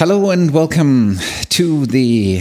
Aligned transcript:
Hello 0.00 0.30
and 0.30 0.50
welcome 0.50 1.18
to 1.50 1.84
the 1.84 2.40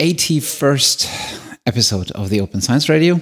81st 0.00 1.58
episode 1.64 2.10
of 2.10 2.28
the 2.28 2.42
Open 2.42 2.60
Science 2.60 2.90
Radio. 2.90 3.18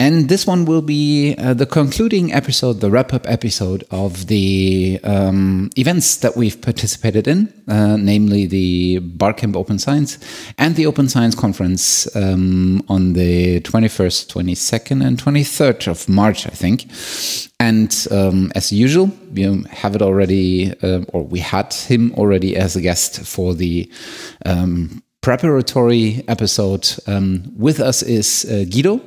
And 0.00 0.28
this 0.28 0.46
one 0.46 0.64
will 0.64 0.80
be 0.80 1.34
uh, 1.38 1.54
the 1.54 1.66
concluding 1.66 2.32
episode, 2.32 2.74
the 2.74 2.88
wrap 2.88 3.12
up 3.12 3.28
episode 3.28 3.82
of 3.90 4.28
the 4.28 5.00
um, 5.02 5.70
events 5.76 6.18
that 6.18 6.36
we've 6.36 6.60
participated 6.62 7.26
in, 7.26 7.52
uh, 7.66 7.96
namely 7.96 8.46
the 8.46 9.00
Barcamp 9.00 9.56
Open 9.56 9.76
Science 9.76 10.18
and 10.56 10.76
the 10.76 10.86
Open 10.86 11.08
Science 11.08 11.34
Conference 11.34 12.14
um, 12.14 12.80
on 12.88 13.14
the 13.14 13.60
21st, 13.62 14.32
22nd, 14.32 15.04
and 15.04 15.20
23rd 15.20 15.88
of 15.88 16.08
March, 16.08 16.46
I 16.46 16.50
think. 16.50 16.86
And 17.58 17.92
um, 18.12 18.52
as 18.54 18.70
usual, 18.70 19.10
we 19.32 19.42
have 19.68 19.96
it 19.96 20.02
already, 20.02 20.78
uh, 20.80 21.00
or 21.08 21.24
we 21.24 21.40
had 21.40 21.74
him 21.74 22.14
already 22.14 22.56
as 22.56 22.76
a 22.76 22.80
guest 22.80 23.26
for 23.26 23.52
the 23.52 23.90
um, 24.46 25.02
preparatory 25.22 26.22
episode. 26.28 26.88
Um, 27.08 27.52
with 27.56 27.80
us 27.80 28.04
is 28.04 28.46
uh, 28.48 28.64
Guido. 28.70 29.00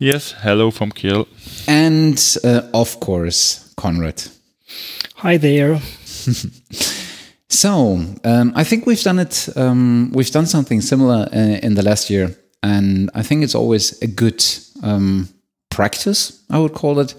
Yes, 0.00 0.30
hello 0.30 0.70
from 0.70 0.92
Kiel. 0.92 1.26
And 1.66 2.24
uh, 2.44 2.62
of 2.72 3.00
course, 3.00 3.74
Konrad. 3.76 4.28
Hi 5.16 5.38
there. 5.38 5.80
so, 7.48 8.00
um, 8.22 8.52
I 8.54 8.62
think 8.62 8.86
we've 8.86 9.02
done 9.02 9.18
it, 9.18 9.48
um, 9.56 10.12
we've 10.14 10.30
done 10.30 10.46
something 10.46 10.82
similar 10.82 11.28
uh, 11.32 11.58
in 11.64 11.74
the 11.74 11.82
last 11.82 12.10
year. 12.10 12.36
And 12.62 13.10
I 13.12 13.24
think 13.24 13.42
it's 13.42 13.56
always 13.56 14.00
a 14.00 14.06
good 14.06 14.44
um, 14.84 15.30
practice, 15.68 16.44
I 16.48 16.60
would 16.60 16.74
call 16.74 17.00
it, 17.00 17.16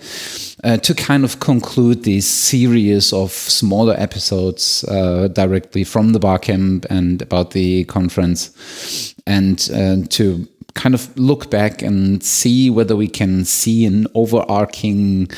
uh, 0.63 0.77
to 0.77 0.93
kind 0.93 1.25
of 1.25 1.41
conclude 1.41 2.05
this 2.05 2.25
series 2.25 3.11
of 3.11 3.33
smaller 3.33 3.95
episodes 3.97 4.85
uh, 4.85 5.27
directly 5.27 5.83
from 5.83 6.13
the 6.13 6.19
Barcamp 6.19 6.85
and 6.89 7.21
about 7.21 7.51
the 7.51 7.83
conference. 7.83 9.13
And 9.27 9.69
uh, 9.73 10.07
to 10.11 10.47
kind 10.73 10.95
of 10.95 11.17
look 11.17 11.49
back 11.49 11.81
and 11.81 12.23
see 12.23 12.69
whether 12.69 12.95
we 12.95 13.07
can 13.07 13.45
see 13.45 13.85
an 13.85 14.07
overarching 14.15 15.29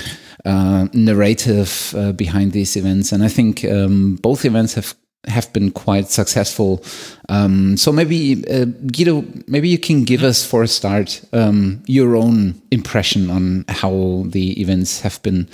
uh, 0.46 0.88
narrative 0.94 1.94
uh, 1.98 2.12
behind 2.12 2.52
these 2.52 2.76
events. 2.76 3.12
And 3.12 3.24
I 3.24 3.28
think 3.28 3.64
um, 3.66 4.16
both 4.16 4.46
events 4.46 4.74
have 4.76 4.96
have 5.28 5.54
been 5.54 5.72
quite 5.72 6.10
successful. 6.10 6.84
Um, 7.30 7.78
so 7.78 7.92
maybe 7.92 8.44
uh, 8.50 8.66
Guido, 8.66 9.24
maybe 9.48 9.70
you 9.70 9.78
can 9.78 10.04
give 10.04 10.24
us 10.24 10.44
for 10.44 10.64
a 10.64 10.68
start 10.68 11.24
um, 11.32 11.84
your 11.86 12.16
own 12.16 12.60
impression 12.72 13.30
on 13.30 13.66
how 13.70 14.24
the 14.26 14.60
events 14.60 15.02
have 15.02 15.22
been 15.22 15.48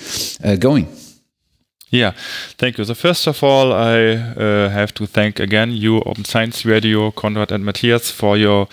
uh, 0.44 0.56
going. 0.56 0.88
Yeah, 1.90 2.12
thank 2.58 2.78
you. 2.78 2.84
So 2.84 2.94
first 2.94 3.28
of 3.28 3.42
all, 3.42 3.72
I 3.72 4.16
uh, 4.16 4.70
have 4.70 4.94
to 4.96 5.06
thank 5.06 5.40
again 5.40 5.72
you, 5.72 6.02
Open 6.02 6.26
Science 6.26 6.66
Radio, 6.66 7.12
Konrad 7.12 7.50
and 7.52 7.64
Matthias, 7.64 8.12
for 8.12 8.36
your 8.36 8.68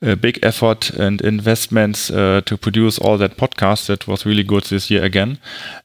uh, 0.00 0.14
big 0.14 0.38
effort 0.42 0.88
and 0.90 1.20
investments 1.20 2.10
uh, 2.10 2.40
to 2.46 2.56
produce 2.56 2.98
all 2.98 3.18
that 3.18 3.36
podcast. 3.36 3.88
That 3.88 4.08
was 4.08 4.24
really 4.24 4.42
good 4.42 4.64
this 4.64 4.90
year 4.90 5.04
again. 5.04 5.38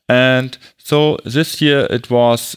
And 0.07 0.57
so 0.77 1.17
this 1.25 1.61
year 1.61 1.87
it 1.89 2.09
was 2.09 2.55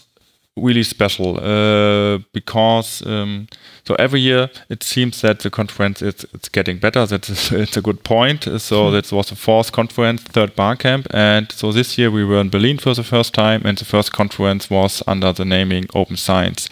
really 0.57 0.85
special 0.85 1.39
uh, 1.41 2.19
because 2.33 3.05
um, 3.07 3.49
so 3.85 3.95
every 3.97 4.21
year 4.21 4.49
it 4.69 4.83
seems 4.85 5.21
that 5.21 5.41
the 5.41 5.51
conference 5.51 6.01
is 6.01 6.25
it's 6.33 6.49
getting 6.49 6.79
better. 6.79 7.05
That's 7.07 7.53
it's 7.53 7.77
a 7.77 7.83
good 7.83 8.05
point. 8.05 8.45
So 8.45 8.85
mm. 8.85 8.93
that 8.93 9.13
was 9.13 9.29
the 9.29 9.37
fourth 9.37 9.73
conference, 9.73 10.23
third 10.23 10.55
Barcamp, 10.55 11.07
and 11.13 11.51
so 11.51 11.73
this 11.73 11.99
year 11.99 12.11
we 12.11 12.25
were 12.25 12.41
in 12.41 12.51
Berlin 12.51 12.79
for 12.79 12.95
the 12.95 13.03
first 13.03 13.35
time, 13.35 13.63
and 13.65 13.77
the 13.77 13.85
first 13.85 14.13
conference 14.13 14.71
was 14.71 15.03
under 15.07 15.33
the 15.33 15.45
naming 15.45 15.87
Open 15.95 16.17
Science, 16.17 16.69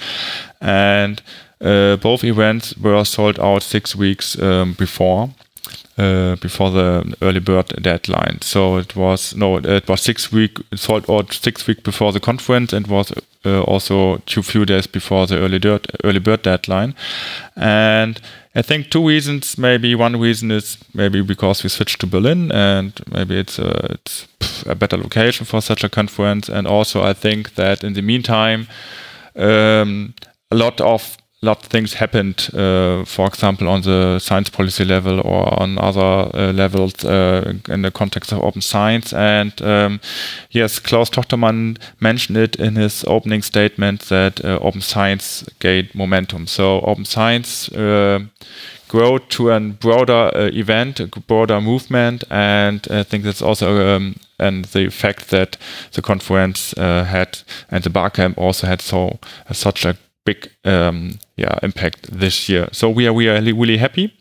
and 0.60 1.20
uh, 1.60 1.96
both 1.96 2.24
events 2.24 2.76
were 2.76 3.04
sold 3.04 3.38
out 3.40 3.62
six 3.62 3.96
weeks 3.96 4.40
um, 4.40 4.74
before. 4.74 5.30
Uh, 5.98 6.36
before 6.36 6.70
the 6.70 7.14
early 7.20 7.38
bird 7.38 7.68
deadline. 7.82 8.40
So 8.40 8.78
it 8.78 8.96
was 8.96 9.36
no, 9.36 9.58
it 9.58 9.86
was 9.86 10.00
six 10.00 10.32
week 10.32 10.56
sold 10.74 11.04
out 11.10 11.34
six 11.34 11.66
week 11.66 11.82
before 11.82 12.12
the 12.12 12.18
conference 12.18 12.72
and 12.72 12.86
was 12.86 13.12
uh, 13.44 13.62
also 13.62 14.18
two 14.26 14.42
few 14.42 14.64
days 14.64 14.86
before 14.86 15.26
the 15.26 15.38
early 15.38 15.58
bird 15.58 15.86
early 16.04 16.20
bird 16.20 16.42
deadline. 16.42 16.94
And 17.56 18.20
I 18.54 18.62
think 18.62 18.90
two 18.90 19.06
reasons. 19.06 19.56
Maybe 19.58 19.94
one 19.94 20.20
reason 20.20 20.50
is 20.50 20.78
maybe 20.94 21.22
because 21.22 21.62
we 21.62 21.70
switched 21.70 22.00
to 22.00 22.06
Berlin 22.06 22.52
and 22.52 22.92
maybe 23.10 23.38
it's 23.38 23.58
a, 23.58 23.92
it's 23.92 24.26
a 24.66 24.74
better 24.74 24.96
location 24.96 25.46
for 25.46 25.60
such 25.60 25.84
a 25.84 25.88
conference. 25.88 26.48
And 26.48 26.66
also 26.66 27.02
I 27.02 27.14
think 27.14 27.54
that 27.54 27.84
in 27.84 27.94
the 27.94 28.02
meantime. 28.02 28.66
Um, 29.34 30.14
a 30.50 30.54
lot 30.54 30.80
of 30.82 31.16
lot 31.42 31.64
of 31.64 31.66
things 31.66 31.94
happened, 31.94 32.48
uh, 32.54 33.04
for 33.04 33.26
example, 33.26 33.68
on 33.68 33.82
the 33.82 34.18
science 34.20 34.48
policy 34.48 34.84
level 34.84 35.20
or 35.20 35.60
on 35.60 35.76
other 35.78 36.30
uh, 36.34 36.52
levels 36.52 37.04
uh, 37.04 37.54
in 37.68 37.82
the 37.82 37.90
context 37.90 38.32
of 38.32 38.42
open 38.42 38.62
science. 38.62 39.12
And 39.12 39.60
um, 39.60 40.00
yes, 40.50 40.78
Klaus 40.78 41.10
Tochtermann 41.10 41.78
mentioned 41.98 42.38
it 42.38 42.56
in 42.56 42.76
his 42.76 43.04
opening 43.08 43.42
statement 43.42 44.02
that 44.02 44.44
uh, 44.44 44.58
open 44.62 44.80
science 44.80 45.44
gained 45.58 45.92
momentum. 45.94 46.46
So 46.46 46.80
open 46.82 47.04
science 47.04 47.68
uh, 47.72 48.20
grow 48.86 49.18
to 49.18 49.50
a 49.50 49.58
broader 49.58 50.30
uh, 50.36 50.50
event, 50.52 51.00
a 51.00 51.06
broader 51.06 51.60
movement, 51.60 52.22
and 52.30 52.86
I 52.88 53.02
think 53.02 53.24
that's 53.24 53.42
also 53.42 53.96
um, 53.96 54.14
and 54.38 54.66
the 54.66 54.90
fact 54.90 55.30
that 55.30 55.56
the 55.92 56.02
conference 56.02 56.74
had 56.76 57.38
and 57.70 57.82
the 57.84 57.90
Barcamp 57.90 58.38
also 58.38 58.66
had 58.66 58.80
so 58.80 59.18
such 59.52 59.84
a 59.84 59.96
big 60.24 60.50
um, 60.64 61.18
yeah 61.36 61.58
impact 61.62 62.10
this 62.20 62.48
year. 62.48 62.68
So 62.72 62.88
we 62.88 63.06
are 63.06 63.12
we 63.12 63.28
are 63.28 63.40
really 63.40 63.78
happy, 63.78 64.12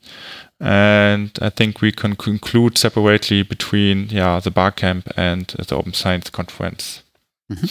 and 0.59 1.31
I 1.41 1.49
think 1.49 1.81
we 1.81 1.91
can 1.91 2.15
conclude 2.15 2.77
separately 2.77 3.43
between 3.43 4.09
yeah 4.09 4.39
the 4.39 4.51
Barcamp 4.51 5.09
and 5.17 5.47
the 5.47 5.75
Open 5.75 5.93
Science 5.93 6.29
Conference. 6.31 7.03
Mm 7.49 7.57
-hmm. 7.57 7.69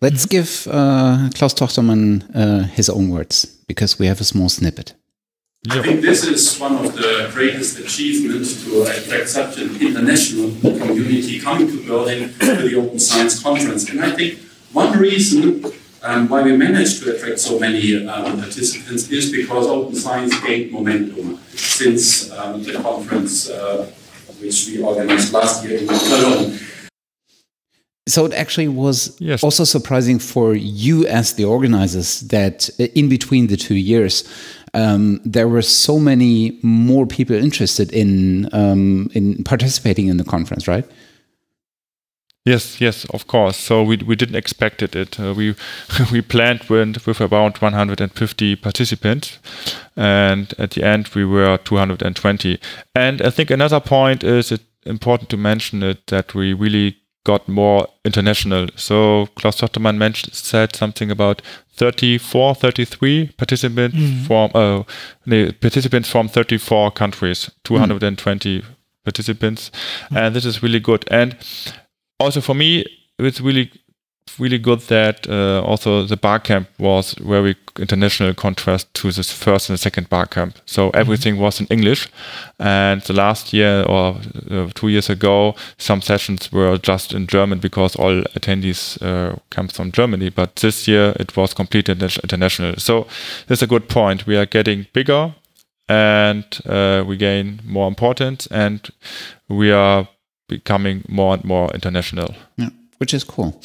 Let's 0.00 0.26
give 0.26 0.48
uh, 0.66 1.28
Klaus 1.30 1.54
Tochtermann 1.54 2.22
uh, 2.34 2.76
his 2.76 2.88
own 2.88 3.08
words 3.08 3.46
because 3.66 3.96
we 3.98 4.06
have 4.06 4.20
a 4.20 4.24
small 4.24 4.48
snippet. 4.48 4.94
I 5.70 5.82
think 5.82 6.00
this 6.00 6.24
is 6.24 6.60
one 6.60 6.86
of 6.86 6.94
the 6.94 7.30
greatest 7.34 7.78
achievements 7.78 8.64
to 8.64 8.82
attract 8.82 9.28
such 9.28 9.58
an 9.58 9.76
international 9.80 10.50
community 10.60 11.40
coming 11.40 11.66
to 11.68 11.82
Berlin 11.84 12.32
to 12.38 12.68
the 12.68 12.76
Open 12.76 12.98
Science 12.98 13.42
Conference. 13.42 13.90
And 13.90 14.00
I 14.00 14.14
think 14.14 14.38
one 14.72 14.98
reason 14.98 15.64
um, 16.02 16.28
why 16.28 16.42
we 16.42 16.56
managed 16.56 17.02
to 17.02 17.14
attract 17.14 17.40
so 17.40 17.58
many 17.58 18.06
um, 18.06 18.38
participants 18.38 19.10
is 19.10 19.32
because 19.32 19.66
open 19.66 19.94
science 19.94 20.38
gained 20.40 20.72
momentum 20.72 21.38
since 21.48 22.30
um, 22.32 22.62
the 22.62 22.74
conference 22.74 23.50
uh, 23.50 23.90
which 24.40 24.66
we 24.68 24.82
organized 24.82 25.32
last 25.32 25.64
year 25.64 25.78
in 25.78 25.88
Cologne. 25.88 26.58
So 28.06 28.24
it 28.24 28.32
actually 28.32 28.68
was 28.68 29.14
yes. 29.20 29.44
also 29.44 29.64
surprising 29.64 30.18
for 30.18 30.54
you 30.54 31.06
as 31.06 31.34
the 31.34 31.44
organizers 31.44 32.20
that 32.20 32.70
uh, 32.80 32.84
in 32.94 33.08
between 33.08 33.48
the 33.48 33.56
two 33.56 33.74
years, 33.74 34.24
um, 34.72 35.20
there 35.24 35.46
were 35.46 35.62
so 35.62 35.98
many 35.98 36.58
more 36.62 37.06
people 37.06 37.36
interested 37.36 37.92
in 37.92 38.48
um, 38.54 39.10
in 39.14 39.44
participating 39.44 40.06
in 40.06 40.16
the 40.16 40.24
conference, 40.24 40.66
right? 40.66 40.86
Yes, 42.48 42.80
yes, 42.80 43.04
of 43.10 43.26
course. 43.26 43.58
So 43.58 43.82
we, 43.82 43.98
we 43.98 44.16
didn't 44.16 44.36
expect 44.36 44.82
it. 44.82 44.96
it 44.96 45.20
uh, 45.20 45.34
we 45.36 45.54
we 46.12 46.22
planned 46.22 46.62
with, 46.70 47.06
with 47.06 47.20
about 47.20 47.60
150 47.60 48.56
participants, 48.56 49.38
and 49.96 50.54
at 50.58 50.70
the 50.70 50.82
end 50.82 51.08
we 51.14 51.26
were 51.26 51.58
220. 51.58 52.58
And 52.94 53.20
I 53.20 53.28
think 53.28 53.50
another 53.50 53.80
point 53.80 54.24
is 54.24 54.50
it 54.50 54.62
important 54.86 55.28
to 55.28 55.36
mention 55.36 55.82
it 55.82 56.06
that 56.06 56.34
we 56.34 56.54
really 56.54 56.96
got 57.24 57.46
more 57.48 57.86
international. 58.06 58.68
So 58.76 59.26
Klaus 59.34 59.60
Tochtermann 59.60 59.98
mentioned 59.98 60.32
said 60.32 60.74
something 60.74 61.10
about 61.10 61.42
34, 61.74 62.54
33 62.54 63.32
participants 63.36 63.96
mm. 63.96 64.26
from 64.26 64.50
uh, 64.54 65.52
participants 65.60 66.08
from 66.08 66.28
34 66.28 66.92
countries, 66.92 67.50
220 67.64 68.62
mm. 68.62 68.64
participants, 69.04 69.70
mm. 70.10 70.16
and 70.16 70.34
this 70.34 70.46
is 70.46 70.62
really 70.62 70.80
good. 70.80 71.04
And 71.10 71.36
also 72.18 72.40
for 72.40 72.54
me, 72.54 72.84
it's 73.18 73.40
really 73.40 73.70
really 74.38 74.58
good 74.58 74.80
that 74.82 75.28
uh, 75.28 75.62
also 75.62 76.04
the 76.04 76.16
bar 76.16 76.38
camp 76.38 76.68
was 76.78 77.14
very 77.14 77.56
international 77.78 78.34
contrast 78.34 78.92
to 78.94 79.10
this 79.10 79.32
first 79.32 79.70
and 79.70 79.78
second 79.78 80.08
bar 80.08 80.26
camp. 80.26 80.58
So 80.66 80.88
mm-hmm. 80.88 81.00
everything 81.00 81.34
mm 81.34 81.40
-hmm. 81.40 81.44
was 81.44 81.60
in 81.60 81.66
English, 81.70 82.08
and 82.58 83.02
the 83.02 83.12
last 83.12 83.52
year 83.52 83.84
or 83.86 84.16
uh, 84.50 84.70
two 84.74 84.88
years 84.88 85.10
ago, 85.10 85.54
some 85.76 86.02
sessions 86.02 86.48
were 86.52 86.78
just 86.82 87.12
in 87.12 87.26
German 87.26 87.60
because 87.60 87.98
all 87.98 88.22
attendees 88.34 88.98
uh, 89.02 89.36
come 89.54 89.68
from 89.68 89.90
Germany. 89.92 90.30
But 90.30 90.54
this 90.54 90.88
year 90.88 91.14
it 91.20 91.36
was 91.36 91.54
completely 91.54 91.94
international. 92.22 92.74
So 92.78 93.06
that's 93.46 93.62
a 93.62 93.66
good 93.66 93.86
point. 93.86 94.26
We 94.26 94.36
are 94.36 94.46
getting 94.46 94.86
bigger, 94.92 95.32
and 95.88 96.44
uh, 96.66 97.08
we 97.08 97.16
gain 97.16 97.60
more 97.64 97.88
importance, 97.88 98.54
and 98.54 98.80
we 99.48 99.74
are 99.74 100.06
becoming 100.48 101.04
more 101.08 101.34
and 101.34 101.44
more 101.44 101.70
international. 101.74 102.34
Yeah, 102.56 102.70
which 102.98 103.14
is 103.14 103.24
cool. 103.24 103.60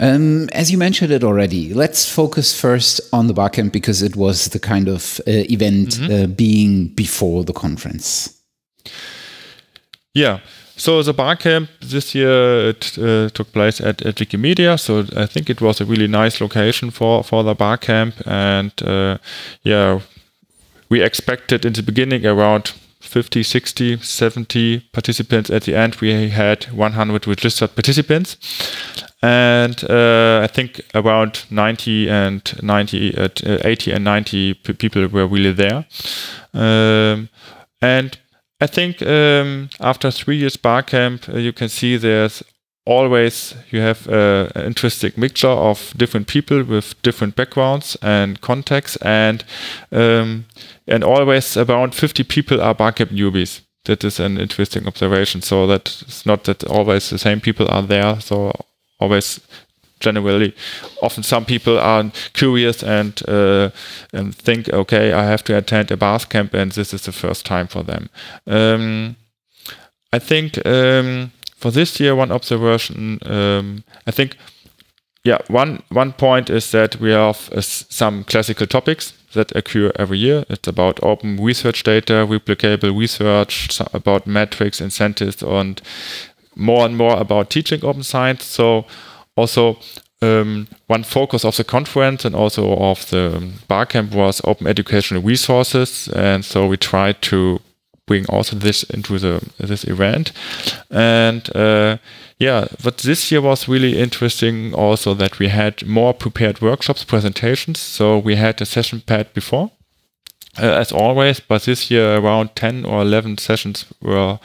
Um, 0.00 0.48
as 0.50 0.70
you 0.70 0.78
mentioned 0.78 1.10
it 1.10 1.24
already, 1.24 1.74
let's 1.74 2.08
focus 2.08 2.58
first 2.58 3.00
on 3.12 3.26
the 3.26 3.34
barcamp 3.34 3.72
because 3.72 4.02
it 4.02 4.14
was 4.14 4.46
the 4.46 4.60
kind 4.60 4.88
of 4.88 5.20
uh, 5.26 5.52
event 5.52 5.98
mm 5.98 6.06
-hmm. 6.06 6.22
uh, 6.22 6.26
being 6.36 6.94
before 6.94 7.44
the 7.44 7.52
conference. 7.52 8.30
Yeah. 10.12 10.40
So 10.76 11.02
the 11.02 11.12
barcamp 11.12 11.68
this 11.80 12.12
year 12.12 12.68
it 12.68 12.96
uh, 12.98 13.28
took 13.32 13.50
place 13.50 13.80
at, 13.80 14.06
at 14.06 14.20
Wikimedia. 14.20 14.76
So 14.76 15.04
I 15.16 15.26
think 15.26 15.48
it 15.50 15.60
was 15.60 15.80
a 15.80 15.84
really 15.84 16.06
nice 16.06 16.44
location 16.44 16.92
for 16.92 17.24
for 17.24 17.44
the 17.44 17.54
barcamp, 17.54 18.14
and 18.26 18.72
uh, 18.82 19.16
yeah, 19.62 20.00
we 20.88 21.04
expected 21.04 21.64
in 21.64 21.72
the 21.72 21.82
beginning 21.82 22.26
around 22.26 22.74
50, 23.08 23.42
60, 23.42 23.98
70 23.98 24.80
participants. 24.92 25.50
At 25.50 25.62
the 25.62 25.74
end, 25.74 25.96
we 25.96 26.28
had 26.30 26.64
100 26.64 27.26
registered 27.26 27.74
participants. 27.74 28.36
And 29.22 29.82
uh, 29.90 30.40
I 30.44 30.46
think 30.46 30.80
around 30.94 31.44
90 31.50 32.08
and 32.08 32.62
90, 32.62 33.16
uh, 33.16 33.28
80 33.64 33.92
and 33.92 34.04
90 34.04 34.54
people 34.54 35.08
were 35.08 35.26
really 35.26 35.52
there. 35.52 35.86
Um, 36.54 37.28
and 37.80 38.16
I 38.60 38.66
think 38.66 39.02
um, 39.02 39.70
after 39.80 40.10
three 40.10 40.36
years 40.36 40.56
Barcamp, 40.56 41.28
uh, 41.28 41.38
you 41.38 41.52
can 41.52 41.68
see 41.68 41.96
there's 41.96 42.42
always 42.88 43.54
you 43.70 43.80
have 43.80 44.08
an 44.08 44.64
interesting 44.64 45.12
mixture 45.16 45.48
of 45.48 45.92
different 45.96 46.26
people 46.26 46.64
with 46.64 47.00
different 47.02 47.36
backgrounds 47.36 47.96
and 48.02 48.40
contexts, 48.40 48.96
and 49.02 49.44
um, 49.92 50.46
and 50.86 51.04
always 51.04 51.56
around 51.56 51.94
50 51.94 52.24
people 52.24 52.60
are 52.60 52.74
Barcamp 52.74 53.10
newbies. 53.10 53.60
That 53.84 54.04
is 54.04 54.20
an 54.20 54.38
interesting 54.38 54.86
observation. 54.86 55.42
So 55.42 55.66
that 55.66 56.02
it's 56.02 56.26
not 56.26 56.44
that 56.44 56.64
always 56.64 57.10
the 57.10 57.18
same 57.18 57.40
people 57.40 57.68
are 57.70 57.82
there. 57.82 58.20
So 58.20 58.52
always 58.98 59.40
generally 60.00 60.54
often 61.02 61.22
some 61.22 61.44
people 61.44 61.78
are 61.78 62.10
curious 62.32 62.82
and 62.82 63.20
uh, 63.28 63.70
and 64.12 64.34
think 64.34 64.68
okay 64.72 65.12
i 65.12 65.24
have 65.24 65.42
to 65.42 65.56
attend 65.56 65.90
a 65.90 65.96
bar 65.96 66.20
camp 66.20 66.54
and 66.54 66.72
this 66.72 66.94
is 66.94 67.02
the 67.02 67.12
first 67.12 67.44
time 67.44 67.66
for 67.66 67.82
them 67.82 68.08
um, 68.46 69.16
i 70.12 70.18
think 70.20 70.64
um, 70.64 71.32
for 71.58 71.70
this 71.70 72.00
year 72.00 72.14
one 72.14 72.32
observation 72.32 73.18
um, 73.26 73.84
i 74.06 74.10
think 74.10 74.36
yeah 75.24 75.38
one 75.48 75.82
one 75.90 76.12
point 76.12 76.50
is 76.50 76.70
that 76.70 77.00
we 77.00 77.10
have 77.10 77.50
uh, 77.52 77.60
some 77.60 78.24
classical 78.24 78.66
topics 78.66 79.12
that 79.34 79.54
occur 79.54 79.92
every 79.96 80.18
year. 80.18 80.44
It's 80.48 80.68
about 80.68 81.02
open 81.02 81.36
research 81.42 81.82
data, 81.82 82.26
replicable 82.26 82.98
research, 82.98 83.80
about 83.92 84.26
metrics, 84.26 84.80
incentives, 84.80 85.42
and 85.42 85.80
more 86.54 86.86
and 86.86 86.96
more 86.96 87.18
about 87.18 87.50
teaching 87.50 87.84
open 87.84 88.02
science. 88.02 88.44
So 88.44 88.86
also 89.36 89.78
um, 90.22 90.66
one 90.86 91.04
focus 91.04 91.44
of 91.44 91.56
the 91.56 91.64
conference 91.64 92.24
and 92.24 92.34
also 92.34 92.74
of 92.76 93.08
the 93.10 93.52
barcamp 93.68 94.14
was 94.14 94.40
open 94.44 94.66
educational 94.66 95.22
resources, 95.22 96.08
and 96.08 96.44
so 96.44 96.66
we 96.66 96.76
tried 96.76 97.22
to 97.22 97.60
bring 98.08 98.26
also 98.28 98.56
this 98.56 98.82
into 98.84 99.18
the 99.18 99.40
this 99.58 99.84
event. 99.84 100.32
And 100.90 101.56
uh, 101.56 101.98
yeah, 102.38 102.66
but 102.82 102.98
this 102.98 103.30
year 103.30 103.40
was 103.42 103.68
really 103.68 103.98
interesting 103.98 104.74
also 104.74 105.14
that 105.14 105.38
we 105.38 105.48
had 105.48 105.86
more 105.86 106.14
prepared 106.14 106.60
workshops, 106.60 107.04
presentations. 107.04 107.78
So 107.78 108.18
we 108.18 108.36
had 108.36 108.60
a 108.60 108.66
session 108.66 109.02
pad 109.06 109.26
before. 109.34 109.70
Uh, 110.60 110.80
as 110.80 110.92
always, 110.92 111.40
but 111.40 111.62
this 111.62 111.90
year 111.90 112.16
around 112.16 112.56
10 112.56 112.84
or 112.84 113.02
11 113.02 113.38
sessions 113.38 113.84
were 114.00 114.38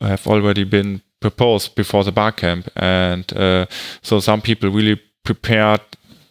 have 0.00 0.26
already 0.26 0.64
been 0.64 1.02
proposed 1.20 1.74
before 1.74 2.04
the 2.04 2.12
bar 2.12 2.32
camp. 2.32 2.68
and 2.76 3.32
uh, 3.36 3.66
so 4.02 4.20
some 4.20 4.40
people 4.40 4.70
really 4.70 5.00
prepared 5.24 5.80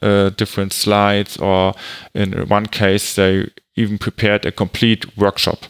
uh, 0.02 0.30
different 0.38 0.74
slides, 0.74 1.38
or 1.38 1.74
in 2.14 2.48
one 2.50 2.66
case 2.66 3.16
they 3.16 3.48
even 3.76 3.98
prepared 3.98 4.46
a 4.46 4.52
complete 4.52 5.18
workshop 5.18 5.66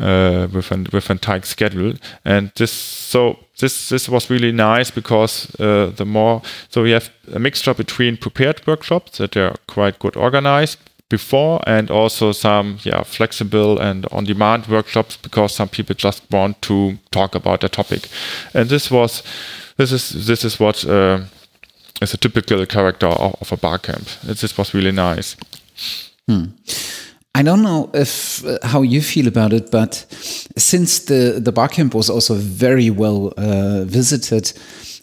uh, 0.00 0.48
with 0.52 0.70
an 0.72 0.86
with 0.92 1.10
an 1.10 1.18
tight 1.18 1.44
schedule. 1.44 1.94
And 2.24 2.50
this 2.56 2.72
so 2.72 3.38
this 3.58 3.88
this 3.88 4.08
was 4.08 4.30
really 4.30 4.52
nice 4.52 4.90
because 4.90 5.48
uh, 5.60 5.92
the 5.96 6.04
more 6.04 6.42
so 6.68 6.82
we 6.82 6.90
have 6.92 7.10
a 7.32 7.38
mixture 7.38 7.74
between 7.74 8.16
prepared 8.16 8.66
workshops 8.66 9.18
that 9.18 9.36
are 9.36 9.54
quite 9.66 9.98
good 9.98 10.16
organized 10.16 10.78
before 11.08 11.60
and 11.66 11.90
also 11.90 12.32
some 12.32 12.78
yeah 12.82 13.02
flexible 13.04 13.78
and 13.78 14.06
on 14.10 14.24
demand 14.24 14.66
workshops 14.66 15.16
because 15.16 15.54
some 15.54 15.68
people 15.68 15.94
just 15.94 16.22
want 16.30 16.60
to 16.62 16.98
talk 17.10 17.34
about 17.34 17.62
a 17.62 17.68
topic 17.68 18.08
and 18.54 18.68
this 18.68 18.90
was 18.90 19.22
this 19.76 19.92
is 19.92 20.26
this 20.26 20.44
is 20.44 20.58
what 20.58 20.84
uh, 20.84 21.20
is 22.02 22.12
a 22.12 22.16
typical 22.16 22.66
character 22.66 23.06
of, 23.06 23.36
of 23.40 23.52
a 23.52 23.56
bar 23.56 23.78
camp 23.78 24.08
this 24.24 24.58
was 24.58 24.74
really 24.74 24.92
nice 24.92 25.36
hmm. 26.26 26.46
I 27.38 27.42
don't 27.42 27.62
know 27.62 27.90
if 27.92 28.42
uh, 28.46 28.58
how 28.62 28.80
you 28.80 29.02
feel 29.02 29.28
about 29.28 29.52
it, 29.52 29.70
but 29.70 30.06
since 30.56 31.00
the 31.00 31.38
the 31.44 31.52
bar 31.52 31.68
camp 31.68 31.94
was 31.94 32.08
also 32.08 32.34
very 32.34 32.88
well 32.90 33.32
uh, 33.36 33.84
visited, 33.84 34.52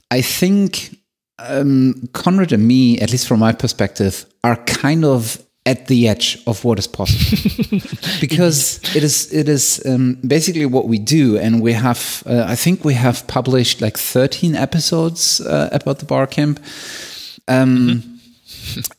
I 0.09 0.21
think 0.21 0.97
um, 1.37 2.09
Konrad 2.11 2.51
and 2.51 2.67
me, 2.67 2.99
at 2.99 3.11
least 3.11 3.27
from 3.27 3.39
my 3.39 3.53
perspective, 3.53 4.25
are 4.43 4.55
kind 4.65 5.05
of 5.05 5.37
at 5.65 5.85
the 5.87 6.07
edge 6.07 6.39
of 6.45 6.65
what 6.65 6.79
is 6.79 6.87
possible 6.87 7.37
because 8.21 8.79
it 8.95 9.03
is 9.03 9.31
it 9.31 9.47
is 9.47 9.81
um, 9.85 10.17
basically 10.27 10.65
what 10.65 10.87
we 10.87 10.97
do 10.97 11.37
and 11.37 11.61
we 11.61 11.71
have 11.71 12.23
uh, 12.25 12.43
i 12.51 12.55
think 12.55 12.83
we 12.83 12.93
have 12.93 13.25
published 13.27 13.79
like 13.79 13.97
13 13.97 14.55
episodes 14.55 15.39
uh, 15.39 15.69
about 15.71 15.99
the 15.99 16.05
bar 16.05 16.27
camp 16.27 16.59
um, 17.47 17.69
mm 17.69 17.87
-hmm. 17.87 18.12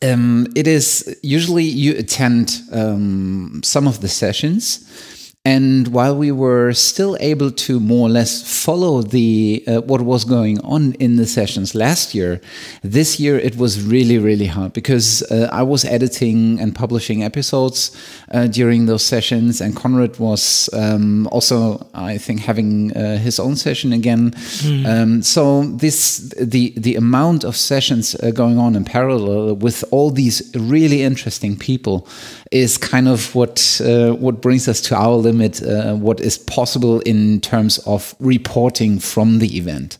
Um, 0.02 0.46
it 0.54 0.66
is 0.66 1.18
usually 1.22 1.64
you 1.64 1.96
attend 1.96 2.60
um, 2.72 3.60
some 3.62 3.86
of 3.88 4.00
the 4.00 4.08
sessions 4.08 5.23
and 5.46 5.88
while 5.88 6.16
we 6.16 6.32
were 6.32 6.72
still 6.72 7.18
able 7.20 7.50
to 7.50 7.78
more 7.78 8.08
or 8.08 8.10
less 8.10 8.64
follow 8.64 9.02
the 9.02 9.62
uh, 9.66 9.82
what 9.82 10.00
was 10.00 10.24
going 10.24 10.58
on 10.60 10.94
in 10.94 11.16
the 11.16 11.26
sessions 11.26 11.74
last 11.74 12.14
year, 12.14 12.40
this 12.82 13.20
year 13.20 13.38
it 13.38 13.56
was 13.56 13.84
really 13.84 14.16
really 14.16 14.46
hard 14.46 14.72
because 14.72 15.22
uh, 15.30 15.48
I 15.52 15.62
was 15.62 15.84
editing 15.84 16.58
and 16.60 16.74
publishing 16.74 17.22
episodes 17.22 17.94
uh, 18.30 18.46
during 18.46 18.86
those 18.86 19.04
sessions, 19.04 19.60
and 19.60 19.76
Konrad 19.76 20.18
was 20.18 20.70
um, 20.72 21.26
also 21.26 21.86
I 21.92 22.16
think 22.16 22.40
having 22.40 22.96
uh, 22.96 23.18
his 23.18 23.38
own 23.38 23.56
session 23.56 23.92
again. 23.92 24.30
Mm. 24.30 24.86
Um, 24.86 25.22
so 25.22 25.64
this 25.64 26.32
the 26.40 26.72
the 26.74 26.96
amount 26.96 27.44
of 27.44 27.54
sessions 27.54 28.14
uh, 28.14 28.30
going 28.30 28.58
on 28.58 28.74
in 28.76 28.86
parallel 28.86 29.56
with 29.56 29.84
all 29.90 30.10
these 30.10 30.50
really 30.54 31.02
interesting 31.02 31.54
people 31.58 32.08
is 32.54 32.78
kind 32.78 33.08
of 33.08 33.34
what 33.34 33.80
uh, 33.84 34.12
what 34.12 34.40
brings 34.40 34.68
us 34.68 34.80
to 34.80 34.94
our 34.94 35.16
limit. 35.16 35.60
Uh, 35.62 35.94
what 35.94 36.20
is 36.20 36.38
possible 36.38 37.00
in 37.00 37.40
terms 37.40 37.78
of 37.78 38.14
reporting 38.20 39.00
from 39.00 39.40
the 39.40 39.58
event, 39.58 39.98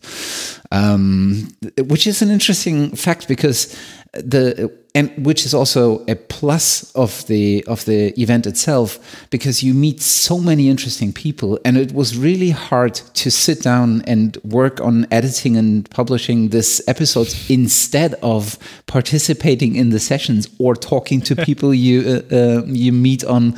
um, 0.71 1.53
which 1.77 2.07
is 2.07 2.21
an 2.21 2.31
interesting 2.31 2.95
fact 2.95 3.27
because 3.27 3.77
the 4.13 4.71
and 4.95 5.11
which 5.25 5.45
is 5.45 5.53
also 5.53 6.03
a 6.07 6.15
plus 6.15 6.91
of 6.95 7.27
the 7.27 7.63
of 7.67 7.83
the 7.85 8.19
event 8.19 8.47
itself 8.47 9.27
because 9.29 9.61
you 9.61 9.73
meet 9.73 10.01
so 10.01 10.39
many 10.39 10.69
interesting 10.69 11.11
people 11.11 11.59
and 11.65 11.77
it 11.77 11.91
was 11.91 12.17
really 12.17 12.49
hard 12.49 12.95
to 12.95 13.29
sit 13.29 13.61
down 13.61 14.01
and 14.07 14.37
work 14.43 14.79
on 14.79 15.05
editing 15.11 15.57
and 15.57 15.87
publishing 15.89 16.49
this 16.49 16.81
episodes 16.87 17.49
instead 17.49 18.13
of 18.23 18.57
participating 18.87 19.75
in 19.75 19.89
the 19.89 19.99
sessions 19.99 20.47
or 20.59 20.75
talking 20.75 21.19
to 21.19 21.35
people 21.47 21.73
you 21.73 22.23
uh, 22.31 22.35
uh, 22.35 22.63
you 22.65 22.91
meet 22.93 23.23
on 23.25 23.53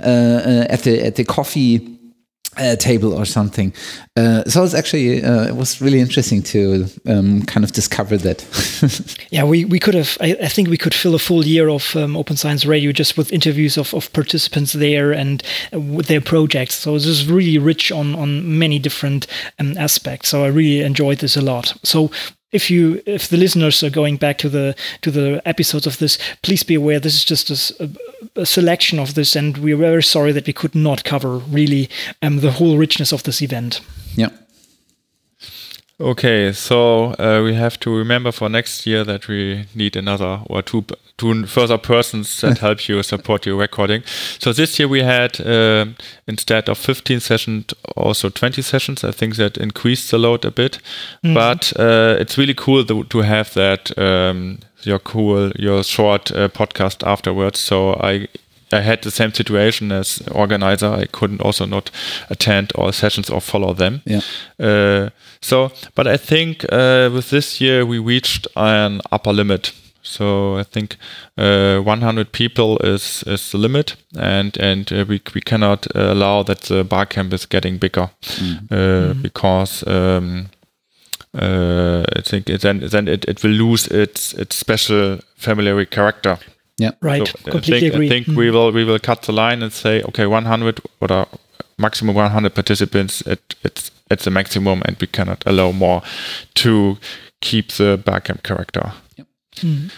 uh, 0.00 0.04
uh 0.04 0.66
at 0.68 0.80
the 0.82 1.04
at 1.04 1.16
the 1.16 1.24
coffee 1.24 1.98
uh, 2.56 2.76
table 2.76 3.12
or 3.12 3.24
something. 3.24 3.72
Uh, 4.16 4.44
so 4.44 4.62
it's 4.62 4.74
actually 4.74 5.22
uh, 5.22 5.46
it 5.46 5.56
was 5.56 5.80
really 5.80 6.00
interesting 6.00 6.42
to 6.42 6.86
um, 7.06 7.42
kind 7.42 7.64
of 7.64 7.72
discover 7.72 8.16
that. 8.18 8.44
yeah, 9.30 9.44
we, 9.44 9.64
we 9.64 9.78
could 9.78 9.94
have. 9.94 10.18
I, 10.20 10.36
I, 10.42 10.48
think 10.48 10.68
we 10.68 10.76
could 10.76 10.94
fill 10.94 11.14
a 11.14 11.18
full 11.18 11.46
year 11.46 11.68
of 11.68 11.96
um, 11.96 12.16
Open 12.16 12.36
Science 12.36 12.66
Radio 12.66 12.92
just 12.92 13.16
with 13.16 13.32
interviews 13.32 13.78
of, 13.78 13.94
of 13.94 14.12
participants 14.12 14.74
there 14.74 15.12
and 15.12 15.42
uh, 15.72 15.80
with 15.80 16.06
their 16.08 16.20
projects. 16.20 16.74
So 16.74 16.92
this 16.94 17.06
is 17.06 17.26
really 17.26 17.58
rich 17.58 17.90
on 17.90 18.14
on 18.14 18.58
many 18.58 18.78
different 18.78 19.26
um, 19.58 19.76
aspects. 19.78 20.28
So 20.28 20.44
I 20.44 20.48
really 20.48 20.80
enjoyed 20.80 21.18
this 21.18 21.36
a 21.36 21.42
lot. 21.42 21.74
So 21.82 22.10
if 22.52 22.70
you 22.70 23.02
if 23.06 23.28
the 23.28 23.36
listeners 23.36 23.82
are 23.82 23.90
going 23.90 24.16
back 24.16 24.38
to 24.38 24.48
the 24.48 24.74
to 25.00 25.10
the 25.10 25.42
episodes 25.44 25.86
of 25.86 25.98
this 25.98 26.18
please 26.42 26.62
be 26.62 26.74
aware 26.74 27.00
this 27.00 27.14
is 27.14 27.24
just 27.24 27.50
a, 27.80 27.90
a 28.36 28.46
selection 28.46 28.98
of 28.98 29.14
this 29.14 29.36
and 29.36 29.58
we're 29.58 29.76
very 29.76 30.02
sorry 30.02 30.32
that 30.32 30.46
we 30.46 30.52
could 30.52 30.74
not 30.74 31.04
cover 31.04 31.38
really 31.38 31.88
um, 32.22 32.40
the 32.40 32.52
whole 32.52 32.76
richness 32.78 33.12
of 33.12 33.22
this 33.22 33.42
event. 33.42 33.80
Yeah 34.16 34.28
Okay, 36.02 36.50
so 36.52 37.14
uh, 37.20 37.42
we 37.44 37.54
have 37.54 37.78
to 37.78 37.96
remember 37.96 38.32
for 38.32 38.48
next 38.48 38.86
year 38.88 39.04
that 39.04 39.28
we 39.28 39.66
need 39.72 39.94
another 39.94 40.40
or 40.46 40.60
two 40.60 40.84
two 41.16 41.46
further 41.46 41.78
persons 41.78 42.40
that 42.40 42.58
help 42.58 42.88
you 42.88 43.00
support 43.04 43.46
your 43.46 43.56
recording. 43.56 44.02
So 44.40 44.52
this 44.52 44.78
year 44.80 44.88
we 44.88 45.02
had 45.02 45.40
uh, 45.40 45.86
instead 46.26 46.68
of 46.68 46.78
15 46.78 47.20
sessions, 47.20 47.72
also 47.96 48.30
20 48.30 48.62
sessions. 48.62 49.04
I 49.04 49.12
think 49.12 49.36
that 49.36 49.56
increased 49.56 50.10
the 50.10 50.18
load 50.18 50.44
a 50.44 50.50
bit, 50.50 50.80
mm. 51.24 51.34
but 51.34 51.72
uh, 51.78 52.16
it's 52.18 52.36
really 52.36 52.54
cool 52.54 52.84
to, 52.84 53.04
to 53.04 53.18
have 53.18 53.54
that 53.54 53.96
um, 53.96 54.58
your 54.82 54.98
cool 54.98 55.52
your 55.52 55.84
short 55.84 56.32
uh, 56.32 56.48
podcast 56.48 57.06
afterwards. 57.06 57.60
So 57.60 57.94
I 57.94 58.26
I 58.72 58.80
had 58.80 59.02
the 59.02 59.10
same 59.10 59.32
situation 59.32 59.92
as 59.92 60.22
organizer. 60.30 60.86
I 60.86 61.06
couldn't 61.06 61.42
also 61.42 61.66
not 61.66 61.90
attend 62.30 62.72
all 62.74 62.92
sessions 62.92 63.30
or 63.30 63.40
follow 63.40 63.74
them. 63.74 64.02
Yeah. 64.04 64.20
Uh, 64.58 65.10
so, 65.40 65.72
but 65.94 66.06
I 66.06 66.16
think 66.16 66.64
uh, 66.72 67.10
with 67.12 67.30
this 67.30 67.60
year 67.60 67.84
we 67.84 67.98
reached 67.98 68.46
an 68.56 69.00
upper 69.10 69.32
limit. 69.32 69.72
So 70.02 70.58
I 70.58 70.64
think 70.64 70.96
uh, 71.38 71.78
100 71.78 72.32
people 72.32 72.78
is 72.78 73.22
is 73.26 73.50
the 73.52 73.58
limit, 73.58 73.96
and 74.18 74.56
and 74.58 74.92
uh, 74.92 75.04
we 75.08 75.20
we 75.34 75.40
cannot 75.40 75.86
allow 75.94 76.42
that 76.42 76.62
the 76.62 76.82
bar 76.84 77.06
camp 77.06 77.32
is 77.32 77.46
getting 77.46 77.78
bigger 77.78 78.10
mm. 78.20 78.68
Mm. 78.68 79.22
because. 79.22 79.84
Um, 79.86 80.48
uh, 81.34 82.04
I 82.14 82.20
think 82.20 82.46
then 82.46 82.80
then 82.80 83.08
it, 83.08 83.24
it 83.24 83.42
will 83.42 83.52
lose 83.52 83.86
its 83.86 84.34
its 84.34 84.54
special 84.56 85.18
familiar 85.34 85.86
character. 85.86 86.38
Yeah, 86.82 86.90
right. 87.00 87.28
So 87.28 87.50
Completely 87.50 87.76
I 87.76 87.80
think, 87.80 87.94
agree. 87.94 88.06
I 88.06 88.08
think 88.08 88.26
mm. 88.26 88.36
we 88.36 88.50
will 88.50 88.72
we 88.72 88.84
will 88.84 88.98
cut 88.98 89.22
the 89.22 89.32
line 89.32 89.62
and 89.62 89.72
say 89.72 90.02
okay, 90.02 90.26
100 90.26 90.80
or 91.00 91.26
maximum 91.78 92.16
100 92.16 92.54
participants. 92.54 93.20
It, 93.22 93.54
it's 93.62 93.92
it's 94.10 94.24
the 94.24 94.30
maximum, 94.30 94.82
and 94.84 94.96
we 95.00 95.06
cannot 95.06 95.44
allow 95.46 95.70
more 95.70 96.02
to 96.54 96.98
keep 97.40 97.72
the 97.72 98.02
Barcamp 98.04 98.42
character. 98.42 98.92
Yep. 99.16 99.26
Mm. 99.56 99.90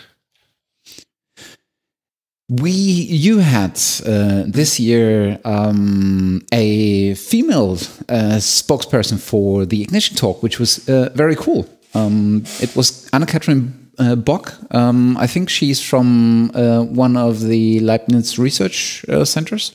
We, 2.51 2.71
you 2.71 3.39
had 3.39 3.81
uh, 4.05 4.45
this 4.47 4.79
year 4.79 5.41
um, 5.47 6.43
a 6.53 7.15
female 7.15 7.73
uh, 8.11 8.39
spokesperson 8.39 9.19
for 9.19 9.65
the 9.65 9.81
Ignition 9.81 10.17
Talk, 10.17 10.43
which 10.43 10.61
was 10.61 10.87
uh, 10.89 11.09
very 11.15 11.37
cool. 11.37 11.67
Um, 11.95 12.45
it 12.61 12.77
was 12.77 13.09
Anna 13.15 13.25
Catherine 13.25 13.84
uh, 13.99 14.17
Bock. 14.17 14.55
Um, 14.71 15.17
I 15.17 15.27
think 15.27 15.49
she's 15.49 15.81
from 15.81 16.51
uh, 16.55 16.83
one 16.83 17.17
of 17.17 17.41
the 17.41 17.81
Leibniz 17.81 18.39
research 18.39 19.05
uh, 19.09 19.25
centers, 19.25 19.75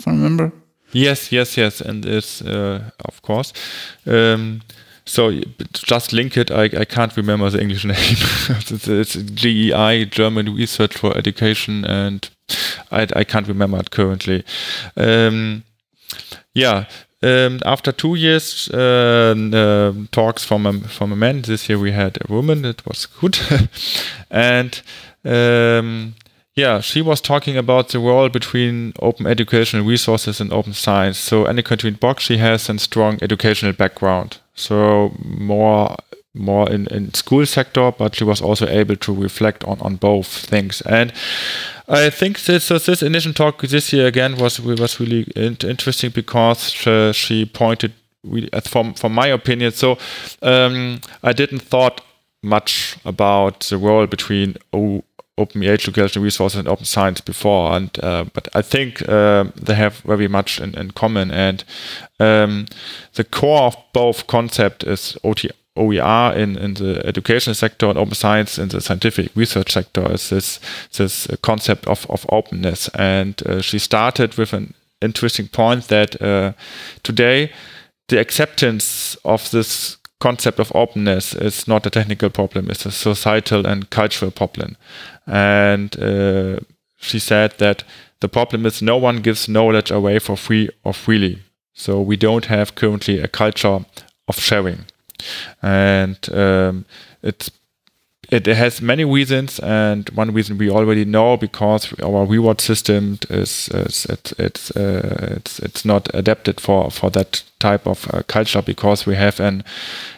if 0.00 0.08
I 0.08 0.10
remember. 0.10 0.52
Yes, 0.92 1.32
yes, 1.32 1.56
yes, 1.56 1.80
and 1.80 2.04
it's 2.04 2.42
uh, 2.42 2.90
of 3.04 3.22
course. 3.22 3.52
Um, 4.06 4.62
so 5.04 5.32
just 5.72 6.12
link 6.12 6.36
it. 6.36 6.50
I, 6.50 6.64
I 6.64 6.84
can't 6.84 7.16
remember 7.16 7.50
the 7.50 7.60
English 7.60 7.84
name. 7.86 7.96
it's, 7.96 8.88
it's, 8.88 9.14
GEI, 9.14 10.04
German 10.04 10.54
Research 10.54 10.96
for 10.96 11.16
Education, 11.16 11.84
and 11.84 12.28
I, 12.90 13.06
I 13.16 13.24
can't 13.24 13.48
remember 13.48 13.78
it 13.78 13.90
currently. 13.90 14.44
Um, 14.96 15.64
yeah, 16.54 16.86
um, 17.22 17.60
after 17.64 17.92
two 17.92 18.14
years 18.14 18.68
uh, 18.72 19.34
uh, 19.52 19.92
talks 20.10 20.44
from 20.44 20.66
a, 20.66 20.72
from 20.80 21.12
a 21.12 21.16
man, 21.16 21.42
this 21.42 21.68
year 21.68 21.78
we 21.78 21.92
had 21.92 22.18
a 22.20 22.32
woman. 22.32 22.64
It 22.64 22.86
was 22.86 23.06
good, 23.06 23.38
and 24.30 24.80
um, 25.24 26.14
yeah, 26.54 26.80
she 26.80 27.00
was 27.00 27.20
talking 27.20 27.56
about 27.56 27.88
the 27.88 27.98
role 27.98 28.28
between 28.28 28.92
open 29.00 29.26
educational 29.26 29.86
resources 29.86 30.40
and 30.40 30.52
open 30.52 30.74
science. 30.74 31.18
So 31.18 31.46
Anne-Catherine 31.46 31.94
Bock, 31.94 32.20
she 32.20 32.36
has 32.38 32.68
a 32.68 32.78
strong 32.78 33.18
educational 33.22 33.72
background, 33.72 34.38
so 34.54 35.12
more 35.24 35.96
more 36.34 36.70
in, 36.70 36.86
in 36.86 37.12
school 37.14 37.44
sector, 37.44 37.92
but 37.92 38.14
she 38.14 38.24
was 38.24 38.40
also 38.40 38.66
able 38.66 38.96
to 38.96 39.14
reflect 39.14 39.64
on, 39.64 39.78
on 39.80 39.96
both 39.96 40.26
things. 40.26 40.80
And 40.82 41.12
I 41.92 42.08
think 42.08 42.44
this 42.44 42.64
so 42.64 42.78
this 42.78 43.02
initial 43.02 43.34
talk 43.34 43.60
this 43.60 43.92
year 43.92 44.06
again 44.06 44.36
was 44.36 44.58
was 44.58 44.98
really 44.98 45.26
interesting 45.36 46.10
because 46.10 46.70
she, 46.70 47.12
she 47.12 47.44
pointed 47.44 47.92
really, 48.24 48.48
from 48.64 48.94
from 48.94 49.12
my 49.12 49.26
opinion. 49.26 49.72
So 49.72 49.98
um, 50.40 51.00
I 51.22 51.34
didn't 51.34 51.60
thought 51.60 52.00
much 52.42 52.96
about 53.04 53.60
the 53.60 53.76
role 53.76 54.06
between 54.06 54.56
o, 54.72 55.04
open 55.36 55.62
educational 55.64 56.24
resources 56.24 56.58
and 56.58 56.68
open 56.68 56.86
science 56.86 57.20
before, 57.20 57.72
and 57.76 57.90
uh, 58.02 58.24
but 58.32 58.48
I 58.54 58.62
think 58.62 59.06
uh, 59.06 59.44
they 59.54 59.74
have 59.74 59.98
very 59.98 60.28
much 60.28 60.60
in, 60.60 60.74
in 60.74 60.92
common. 60.92 61.30
And 61.30 61.62
um, 62.18 62.66
the 63.14 63.24
core 63.24 63.64
of 63.64 63.76
both 63.92 64.26
concept 64.26 64.82
is 64.82 65.18
OT, 65.22 65.50
OER 65.76 66.34
in, 66.34 66.56
in 66.58 66.74
the 66.74 67.04
education 67.06 67.54
sector 67.54 67.88
and 67.88 67.98
open 67.98 68.14
science 68.14 68.58
in 68.58 68.68
the 68.68 68.80
scientific 68.80 69.30
research 69.34 69.72
sector 69.72 70.12
is 70.12 70.28
this 70.28 70.60
this 70.96 71.26
concept 71.40 71.86
of, 71.86 72.06
of 72.10 72.26
openness. 72.28 72.88
And 72.94 73.40
uh, 73.46 73.62
she 73.62 73.78
started 73.78 74.36
with 74.36 74.52
an 74.52 74.74
interesting 75.00 75.48
point 75.48 75.88
that 75.88 76.20
uh, 76.20 76.52
today 77.02 77.52
the 78.08 78.20
acceptance 78.20 79.16
of 79.24 79.50
this 79.50 79.96
concept 80.20 80.60
of 80.60 80.72
openness 80.74 81.34
is 81.34 81.66
not 81.66 81.86
a 81.86 81.90
technical 81.90 82.28
problem; 82.28 82.70
it's 82.70 82.86
a 82.86 82.90
societal 82.90 83.66
and 83.66 83.88
cultural 83.88 84.30
problem. 84.30 84.76
And 85.26 85.98
uh, 85.98 86.60
she 86.98 87.18
said 87.18 87.54
that 87.58 87.84
the 88.20 88.28
problem 88.28 88.66
is 88.66 88.82
no 88.82 88.98
one 88.98 89.22
gives 89.22 89.48
knowledge 89.48 89.90
away 89.90 90.18
for 90.18 90.36
free 90.36 90.68
or 90.84 90.92
freely. 90.92 91.38
So 91.72 92.00
we 92.02 92.16
don't 92.18 92.44
have 92.44 92.74
currently 92.74 93.20
a 93.20 93.28
culture 93.28 93.86
of 94.28 94.38
sharing 94.38 94.84
and 95.62 96.18
um, 96.32 96.84
it's 97.22 97.50
it 98.30 98.46
has 98.46 98.80
many 98.80 99.04
reasons, 99.04 99.58
and 99.60 100.08
one 100.10 100.32
reason 100.32 100.56
we 100.56 100.70
already 100.70 101.04
know 101.04 101.36
because 101.36 101.92
our 102.02 102.24
reward 102.24 102.62
system 102.62 103.18
is, 103.28 103.68
is 103.68 104.06
it, 104.06 104.32
it's 104.38 104.70
uh, 104.70 105.34
it's 105.36 105.58
it's 105.58 105.84
not 105.84 106.08
adapted 106.14 106.60
for 106.60 106.90
for 106.90 107.10
that 107.10 107.42
type 107.58 107.86
of 107.86 108.08
uh, 108.14 108.22
culture 108.26 108.62
because 108.62 109.06
we 109.06 109.16
have 109.16 109.38
an 109.38 109.64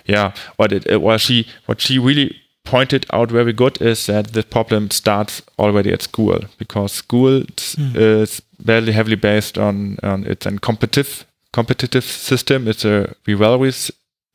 yeah 0.06 0.32
what 0.56 0.72
it, 0.72 0.86
it 0.86 1.02
what 1.02 1.20
she 1.20 1.46
what 1.66 1.80
she 1.80 1.98
really 1.98 2.36
pointed 2.64 3.04
out 3.12 3.30
very 3.30 3.52
good 3.52 3.82
is 3.82 4.06
that 4.06 4.32
the 4.32 4.42
problem 4.42 4.90
starts 4.90 5.42
already 5.58 5.92
at 5.92 6.02
school 6.02 6.38
because 6.58 6.92
school 6.92 7.40
mm. 7.40 7.96
is 7.96 8.40
very 8.60 8.92
heavily 8.92 9.16
based 9.16 9.58
on 9.58 9.98
on 10.04 10.24
it's 10.24 10.46
a 10.46 10.58
competitive 10.60 11.26
competitive 11.54 12.04
system. 12.04 12.68
It's 12.68 12.84
a 12.84 13.14
rivalry 13.26 13.72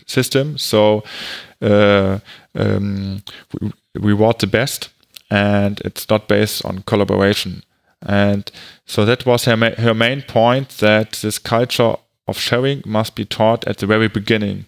system. 0.10 0.58
So 0.58 1.04
uh, 1.62 2.20
um, 2.56 3.24
we 3.62 3.72
reward 3.96 4.40
the 4.40 4.48
best, 4.48 4.90
and 5.30 5.80
it's 5.86 6.10
not 6.10 6.28
based 6.28 6.66
on 6.66 6.84
collaboration. 6.84 7.64
And 8.02 8.52
so 8.86 9.06
that 9.06 9.26
was 9.26 9.46
her, 9.46 9.58
ma 9.58 9.72
her 9.78 9.94
main 9.94 10.22
point 10.22 10.70
that 10.80 11.12
this 11.22 11.40
culture 11.40 11.96
of 12.28 12.40
sharing 12.40 12.82
must 12.86 13.16
be 13.16 13.26
taught 13.26 13.68
at 13.68 13.78
the 13.78 13.88
very 13.88 14.08
beginning 14.08 14.66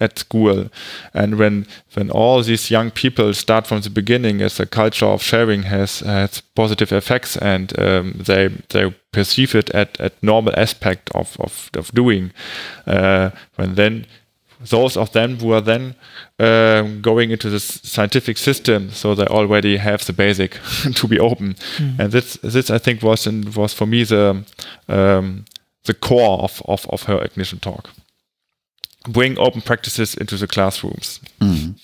at 0.00 0.18
school. 0.18 0.68
And 1.12 1.38
when 1.38 1.66
when 1.94 2.10
all 2.10 2.42
these 2.42 2.70
young 2.70 2.90
people 2.90 3.34
start 3.34 3.66
from 3.66 3.80
the 3.80 3.90
beginning, 3.90 4.42
as 4.42 4.60
a 4.60 4.66
culture 4.66 5.06
of 5.06 5.22
sharing 5.22 5.64
has 5.64 6.00
has 6.00 6.42
positive 6.54 6.92
effects, 6.92 7.36
and 7.36 7.78
um, 7.78 8.12
they 8.12 8.48
they 8.68 8.94
perceive 9.12 9.54
it 9.58 9.70
at 9.74 10.00
at 10.00 10.22
normal 10.22 10.54
aspect 10.56 11.10
of 11.14 11.36
of, 11.40 11.70
of 11.76 11.90
doing, 11.92 12.32
uh, 12.86 13.30
when 13.56 13.74
then 13.74 14.06
those 14.60 14.96
of 14.96 15.12
them 15.12 15.38
who 15.38 15.52
are 15.52 15.60
then 15.60 15.94
um, 16.38 17.00
going 17.00 17.30
into 17.30 17.48
the 17.48 17.60
scientific 17.60 18.36
system, 18.36 18.90
so 18.90 19.14
they 19.14 19.26
already 19.26 19.76
have 19.76 20.04
the 20.04 20.12
basic 20.12 20.58
to 20.94 21.06
be 21.06 21.18
open. 21.18 21.54
Mm. 21.76 21.98
And 21.98 22.12
this, 22.12 22.34
this 22.42 22.70
I 22.70 22.78
think 22.78 23.02
was 23.02 23.26
in, 23.26 23.52
was 23.52 23.72
for 23.72 23.86
me 23.86 24.04
the 24.04 24.44
um, 24.88 25.44
the 25.84 25.94
core 25.94 26.40
of, 26.40 26.62
of, 26.66 26.86
of 26.90 27.04
her 27.04 27.20
ignition 27.22 27.58
talk. 27.58 27.90
Bring 29.08 29.38
open 29.38 29.62
practices 29.62 30.14
into 30.14 30.36
the 30.36 30.46
classrooms. 30.46 31.20
Mm. 31.40 31.80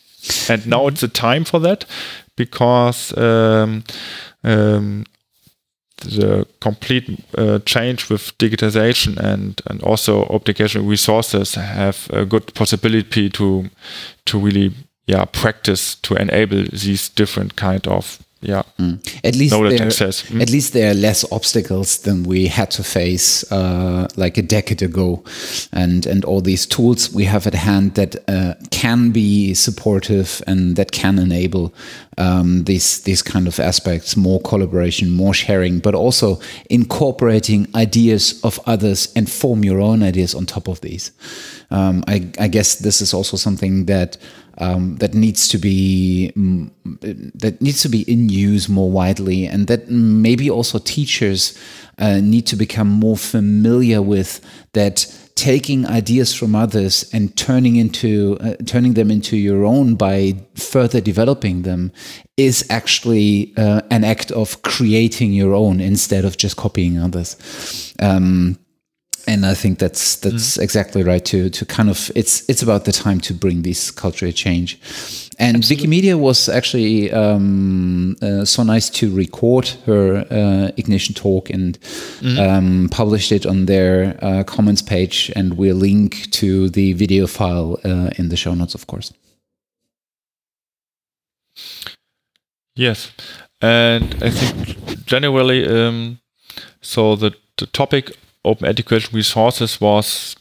And 0.48 0.66
now 0.66 0.86
it's 0.86 1.00
the 1.00 1.08
time 1.08 1.44
for 1.44 1.58
that 1.60 1.84
because 2.36 3.16
um, 3.16 3.84
um, 4.42 5.04
the 5.96 6.46
complete 6.60 7.24
uh, 7.38 7.58
change 7.60 8.10
with 8.10 8.36
digitization 8.38 9.16
and 9.16 9.60
and 9.66 9.82
also 9.82 10.24
educational 10.26 10.84
resources 10.84 11.54
have 11.54 12.08
a 12.10 12.24
good 12.24 12.52
possibility 12.54 13.30
to 13.30 13.64
to 14.24 14.38
really 14.38 14.72
yeah 15.06 15.24
practice 15.24 15.94
to 15.96 16.14
enable 16.16 16.64
these 16.72 17.08
different 17.08 17.56
kind 17.56 17.86
of 17.86 18.18
yeah 18.44 18.62
mm. 18.78 18.98
at 19.24 19.34
least 19.34 19.52
knowledge 19.52 19.78
there, 19.78 19.86
access. 19.86 20.22
Mm. 20.22 20.42
At 20.42 20.50
least 20.50 20.72
there 20.72 20.90
are 20.90 20.94
less 20.94 21.24
obstacles 21.32 21.98
than 21.98 22.24
we 22.24 22.46
had 22.46 22.70
to 22.72 22.82
face 22.82 23.50
uh, 23.50 24.08
like 24.16 24.38
a 24.38 24.42
decade 24.42 24.82
ago, 24.82 25.24
and 25.72 26.06
and 26.06 26.24
all 26.24 26.40
these 26.40 26.66
tools 26.66 27.12
we 27.12 27.24
have 27.24 27.46
at 27.46 27.54
hand 27.54 27.94
that 27.94 28.16
uh, 28.28 28.54
can 28.70 29.10
be 29.10 29.54
supportive 29.54 30.42
and 30.46 30.76
that 30.76 30.92
can 30.92 31.18
enable 31.18 31.74
um, 32.18 32.64
these 32.64 33.00
these 33.02 33.22
kind 33.22 33.46
of 33.46 33.58
aspects, 33.58 34.16
more 34.16 34.40
collaboration, 34.40 35.10
more 35.10 35.34
sharing, 35.34 35.80
but 35.80 35.94
also 35.94 36.40
incorporating 36.70 37.66
ideas 37.74 38.40
of 38.42 38.60
others 38.66 39.12
and 39.16 39.30
form 39.30 39.64
your 39.64 39.80
own 39.80 40.02
ideas 40.02 40.34
on 40.34 40.46
top 40.46 40.68
of 40.68 40.80
these. 40.80 41.12
Um, 41.70 42.04
I, 42.06 42.30
I 42.38 42.48
guess 42.48 42.76
this 42.76 43.00
is 43.00 43.14
also 43.14 43.36
something 43.36 43.86
that 43.86 44.16
um, 44.58 44.96
that 44.96 45.14
needs 45.14 45.48
to 45.48 45.58
be 45.58 46.32
mm, 46.36 46.70
that 47.34 47.60
needs 47.60 47.82
to 47.82 47.88
be 47.88 48.02
in 48.02 48.28
use 48.28 48.68
more 48.68 48.90
widely, 48.90 49.46
and 49.46 49.66
that 49.66 49.90
maybe 49.90 50.50
also 50.50 50.78
teachers 50.78 51.58
uh, 51.98 52.20
need 52.20 52.46
to 52.46 52.56
become 52.56 52.88
more 52.88 53.16
familiar 53.16 54.02
with 54.02 54.40
that 54.72 55.06
taking 55.34 55.84
ideas 55.86 56.32
from 56.32 56.54
others 56.54 57.10
and 57.12 57.36
turning 57.36 57.76
into 57.76 58.36
uh, 58.40 58.54
turning 58.66 58.94
them 58.94 59.10
into 59.10 59.36
your 59.36 59.64
own 59.64 59.94
by 59.96 60.34
further 60.54 61.00
developing 61.00 61.62
them 61.62 61.92
is 62.36 62.64
actually 62.70 63.52
uh, 63.56 63.80
an 63.90 64.04
act 64.04 64.30
of 64.30 64.62
creating 64.62 65.32
your 65.32 65.52
own 65.54 65.80
instead 65.80 66.24
of 66.24 66.36
just 66.36 66.56
copying 66.56 66.98
others. 66.98 67.92
Um, 68.00 68.58
and 69.26 69.46
I 69.46 69.54
think 69.54 69.78
that's 69.78 70.16
that's 70.16 70.56
mm. 70.56 70.62
exactly 70.62 71.02
right. 71.02 71.24
To 71.26 71.50
to 71.50 71.66
kind 71.66 71.90
of 71.90 72.10
it's 72.14 72.48
it's 72.48 72.62
about 72.62 72.84
the 72.84 72.92
time 72.92 73.20
to 73.20 73.34
bring 73.34 73.62
this 73.62 73.90
cultural 73.90 74.32
change. 74.32 74.78
And 75.38 75.56
Absolutely. 75.56 75.86
Wikimedia 75.86 76.18
was 76.18 76.48
actually 76.48 77.12
um, 77.12 78.16
uh, 78.22 78.44
so 78.44 78.62
nice 78.62 78.88
to 78.90 79.14
record 79.14 79.68
her 79.86 80.24
uh, 80.30 80.70
ignition 80.76 81.14
talk 81.14 81.50
and 81.50 81.78
mm. 82.20 82.38
um, 82.38 82.88
published 82.90 83.32
it 83.32 83.44
on 83.44 83.66
their 83.66 84.16
uh, 84.22 84.44
Commons 84.44 84.82
page. 84.82 85.32
And 85.34 85.56
we'll 85.56 85.76
link 85.76 86.30
to 86.32 86.68
the 86.68 86.92
video 86.92 87.26
file 87.26 87.78
uh, 87.84 88.10
in 88.16 88.28
the 88.28 88.36
show 88.36 88.54
notes, 88.54 88.74
of 88.74 88.86
course. 88.86 89.12
Yes, 92.76 93.12
and 93.60 94.16
I 94.20 94.30
think 94.30 95.06
generally, 95.06 95.66
um, 95.66 96.18
so 96.80 97.16
the 97.16 97.32
the 97.56 97.66
topic 97.66 98.16
open 98.44 98.66
education 98.66 99.16
resources 99.16 99.80
was 99.80 100.36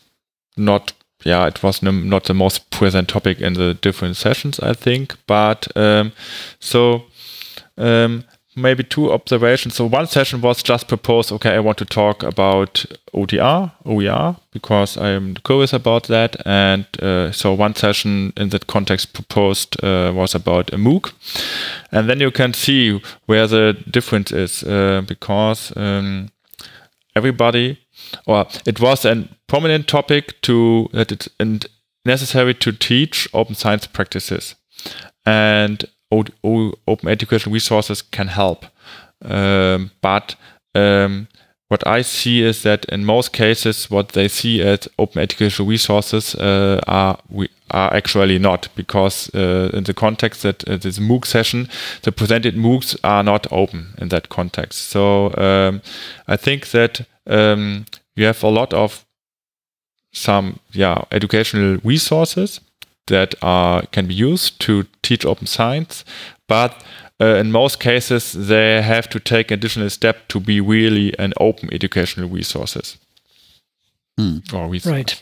not 0.58 0.94
yeah, 1.26 1.48
it 1.48 1.64
was 1.64 1.82
not 1.82 2.26
the 2.26 2.34
most 2.34 2.70
present 2.70 3.08
topic 3.08 3.40
in 3.40 3.54
the 3.54 3.74
different 3.76 4.18
sessions, 4.18 4.60
I 4.60 4.74
think. 4.74 5.16
But 5.26 5.68
um, 5.76 6.12
so 6.60 7.04
um, 7.78 8.26
maybe 8.56 8.84
two 8.84 9.12
observations. 9.12 9.76
So 9.76 9.86
one 9.86 10.08
session 10.08 10.42
was 10.42 10.62
just 10.62 10.88
proposed, 10.88 11.32
okay, 11.32 11.56
I 11.56 11.60
want 11.60 11.78
to 11.80 11.86
talk 11.86 12.24
about 12.24 12.86
ODR, 13.14 13.72
OER, 13.86 14.36
because 14.52 14.98
I'm 14.98 15.36
curious 15.36 15.74
about 15.74 16.04
that. 16.08 16.36
And 16.46 16.86
uh, 17.02 17.32
so 17.32 17.54
one 17.54 17.76
session 17.76 18.34
in 18.38 18.50
that 18.50 18.68
context 18.68 19.14
proposed 19.14 19.84
uh, 19.84 20.12
was 20.14 20.36
about 20.36 20.74
a 20.74 20.78
MOOC. 20.78 21.14
And 21.92 22.10
then 22.10 22.20
you 22.20 22.32
can 22.32 22.54
see 22.54 23.02
where 23.26 23.48
the 23.48 23.78
difference 23.90 24.32
is, 24.32 24.64
uh, 24.64 25.04
because 25.08 25.74
um, 25.76 26.30
everybody 27.16 27.80
or 28.26 28.46
it 28.66 28.80
was 28.80 29.06
a 29.06 29.28
prominent 29.48 29.88
topic 29.88 30.42
to 30.42 30.90
that 30.94 31.12
it's 31.12 31.30
necessary 32.06 32.54
to 32.54 32.72
teach 32.72 33.28
open 33.34 33.56
science 33.56 33.88
practices, 33.88 34.56
and 35.26 35.86
open 36.12 37.10
education 37.10 37.54
resources 37.54 38.02
can 38.02 38.28
help. 38.28 38.66
Um, 39.26 39.92
but 40.02 40.36
um, 40.76 41.28
what 41.70 41.88
I 41.88 42.04
see 42.04 42.44
is 42.44 42.62
that 42.64 42.86
in 42.86 43.06
most 43.06 43.34
cases, 43.34 43.90
what 43.90 44.10
they 44.10 44.28
see 44.28 44.62
as 44.62 44.88
open 45.00 45.22
educational 45.22 45.68
resources 45.68 46.36
uh, 46.36 46.80
are 46.88 47.18
we 47.30 47.50
are 47.72 47.92
actually 47.96 48.38
not, 48.38 48.68
because 48.76 49.32
uh, 49.34 49.72
in 49.74 49.86
the 49.86 49.94
context 49.94 50.44
that 50.44 50.68
uh, 50.70 50.78
this 50.78 51.00
MOOC 51.00 51.26
session, 51.26 51.68
the 52.04 52.12
presented 52.12 52.56
MOOCs 52.56 52.96
are 53.04 53.24
not 53.24 53.48
open 53.52 53.96
in 53.98 54.10
that 54.10 54.30
context. 54.30 54.90
So 54.90 55.34
um, 55.38 55.82
I 56.28 56.38
think 56.38 56.68
that 56.68 57.08
um, 57.28 57.86
you 58.16 58.26
have 58.26 58.44
a 58.44 58.50
lot 58.50 58.74
of 58.74 59.06
some 60.12 60.60
yeah 60.72 61.04
educational 61.12 61.80
resources 61.84 62.60
that 63.08 63.36
are 63.42 63.84
can 63.92 64.08
be 64.08 64.14
used 64.14 64.60
to 64.62 64.86
teach 65.02 65.26
open 65.26 65.48
science, 65.48 66.06
but 66.48 66.84
uh, 67.20 67.36
in 67.36 67.52
most 67.52 67.80
cases 67.80 68.34
they 68.34 68.82
have 68.82 69.10
to 69.10 69.20
take 69.20 69.52
additional 69.52 69.90
step 69.90 70.28
to 70.28 70.40
be 70.40 70.62
really 70.62 71.18
an 71.20 71.34
open 71.40 71.74
educational 71.74 72.30
resources. 72.30 72.98
Mm. 74.20 74.54
Or 74.54 74.68
resource. 74.70 74.94
Right. 74.94 75.22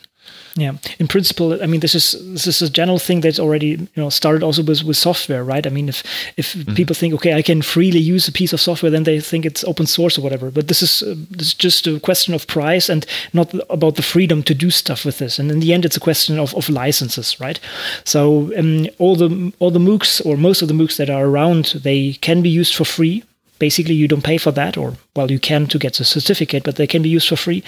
Yeah, 0.54 0.72
in 0.98 1.08
principle, 1.08 1.62
I 1.62 1.66
mean, 1.66 1.80
this 1.80 1.94
is 1.94 2.12
this 2.32 2.46
is 2.46 2.62
a 2.62 2.70
general 2.70 2.98
thing 2.98 3.22
that's 3.22 3.38
already 3.38 3.68
you 3.68 3.88
know 3.96 4.10
started 4.10 4.42
also 4.42 4.62
with, 4.62 4.82
with 4.84 4.96
software, 4.98 5.42
right? 5.42 5.66
I 5.66 5.70
mean, 5.70 5.88
if 5.88 6.02
if 6.36 6.52
mm-hmm. 6.52 6.74
people 6.74 6.94
think 6.94 7.14
okay, 7.14 7.34
I 7.34 7.42
can 7.42 7.62
freely 7.62 7.98
use 7.98 8.28
a 8.28 8.32
piece 8.32 8.52
of 8.52 8.60
software, 8.60 8.90
then 8.90 9.04
they 9.04 9.20
think 9.20 9.46
it's 9.46 9.64
open 9.64 9.86
source 9.86 10.18
or 10.18 10.22
whatever. 10.22 10.50
But 10.50 10.68
this 10.68 10.82
is 10.82 11.02
uh, 11.02 11.14
this 11.30 11.48
is 11.48 11.54
just 11.54 11.86
a 11.86 11.98
question 12.00 12.34
of 12.34 12.46
price 12.46 12.90
and 12.90 13.06
not 13.32 13.54
about 13.70 13.94
the 13.94 14.02
freedom 14.02 14.42
to 14.42 14.54
do 14.54 14.70
stuff 14.70 15.04
with 15.04 15.18
this. 15.18 15.38
And 15.38 15.50
in 15.50 15.60
the 15.60 15.72
end, 15.72 15.84
it's 15.84 15.96
a 15.96 16.00
question 16.00 16.38
of, 16.38 16.54
of 16.54 16.68
licenses, 16.68 17.40
right? 17.40 17.58
So 18.04 18.52
um, 18.58 18.88
all 18.98 19.16
the 19.16 19.52
all 19.58 19.70
the 19.70 19.78
MOOCs 19.78 20.20
or 20.26 20.36
most 20.36 20.60
of 20.60 20.68
the 20.68 20.74
MOOCs 20.74 20.96
that 20.96 21.08
are 21.08 21.24
around, 21.24 21.80
they 21.82 22.12
can 22.20 22.42
be 22.42 22.50
used 22.50 22.74
for 22.74 22.84
free 22.84 23.24
basically 23.62 23.94
you 23.94 24.08
don't 24.08 24.24
pay 24.24 24.38
for 24.38 24.50
that 24.50 24.76
or 24.76 24.94
well 25.14 25.30
you 25.30 25.38
can 25.38 25.66
to 25.68 25.78
get 25.78 25.94
the 25.94 26.04
certificate 26.04 26.64
but 26.64 26.74
they 26.74 26.86
can 26.92 27.02
be 27.02 27.14
used 27.16 27.28
for 27.28 27.36
free. 27.36 27.62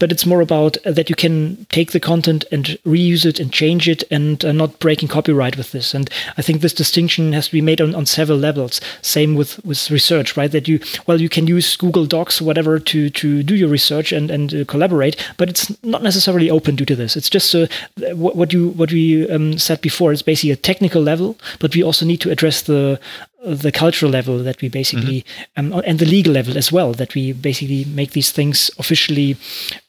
But 0.00 0.10
it's 0.10 0.26
more 0.26 0.40
about 0.40 0.76
uh, 0.84 0.90
that 0.98 1.08
you 1.10 1.14
can 1.24 1.66
take 1.76 1.92
the 1.92 2.06
content 2.10 2.44
and 2.50 2.64
reuse 2.84 3.24
it 3.24 3.38
and 3.38 3.52
change 3.52 3.88
it 3.88 4.02
and 4.10 4.44
uh, 4.44 4.50
not 4.50 4.80
breaking 4.80 5.08
copyright 5.08 5.56
with 5.56 5.70
this. 5.70 5.94
And 5.94 6.10
i 6.38 6.42
think 6.42 6.60
this 6.60 6.80
distinction 6.82 7.32
has 7.34 7.46
to 7.46 7.52
be 7.52 7.68
made 7.70 7.80
on, 7.80 7.94
on 7.94 8.06
several 8.06 8.38
levels. 8.48 8.80
Same 9.00 9.36
with 9.38 9.52
with 9.64 9.90
research 9.98 10.36
right? 10.36 10.52
That 10.56 10.68
you 10.70 10.80
well 11.06 11.20
you 11.20 11.30
can 11.36 11.46
use 11.56 11.76
google 11.84 12.06
docs 12.06 12.42
whatever 12.48 12.80
to 12.90 12.98
to 13.20 13.42
do 13.50 13.54
your 13.54 13.70
research 13.78 14.08
and 14.18 14.30
and 14.36 14.46
uh, 14.52 14.64
collaborate 14.72 15.14
but 15.36 15.48
it's 15.48 15.64
not 15.94 16.02
necessarily 16.02 16.50
open 16.50 16.74
due 16.76 16.90
to 16.90 16.96
this. 17.02 17.16
It's 17.18 17.32
just 17.36 17.54
uh, 17.54 17.66
what 18.14 18.52
you 18.52 18.62
what 18.80 18.90
we 18.90 19.04
um, 19.34 19.58
said 19.66 19.80
before 19.80 20.12
it's 20.12 20.28
basically 20.30 20.54
a 20.56 20.64
technical 20.70 21.02
level 21.12 21.30
but 21.62 21.74
we 21.76 21.82
also 21.84 22.04
need 22.06 22.20
to 22.22 22.30
address 22.34 22.62
the 22.62 22.98
the 23.44 23.72
cultural 23.72 24.10
level 24.10 24.38
that 24.38 24.60
we 24.60 24.68
basically 24.68 25.24
mm-hmm. 25.56 25.72
um, 25.72 25.82
and 25.86 25.98
the 25.98 26.06
legal 26.06 26.32
level 26.32 26.58
as 26.58 26.72
well 26.72 26.92
that 26.92 27.14
we 27.14 27.32
basically 27.32 27.84
make 27.84 28.10
these 28.10 28.32
things 28.32 28.70
officially 28.78 29.36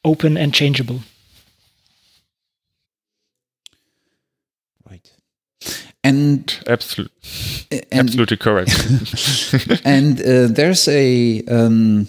open 0.06 0.38
and 0.38 0.54
changeable. 0.54 1.00
Right. 4.90 5.12
And 6.04 6.64
absolutely 6.68 7.14
absolutely 7.92 8.38
correct. 8.38 8.72
and 9.84 10.22
uh, 10.22 10.48
there's 10.48 10.88
a 10.88 11.44
um, 11.46 12.08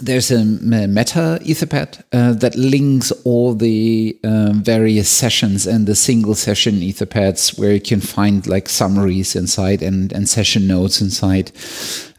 there's 0.00 0.30
a 0.30 0.44
meta 0.44 1.38
etherpad 1.42 2.02
uh, 2.12 2.32
that 2.32 2.54
links 2.56 3.12
all 3.24 3.54
the 3.54 4.18
um, 4.24 4.62
various 4.62 5.08
sessions 5.08 5.66
and 5.66 5.86
the 5.86 5.94
single 5.94 6.34
session 6.34 6.74
etherpads 6.80 7.58
where 7.58 7.72
you 7.72 7.80
can 7.80 8.00
find 8.00 8.46
like 8.46 8.68
summaries 8.68 9.36
inside 9.36 9.82
and, 9.82 10.12
and 10.12 10.28
session 10.28 10.66
notes 10.66 11.00
inside. 11.00 11.52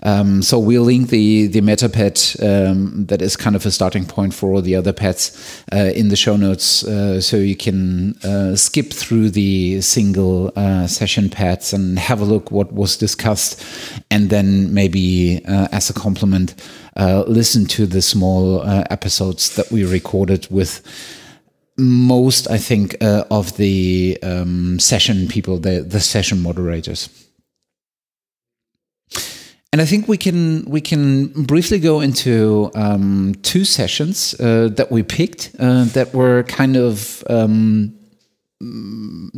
Um, 0.03 0.43
so 0.43 0.59
we'll 0.59 0.83
link 0.83 1.09
the 1.09 1.47
the 1.47 1.61
metapad 1.61 2.15
um, 2.43 3.05
that 3.07 3.21
is 3.21 3.35
kind 3.35 3.55
of 3.55 3.65
a 3.65 3.71
starting 3.71 4.05
point 4.05 4.33
for 4.33 4.53
all 4.53 4.61
the 4.61 4.75
other 4.75 4.93
pads 4.93 5.63
uh, 5.73 5.91
in 5.95 6.09
the 6.09 6.15
show 6.15 6.35
notes, 6.37 6.83
uh, 6.83 7.19
so 7.19 7.37
you 7.37 7.55
can 7.55 8.15
uh, 8.23 8.55
skip 8.55 8.93
through 8.93 9.31
the 9.31 9.81
single 9.81 10.51
uh, 10.55 10.85
session 10.85 11.29
pads 11.29 11.73
and 11.73 11.97
have 11.97 12.21
a 12.21 12.25
look 12.25 12.51
what 12.51 12.71
was 12.71 12.97
discussed, 12.97 13.63
and 14.11 14.29
then 14.29 14.71
maybe 14.73 15.43
uh, 15.47 15.67
as 15.71 15.89
a 15.89 15.93
complement, 15.93 16.53
uh, 16.95 17.23
listen 17.27 17.65
to 17.65 17.85
the 17.85 18.01
small 18.01 18.63
episodes 18.89 19.55
that 19.55 19.71
we 19.71 19.83
recorded 19.83 20.47
with 20.49 20.81
most, 21.77 22.49
I 22.49 22.57
think, 22.57 22.95
of 23.01 23.57
the 23.57 24.17
um, 24.23 24.79
session 24.79 25.27
people, 25.27 25.57
the 25.57 25.81
the 25.81 25.99
session 25.99 26.41
moderators. 26.41 27.09
And 29.75 29.81
I 29.81 29.85
think 29.85 30.07
we 30.07 30.15
can 30.15 30.63
we 30.69 30.79
can 30.79 31.43
briefly 31.43 31.79
go 31.79 31.99
into 31.99 32.71
um, 32.75 33.35
two 33.41 33.65
sessions 33.65 34.33
uh, 34.39 34.69
that 34.77 34.89
we 34.89 35.03
picked 35.03 35.51
uh, 35.59 35.83
that 35.91 36.13
were 36.13 36.43
kind 36.43 36.77
of 36.77 37.25
um, 37.29 37.93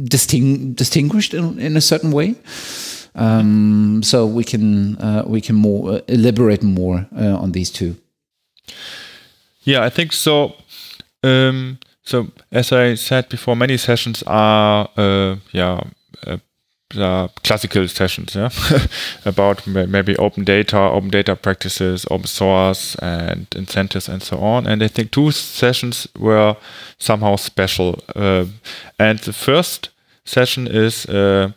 disting 0.04 0.74
distinguished 0.74 1.34
in, 1.34 1.58
in, 1.58 1.76
a 1.76 1.82
certain 1.82 2.12
way. 2.12 2.36
Um, 3.18 4.04
so 4.04 4.26
we 4.26 4.44
can 4.44 4.98
uh, 4.98 5.24
we 5.28 5.42
can 5.42 5.56
more 5.56 5.90
uh, 5.90 6.00
elaborate 6.08 6.64
more 6.64 7.08
uh, 7.18 7.36
on 7.38 7.52
these 7.52 7.72
two. 7.72 7.96
Yeah, 9.64 9.84
I 9.84 9.90
think 9.90 10.14
so. 10.14 10.54
Um, 11.24 11.80
so 12.04 12.28
as 12.52 12.72
I 12.72 12.96
said 12.96 13.30
before, 13.30 13.56
many 13.56 13.78
sessions 13.78 14.24
are 14.28 14.90
uh, 14.98 15.38
yeah 15.52 15.82
uh, 16.96 17.28
classical 17.44 17.88
sessions, 17.88 18.36
yeah, 18.36 18.50
about 19.26 19.68
maybe 19.68 20.16
open 20.18 20.44
data, 20.44 20.78
open 20.78 21.10
data 21.10 21.36
practices, 21.36 22.06
open 22.10 22.28
source, 22.28 22.96
and 22.96 23.48
incentives, 23.56 24.08
and 24.08 24.24
so 24.24 24.38
on. 24.38 24.66
And 24.68 24.82
I 24.82 24.88
think 24.88 25.12
two 25.12 25.32
sessions 25.32 26.08
were 26.18 26.56
somehow 26.98 27.36
special. 27.36 28.00
Uh, 28.16 28.46
and 28.98 29.20
the 29.20 29.34
first 29.34 29.90
session 30.24 30.68
is, 30.68 31.06
uh, 31.08 31.52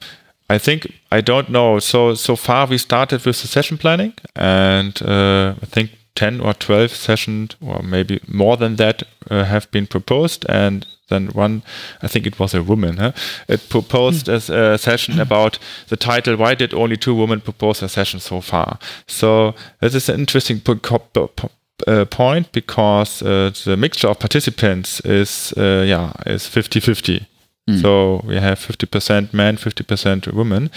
I 0.51 0.59
think, 0.59 0.93
I 1.13 1.21
don't 1.21 1.49
know. 1.49 1.79
So 1.79 2.15
so 2.15 2.35
far 2.35 2.67
we 2.67 2.77
started 2.79 3.25
with 3.25 3.41
the 3.41 3.47
session 3.47 3.79
planning, 3.79 4.15
and 4.35 5.01
uh, 5.01 5.55
I 5.63 5.67
think 5.67 5.91
10 6.17 6.41
or 6.41 6.55
12 6.55 6.91
sessions, 6.91 7.57
or 7.61 7.83
maybe 7.85 8.21
more 8.27 8.57
than 8.57 8.75
that, 8.77 9.05
uh, 9.31 9.45
have 9.45 9.71
been 9.71 9.87
proposed. 9.87 10.45
And 10.49 10.87
then 11.09 11.29
one, 11.29 11.63
I 12.03 12.09
think 12.09 12.27
it 12.27 12.41
was 12.41 12.53
a 12.53 12.65
woman, 12.65 12.97
huh? 12.97 13.13
it 13.49 13.69
proposed 13.69 14.27
mm. 14.27 14.51
a, 14.51 14.73
a, 14.73 14.79
session 14.79 15.21
about 15.27 15.61
the 15.89 15.97
title, 15.97 16.37
Why 16.37 16.57
Did 16.57 16.75
Only 16.75 16.97
Two 16.97 17.15
Women 17.15 17.41
Propose 17.41 17.81
a 17.83 17.89
Session 17.89 18.19
So 18.19 18.41
Far? 18.41 18.81
So 19.07 19.55
this 19.81 19.95
is 19.95 20.09
an 20.09 20.19
interesting 20.19 20.61
uh, 20.67 22.05
point 22.07 22.53
because 22.53 23.23
uh, 23.23 23.53
the 23.65 23.77
mixture 23.77 24.09
of 24.09 24.19
participants 24.19 25.01
is, 25.05 25.55
uh, 25.57 25.85
yeah, 25.87 26.13
is 26.27 26.43
50-50. 26.43 27.27
Mm. 27.71 27.83
So 27.83 28.23
we 28.27 28.37
have 28.37 28.59
50% 28.59 29.33
men, 29.33 29.57
50% 29.57 30.33
women. 30.33 30.71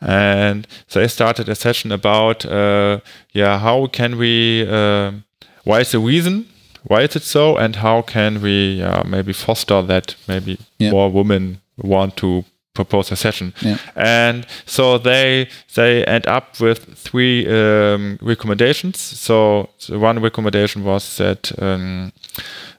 And 0.00 0.66
so 0.86 1.00
I 1.00 1.06
started 1.06 1.48
a 1.48 1.54
session 1.54 1.92
about, 1.92 2.44
uh, 2.44 3.00
yeah, 3.32 3.58
how 3.58 3.86
can 3.86 4.18
we, 4.18 4.66
uh, 4.68 5.12
why 5.64 5.80
is 5.80 5.92
the 5.92 5.98
reason? 5.98 6.46
Why 6.82 7.02
is 7.02 7.16
it 7.16 7.22
so? 7.22 7.56
And 7.56 7.76
how 7.76 8.02
can 8.02 8.42
we 8.42 8.82
uh, 8.82 9.04
maybe 9.04 9.32
foster 9.32 9.80
that 9.82 10.16
maybe 10.28 10.58
yeah. 10.78 10.90
more 10.90 11.10
women 11.10 11.60
want 11.78 12.16
to 12.18 12.44
propose 12.74 13.10
a 13.10 13.16
session? 13.16 13.54
Yeah. 13.62 13.78
And 13.96 14.46
so 14.66 14.98
they 14.98 15.48
they 15.74 16.04
end 16.04 16.26
up 16.26 16.60
with 16.60 16.98
three 16.98 17.46
um, 17.48 18.18
recommendations. 18.20 18.98
So 18.98 19.70
one 19.88 20.20
recommendation 20.20 20.84
was 20.84 21.16
that 21.16 21.52
um, 21.58 22.12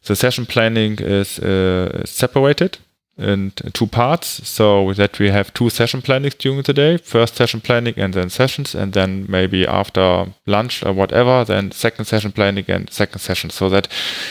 the 0.03 0.15
session 0.15 0.45
planning 0.45 0.99
is 0.99 1.39
uh, 1.39 2.05
separated 2.05 2.77
in 3.17 3.51
two 3.73 3.87
parts. 3.87 4.47
So 4.47 4.93
that 4.93 5.19
we 5.19 5.29
have 5.29 5.53
two 5.53 5.69
session 5.69 6.01
plannings 6.01 6.35
during 6.35 6.61
the 6.63 6.73
day. 6.73 6.97
First 6.97 7.35
session 7.35 7.61
planning 7.61 7.93
and 7.97 8.13
then 8.13 8.29
sessions 8.29 8.75
and 8.75 8.93
then 8.93 9.25
maybe 9.29 9.65
after 9.65 10.27
lunch 10.45 10.83
or 10.83 10.93
whatever 10.93 11.45
then 11.45 11.71
second 11.71 12.05
session 12.05 12.31
planning 12.31 12.65
and 12.67 12.91
second 12.91 13.19
session. 13.19 13.49
So 13.49 13.69
that 13.69 13.87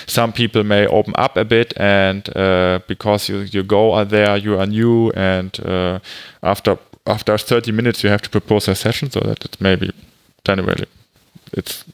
some 0.07 0.33
people 0.33 0.64
may 0.64 0.87
open 0.87 1.14
up 1.16 1.37
a 1.37 1.44
bit 1.44 1.73
and 1.77 2.29
uh, 2.37 2.81
because 2.87 3.29
you, 3.29 3.38
you 3.40 3.62
go 3.62 4.05
there 4.05 4.37
you 4.37 4.59
are 4.59 4.66
new 4.66 5.11
and 5.12 5.59
uh, 5.64 6.01
after 6.42 6.79
after 7.07 7.37
30 7.37 7.73
minutes 7.73 8.03
you 8.03 8.11
have 8.11 8.23
to 8.23 8.31
propose 8.31 8.68
a 8.68 8.75
session. 8.75 9.11
So 9.11 9.20
that 9.20 9.44
it's 9.44 9.61
maybe 9.61 9.92
generally 10.44 10.87
it's 11.53 11.85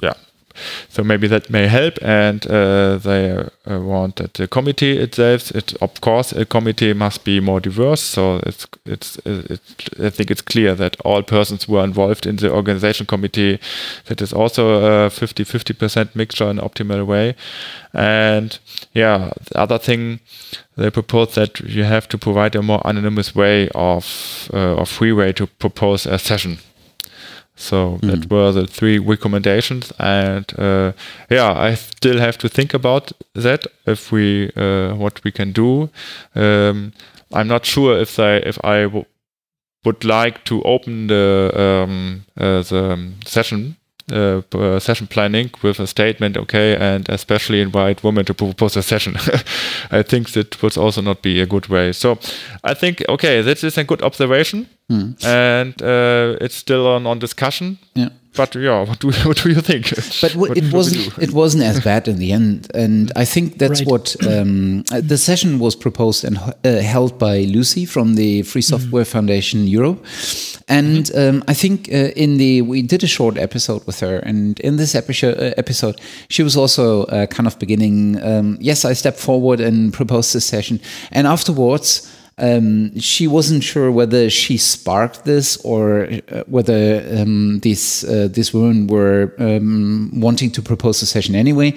yeah 0.00 0.14
so 0.88 1.02
maybe 1.02 1.28
that 1.28 1.50
may 1.50 1.66
help, 1.66 1.98
and 2.02 2.46
uh, 2.46 2.96
they 2.98 3.30
uh, 3.66 3.80
want 3.80 4.16
that 4.16 4.34
the 4.34 4.48
committee 4.48 4.98
itself, 4.98 5.50
it, 5.52 5.74
of 5.80 6.00
course, 6.00 6.32
a 6.32 6.44
committee 6.44 6.92
must 6.92 7.24
be 7.24 7.40
more 7.40 7.60
diverse. 7.60 8.00
So 8.00 8.40
it's, 8.46 8.66
it's, 8.84 9.18
it's, 9.24 9.60
I 9.98 10.10
think 10.10 10.30
it's 10.30 10.42
clear 10.42 10.74
that 10.74 11.00
all 11.04 11.22
persons 11.22 11.64
who 11.64 11.76
are 11.76 11.84
involved 11.84 12.26
in 12.26 12.36
the 12.36 12.52
organization 12.52 13.06
committee, 13.06 13.60
that 14.06 14.20
is 14.20 14.32
also 14.32 15.06
a 15.06 15.10
50 15.10 15.44
50% 15.44 16.14
mixture 16.14 16.50
in 16.50 16.58
optimal 16.58 17.06
way. 17.06 17.34
And 17.92 18.58
yeah, 18.92 19.30
the 19.50 19.58
other 19.58 19.78
thing 19.78 20.20
they 20.76 20.90
propose 20.90 21.34
that 21.34 21.60
you 21.60 21.84
have 21.84 22.08
to 22.08 22.18
provide 22.18 22.54
a 22.54 22.62
more 22.62 22.80
anonymous 22.84 23.34
way 23.34 23.68
of 23.74 24.48
uh, 24.54 24.74
or 24.74 24.86
free 24.86 25.12
way 25.12 25.32
to 25.32 25.46
propose 25.46 26.06
a 26.06 26.18
session 26.18 26.58
so 27.60 27.98
mm. 27.98 28.10
that 28.10 28.30
were 28.30 28.52
the 28.52 28.66
three 28.66 28.98
recommendations, 28.98 29.92
and 29.98 30.52
uh, 30.58 30.92
yeah, 31.28 31.52
I 31.52 31.74
still 31.74 32.18
have 32.18 32.38
to 32.38 32.48
think 32.48 32.74
about 32.74 33.12
that 33.34 33.66
if 33.86 34.10
we 34.10 34.50
uh, 34.56 34.94
what 34.94 35.22
we 35.24 35.30
can 35.30 35.52
do. 35.52 35.90
Um, 36.34 36.92
I'm 37.32 37.48
not 37.48 37.66
sure 37.66 37.98
if 37.98 38.18
I 38.18 38.36
if 38.36 38.58
I 38.64 38.86
would 39.84 40.04
like 40.04 40.44
to 40.44 40.62
open 40.62 41.06
the 41.06 41.52
um, 41.54 42.24
uh, 42.36 42.62
the 42.62 43.12
session 43.24 43.76
uh, 44.12 44.42
uh, 44.54 44.80
session 44.80 45.06
planning 45.06 45.50
with 45.62 45.78
a 45.78 45.86
statement, 45.86 46.36
okay, 46.36 46.76
and 46.76 47.08
especially 47.08 47.60
invite 47.60 48.02
women 48.02 48.24
to 48.24 48.34
propose 48.34 48.76
a 48.76 48.82
session. 48.82 49.14
I 49.90 50.02
think 50.02 50.30
that 50.30 50.60
would 50.62 50.76
also 50.76 51.00
not 51.00 51.22
be 51.22 51.40
a 51.40 51.46
good 51.46 51.68
way. 51.68 51.92
So 51.92 52.18
I 52.64 52.74
think, 52.74 53.04
okay, 53.08 53.40
this 53.42 53.62
is 53.62 53.78
a 53.78 53.84
good 53.84 54.02
observation, 54.02 54.66
mm. 54.90 55.24
and 55.24 55.82
uh, 55.82 56.44
it's 56.44 56.56
still 56.56 56.86
on, 56.86 57.06
on 57.06 57.18
discussion. 57.18 57.78
Yeah 57.94 58.10
but 58.36 58.54
yeah, 58.54 58.82
what 58.82 59.00
do 59.00 59.10
what 59.24 59.38
do 59.38 59.48
you 59.48 59.60
think? 59.60 59.90
But 60.20 60.34
it 60.56 60.72
wasn't 60.72 61.18
it 61.18 61.32
wasn't 61.32 61.64
as 61.64 61.80
bad 61.80 62.06
in 62.08 62.18
the 62.18 62.32
end, 62.32 62.70
and 62.74 63.12
I 63.16 63.24
think 63.24 63.58
that's 63.58 63.80
right. 63.80 63.88
what 63.88 64.16
um, 64.26 64.82
the 64.82 65.18
session 65.18 65.58
was 65.58 65.74
proposed 65.74 66.24
and 66.24 66.38
uh, 66.38 66.80
held 66.80 67.18
by 67.18 67.40
Lucy 67.40 67.84
from 67.86 68.14
the 68.14 68.42
Free 68.42 68.62
Software 68.62 69.04
mm 69.04 69.08
-hmm. 69.08 69.12
Foundation 69.12 69.68
Europe, 69.68 70.00
and 70.68 71.10
um, 71.14 71.42
I 71.48 71.54
think 71.54 71.88
uh, 71.88 72.10
in 72.14 72.38
the 72.38 72.62
we 72.62 72.82
did 72.82 73.04
a 73.04 73.08
short 73.08 73.36
episode 73.36 73.80
with 73.86 74.00
her, 74.00 74.20
and 74.26 74.60
in 74.60 74.76
this 74.76 74.94
episode, 74.94 75.36
uh, 75.38 75.50
episode 75.56 75.94
she 76.28 76.42
was 76.42 76.56
also 76.56 77.02
uh, 77.02 77.26
kind 77.26 77.46
of 77.46 77.56
beginning. 77.58 78.24
Um, 78.24 78.56
yes, 78.60 78.84
I 78.84 78.94
stepped 78.94 79.20
forward 79.20 79.60
and 79.60 79.92
proposed 79.92 80.32
this 80.32 80.46
session, 80.46 80.80
and 81.10 81.26
afterwards 81.26 82.08
um, 82.40 82.98
she 82.98 83.26
wasn't 83.26 83.62
sure 83.62 83.92
whether 83.92 84.30
she 84.30 84.56
sparked 84.56 85.24
this 85.24 85.58
or 85.58 86.08
uh, 86.32 86.42
whether 86.46 87.04
um, 87.18 87.60
these 87.60 88.02
uh, 88.04 88.28
these 88.30 88.54
women 88.54 88.86
were 88.86 89.34
um, 89.38 90.10
wanting 90.14 90.50
to 90.52 90.62
propose 90.62 91.02
a 91.02 91.06
session 91.06 91.34
anyway. 91.34 91.74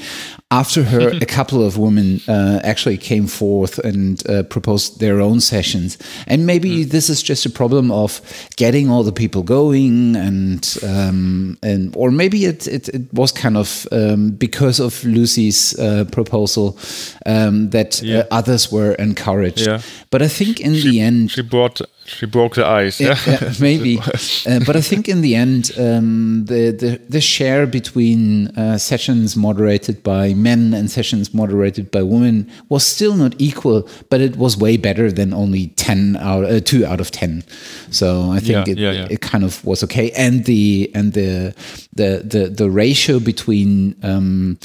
After 0.51 0.83
her, 0.83 1.09
a 1.21 1.25
couple 1.25 1.65
of 1.65 1.77
women 1.77 2.21
uh, 2.27 2.61
actually 2.63 2.97
came 2.97 3.27
forth 3.27 3.77
and 3.79 4.25
uh, 4.29 4.43
proposed 4.43 4.99
their 4.99 5.19
own 5.19 5.41
sessions, 5.41 5.97
and 6.27 6.45
maybe 6.45 6.85
mm. 6.85 6.89
this 6.89 7.09
is 7.09 7.21
just 7.21 7.45
a 7.45 7.49
problem 7.49 7.91
of 7.91 8.21
getting 8.55 8.89
all 8.89 9.03
the 9.03 9.11
people 9.11 9.43
going, 9.43 10.15
and 10.15 10.77
um, 10.83 11.57
and 11.61 11.93
or 11.97 12.09
maybe 12.09 12.45
it, 12.45 12.67
it, 12.67 12.87
it 12.89 13.13
was 13.13 13.33
kind 13.33 13.57
of 13.57 13.85
um, 13.91 14.31
because 14.31 14.79
of 14.79 15.03
Lucy's 15.03 15.77
uh, 15.77 16.05
proposal 16.11 16.77
um, 17.25 17.69
that 17.71 18.01
uh, 18.01 18.05
yeah. 18.05 18.23
others 18.31 18.71
were 18.71 18.93
encouraged. 18.93 19.67
Yeah. 19.67 19.81
But 20.09 20.21
I 20.21 20.27
think 20.27 20.52
think 20.53 20.67
in 20.67 20.75
she, 20.75 20.91
the 20.91 21.01
end 21.01 21.31
she 21.31 21.41
brought 21.41 21.81
she 22.05 22.25
broke 22.25 22.55
the 22.55 22.65
ice. 22.65 22.99
Yeah, 22.99 23.17
yeah 23.25 23.53
maybe. 23.59 23.97
uh, 24.47 24.59
but 24.65 24.75
I 24.75 24.81
think 24.81 25.07
in 25.07 25.21
the 25.21 25.35
end, 25.35 25.71
um, 25.77 26.45
the, 26.45 26.71
the 26.71 27.01
the 27.07 27.21
share 27.21 27.65
between 27.65 28.47
uh, 28.57 28.77
sessions 28.77 29.35
moderated 29.35 30.03
by 30.03 30.33
men 30.33 30.73
and 30.73 30.91
sessions 30.91 31.33
moderated 31.33 31.91
by 31.91 32.03
women 32.03 32.49
was 32.69 32.85
still 32.85 33.15
not 33.15 33.35
equal, 33.39 33.87
but 34.09 34.19
it 34.21 34.35
was 34.35 34.57
way 34.57 34.77
better 34.77 35.11
than 35.11 35.33
only 35.33 35.67
ten 35.67 36.17
out 36.17 36.45
uh, 36.45 36.59
two 36.59 36.85
out 36.85 36.99
of 36.99 37.11
ten. 37.11 37.43
So 37.89 38.31
I 38.31 38.39
think 38.39 38.67
yeah, 38.67 38.73
it, 38.73 38.77
yeah, 38.77 39.07
it 39.09 39.21
kind 39.21 39.43
of 39.43 39.63
was 39.63 39.83
okay, 39.83 40.11
and 40.11 40.45
the 40.45 40.91
and 40.93 41.13
the 41.13 41.55
the 41.93 42.23
the 42.25 42.49
the 42.49 42.69
ratio 42.69 43.19
between 43.19 43.95
um, 44.03 44.57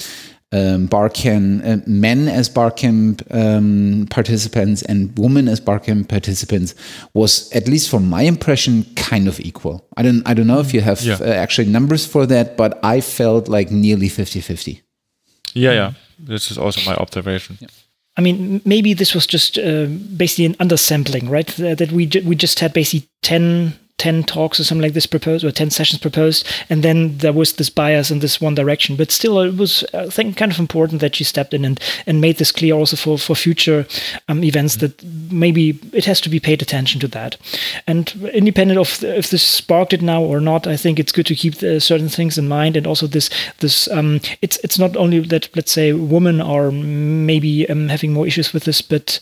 um, 0.53 0.87
Barcamp 0.87 1.63
uh, 1.65 1.77
men 1.87 2.29
as 2.29 2.49
Barcamp 2.49 3.23
um, 3.31 4.07
participants 4.11 4.83
and 4.83 5.17
women 5.19 5.49
as 5.49 5.61
Barcamp 5.61 6.09
participants 6.09 6.75
was 7.13 7.51
at 7.53 7.69
least 7.69 7.91
from 7.91 8.09
my 8.09 8.23
impression 8.23 8.85
kind 8.97 9.29
of 9.29 9.39
equal. 9.41 9.87
I 9.97 10.03
don't 10.03 10.27
I 10.27 10.35
don't 10.35 10.47
know 10.47 10.61
if 10.61 10.73
you 10.73 10.81
have 10.81 11.01
yeah. 11.03 11.19
uh, 11.21 11.25
actually 11.25 11.69
numbers 11.69 12.07
for 12.07 12.27
that, 12.27 12.57
but 12.57 12.79
I 12.83 13.01
felt 13.01 13.49
like 13.49 13.71
nearly 13.71 14.09
50-50. 14.09 14.81
Yeah, 15.55 15.73
yeah. 15.73 15.93
This 16.19 16.51
is 16.51 16.59
also 16.59 16.81
my 16.89 16.97
observation. 16.97 17.59
Yeah. 17.61 17.69
I 18.17 18.21
mean, 18.21 18.61
maybe 18.65 18.95
this 18.95 19.15
was 19.15 19.27
just 19.27 19.59
uh, 19.59 19.87
basically 20.17 20.47
an 20.47 20.55
undersampling, 20.55 21.31
right? 21.31 21.47
That 21.57 21.93
we 21.93 22.07
ju 22.07 22.21
we 22.25 22.35
just 22.35 22.59
had 22.59 22.73
basically 22.73 23.09
ten 23.23 23.75
10 23.99 24.25
talks 24.25 24.59
or 24.59 24.65
something 24.65 24.83
like 24.83 24.95
this 24.95 25.07
proposed 25.07 25.45
or 25.45 25.51
10 25.51 25.71
sessions 25.71 26.01
proposed 26.01 26.47
and 26.71 26.83
then 26.83 27.19
there 27.19 27.33
was 27.33 27.55
this 27.55 27.71
bias 27.71 28.11
in 28.11 28.21
this 28.21 28.41
one 28.41 28.55
direction. 28.55 28.97
But 28.97 29.11
still 29.11 29.41
it 29.41 29.57
was 29.57 29.85
i 29.95 30.09
think 30.09 30.37
kind 30.37 30.53
of 30.53 30.59
important 30.59 31.01
that 31.01 31.17
she 31.17 31.25
stepped 31.25 31.55
in 31.55 31.65
and 31.65 31.81
and 32.07 32.21
made 32.21 32.39
this 32.39 32.53
clear 32.53 32.75
also 32.75 32.97
for 32.97 33.19
for 33.19 33.35
future 33.35 33.87
um, 34.29 34.45
events 34.45 34.77
that 34.77 35.03
maybe 35.31 35.79
it 35.93 36.05
has 36.05 36.21
to 36.21 36.29
be 36.29 36.41
paid 36.41 36.63
attention 36.63 37.01
to 37.01 37.09
that. 37.09 37.37
And 37.87 38.31
independent 38.33 38.79
of 38.79 39.03
if 39.03 39.31
this 39.31 39.43
sparked 39.43 39.93
it 39.93 40.03
now 40.03 40.23
or 40.23 40.41
not 40.41 40.67
i 40.67 40.77
think 40.77 40.99
it's 40.99 41.13
good 41.13 41.27
to 41.27 41.35
keep 41.35 41.57
the, 41.57 41.81
certain 41.81 42.09
things 42.09 42.39
in 42.39 42.49
mind 42.49 42.77
and 42.77 42.87
also 42.87 43.07
this 43.07 43.31
this 43.59 43.89
um, 43.89 44.21
it's 44.43 44.59
it's 44.65 44.79
not 44.79 44.97
only 44.97 45.21
that 45.21 45.55
let's 45.57 45.73
say 45.73 45.93
women 45.93 46.41
are 46.41 46.71
maybe 46.71 47.69
um, 47.69 47.89
having 47.89 48.13
more 48.13 48.27
issues 48.27 48.53
with 48.53 48.65
this 48.65 48.83
but 48.83 49.21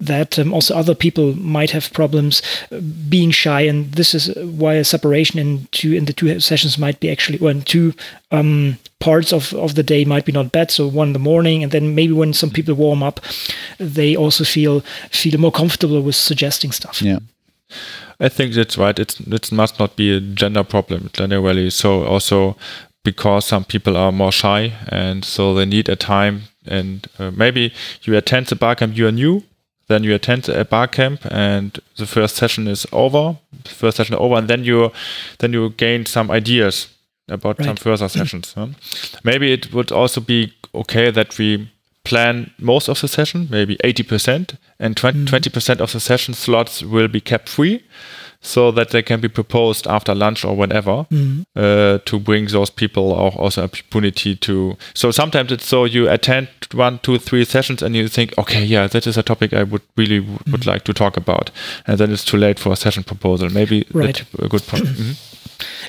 that 0.00 0.38
um, 0.38 0.52
also 0.52 0.74
other 0.76 0.94
people 0.94 1.34
might 1.34 1.70
have 1.70 1.92
problems 1.92 2.42
uh, 2.70 2.80
being 3.08 3.30
shy, 3.30 3.62
and 3.62 3.92
this 3.92 4.14
is 4.14 4.34
why 4.36 4.74
a 4.74 4.84
separation 4.84 5.38
in 5.38 5.66
two 5.72 5.92
in 5.92 6.04
the 6.04 6.12
two 6.12 6.40
sessions 6.40 6.78
might 6.78 7.00
be 7.00 7.10
actually 7.10 7.38
when 7.38 7.62
two 7.62 7.94
um, 8.30 8.78
parts 9.00 9.32
of, 9.32 9.52
of 9.54 9.74
the 9.74 9.82
day 9.82 10.04
might 10.04 10.24
be 10.24 10.32
not 10.32 10.52
bad. 10.52 10.70
So 10.70 10.86
one 10.86 11.08
in 11.08 11.12
the 11.12 11.18
morning, 11.18 11.62
and 11.62 11.72
then 11.72 11.94
maybe 11.94 12.12
when 12.12 12.32
some 12.32 12.50
people 12.50 12.74
warm 12.74 13.02
up, 13.02 13.20
they 13.78 14.16
also 14.16 14.44
feel 14.44 14.80
feel 15.10 15.38
more 15.38 15.52
comfortable 15.52 16.00
with 16.00 16.14
suggesting 16.14 16.72
stuff. 16.72 17.02
Yeah. 17.02 17.18
I 18.20 18.28
think 18.28 18.54
that's 18.54 18.78
right. 18.78 18.98
It's 18.98 19.20
it 19.20 19.52
must 19.52 19.78
not 19.78 19.96
be 19.96 20.16
a 20.16 20.20
gender 20.20 20.64
problem 20.64 21.10
generally. 21.12 21.70
So 21.70 22.04
also 22.04 22.56
because 23.04 23.46
some 23.46 23.64
people 23.64 23.96
are 23.96 24.12
more 24.12 24.32
shy 24.32 24.72
and 24.88 25.24
so 25.24 25.54
they 25.54 25.64
need 25.64 25.88
a 25.88 25.96
time 25.96 26.42
and 26.66 27.06
uh, 27.18 27.30
maybe 27.30 27.72
you 28.02 28.16
attend 28.16 28.46
the 28.46 28.56
barcamp 28.56 28.96
you 28.96 29.06
are 29.06 29.12
new 29.12 29.42
then 29.88 30.04
you 30.04 30.14
attend 30.14 30.48
a 30.48 30.64
barcamp 30.64 31.20
and 31.30 31.80
the 31.96 32.06
first 32.06 32.36
session 32.36 32.68
is 32.68 32.86
over 32.92 33.38
first 33.64 33.96
session 33.96 34.14
over 34.14 34.36
and 34.36 34.48
then 34.48 34.64
you 34.64 34.92
then 35.38 35.52
you 35.52 35.70
gain 35.70 36.06
some 36.06 36.30
ideas 36.30 36.88
about 37.28 37.58
right. 37.58 37.66
some 37.66 37.76
further 37.76 38.08
sessions 38.08 38.52
huh? 38.54 38.68
maybe 39.24 39.52
it 39.52 39.72
would 39.72 39.90
also 39.90 40.20
be 40.20 40.52
okay 40.74 41.10
that 41.10 41.36
we 41.38 41.70
plan 42.04 42.50
most 42.58 42.88
of 42.88 43.00
the 43.00 43.08
session 43.08 43.48
maybe 43.50 43.76
80% 43.84 44.56
and 44.78 44.96
20, 44.96 45.24
mm. 45.26 45.52
percent 45.52 45.80
of 45.80 45.92
the 45.92 46.00
session 46.00 46.32
slots 46.32 46.82
will 46.82 47.08
be 47.08 47.20
kept 47.20 47.48
free 47.48 47.82
so 48.40 48.70
that 48.70 48.90
they 48.90 49.02
can 49.02 49.20
be 49.20 49.28
proposed 49.28 49.86
after 49.86 50.14
lunch 50.14 50.44
or 50.44 50.56
whenever 50.56 51.06
mm-hmm. 51.10 51.42
uh, 51.56 51.98
to 52.04 52.18
bring 52.18 52.46
those 52.46 52.70
people 52.70 53.12
also 53.12 53.64
opportunity 53.64 54.36
to. 54.36 54.76
So 54.94 55.10
sometimes 55.10 55.50
it's 55.52 55.66
so 55.66 55.84
you 55.84 56.08
attend 56.08 56.48
one, 56.72 57.00
two, 57.00 57.18
three 57.18 57.44
sessions 57.44 57.82
and 57.82 57.96
you 57.96 58.08
think, 58.08 58.36
okay, 58.38 58.64
yeah, 58.64 58.86
that 58.86 59.06
is 59.06 59.16
a 59.16 59.22
topic 59.22 59.52
I 59.52 59.64
would 59.64 59.82
really 59.96 60.20
w- 60.20 60.38
mm-hmm. 60.38 60.52
would 60.52 60.66
like 60.66 60.84
to 60.84 60.92
talk 60.92 61.16
about, 61.16 61.50
and 61.86 61.98
then 61.98 62.12
it's 62.12 62.24
too 62.24 62.36
late 62.36 62.58
for 62.58 62.72
a 62.72 62.76
session 62.76 63.02
proposal. 63.02 63.48
Maybe 63.50 63.86
right. 63.92 64.16
that's 64.16 64.42
a 64.42 64.48
good 64.48 64.66
point. 64.66 64.84
mm-hmm. 64.84 65.27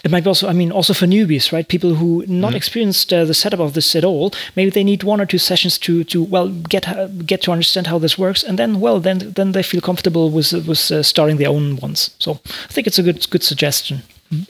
It 0.03 0.09
might 0.09 0.23
be 0.23 0.29
also, 0.29 0.47
I 0.47 0.53
mean, 0.53 0.71
also 0.71 0.93
for 0.93 1.05
newbies, 1.05 1.51
right? 1.51 1.67
People 1.67 1.95
who 1.95 2.25
not 2.27 2.53
mm. 2.53 2.55
experienced 2.55 3.13
uh, 3.13 3.25
the 3.25 3.33
setup 3.33 3.59
of 3.59 3.73
this 3.73 3.95
at 3.95 4.03
all. 4.03 4.33
Maybe 4.55 4.71
they 4.71 4.83
need 4.83 5.03
one 5.03 5.21
or 5.21 5.25
two 5.25 5.37
sessions 5.37 5.77
to 5.79 6.03
to 6.05 6.23
well 6.23 6.49
get 6.49 6.87
uh, 6.87 7.07
get 7.07 7.41
to 7.43 7.51
understand 7.51 7.87
how 7.87 7.99
this 7.99 8.17
works, 8.17 8.43
and 8.43 8.57
then 8.57 8.79
well 8.79 8.99
then 8.99 9.33
then 9.35 9.51
they 9.51 9.63
feel 9.63 9.81
comfortable 9.81 10.31
with 10.31 10.53
with 10.53 10.91
uh, 10.91 11.03
starting 11.03 11.37
their 11.37 11.49
own 11.49 11.75
ones. 11.77 12.11
So 12.19 12.39
I 12.43 12.71
think 12.73 12.87
it's 12.87 12.99
a 12.99 13.03
good 13.03 13.29
good 13.29 13.43
suggestion. 13.43 14.01
Mm. 14.31 14.47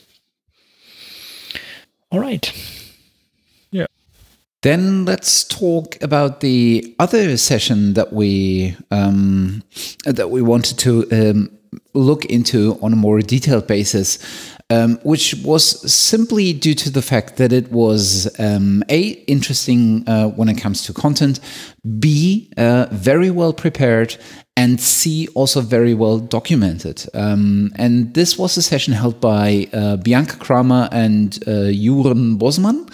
All 2.10 2.20
right. 2.20 2.52
Yeah. 3.70 3.86
Then 4.62 5.04
let's 5.04 5.44
talk 5.44 6.02
about 6.02 6.40
the 6.40 6.94
other 6.98 7.36
session 7.36 7.94
that 7.94 8.12
we 8.12 8.74
um, 8.90 9.62
that 10.04 10.30
we 10.30 10.40
wanted 10.40 10.78
to 10.78 11.06
um, 11.12 11.50
look 11.92 12.24
into 12.24 12.78
on 12.80 12.92
a 12.92 12.96
more 12.96 13.20
detailed 13.20 13.66
basis 13.66 14.18
um, 14.70 14.98
which 15.02 15.34
was 15.44 15.92
simply 15.92 16.52
due 16.52 16.74
to 16.74 16.90
the 16.90 17.02
fact 17.02 17.36
that 17.36 17.52
it 17.52 17.70
was 17.70 18.28
um, 18.38 18.82
a 18.88 19.00
interesting 19.26 20.08
uh, 20.08 20.28
when 20.28 20.48
it 20.48 20.60
comes 20.60 20.82
to 20.84 20.92
content, 20.92 21.40
b 21.98 22.50
uh, 22.56 22.86
very 22.92 23.30
well 23.30 23.52
prepared, 23.52 24.16
and 24.56 24.80
c 24.80 25.28
also 25.34 25.60
very 25.60 25.94
well 25.94 26.18
documented. 26.18 27.06
Um, 27.14 27.72
and 27.76 28.14
this 28.14 28.38
was 28.38 28.56
a 28.56 28.62
session 28.62 28.94
held 28.94 29.20
by 29.20 29.68
uh, 29.72 29.96
Bianca 29.96 30.36
Kramer 30.36 30.88
and 30.92 31.36
uh, 31.46 31.72
Jeroen 31.72 32.38
Bosman. 32.38 32.88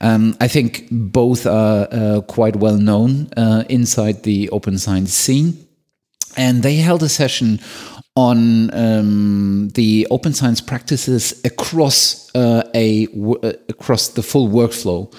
Um, 0.00 0.36
I 0.40 0.48
think 0.48 0.88
both 0.90 1.46
are 1.46 1.88
uh, 1.90 2.20
quite 2.22 2.56
well 2.56 2.76
known 2.76 3.28
uh, 3.36 3.64
inside 3.68 4.22
the 4.24 4.50
open 4.50 4.78
science 4.78 5.14
scene. 5.14 5.66
And 6.36 6.62
they 6.62 6.76
held 6.76 7.02
a 7.02 7.08
session 7.08 7.60
on 8.16 8.72
um, 8.74 9.68
the 9.70 10.06
open 10.10 10.32
science 10.32 10.60
practices 10.60 11.40
across 11.44 12.30
uh, 12.34 12.62
a 12.74 13.08
uh, 13.08 13.52
across 13.68 14.08
the 14.08 14.22
full 14.22 14.48
workflow, 14.48 15.12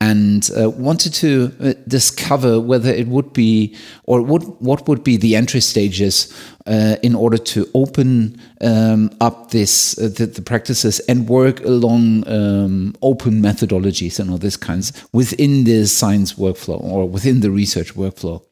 and 0.00 0.50
uh, 0.58 0.70
wanted 0.70 1.12
to 1.12 1.52
uh, 1.60 1.72
discover 1.88 2.60
whether 2.60 2.90
it 2.90 3.08
would 3.08 3.32
be 3.32 3.76
or 4.04 4.22
what 4.22 4.62
what 4.62 4.86
would 4.88 5.02
be 5.02 5.16
the 5.16 5.34
entry 5.34 5.60
stages 5.60 6.32
uh, 6.66 6.96
in 7.02 7.14
order 7.14 7.36
to 7.36 7.68
open 7.74 8.40
um, 8.60 9.10
up 9.20 9.50
this 9.50 9.98
uh, 9.98 10.08
the, 10.08 10.26
the, 10.26 10.42
practices 10.42 11.00
and 11.00 11.28
work 11.28 11.60
along 11.64 12.26
um, 12.28 12.94
open 13.02 13.42
methodologies 13.42 14.18
and 14.20 14.30
all 14.30 14.38
these 14.38 14.56
kinds 14.56 14.92
within 15.12 15.64
the 15.64 15.84
science 15.86 16.34
workflow 16.34 16.82
or 16.82 17.08
within 17.08 17.40
the 17.40 17.50
research 17.50 17.94
workflow 17.94 18.42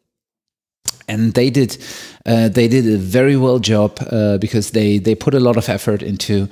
and 1.09 1.35
they 1.35 1.51
did 1.51 1.79
uh, 2.25 2.49
they 2.49 2.67
did 2.67 2.87
a 2.87 2.97
very 2.97 3.37
well 3.37 3.59
job 3.59 3.99
uh, 4.11 4.39
because 4.39 4.71
they 4.73 4.99
they 4.99 5.15
put 5.15 5.35
a 5.35 5.41
lot 5.41 5.57
of 5.57 5.69
effort 5.69 6.03
into 6.03 6.49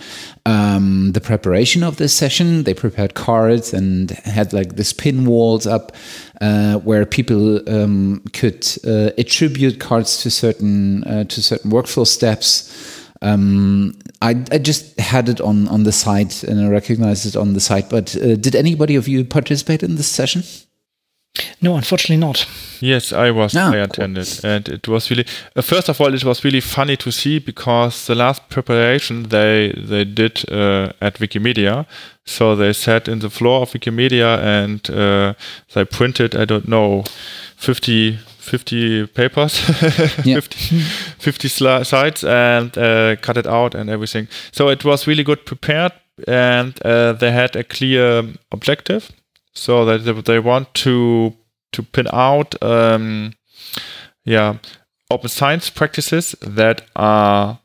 um, 0.46 1.12
the 1.12 1.20
preparation 1.20 1.82
of 1.82 1.96
this 1.96 2.12
session. 2.14 2.64
They 2.64 2.74
prepared 2.74 3.14
cards 3.14 3.74
and 3.74 4.10
had 4.10 4.52
like 4.52 4.76
the 4.76 4.84
spin 4.84 5.24
walls 5.24 5.66
up 5.66 5.92
uh, 6.40 6.78
where 6.78 7.04
people 7.06 7.68
um, 7.68 8.22
could 8.32 8.66
uh, 8.86 9.10
attribute 9.18 9.80
cards 9.80 10.22
to 10.22 10.30
certain 10.30 11.04
uh, 11.04 11.24
to 11.24 11.42
certain 11.42 11.70
workflow 11.70 12.06
steps. 12.06 13.00
Um, 13.22 13.98
I, 14.20 14.44
I, 14.52 14.58
just 14.58 14.98
had 15.00 15.30
it 15.30 15.40
on 15.40 15.66
on 15.68 15.84
the 15.84 15.92
site 15.92 16.42
and 16.42 16.60
I 16.60 16.68
recognized 16.68 17.24
it 17.26 17.36
on 17.36 17.54
the 17.54 17.60
site. 17.60 17.88
But 17.88 18.14
uh, 18.16 18.36
did 18.36 18.54
anybody 18.54 18.96
of 18.96 19.08
you 19.08 19.24
participate 19.24 19.82
in 19.82 19.96
this 19.96 20.08
session? 20.08 20.42
No, 21.60 21.76
unfortunately 21.76 22.16
not. 22.18 22.46
Yes, 22.80 23.12
I 23.12 23.30
was. 23.30 23.56
Ah, 23.56 23.72
I 23.72 23.78
attended, 23.78 24.28
cool. 24.40 24.50
and 24.50 24.68
it 24.68 24.86
was 24.86 25.10
really. 25.10 25.24
Uh, 25.56 25.62
first 25.62 25.88
of 25.88 26.00
all, 26.00 26.14
it 26.14 26.24
was 26.24 26.44
really 26.44 26.60
funny 26.60 26.96
to 26.96 27.10
see 27.10 27.38
because 27.40 28.06
the 28.06 28.14
last 28.14 28.48
preparation 28.48 29.24
they 29.30 29.72
they 29.88 30.04
did 30.04 30.44
uh, 30.50 30.92
at 31.00 31.18
Wikimedia. 31.18 31.86
So 32.24 32.54
they 32.54 32.72
sat 32.72 33.08
in 33.08 33.18
the 33.18 33.30
floor 33.30 33.62
of 33.62 33.72
Wikimedia 33.72 34.38
and 34.38 34.88
uh, 34.90 35.34
they 35.72 35.84
printed. 35.84 36.36
I 36.36 36.44
don't 36.44 36.68
know, 36.68 37.04
50, 37.56 38.18
50 38.38 39.06
papers, 39.08 39.58
50, 40.24 40.80
50 41.18 41.48
sites, 41.84 42.24
and 42.24 42.76
uh, 42.78 43.16
cut 43.16 43.36
it 43.36 43.46
out 43.46 43.74
and 43.74 43.90
everything. 43.90 44.28
So 44.52 44.68
it 44.68 44.84
was 44.84 45.06
really 45.06 45.24
good 45.24 45.44
prepared, 45.46 45.92
and 46.28 46.74
uh, 46.84 47.12
they 47.14 47.32
had 47.32 47.56
a 47.56 47.64
clear 47.64 48.24
objective 48.52 49.10
so 49.54 49.84
that 49.84 50.24
they 50.24 50.38
want 50.38 50.72
to 50.74 51.34
to 51.72 51.82
pin 51.82 52.06
out 52.12 52.60
um, 52.62 53.32
yeah 54.24 54.56
open 55.10 55.28
science 55.28 55.70
practices 55.70 56.34
that 56.40 56.82
are 56.96 57.58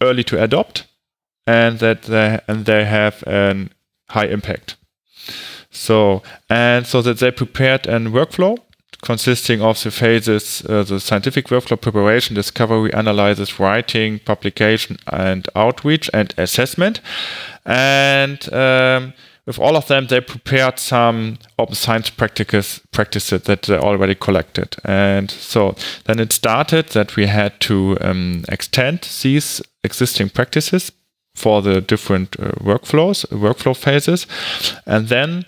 early 0.00 0.24
to 0.24 0.42
adopt 0.42 0.86
and 1.46 1.78
that 1.78 2.02
they 2.02 2.38
and 2.46 2.66
they 2.66 2.84
have 2.84 3.22
a 3.26 3.68
high 4.10 4.26
impact. 4.26 4.76
So 5.70 6.22
and 6.50 6.86
so 6.86 7.02
that 7.02 7.18
they 7.18 7.30
prepared 7.30 7.86
a 7.86 7.98
workflow 8.00 8.58
consisting 9.02 9.62
of 9.62 9.80
the 9.82 9.90
phases 9.90 10.62
uh, 10.68 10.82
the 10.82 10.98
scientific 10.98 11.46
workflow 11.48 11.80
preparation 11.80 12.34
discovery 12.34 12.90
analysis 12.92 13.60
writing 13.60 14.18
publication 14.18 14.98
and 15.06 15.48
outreach 15.54 16.10
and 16.12 16.34
assessment. 16.36 17.00
And 17.64 18.52
um, 18.52 19.14
with 19.48 19.58
all 19.58 19.76
of 19.76 19.86
them, 19.86 20.08
they 20.08 20.20
prepared 20.20 20.78
some 20.78 21.38
open 21.58 21.74
science 21.74 22.10
practices, 22.10 22.82
practices 22.92 23.42
that 23.44 23.62
they 23.62 23.78
already 23.78 24.14
collected. 24.14 24.76
And 24.84 25.30
so 25.30 25.74
then 26.04 26.20
it 26.20 26.32
started 26.32 26.90
that 26.90 27.16
we 27.16 27.26
had 27.26 27.58
to 27.60 27.96
um, 28.02 28.44
extend 28.50 29.08
these 29.22 29.62
existing 29.82 30.28
practices 30.28 30.92
for 31.34 31.62
the 31.62 31.80
different 31.80 32.38
uh, 32.38 32.50
workflows, 32.60 33.24
workflow 33.30 33.74
phases. 33.74 34.26
And 34.84 35.08
then 35.08 35.46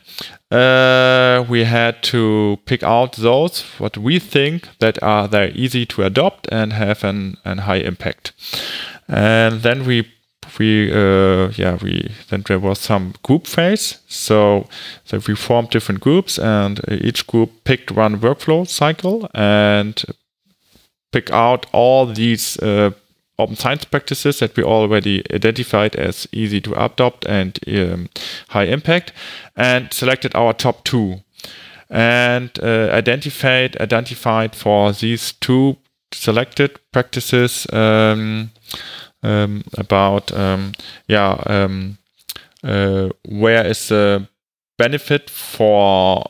uh, 0.50 1.44
we 1.46 1.64
had 1.64 2.02
to 2.04 2.58
pick 2.64 2.82
out 2.82 3.16
those 3.16 3.64
what 3.78 3.98
we 3.98 4.18
think 4.18 4.66
that 4.78 5.02
are 5.02 5.28
very 5.28 5.52
easy 5.52 5.84
to 5.84 6.04
adopt 6.04 6.48
and 6.50 6.72
have 6.72 7.04
an, 7.04 7.36
an 7.44 7.58
high 7.58 7.80
impact. 7.80 8.32
And 9.08 9.60
then 9.60 9.84
we 9.84 10.06
we 10.58 10.92
uh, 10.92 11.50
yeah 11.56 11.78
we 11.82 12.10
then 12.28 12.44
there 12.46 12.58
was 12.58 12.78
some 12.78 13.14
group 13.22 13.46
phase. 13.46 13.98
So 14.08 14.66
so 15.04 15.20
we 15.26 15.34
formed 15.34 15.70
different 15.70 16.00
groups 16.00 16.38
and 16.38 16.80
each 16.88 17.26
group 17.26 17.64
picked 17.64 17.90
one 17.92 18.18
workflow 18.18 18.66
cycle 18.66 19.28
and 19.34 20.02
pick 21.12 21.30
out 21.30 21.66
all 21.72 22.06
these 22.06 22.58
uh, 22.58 22.90
open 23.38 23.56
science 23.56 23.84
practices 23.84 24.38
that 24.38 24.56
we 24.56 24.62
already 24.62 25.22
identified 25.32 25.96
as 25.96 26.28
easy 26.32 26.60
to 26.60 26.84
adopt 26.84 27.26
and 27.26 27.58
um, 27.68 28.08
high 28.48 28.64
impact 28.64 29.12
and 29.56 29.92
selected 29.92 30.34
our 30.34 30.52
top 30.52 30.84
two 30.84 31.20
and 31.88 32.50
uh, 32.62 32.88
identified 32.92 33.76
identified 33.80 34.54
for 34.54 34.92
these 34.92 35.32
two 35.32 35.76
selected 36.12 36.78
practices 36.92 37.66
um, 37.72 38.50
um, 39.22 39.62
about 39.76 40.32
um, 40.32 40.72
yeah 41.08 41.42
um, 41.46 41.98
uh, 42.64 43.08
where 43.28 43.66
is 43.66 43.88
the 43.88 44.26
benefit 44.78 45.28
for 45.30 46.24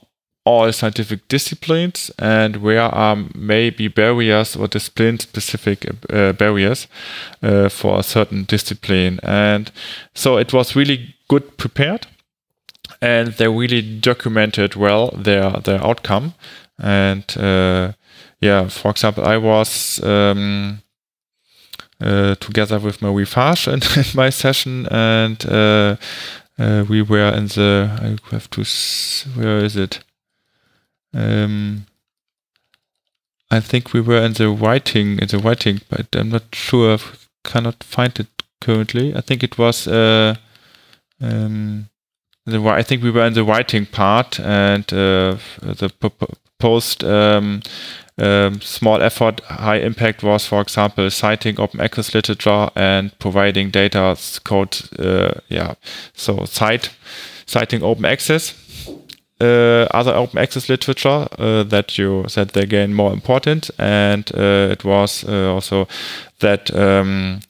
all 0.45 0.73
scientific 0.73 1.29
disciplines 1.29 2.11
and 2.19 2.57
where 2.57 2.83
are 2.83 3.17
maybe 3.35 3.89
barriers 3.89 4.57
or 4.57 4.67
discipline 4.67 5.19
specific 5.19 5.87
uh, 6.11 6.33
barriers 6.33 6.89
uh, 7.43 7.69
for 7.69 8.01
a 8.01 8.03
certain 8.03 8.45
discipline. 8.45 9.21
And 9.23 9.71
so 10.15 10.39
it 10.39 10.53
was 10.53 10.75
really 10.75 11.15
good 11.29 11.59
prepared 11.59 12.07
and 13.03 13.29
they 13.35 13.49
really 13.49 13.83
documented 14.01 14.75
well 14.75 15.11
their 15.11 15.51
their 15.51 15.85
outcome. 15.85 16.35
And 16.79 17.25
uh, 17.37 17.93
yeah 18.41 18.69
for 18.69 18.91
example 18.91 19.25
i 19.25 19.37
was 19.37 20.03
um, 20.03 20.83
together 22.01 22.79
with 22.79 23.03
Marie 23.03 23.27
Farge 23.27 23.69
in, 23.69 23.81
in 23.97 24.05
my 24.15 24.31
session, 24.31 24.87
and 24.89 25.45
uh, 25.47 25.97
uh, 26.59 26.85
we 26.89 27.03
were 27.03 27.29
in 27.29 27.47
the. 27.47 27.91
I 28.01 28.35
have 28.35 28.51
to. 28.51 28.65
Where 29.35 29.59
is 29.59 29.77
it? 29.77 30.01
Um, 31.13 31.87
I 33.51 33.61
think 33.61 33.93
we 33.93 34.01
were 34.01 34.23
in 34.23 34.35
the 34.35 34.49
writing 34.51 35.19
in 35.19 35.29
the 35.29 35.39
writing, 35.39 35.81
but 35.89 36.07
I'm 36.15 36.31
not 36.31 36.55
sure. 36.55 36.99
Cannot 37.43 37.83
find 37.83 38.19
it 38.21 38.29
currently. 38.61 39.15
I 39.17 39.21
think 39.23 39.43
it 39.43 39.59
was. 39.59 39.89
Uh, 39.89 40.37
um, 41.21 41.89
the, 42.47 42.61
I 42.63 42.83
think 42.83 43.03
we 43.03 43.11
were 43.11 43.27
in 43.27 43.35
the 43.35 43.45
writing 43.45 43.87
part, 43.87 44.41
and 44.41 44.85
uh, 44.93 45.37
the 45.63 45.93
post 46.61 47.03
um, 47.03 47.63
um, 48.21 48.61
small 48.61 49.03
effort, 49.03 49.41
high 49.41 49.79
impact 49.79 50.23
was, 50.23 50.47
for 50.47 50.61
example, 50.61 51.11
citing 51.11 51.59
open 51.59 51.81
access 51.81 52.15
literature 52.15 52.69
and 52.77 53.19
providing 53.19 53.71
data 53.71 54.17
code. 54.45 54.77
Uh, 54.99 55.41
yeah, 55.49 55.75
so 56.13 56.45
cite 56.45 56.91
citing 57.47 57.83
open 57.83 58.05
access. 58.05 58.55
Uh, 59.41 59.89
other 59.95 60.15
open 60.15 60.39
access 60.39 60.69
literature 60.69 61.27
uh, 61.39 61.63
that 61.63 61.97
you 61.97 62.27
said 62.29 62.51
they 62.51 62.67
gain 62.67 62.93
more 62.93 63.11
important, 63.11 63.71
and 63.79 64.31
uh, 64.35 64.69
it 64.71 64.85
was 64.85 65.25
uh, 65.25 65.51
also 65.55 65.89
that 66.41 66.71
um, 66.77 67.41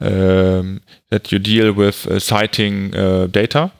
um, 0.00 0.80
that 1.10 1.30
you 1.30 1.38
deal 1.38 1.72
with 1.72 2.04
uh, 2.08 2.18
citing 2.18 2.90
data 3.30 3.70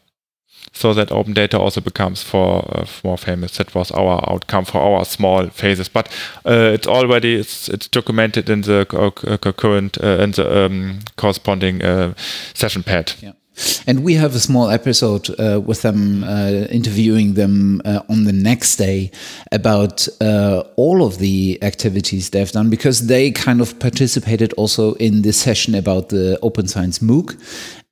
so 0.77 0.93
that 0.93 1.11
open 1.11 1.33
data 1.33 1.59
also 1.59 1.81
becomes 1.81 2.23
for 2.23 2.65
uh, 2.77 2.87
more 3.03 3.17
famous. 3.17 3.57
That 3.57 3.75
was 3.75 3.91
our 3.93 4.23
outcome 4.31 4.67
for 4.67 4.79
our 4.79 5.05
small 5.05 5.49
phases, 5.49 5.89
but 5.89 6.09
uh, 6.45 6.75
it's 6.75 6.87
already 6.87 7.37
it's, 7.37 7.69
it's 7.69 7.89
documented 7.89 8.51
in 8.51 8.61
the 8.61 8.85
current 9.57 10.03
uh, 10.03 10.23
in 10.23 10.33
the 10.33 10.67
um, 10.67 10.99
corresponding 11.17 11.83
uh, 11.83 12.13
session 12.55 12.83
pad. 12.83 13.15
Yeah. 13.21 13.33
And 13.87 14.05
we 14.05 14.15
have 14.15 14.35
a 14.35 14.39
small 14.39 14.69
episode 14.69 15.31
uh, 15.41 15.61
with 15.65 15.81
them, 15.81 16.25
uh, 16.25 16.67
interviewing 16.69 17.35
them 17.35 17.81
uh, 17.87 18.01
on 18.11 18.25
the 18.25 18.33
next 18.33 18.77
day 18.77 19.11
about 19.51 20.07
uh, 20.21 20.63
all 20.77 21.03
of 21.03 21.17
the 21.19 21.59
activities 21.63 22.31
they've 22.31 22.53
done 22.53 22.69
because 22.69 23.07
they 23.07 23.31
kind 23.31 23.63
of 23.63 23.79
participated 23.79 24.53
also 24.55 24.93
in 24.95 25.23
this 25.23 25.41
session 25.41 25.75
about 25.75 26.11
the 26.11 26.39
Open 26.43 26.69
Science 26.69 26.99
MOOC 26.99 27.35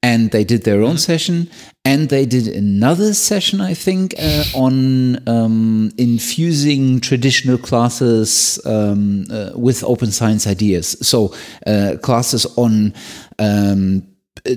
and 0.03 0.33
they 0.33 0.45
did 0.45 0.65
their 0.65 0.83
own 0.83 0.99
session 0.99 1.49
and 1.85 2.09
they 2.09 2.25
did 2.27 2.49
another 2.49 3.13
session 3.15 3.61
i 3.61 3.75
think 3.75 4.15
uh, 4.19 4.45
on 4.55 5.29
um, 5.29 5.91
infusing 5.99 7.01
traditional 7.01 7.59
classes 7.59 8.61
um, 8.67 9.27
uh, 9.31 9.51
with 9.55 9.83
open 9.85 10.11
science 10.11 10.47
ideas. 10.47 10.97
So 11.07 11.35
uh, 11.67 11.97
classes 12.03 12.47
on 12.57 12.95
um, 13.39 14.07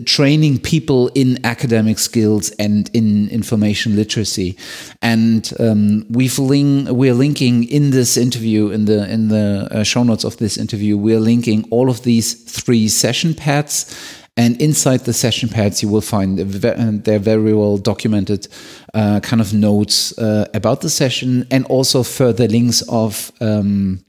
training 0.05 0.59
people 0.59 1.07
in 1.09 1.43
academic 1.45 1.97
skills 1.97 2.51
and 2.59 2.89
in 2.93 3.29
information 3.29 3.95
literacy. 3.95 4.57
And 5.01 5.51
um, 5.59 6.05
we've 6.09 6.37
link, 6.39 6.89
we're 6.89 7.13
linking 7.13 7.63
in 7.65 7.91
this 7.91 8.17
interview 8.17 8.69
in 8.69 8.85
the 8.85 9.09
in 9.09 9.29
the 9.29 9.67
uh, 9.71 9.83
show 9.83 10.03
notes 10.03 10.23
of 10.23 10.37
this 10.37 10.57
interview 10.57 10.97
we're 10.97 11.19
linking 11.19 11.65
all 11.69 11.89
of 11.89 12.03
these 12.03 12.33
three 12.33 12.87
session 12.87 13.33
pads 13.33 14.16
and 14.37 14.61
inside 14.61 15.01
the 15.01 15.13
session 15.13 15.49
pads, 15.49 15.81
you 15.81 15.89
will 15.89 16.01
find 16.01 16.37
they're 16.37 17.19
very 17.19 17.53
well 17.53 17.77
documented 17.77 18.47
uh, 18.93 19.19
kind 19.21 19.41
of 19.41 19.53
notes 19.53 20.17
uh, 20.19 20.47
about 20.53 20.81
the 20.81 20.89
session 20.89 21.47
and 21.49 21.65
also 21.65 22.03
further 22.03 22.47
links 22.47 22.83
of 22.87 23.31
um, 23.41 24.05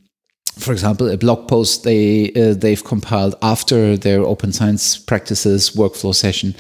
for 0.59 0.73
example, 0.73 1.09
a 1.09 1.17
blog 1.17 1.49
post 1.49 1.85
they 1.85 2.33
uh, 2.33 2.53
they've 2.55 2.83
compiled 2.83 3.37
after 3.43 3.97
their 3.97 4.21
open 4.23 4.53
science 4.53 4.99
practices 4.99 5.71
workflow 5.71 6.15
session. 6.15 6.55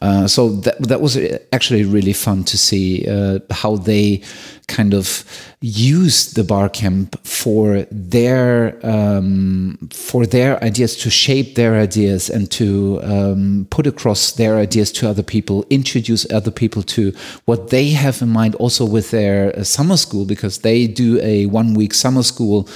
Uh, 0.00 0.26
so 0.26 0.48
that 0.48 0.78
that 0.80 1.00
was 1.00 1.18
actually 1.52 1.84
really 1.84 2.12
fun 2.14 2.42
to 2.44 2.56
see 2.56 3.06
uh, 3.06 3.38
how 3.50 3.76
they 3.76 4.22
kind 4.66 4.94
of 4.94 5.24
use 5.60 6.32
the 6.32 6.44
Barcamp 6.44 7.18
for 7.26 7.86
their 7.90 8.78
um, 8.86 9.76
for 9.92 10.24
their 10.24 10.62
ideas 10.64 10.96
to 10.96 11.10
shape 11.10 11.54
their 11.54 11.74
ideas 11.74 12.30
and 12.30 12.50
to 12.52 13.00
um, 13.02 13.66
put 13.70 13.86
across 13.86 14.32
their 14.32 14.56
ideas 14.56 14.92
to 14.92 15.08
other 15.08 15.22
people, 15.22 15.66
introduce 15.68 16.30
other 16.32 16.50
people 16.50 16.82
to 16.82 17.12
what 17.44 17.68
they 17.70 17.90
have 17.90 18.22
in 18.22 18.28
mind, 18.28 18.54
also 18.54 18.86
with 18.86 19.10
their 19.10 19.54
uh, 19.56 19.64
summer 19.64 19.96
school 19.96 20.24
because 20.24 20.60
they 20.60 20.86
do 20.86 21.20
a 21.20 21.46
one 21.46 21.74
week 21.74 21.92
summer 21.92 22.22
school 22.22 22.68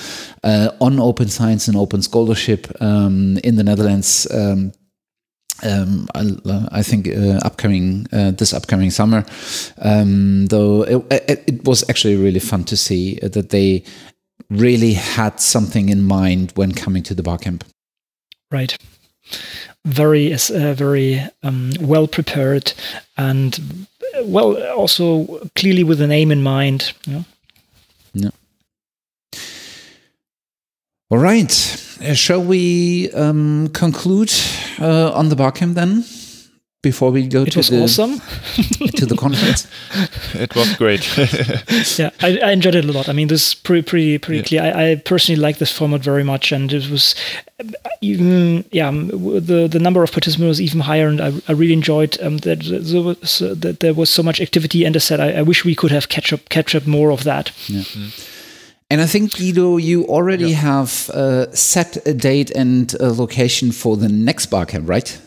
uh, 0.42 0.68
on 0.80 0.98
open 1.00 1.28
science 1.28 1.68
and 1.68 1.76
open 1.76 2.02
scholarship 2.02 2.66
um, 2.82 3.38
in 3.44 3.56
the 3.56 3.64
Netherlands. 3.64 4.26
Um, 5.64 6.08
I, 6.14 6.36
I, 6.70 6.82
think 6.82 7.08
uh, 7.08 7.40
upcoming 7.44 8.06
uh, 8.12 8.32
this 8.32 8.52
upcoming 8.52 8.90
summer. 8.90 9.24
Um, 9.78 10.46
though 10.46 10.82
it, 10.82 11.48
it, 11.48 11.64
was 11.64 11.88
actually 11.88 12.16
really 12.16 12.40
fun 12.40 12.64
to 12.64 12.76
see 12.76 13.18
that 13.22 13.50
they 13.50 13.84
really 14.50 14.92
had 14.92 15.40
something 15.40 15.88
in 15.88 16.04
mind 16.04 16.52
when 16.54 16.72
coming 16.72 17.02
to 17.04 17.14
the 17.14 17.22
Barcamp. 17.22 17.64
Right. 18.50 18.76
Very, 19.84 20.32
uh, 20.32 20.74
very 20.74 21.22
um, 21.42 21.72
well 21.80 22.06
prepared, 22.06 22.72
and 23.16 23.86
well, 24.22 24.62
also 24.72 25.48
clearly 25.56 25.84
with 25.84 26.00
an 26.00 26.10
aim 26.10 26.30
in 26.30 26.42
mind. 26.42 26.92
Yeah. 27.06 27.22
yeah. 28.12 28.30
All 31.14 31.20
right. 31.20 31.52
Uh, 32.02 32.12
shall 32.12 32.42
we 32.42 33.08
um, 33.12 33.68
conclude 33.68 34.32
uh, 34.80 35.12
on 35.12 35.28
the 35.28 35.36
Barcamp 35.36 35.76
then? 35.76 36.04
Before 36.82 37.12
we 37.12 37.28
go 37.28 37.42
it 37.42 37.52
to 37.52 37.60
was 37.60 37.68
the 37.68 37.84
awesome. 37.84 38.18
to 38.96 39.06
the 39.06 39.16
conference, 39.16 39.68
it 40.34 40.56
was 40.56 40.74
great. 40.74 41.06
yeah, 41.98 42.10
I, 42.20 42.40
I, 42.48 42.50
enjoyed 42.50 42.74
it 42.74 42.84
a 42.84 42.90
lot. 42.90 43.08
I 43.08 43.12
mean, 43.12 43.28
this 43.28 43.46
is 43.46 43.54
pretty 43.54 43.82
pretty 43.82 44.18
pretty 44.18 44.38
yeah. 44.40 44.72
clear. 44.72 44.74
I, 44.74 44.90
I, 44.90 44.94
personally 44.96 45.40
like 45.40 45.58
this 45.58 45.70
format 45.70 46.00
very 46.00 46.24
much, 46.24 46.50
and 46.50 46.72
it 46.72 46.90
was 46.90 47.14
even 48.00 48.64
yeah 48.72 48.90
the 48.90 49.68
the 49.70 49.78
number 49.78 50.02
of 50.02 50.10
participants 50.10 50.48
was 50.48 50.60
even 50.60 50.80
higher, 50.80 51.06
and 51.06 51.20
I, 51.20 51.32
I 51.46 51.52
really 51.52 51.74
enjoyed 51.74 52.20
um, 52.22 52.38
that, 52.38 52.64
there 52.64 53.02
was, 53.02 53.40
uh, 53.40 53.54
that 53.58 53.78
there 53.78 53.94
was 53.94 54.10
so 54.10 54.24
much 54.24 54.40
activity. 54.40 54.84
And 54.84 54.96
I 54.96 54.98
said, 54.98 55.20
I, 55.20 55.42
wish 55.42 55.64
we 55.64 55.76
could 55.76 55.92
have 55.92 56.08
catch 56.08 56.32
up 56.32 56.48
catch 56.48 56.74
up 56.74 56.88
more 56.88 57.12
of 57.12 57.22
that. 57.22 57.52
Yeah. 57.68 57.82
Mm. 57.82 58.33
And 58.94 59.02
I 59.02 59.06
think, 59.06 59.36
Guido, 59.36 59.76
you 59.76 60.06
already 60.06 60.50
yeah. 60.50 60.58
have 60.58 61.10
uh, 61.10 61.50
set 61.50 61.96
a 62.06 62.14
date 62.14 62.52
and 62.52 62.94
a 63.00 63.12
location 63.12 63.72
for 63.72 63.96
the 63.96 64.08
next 64.08 64.46
Barcamp, 64.46 64.88
right? 64.88 65.20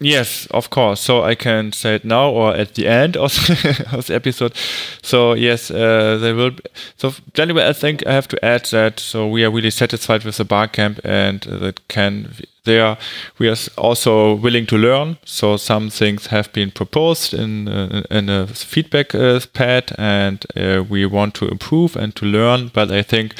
Yes, 0.00 0.46
of 0.52 0.70
course. 0.70 0.98
So 0.98 1.22
I 1.22 1.34
can 1.34 1.72
say 1.72 1.96
it 1.96 2.06
now 2.06 2.30
or 2.30 2.54
at 2.54 2.76
the 2.76 2.86
end 2.86 3.14
of, 3.18 3.32
of 3.92 4.06
the 4.06 4.14
episode. 4.14 4.54
So 5.02 5.34
yes, 5.34 5.70
uh, 5.70 6.16
there 6.18 6.34
will. 6.34 6.52
Be, 6.52 6.62
so 6.96 7.12
generally, 7.34 7.62
I 7.62 7.74
think 7.74 8.06
I 8.06 8.12
have 8.14 8.28
to 8.28 8.42
add 8.42 8.64
that. 8.70 9.00
So 9.00 9.28
we 9.28 9.44
are 9.44 9.50
really 9.50 9.70
satisfied 9.70 10.24
with 10.24 10.38
the 10.38 10.46
Barcamp, 10.46 10.98
and 11.04 11.42
that 11.42 11.86
can 11.88 12.32
there 12.68 12.96
we 13.38 13.48
are 13.48 13.56
also 13.76 14.34
willing 14.34 14.66
to 14.66 14.76
learn. 14.76 15.16
So 15.24 15.56
some 15.56 15.90
things 15.90 16.26
have 16.26 16.52
been 16.52 16.70
proposed 16.70 17.34
in 17.34 17.68
uh, 17.68 18.02
in 18.10 18.28
a 18.28 18.46
feedback 18.46 19.14
uh, 19.14 19.40
pad, 19.52 19.92
and 19.98 20.44
uh, 20.56 20.84
we 20.88 21.06
want 21.06 21.34
to 21.34 21.48
improve 21.48 21.96
and 21.96 22.14
to 22.14 22.26
learn. 22.26 22.70
But 22.72 22.90
I 22.90 23.02
think 23.02 23.34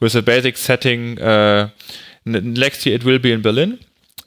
with 0.00 0.12
the 0.12 0.22
basic 0.22 0.56
setting, 0.56 1.20
uh, 1.20 1.68
next 2.24 2.86
year 2.86 2.96
it 2.96 3.04
will 3.04 3.18
be 3.18 3.32
in 3.32 3.42
Berlin 3.42 3.78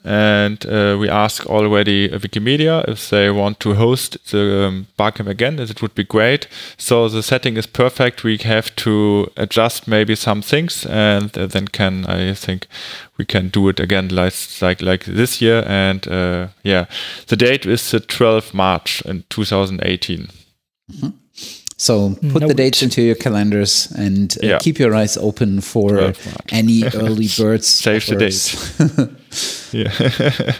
and 0.06 0.64
uh, 0.66 0.96
we 1.00 1.08
ask 1.08 1.46
already 1.46 2.08
Wikimedia 2.08 2.88
if 2.88 3.10
they 3.10 3.28
want 3.28 3.58
to 3.60 3.74
host 3.74 4.30
the 4.30 4.66
um, 4.66 4.86
Barcamp 4.96 5.28
again, 5.28 5.58
as 5.58 5.68
it 5.68 5.82
would 5.82 5.96
be 5.96 6.04
great. 6.04 6.46
So 6.76 7.08
the 7.08 7.24
setting 7.24 7.56
is 7.56 7.66
perfect. 7.66 8.22
We 8.22 8.36
have 8.38 8.74
to 8.76 9.28
adjust 9.36 9.88
maybe 9.88 10.14
some 10.14 10.42
things, 10.42 10.86
and 10.86 11.36
uh, 11.36 11.46
then 11.46 11.66
can 11.66 12.06
I 12.06 12.34
think 12.34 12.68
we 13.18 13.24
can 13.24 13.48
do 13.48 13.68
it 13.68 13.80
again 13.80 14.08
like 14.10 14.34
like 14.62 14.80
like 14.80 15.04
this 15.06 15.42
year. 15.42 15.64
And 15.66 16.06
uh, 16.06 16.48
yeah, 16.62 16.86
the 17.26 17.36
date 17.36 17.66
is 17.66 17.90
the 17.90 17.98
12th 17.98 18.54
March 18.54 19.02
in 19.06 19.24
2018. 19.28 20.28
Mm-hmm. 20.92 21.08
So 21.78 22.14
put 22.32 22.42
Note. 22.42 22.48
the 22.48 22.54
dates 22.54 22.82
into 22.82 23.02
your 23.02 23.16
calendars 23.16 23.90
and 23.90 24.32
uh, 24.42 24.46
yeah. 24.46 24.58
keep 24.58 24.78
your 24.78 24.94
eyes 24.94 25.16
open 25.16 25.60
for 25.60 26.14
any 26.50 26.84
early 26.94 27.28
birds. 27.36 27.66
Save 27.66 28.06
the 28.06 28.16
date. 28.16 29.10
yeah. 29.72 30.54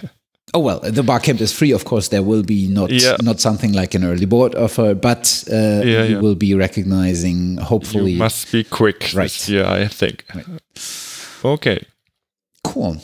Oh 0.55 0.61
well, 0.61 0.79
the 0.81 1.03
Barcamp 1.03 1.41
is 1.41 1.53
free, 1.53 1.73
of 1.73 1.85
course. 1.85 2.09
There 2.09 2.23
will 2.23 2.43
be 2.43 2.69
not 2.69 2.91
yeah. 2.91 3.17
not 3.21 3.41
something 3.41 3.73
like 3.73 3.95
an 3.95 4.05
early 4.05 4.27
board 4.27 4.55
offer, 4.55 4.95
but 4.95 5.45
uh, 5.51 5.57
yeah, 5.57 6.05
you 6.05 6.15
yeah. 6.15 6.21
will 6.21 6.37
be 6.37 6.55
recognizing. 6.55 7.57
Hopefully, 7.59 8.13
you 8.13 8.19
must 8.19 8.53
be 8.53 8.63
quick 8.63 9.13
right. 9.13 9.25
this 9.25 9.49
year. 9.49 9.67
I 9.67 9.89
think. 9.89 10.25
Right. 10.35 10.47
Okay. 11.45 11.85
Cool. 12.63 12.99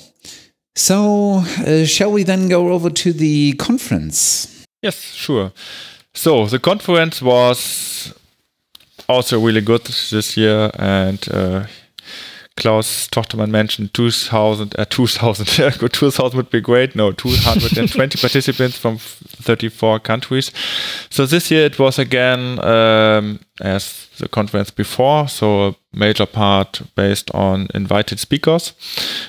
So, 0.74 1.44
uh, 1.66 1.84
shall 1.84 2.12
we 2.12 2.22
then 2.22 2.48
go 2.48 2.72
over 2.72 2.90
to 2.90 3.12
the 3.12 3.52
conference? 3.54 4.64
Yes, 4.80 5.00
sure. 5.00 5.52
So 6.14 6.46
the 6.46 6.58
conference 6.58 7.20
was 7.20 8.14
also 9.08 9.38
really 9.40 9.60
good 9.60 9.84
this 9.84 10.36
year, 10.36 10.70
and 10.74 11.28
uh, 11.30 11.66
Klaus 12.56 13.08
Tochtermann 13.08 13.50
mentioned 13.50 13.94
2000, 13.94 14.78
uh, 14.78 14.84
2000, 14.84 15.46
2000 15.92 16.36
would 16.36 16.50
be 16.50 16.60
great. 16.60 16.94
No, 16.94 17.12
220 17.12 18.18
participants 18.20 18.76
from 18.76 18.98
34 18.98 20.00
countries. 20.00 20.52
So 21.10 21.26
this 21.26 21.50
year 21.50 21.64
it 21.64 21.78
was 21.78 21.98
again 21.98 22.62
um, 22.64 23.40
as 23.60 24.08
the 24.18 24.28
conference 24.28 24.70
before, 24.70 25.28
so 25.28 25.68
a 25.68 25.76
major 25.92 26.26
part 26.26 26.82
based 26.94 27.30
on 27.32 27.68
invited 27.74 28.20
speakers 28.20 28.72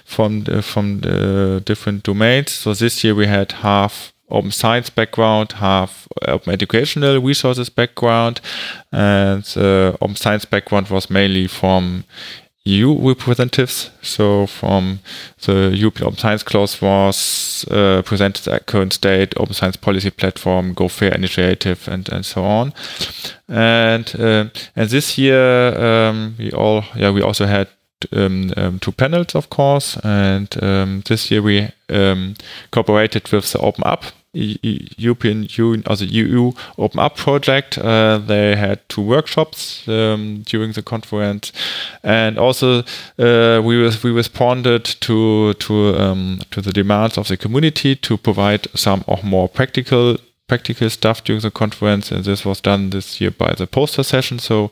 from 0.05 0.43
the, 0.43 0.61
from 0.61 0.99
the 0.99 1.61
different 1.65 2.03
domains. 2.03 2.51
So 2.51 2.73
this 2.73 3.03
year 3.03 3.15
we 3.15 3.27
had 3.27 3.51
half 3.53 4.13
open 4.29 4.51
science 4.51 4.89
background, 4.89 5.53
half 5.53 6.07
open 6.27 6.51
educational 6.51 7.21
resources 7.21 7.69
background, 7.69 8.41
and 8.91 9.45
uh, 9.55 9.95
open 10.01 10.15
science 10.15 10.45
background 10.45 10.89
was 10.89 11.09
mainly 11.09 11.47
from 11.47 12.03
EU 12.65 12.97
representatives. 12.97 13.91
So 14.01 14.47
from 14.47 14.99
the 15.45 15.71
European 15.75 16.07
Open 16.07 16.19
Science 16.19 16.43
Cloud 16.43 16.77
was 16.81 17.65
uh, 17.69 18.01
presented 18.03 18.47
at 18.47 18.67
current 18.67 18.93
state, 18.93 19.33
Open 19.37 19.53
Science 19.53 19.75
Policy 19.75 20.11
Platform, 20.11 20.73
Go 20.73 20.87
Fair 20.87 21.13
Initiative, 21.13 21.87
and, 21.89 22.07
and 22.09 22.25
so 22.25 22.43
on. 22.43 22.73
And 23.49 24.13
uh, 24.17 24.45
and 24.75 24.89
this 24.89 25.17
year 25.17 25.77
um, 25.77 26.35
we 26.39 26.51
all 26.51 26.85
yeah 26.95 27.11
we 27.11 27.21
also 27.21 27.45
had 27.45 27.67
um, 28.11 28.53
um, 28.57 28.79
two 28.79 28.91
panels, 28.91 29.35
of 29.35 29.49
course, 29.49 29.97
and 30.03 30.47
um, 30.63 31.03
this 31.05 31.31
year 31.31 31.41
we 31.41 31.69
um, 31.89 32.35
cooperated 32.71 33.29
with 33.31 33.51
the 33.51 33.59
Open 33.59 33.83
Up 33.85 34.05
European 34.33 35.47
Union, 35.49 35.83
also 35.85 36.05
EU 36.05 36.51
Open 36.77 36.99
Up 36.99 37.15
project. 37.15 37.77
Uh, 37.77 38.17
they 38.17 38.55
had 38.55 38.79
two 38.89 39.01
workshops 39.01 39.87
um, 39.87 40.43
during 40.45 40.71
the 40.71 40.81
conference, 40.81 41.51
and 42.03 42.37
also 42.37 42.79
uh, 43.19 43.61
we 43.63 43.89
we 44.03 44.11
responded 44.11 44.85
to 45.01 45.53
to 45.53 45.95
um, 45.97 46.41
to 46.51 46.61
the 46.61 46.73
demands 46.73 47.17
of 47.17 47.27
the 47.27 47.37
community 47.37 47.95
to 47.95 48.17
provide 48.17 48.67
some 48.75 49.03
of 49.07 49.23
more 49.23 49.47
practical 49.47 50.17
practical 50.47 50.89
stuff 50.89 51.23
during 51.23 51.41
the 51.41 51.51
conference, 51.51 52.11
and 52.11 52.23
this 52.23 52.45
was 52.45 52.61
done 52.61 52.89
this 52.89 53.21
year 53.21 53.31
by 53.31 53.53
the 53.53 53.67
poster 53.67 54.03
session. 54.03 54.39
So 54.39 54.71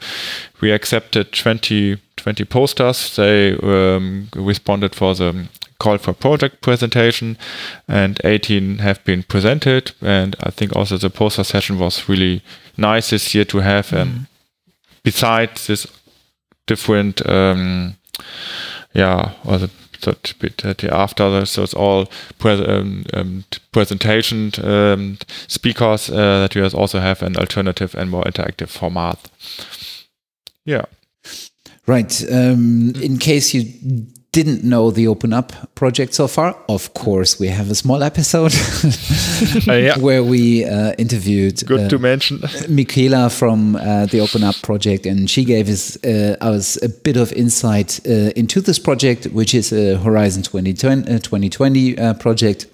we 0.60 0.72
accepted 0.72 1.32
20, 1.32 1.98
20 2.18 2.46
posters. 2.46 3.16
They 3.16 3.56
um, 3.58 4.30
responded 4.36 4.96
for 4.96 5.16
the 5.16 5.48
call 5.80 5.98
for 5.98 6.14
project 6.14 6.62
presentation, 6.62 7.38
and 7.88 8.20
18 8.24 8.80
have 8.80 9.04
been 9.04 9.24
presented. 9.24 9.94
And 10.02 10.36
I 10.42 10.52
think 10.52 10.76
also 10.76 10.98
the 10.98 11.10
poster 11.10 11.44
session 11.44 11.80
was 11.80 12.08
really 12.08 12.42
nice 12.78 13.10
this 13.10 13.34
year 13.34 13.46
to 13.46 13.60
have. 13.60 13.88
Mm. 13.88 14.02
And 14.02 14.28
besides 15.04 15.68
this 15.68 15.88
different, 16.68 17.28
um, 17.28 17.96
yeah, 18.94 19.32
or 19.46 19.58
the 19.58 19.70
that 20.02 20.34
bit 20.40 20.84
after 20.86 21.46
so 21.46 21.64
it's 21.64 21.74
all 21.74 22.10
pre 22.40 22.54
um, 22.54 23.06
um, 23.14 23.44
presentation 23.72 24.52
um, 24.64 25.18
speakers 25.48 26.10
uh, 26.10 26.42
that 26.42 26.56
you 26.56 26.64
also 26.64 27.00
have 27.00 27.22
an 27.22 27.38
alternative 27.38 27.96
and 27.96 28.10
more 28.10 28.24
interactive 28.24 28.70
format. 28.70 29.30
Yeah. 30.66 30.86
Right 31.88 32.24
um, 32.32 32.94
in 33.02 33.18
case 33.18 33.54
you 33.54 34.08
didn't 34.32 34.64
know 34.64 34.92
the 34.92 35.08
Open 35.08 35.34
Up 35.34 35.52
project 35.76 36.14
so 36.14 36.26
far, 36.28 36.56
of 36.70 36.94
course, 36.94 37.38
we 37.38 37.48
have 37.48 37.70
a 37.70 37.76
small 37.76 38.02
episode 38.02 38.54
uh, 39.68 39.74
yeah. 39.74 39.98
where 40.00 40.24
we 40.24 40.64
uh, 40.64 40.94
interviewed. 40.98 41.66
Good 41.66 41.82
uh, 41.82 41.90
to 41.90 42.00
mention. 42.00 42.42
Michaela 42.70 43.30
from 43.30 43.76
uh, 43.76 44.06
the 44.06 44.22
Open 44.22 44.44
Up 44.44 44.56
project, 44.62 45.06
and 45.06 45.30
she 45.30 45.44
gave 45.44 45.68
us, 45.68 46.02
uh, 46.06 46.38
us 46.40 46.82
a 46.82 46.88
bit 46.88 47.18
of 47.18 47.34
insight 47.34 48.00
uh, 48.08 48.32
into 48.38 48.62
this 48.62 48.80
project, 48.80 49.26
which 49.28 49.54
is 49.54 49.74
a 49.74 49.98
Horizon 49.98 50.44
2020, 50.44 51.20
2020 51.20 52.14
project 52.16 52.68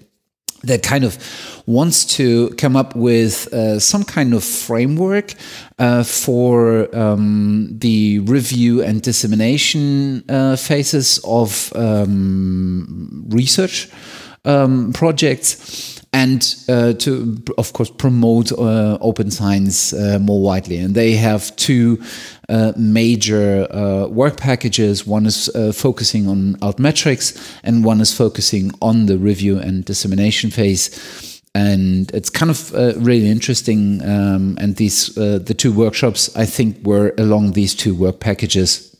that 0.62 0.82
kind 0.82 1.04
of 1.04 1.18
wants 1.66 2.04
to 2.04 2.50
come 2.50 2.76
up 2.76 2.96
with 2.96 3.52
uh, 3.52 3.78
some 3.78 4.04
kind 4.04 4.34
of 4.34 4.42
framework 4.42 5.34
uh, 5.78 6.02
for 6.02 6.94
um, 6.96 7.68
the 7.78 8.18
review 8.20 8.82
and 8.82 9.02
dissemination 9.02 10.24
uh, 10.28 10.56
phases 10.56 11.20
of 11.24 11.72
um, 11.76 13.24
research 13.28 13.88
um, 14.44 14.92
projects 14.92 15.97
and 16.12 16.56
uh, 16.68 16.94
to, 16.94 17.42
of 17.58 17.72
course, 17.72 17.90
promote 17.90 18.50
uh, 18.52 18.98
open 19.00 19.30
science 19.30 19.92
uh, 19.92 20.18
more 20.20 20.40
widely. 20.40 20.78
And 20.78 20.94
they 20.94 21.12
have 21.12 21.54
two 21.56 22.02
uh, 22.48 22.72
major 22.76 23.66
uh, 23.70 24.06
work 24.06 24.38
packages. 24.38 25.06
One 25.06 25.26
is 25.26 25.48
uh, 25.50 25.72
focusing 25.72 26.26
on 26.26 26.54
altmetrics, 26.56 27.58
and 27.62 27.84
one 27.84 28.00
is 28.00 28.16
focusing 28.16 28.70
on 28.80 29.06
the 29.06 29.18
review 29.18 29.58
and 29.58 29.84
dissemination 29.84 30.50
phase. 30.50 31.42
And 31.54 32.10
it's 32.12 32.30
kind 32.30 32.50
of 32.50 32.72
really 33.04 33.28
interesting. 33.28 34.00
Um, 34.02 34.56
and 34.60 34.76
these 34.76 35.14
the 35.14 35.54
two 35.56 35.72
workshops, 35.72 36.34
I 36.36 36.46
think, 36.46 36.86
were 36.86 37.14
along 37.18 37.52
these 37.52 37.74
two 37.74 37.94
work 37.94 38.20
packages. 38.20 38.96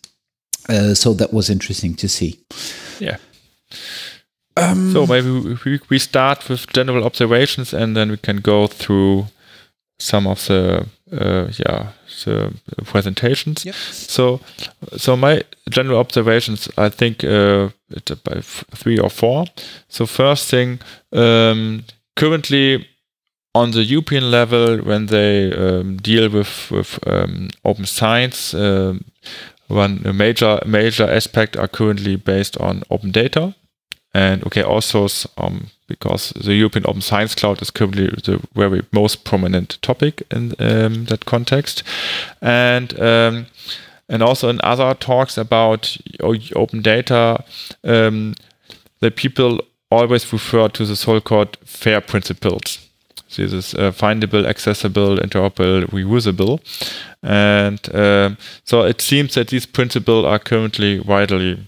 so 0.95 1.15
that 1.15 1.33
was 1.33 1.49
interesting 1.49 1.95
to 1.97 2.09
see. 2.09 2.41
Yeah. 2.99 3.19
Um, 4.59 4.93
so 4.93 5.07
maybe 5.07 5.57
we, 5.65 5.81
we 5.89 5.99
start 5.99 6.49
with 6.49 6.67
general 6.73 7.05
observations 7.05 7.73
and 7.73 7.97
then 7.97 8.11
we 8.11 8.17
can 8.17 8.39
go 8.39 8.67
through 8.67 9.27
some 9.99 10.27
of 10.27 10.47
the 10.47 10.87
uh, 11.13 11.51
yeah 11.67 11.93
the 12.25 12.53
presentations. 12.85 13.65
Yep. 13.65 13.75
So 13.75 14.41
so 14.97 15.17
my 15.17 15.43
general 15.71 15.99
observations 15.99 16.69
I 16.77 16.89
think 16.89 17.25
uh, 17.25 17.69
by 18.25 18.41
three 18.41 18.99
or 18.99 19.11
four. 19.11 19.47
So 19.89 20.07
first 20.07 20.49
thing 20.51 20.81
um, 21.13 21.85
currently 22.17 22.87
on 23.55 23.71
the 23.73 23.83
European 23.83 24.31
level 24.31 24.79
when 24.79 25.07
they 25.07 25.53
um, 25.53 25.97
deal 25.97 26.29
with 26.31 26.71
with 26.71 26.99
um, 27.07 27.49
open 27.65 27.87
science. 27.87 28.55
Um, 28.55 29.05
one 29.69 30.01
major 30.17 30.61
major 30.65 31.05
aspect 31.11 31.57
are 31.57 31.69
currently 31.69 32.17
based 32.17 32.57
on 32.59 32.83
open 32.91 33.11
data 33.11 33.55
and 34.19 34.45
okay, 34.45 34.63
also 34.63 35.07
um, 35.37 35.69
because 35.87 36.33
the 36.45 36.55
European 36.55 36.85
Open 36.89 37.01
Science 37.01 37.35
Cloud 37.35 37.63
is 37.63 37.71
currently 37.71 38.07
the 38.25 38.41
very 38.55 38.83
most 38.93 39.25
prominent 39.25 39.79
topic 39.81 40.23
in 40.31 40.55
um, 40.59 41.05
that 41.05 41.25
context, 41.25 41.85
and 42.43 42.99
um, 43.01 43.47
and 44.09 44.23
also 44.23 44.49
in 44.49 44.61
other 44.65 44.95
talks 44.95 45.39
about 45.39 45.97
open 46.57 46.83
data, 46.83 47.45
um, 47.85 48.35
the 49.01 49.11
people 49.11 49.61
always 49.91 50.33
refer 50.33 50.69
to 50.69 50.85
the 50.85 50.97
so-called 50.97 51.57
FAIR 51.65 52.01
principles. 52.01 52.79
This 53.37 53.53
is 53.53 53.75
uh, 53.75 53.93
findable, 53.93 54.47
accessible, 54.47 55.19
interoperable, 55.19 55.85
reusable, 55.91 56.61
and 57.23 57.79
uh, 57.95 58.35
so 58.65 58.83
it 58.83 59.01
seems 59.01 59.35
that 59.35 59.49
these 59.49 59.67
principles 59.67 60.25
are 60.25 60.41
currently 60.41 60.99
widely 60.99 61.59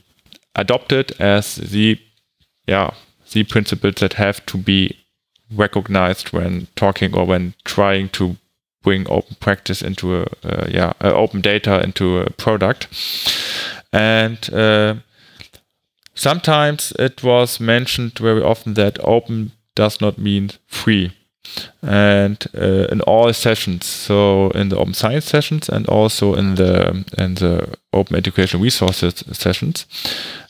adopted 0.57 1.13
as 1.21 1.57
the 1.57 1.99
yeah, 2.71 2.95
the 3.33 3.43
principles 3.43 3.97
that 3.97 4.13
have 4.15 4.47
to 4.47 4.57
be 4.57 4.97
recognized 5.53 6.33
when 6.33 6.69
talking 6.77 7.17
or 7.17 7.27
when 7.27 7.55
trying 7.65 8.09
to 8.11 8.37
bring 8.83 9.11
open 9.11 9.37
practice 9.41 9.83
into 9.83 10.21
a 10.21 10.27
uh, 10.45 10.67
yeah 10.71 10.93
uh, 11.03 11.13
open 11.13 11.41
data 11.41 11.83
into 11.83 12.19
a 12.19 12.31
product. 12.31 12.87
And 13.93 14.39
uh, 14.55 14.95
sometimes 16.15 16.93
it 16.97 17.25
was 17.25 17.59
mentioned 17.59 18.17
very 18.21 18.43
often 18.43 18.75
that 18.75 18.99
open 19.03 19.51
does 19.75 20.01
not 20.01 20.17
mean 20.17 20.51
free 20.69 21.11
and 21.83 22.47
uh, 22.55 22.87
in 22.91 23.01
all 23.03 23.33
sessions. 23.33 23.87
So 23.87 24.51
in 24.51 24.69
the 24.69 24.77
open 24.77 24.95
science 24.95 25.27
sessions 25.27 25.69
and 25.69 25.87
also 25.89 26.35
in 26.35 26.57
the 26.57 27.05
in 27.19 27.35
the 27.35 27.77
open 27.93 28.17
education 28.17 28.61
resources 28.61 29.25
sessions. 29.33 29.87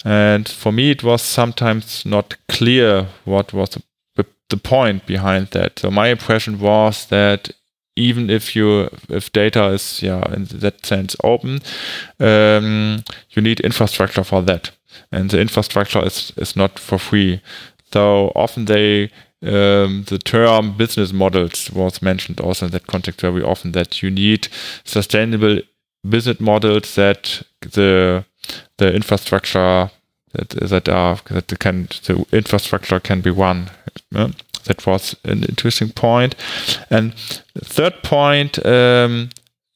And 0.05 0.49
for 0.49 0.73
me 0.73 0.91
it 0.91 1.03
was 1.03 1.23
sometimes 1.23 2.05
not 2.05 2.37
clear 2.49 3.07
what 3.25 3.53
was 3.53 3.71
the, 4.17 4.27
the 4.49 4.57
point 4.57 5.07
behind 5.07 5.49
that. 5.49 5.79
So 5.79 5.91
my 5.91 6.09
impression 6.09 6.59
was 6.59 7.07
that 7.07 7.51
even 7.97 8.31
if 8.31 8.57
you 8.57 8.89
if 9.09 9.33
data 9.33 9.67
is 9.69 10.03
yeah 10.03 10.33
in 10.33 10.45
that 10.45 10.87
sense 10.87 11.17
open 11.23 11.61
um, 12.19 13.03
you 13.31 13.43
need 13.43 13.61
infrastructure 13.61 14.25
for 14.25 14.43
that. 14.43 14.71
And 15.13 15.31
the 15.31 15.41
infrastructure 15.41 16.05
is 16.05 16.33
is 16.37 16.57
not 16.57 16.79
for 16.79 16.99
free. 16.99 17.41
So 17.93 18.33
often 18.35 18.65
they 18.65 19.11
um, 19.43 20.05
the 20.07 20.19
term 20.19 20.77
business 20.77 21.13
models 21.13 21.71
was 21.71 22.03
mentioned 22.03 22.41
also 22.41 22.67
in 22.67 22.73
that 22.73 22.87
context 22.87 23.21
very 23.21 23.43
often 23.43 23.73
that 23.73 24.03
you 24.03 24.11
need 24.11 24.49
sustainable 24.85 25.61
business 26.09 26.41
models 26.41 26.95
that 26.95 27.43
the 27.61 28.25
the 28.79 28.95
infrastructure 28.95 29.91
that 30.33 30.49
that 30.49 30.89
are 30.89 31.19
that 31.31 31.59
can 31.59 31.89
the 32.05 32.25
infrastructure 32.33 33.01
can 33.01 33.21
be 33.21 33.31
one. 33.31 33.71
Yeah? 34.11 34.29
That 34.65 34.87
was 34.87 35.17
an 35.25 35.45
interesting 35.45 35.91
point. 35.91 36.35
And 36.91 37.15
third 37.65 38.03
point, 38.03 38.65
um, 38.67 39.31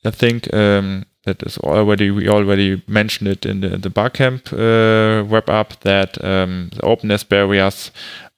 I 0.05 0.11
think 0.11 0.53
um, 0.53 1.07
that 1.25 1.43
is 1.43 1.59
already 1.59 2.11
we 2.11 2.29
already 2.29 2.83
mentioned 2.87 3.29
it 3.29 3.47
in 3.47 3.61
the, 3.61 3.79
the 3.79 3.91
Barcamp 3.91 4.53
uh, 4.53 5.25
up 5.51 5.81
that 5.81 6.23
um, 6.23 6.71
the 6.75 6.85
openness 6.85 7.25
barriers 7.25 7.91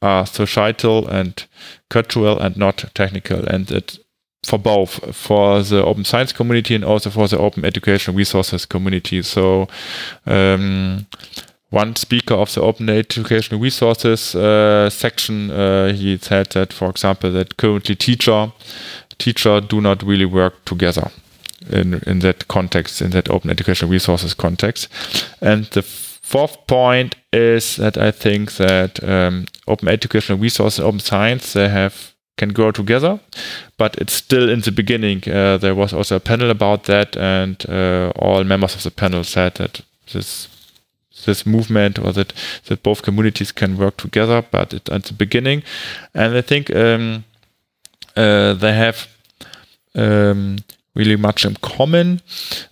are 0.03 0.26
societal 0.26 1.07
and 1.09 1.47
cultural 1.88 2.38
and 2.38 2.57
not 2.57 2.84
technical, 2.94 3.44
and 3.47 3.70
it 3.70 3.99
for 4.44 4.59
both 4.59 5.14
for 5.14 5.62
the 5.62 5.84
open 5.84 6.05
science 6.05 6.32
community 6.32 6.74
and 6.74 6.84
also 6.84 7.11
for 7.11 7.26
the 7.26 7.38
open 7.38 7.64
education 7.64 8.14
resources 8.14 8.66
community. 8.66 9.22
So. 9.22 9.68
Um, 10.26 11.07
one 11.70 11.97
speaker 11.97 12.34
of 12.34 12.55
the 12.55 12.62
open 12.62 12.88
educational 12.88 13.61
resources 13.61 14.36
uh, 14.36 14.88
section 14.88 15.51
uh, 15.51 15.92
he 15.92 16.16
said 16.16 16.47
that 16.51 16.72
for 16.72 16.88
example 16.88 17.32
that 17.32 17.57
currently 17.57 17.97
teacher 17.97 18.53
teacher 19.18 19.61
do 19.61 19.80
not 19.80 20.01
really 20.05 20.24
work 20.24 20.64
together 20.64 21.11
in, 21.70 22.03
in 22.07 22.20
that 22.20 22.49
context, 22.49 23.03
in 23.03 23.11
that 23.11 23.30
open 23.30 23.51
educational 23.51 23.90
resources 23.90 24.34
context. 24.34 24.88
And 25.40 25.64
the 25.66 25.82
fourth 26.27 26.66
point 26.66 27.14
is 27.33 27.77
that 27.77 27.97
I 27.97 28.11
think 28.11 28.57
that 28.57 29.03
um, 29.05 29.47
open 29.68 29.89
educational 29.89 30.39
resources, 30.39 30.81
open 30.81 30.99
science, 30.99 31.53
they 31.53 31.68
have 31.68 32.14
can 32.37 32.53
grow 32.53 32.70
together, 32.70 33.18
but 33.79 33.97
it's 33.97 34.12
still 34.12 34.51
in 34.51 34.61
the 34.61 34.72
beginning. 34.72 35.22
Uh, 35.27 35.57
there 35.57 35.74
was 35.74 35.93
also 35.93 36.16
a 36.16 36.20
panel 36.20 36.51
about 36.51 36.85
that, 36.85 37.16
and 37.16 37.64
uh, 37.68 38.12
all 38.16 38.45
members 38.45 38.74
of 38.74 38.83
the 38.83 38.91
panel 38.91 39.24
said 39.24 39.55
that 39.55 39.81
this 40.12 40.49
this 41.24 41.47
movement 41.47 41.99
or 41.99 42.12
that 42.12 42.33
that 42.64 42.83
both 42.83 43.03
communities 43.03 43.53
can 43.53 43.79
work 43.79 43.97
together, 43.97 44.43
but 44.51 44.74
it's 44.74 44.91
at 44.91 45.05
the 45.05 45.14
beginning. 45.14 45.62
And 46.12 46.37
I 46.37 46.43
think 46.43 46.74
um, 46.74 47.24
uh, 48.16 48.53
they 48.55 48.74
have 48.74 49.09
um, 49.95 50.59
really 50.95 51.16
much 51.16 51.45
in 51.45 51.57
common 51.62 52.20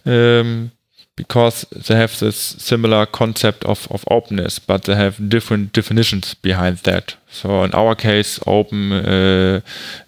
um, 0.04 0.72
because 1.16 1.64
they 1.70 1.94
have 1.94 2.18
this 2.18 2.36
similar 2.36 3.06
concept 3.06 3.64
of, 3.64 3.86
of 3.90 4.04
openness, 4.10 4.58
but 4.58 4.84
they 4.84 4.96
have 4.96 5.28
different 5.28 5.72
definitions 5.72 6.34
behind 6.34 6.78
that. 6.78 7.16
So 7.30 7.62
in 7.62 7.72
our 7.72 7.94
case, 7.94 8.40
open 8.46 8.92
uh, 8.92 9.60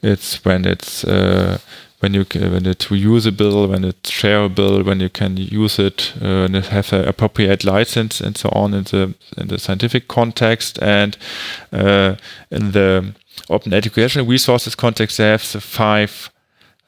it's 0.02 0.44
when 0.44 0.64
it's 0.64 1.04
uh, 1.04 1.58
when 2.00 2.12
you 2.12 2.24
when 2.34 2.66
it's 2.66 2.86
reusable, 2.86 3.68
when 3.68 3.84
it's 3.84 4.10
shareable, 4.10 4.84
when 4.84 5.00
you 5.00 5.08
can 5.08 5.36
use 5.36 5.78
it 5.78 6.12
uh, 6.20 6.44
and 6.44 6.56
it 6.56 6.66
has 6.66 6.92
an 6.92 7.06
appropriate 7.06 7.64
license 7.64 8.20
and 8.20 8.36
so 8.36 8.48
on 8.52 8.74
in 8.74 8.84
the 8.84 9.14
in 9.36 9.48
the 9.48 9.58
scientific 9.58 10.08
context 10.08 10.78
and 10.82 11.16
uh, 11.72 12.16
in 12.50 12.72
the 12.72 13.14
open 13.48 13.72
educational 13.72 14.26
resources 14.26 14.74
context, 14.74 15.18
they 15.18 15.28
have 15.28 15.52
the 15.52 15.60
five 15.60 16.30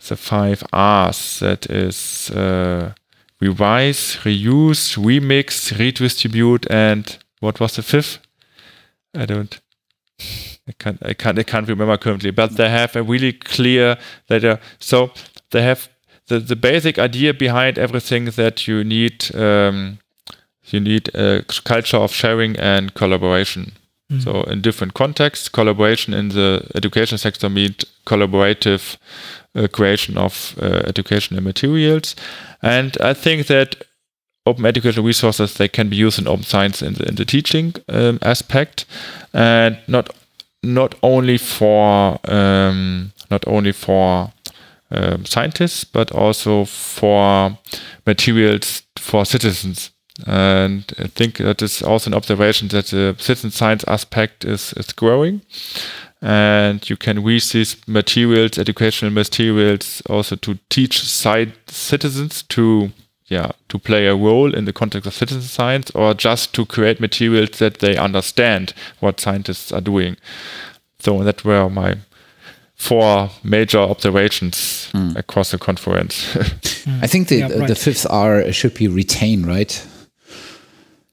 the 0.08 0.16
five 0.16 0.62
R's. 0.72 1.38
That 1.38 1.70
is 1.70 2.30
uh, 2.30 2.92
revise, 3.40 4.16
reuse, 4.24 4.96
remix, 4.96 5.78
redistribute, 5.78 6.66
and 6.70 7.18
what 7.40 7.60
was 7.60 7.76
the 7.76 7.82
fifth? 7.82 8.18
I 9.14 9.26
don't. 9.26 9.60
I 10.68 10.72
can't. 10.78 10.98
I 11.02 11.14
can't. 11.14 11.38
I 11.38 11.42
can't 11.42 11.68
remember 11.68 11.96
currently. 11.96 12.30
But 12.30 12.56
they 12.56 12.68
have 12.68 12.96
a 12.96 13.02
really 13.02 13.32
clear 13.32 13.96
that. 14.28 14.44
Uh, 14.44 14.56
so 14.78 15.12
they 15.50 15.62
have 15.62 15.88
the 16.26 16.38
the 16.38 16.56
basic 16.56 16.98
idea 16.98 17.32
behind 17.32 17.78
everything 17.78 18.26
that 18.26 18.66
you 18.66 18.84
need. 18.84 19.34
Um, 19.34 19.98
you 20.66 20.80
need 20.80 21.14
a 21.14 21.42
culture 21.64 21.96
of 21.96 22.12
sharing 22.12 22.56
and 22.56 22.92
collaboration. 22.92 23.72
Mm. 24.12 24.22
So 24.22 24.42
in 24.42 24.60
different 24.60 24.92
contexts, 24.92 25.48
collaboration 25.48 26.12
in 26.12 26.28
the 26.28 26.70
education 26.74 27.16
sector 27.16 27.48
means 27.48 27.84
collaborative 28.06 28.98
creation 29.72 30.18
of 30.18 30.54
uh, 30.60 30.82
educational 30.86 31.42
materials. 31.42 32.14
And 32.62 32.96
I 33.00 33.14
think 33.14 33.46
that 33.46 33.76
open 34.46 34.66
educational 34.66 35.06
resources 35.06 35.54
they 35.54 35.68
can 35.68 35.88
be 35.88 35.96
used 35.96 36.18
in 36.18 36.28
open 36.28 36.44
science 36.44 36.82
in 36.82 36.94
the, 36.94 37.08
in 37.08 37.14
the 37.16 37.24
teaching 37.24 37.74
um, 37.88 38.18
aspect, 38.22 38.86
and 39.32 39.78
not 39.86 40.10
not 40.62 40.94
only 41.02 41.38
for 41.38 42.18
um, 42.24 43.12
not 43.30 43.46
only 43.46 43.72
for 43.72 44.32
um, 44.90 45.24
scientists 45.24 45.84
but 45.84 46.10
also 46.12 46.64
for 46.64 47.58
materials 48.06 48.82
for 48.96 49.24
citizens. 49.24 49.90
And 50.26 50.92
I 50.98 51.06
think 51.06 51.36
that 51.36 51.62
is 51.62 51.80
also 51.80 52.10
an 52.10 52.16
observation 52.16 52.68
that 52.68 52.86
the 52.86 53.14
citizen 53.18 53.52
science 53.52 53.84
aspect 53.86 54.44
is, 54.44 54.72
is 54.72 54.92
growing 54.92 55.42
and 56.20 56.88
you 56.90 56.96
can 56.96 57.22
use 57.22 57.52
these 57.52 57.76
materials, 57.86 58.58
educational 58.58 59.12
materials, 59.12 60.02
also 60.08 60.36
to 60.36 60.58
teach 60.68 61.02
side 61.02 61.52
citizens 61.66 62.42
to 62.42 62.90
yeah 63.26 63.52
to 63.68 63.78
play 63.78 64.06
a 64.06 64.16
role 64.16 64.54
in 64.54 64.64
the 64.64 64.72
context 64.72 65.06
of 65.06 65.14
citizen 65.14 65.42
science, 65.42 65.90
or 65.94 66.14
just 66.14 66.54
to 66.54 66.66
create 66.66 67.00
materials 67.00 67.58
that 67.58 67.78
they 67.78 67.96
understand 67.96 68.74
what 69.00 69.20
scientists 69.20 69.72
are 69.72 69.80
doing. 69.80 70.16
So 70.98 71.22
that 71.22 71.44
were 71.44 71.68
my 71.70 71.98
four 72.74 73.30
major 73.42 73.78
observations 73.78 74.88
mm. 74.92 75.16
across 75.16 75.50
the 75.50 75.58
conference. 75.58 76.36
I 77.02 77.06
think 77.06 77.28
the 77.28 77.36
yeah, 77.36 77.58
right. 77.58 77.68
the 77.68 77.74
fifth 77.74 78.06
R 78.08 78.50
should 78.52 78.74
be 78.74 78.88
retain, 78.88 79.44
right? 79.44 79.86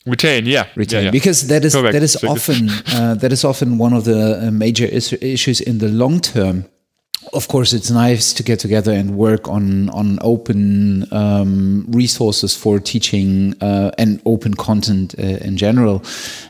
Retain 0.06 0.46
yeah 0.46 0.68
retain 0.76 1.00
yeah, 1.00 1.06
yeah. 1.06 1.12
because 1.12 1.48
that 1.48 1.66
is 1.66 1.74
Correct. 1.74 1.94
that 1.94 2.04
is 2.04 2.24
often 2.24 2.70
uh, 2.94 3.16
that 3.16 3.32
is 3.32 3.44
often 3.44 3.78
one 3.78 3.94
of 3.94 4.06
the 4.06 4.48
uh, 4.48 4.52
major 4.52 4.86
is 4.86 5.14
issues 5.22 5.62
in 5.62 5.80
the 5.80 5.90
long 5.90 6.20
term 6.20 6.66
of 7.34 7.48
course 7.48 7.74
it's 7.74 7.90
nice 7.90 8.34
to 8.34 8.44
get 8.44 8.60
together 8.60 8.92
and 8.92 9.18
work 9.18 9.48
on 9.48 9.90
on 9.90 10.20
open 10.22 11.12
um, 11.12 11.86
resources 11.90 12.56
for 12.56 12.80
teaching 12.80 13.56
uh, 13.62 13.92
and 13.98 14.22
open 14.26 14.54
content 14.54 15.16
uh, 15.18 15.22
in 15.22 15.58
general 15.58 16.04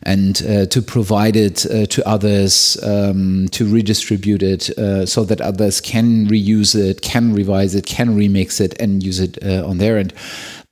and 0.03 0.43
uh, 0.47 0.65
to 0.65 0.81
provide 0.81 1.35
it 1.35 1.65
uh, 1.67 1.85
to 1.85 2.05
others 2.07 2.77
um, 2.83 3.47
to 3.51 3.65
redistribute 3.65 4.43
it 4.43 4.63
so 5.07 5.23
that 5.23 5.41
others 5.41 5.81
can 5.81 6.27
reuse 6.27 6.75
it 6.75 7.01
can 7.01 7.33
revise 7.33 7.73
it 7.75 7.85
can 7.85 8.15
remix 8.15 8.59
it 8.59 8.79
and 8.79 9.03
use 9.03 9.19
it 9.19 9.41
on 9.43 9.77
their 9.77 9.97
end 9.97 10.13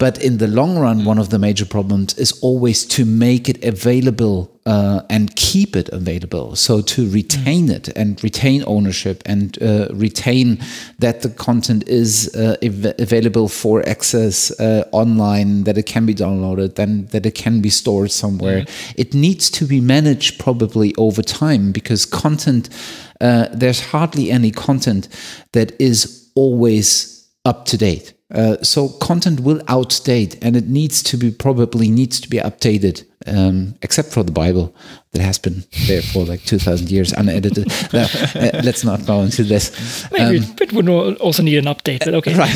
but 0.03 0.21
in 0.21 0.37
the 0.37 0.49
long 0.49 0.77
run, 0.77 1.05
one 1.05 1.17
of 1.17 1.29
the 1.29 1.39
major 1.39 1.65
problems 1.65 2.13
is 2.15 2.33
always 2.41 2.85
to 2.87 3.05
make 3.05 3.47
it 3.47 3.63
available 3.63 4.51
uh, 4.65 4.99
and 5.09 5.33
keep 5.37 5.77
it 5.77 5.87
available. 5.93 6.57
So 6.57 6.81
to 6.81 7.09
retain 7.09 7.69
it 7.69 7.87
and 7.95 8.21
retain 8.21 8.65
ownership 8.67 9.23
and 9.25 9.57
uh, 9.63 9.87
retain 9.93 10.59
that 10.99 11.21
the 11.21 11.29
content 11.29 11.87
is 11.87 12.35
uh, 12.35 12.57
available 12.99 13.47
for 13.47 13.87
access 13.87 14.51
uh, 14.59 14.83
online, 14.91 15.63
that 15.63 15.77
it 15.77 15.85
can 15.85 16.05
be 16.05 16.13
downloaded, 16.13 16.75
then 16.75 17.05
that 17.13 17.25
it 17.25 17.35
can 17.35 17.61
be 17.61 17.69
stored 17.69 18.11
somewhere. 18.11 18.63
Mm-hmm. 18.63 18.99
It 18.99 19.13
needs 19.13 19.49
to 19.51 19.65
be 19.65 19.79
managed 19.79 20.37
probably 20.37 20.93
over 20.95 21.21
time 21.21 21.71
because 21.71 22.05
content, 22.05 22.67
uh, 23.21 23.47
there's 23.53 23.79
hardly 23.79 24.31
any 24.31 24.51
content 24.51 25.07
that 25.53 25.71
is 25.79 26.29
always 26.35 27.25
up 27.45 27.63
to 27.67 27.77
date. 27.77 28.13
Uh, 28.33 28.57
so 28.63 28.89
content 28.89 29.41
will 29.41 29.59
outdate 29.65 30.37
and 30.41 30.55
it 30.55 30.67
needs 30.67 31.03
to 31.03 31.17
be 31.17 31.29
probably 31.29 31.89
needs 31.89 32.19
to 32.19 32.27
be 32.27 32.37
updated 32.37 33.05
um, 33.27 33.75
except 33.81 34.11
for 34.11 34.23
the 34.23 34.31
bible 34.31 34.73
that 35.13 35.21
has 35.21 35.37
been 35.37 35.63
there 35.87 36.01
for 36.01 36.25
like 36.25 36.43
2000 36.43 36.91
years 36.91 37.13
unedited. 37.13 37.71
Uh, 37.93 38.61
let's 38.63 38.83
not 38.83 39.05
go 39.05 39.21
into 39.21 39.43
this. 39.43 39.71
Maybe 40.11 40.39
um, 40.39 40.55
it 40.59 40.73
would 40.73 40.89
also 40.89 41.43
need 41.43 41.57
an 41.57 41.65
update 41.65 42.03
but 42.03 42.15
okay. 42.15 42.33
Right 42.33 42.51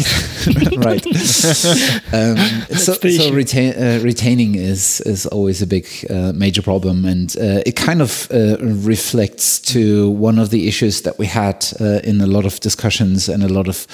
right. 0.86 1.06
Um, 2.14 2.38
so, 2.76 2.94
so 2.94 3.32
retain, 3.32 3.74
uh, 3.74 4.00
retaining 4.02 4.56
is 4.56 5.02
is 5.02 5.26
always 5.28 5.62
a 5.62 5.68
big 5.68 5.86
uh, 6.10 6.32
major 6.34 6.62
problem 6.62 7.06
and 7.06 7.36
uh, 7.38 7.62
it 7.66 7.76
kind 7.76 8.02
of 8.02 8.28
uh, 8.32 8.58
reflects 8.60 9.60
to 9.60 10.10
one 10.10 10.40
of 10.40 10.50
the 10.50 10.68
issues 10.68 11.02
that 11.02 11.20
we 11.20 11.28
had 11.28 11.66
uh, 11.80 12.00
in 12.04 12.22
a 12.22 12.28
lot 12.28 12.46
of 12.46 12.60
discussions 12.60 13.30
and 13.30 13.44
a 13.44 13.50
lot 13.50 13.68
of 13.68 13.86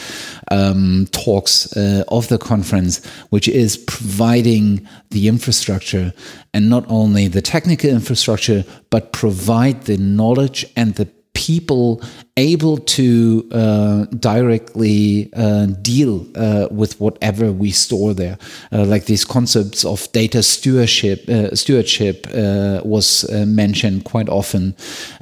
um, 0.52 1.08
talks 1.12 1.74
of 2.08 2.28
the 2.28 2.38
conference 2.38 3.06
which 3.30 3.48
is 3.48 3.78
providing 3.78 4.88
the 5.10 5.28
infrastructure 5.28 6.14
and 6.54 6.70
not 6.70 6.86
only 6.88 7.28
the 7.28 7.41
technical 7.41 7.89
infrastructure, 7.89 8.64
but 8.89 9.12
provide 9.12 9.84
the 9.84 9.97
knowledge 9.97 10.66
and 10.76 10.95
the 10.95 11.08
people 11.34 12.01
able 12.38 12.78
to 12.78 13.47
uh, 13.51 14.06
directly 14.06 15.32
uh, 15.34 15.66
deal 15.82 16.26
uh, 16.36 16.68
with 16.72 16.99
whatever 16.99 17.51
we 17.51 17.72
store 17.72 18.14
there. 18.14 18.38
Uh, 18.72 18.86
like 18.86 19.06
these 19.06 19.26
concepts 19.26 19.84
of 19.84 20.12
data 20.12 20.41
stewardship, 20.41 21.28
uh, 21.30 21.54
stewardship 21.56 22.28
uh, 22.34 22.82
was 22.84 23.30
mentioned 23.45 24.04
quite 24.06 24.30
often, 24.30 24.76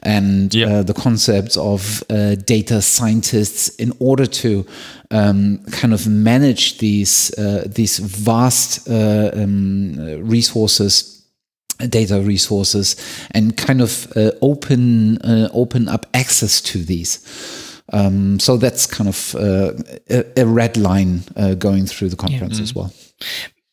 and 0.03 0.53
yeah. 0.53 0.81
the 0.81 0.93
concepts 0.93 1.57
of 1.57 2.03
data 2.45 2.81
scientists 2.81 3.69
in 3.75 3.91
order 3.99 4.25
to 4.25 4.65
um, 5.11 5.59
kind 5.71 5.93
of 5.93 6.07
manage 6.07 6.77
these 6.77 7.31
these 7.65 7.99
vast 7.99 8.89
um, 8.89 9.95
resources 10.23 11.20
data 11.87 12.21
resources 12.21 12.95
and 13.31 13.57
kind 13.57 13.81
of 13.81 14.11
uh, 14.15 14.31
open 14.41 15.17
uh, 15.19 15.49
open 15.53 15.87
up 15.87 16.05
access 16.13 16.61
to 16.61 16.83
these. 16.83 17.19
Um, 17.93 18.39
so 18.39 18.55
that's 18.55 18.85
kind 18.85 19.09
of 19.09 19.35
uh, 19.35 19.73
a, 20.09 20.39
a, 20.39 20.45
red 20.45 20.77
line 20.77 21.23
uh, 21.35 21.55
going 21.55 21.85
through 21.87 22.07
the 22.07 22.15
conference 22.15 22.57
yeah. 22.57 22.63
as 22.63 22.73
well 22.73 22.93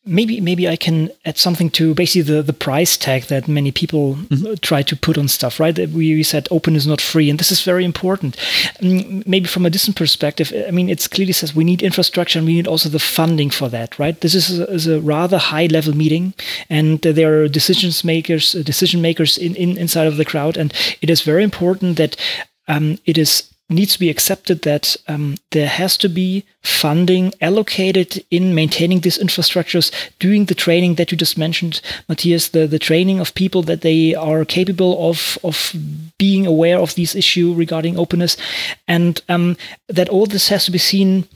maybe 0.09 0.41
maybe 0.41 0.67
I 0.67 0.75
can 0.75 1.11
add 1.25 1.37
something 1.37 1.69
to 1.71 1.93
basically 1.93 2.33
the, 2.33 2.41
the 2.41 2.53
price 2.53 2.97
tag 2.97 3.23
that 3.23 3.47
many 3.47 3.71
people 3.71 4.15
mm-hmm. 4.15 4.55
try 4.55 4.81
to 4.81 4.95
put 4.95 5.17
on 5.17 5.27
stuff, 5.27 5.59
right? 5.59 5.77
We, 5.77 6.15
we 6.15 6.23
said 6.23 6.47
open 6.51 6.75
is 6.75 6.87
not 6.87 6.99
free, 6.99 7.29
and 7.29 7.39
this 7.39 7.51
is 7.51 7.61
very 7.61 7.85
important. 7.85 8.35
Mm, 8.81 9.25
maybe 9.27 9.47
from 9.47 9.65
a 9.65 9.69
distant 9.69 9.95
perspective, 9.95 10.51
I 10.67 10.71
mean, 10.71 10.89
it 10.89 11.07
clearly 11.11 11.33
says 11.33 11.55
we 11.55 11.63
need 11.63 11.83
infrastructure 11.83 12.39
and 12.39 12.47
we 12.47 12.55
need 12.55 12.67
also 12.67 12.89
the 12.89 12.99
funding 12.99 13.49
for 13.49 13.69
that, 13.69 13.99
right? 13.99 14.19
This 14.19 14.33
is 14.33 14.59
a, 14.59 14.65
is 14.73 14.87
a 14.87 14.99
rather 14.99 15.37
high 15.37 15.67
level 15.67 15.95
meeting, 15.95 16.33
and 16.69 17.01
there 17.01 17.43
are 17.43 17.47
decision 17.47 17.91
makers, 18.03 18.55
uh, 18.55 18.63
decision 18.63 19.01
makers 19.01 19.37
in, 19.37 19.55
in 19.55 19.77
inside 19.77 20.07
of 20.07 20.17
the 20.17 20.25
crowd, 20.25 20.57
and 20.57 20.73
it 21.01 21.09
is 21.09 21.21
very 21.21 21.43
important 21.43 21.97
that 21.97 22.15
um, 22.67 22.97
it 23.05 23.17
is 23.17 23.49
needs 23.69 23.93
to 23.93 23.99
be 23.99 24.09
accepted 24.09 24.63
that 24.63 24.95
um, 25.07 25.35
there 25.51 25.67
has 25.67 25.95
to 25.97 26.09
be 26.09 26.43
funding 26.63 27.31
allocated 27.39 28.23
in 28.31 28.55
maintaining 28.55 29.01
these 29.01 29.19
infrastructures, 29.19 29.91
doing 30.17 30.45
the 30.45 30.55
training 30.55 30.95
that 30.95 31.11
you 31.11 31.17
just 31.17 31.37
mentioned, 31.37 31.79
Matthias, 32.07 32.49
the, 32.49 32.65
the 32.65 32.79
training 32.79 33.19
of 33.19 33.35
people 33.35 33.61
that 33.63 33.81
they 33.81 34.15
are 34.15 34.43
capable 34.43 35.09
of, 35.09 35.37
of 35.43 35.75
being 36.17 36.47
aware 36.47 36.79
of 36.79 36.95
these 36.95 37.15
issues 37.15 37.55
regarding 37.55 37.97
openness, 37.97 38.35
and 38.87 39.21
um, 39.29 39.55
that 39.87 40.09
all 40.09 40.25
this 40.25 40.49
has 40.49 40.65
to 40.65 40.71
be 40.71 40.79
seen 40.79 41.27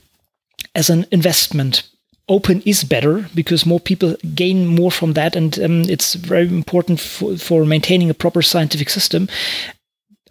as 0.74 0.90
an 0.90 1.06
investment. 1.12 1.84
Open 2.26 2.62
is 2.62 2.84
better 2.84 3.28
because 3.34 3.66
more 3.66 3.80
people 3.80 4.16
gain 4.34 4.66
more 4.66 4.90
from 4.90 5.12
that. 5.12 5.36
And 5.36 5.58
um, 5.60 5.82
it's 5.82 6.14
very 6.14 6.48
important 6.48 6.98
for, 6.98 7.36
for 7.36 7.66
maintaining 7.66 8.08
a 8.08 8.14
proper 8.14 8.40
scientific 8.40 8.88
system 8.88 9.28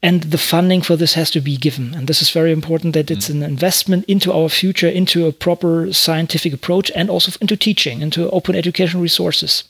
and 0.04 0.24
the 0.24 0.38
funding 0.38 0.82
for 0.82 0.98
this 0.98 1.14
has 1.14 1.32
to 1.32 1.40
be 1.40 1.56
given. 1.56 1.96
And 1.96 2.08
this 2.08 2.22
is 2.22 2.30
very 2.30 2.52
important 2.52 2.94
that 2.94 3.10
it's 3.10 3.30
an 3.30 3.42
investment 3.42 4.04
into 4.06 4.34
our 4.34 4.50
future, 4.50 4.90
into 4.90 5.26
a 5.26 5.32
proper 5.32 5.94
scientific 5.94 6.52
approach, 6.52 6.92
and 6.94 7.10
also 7.10 7.32
into 7.40 7.56
teaching, 7.56 8.02
into 8.02 8.30
open 8.30 8.54
education 8.54 9.00
resources. 9.00 9.64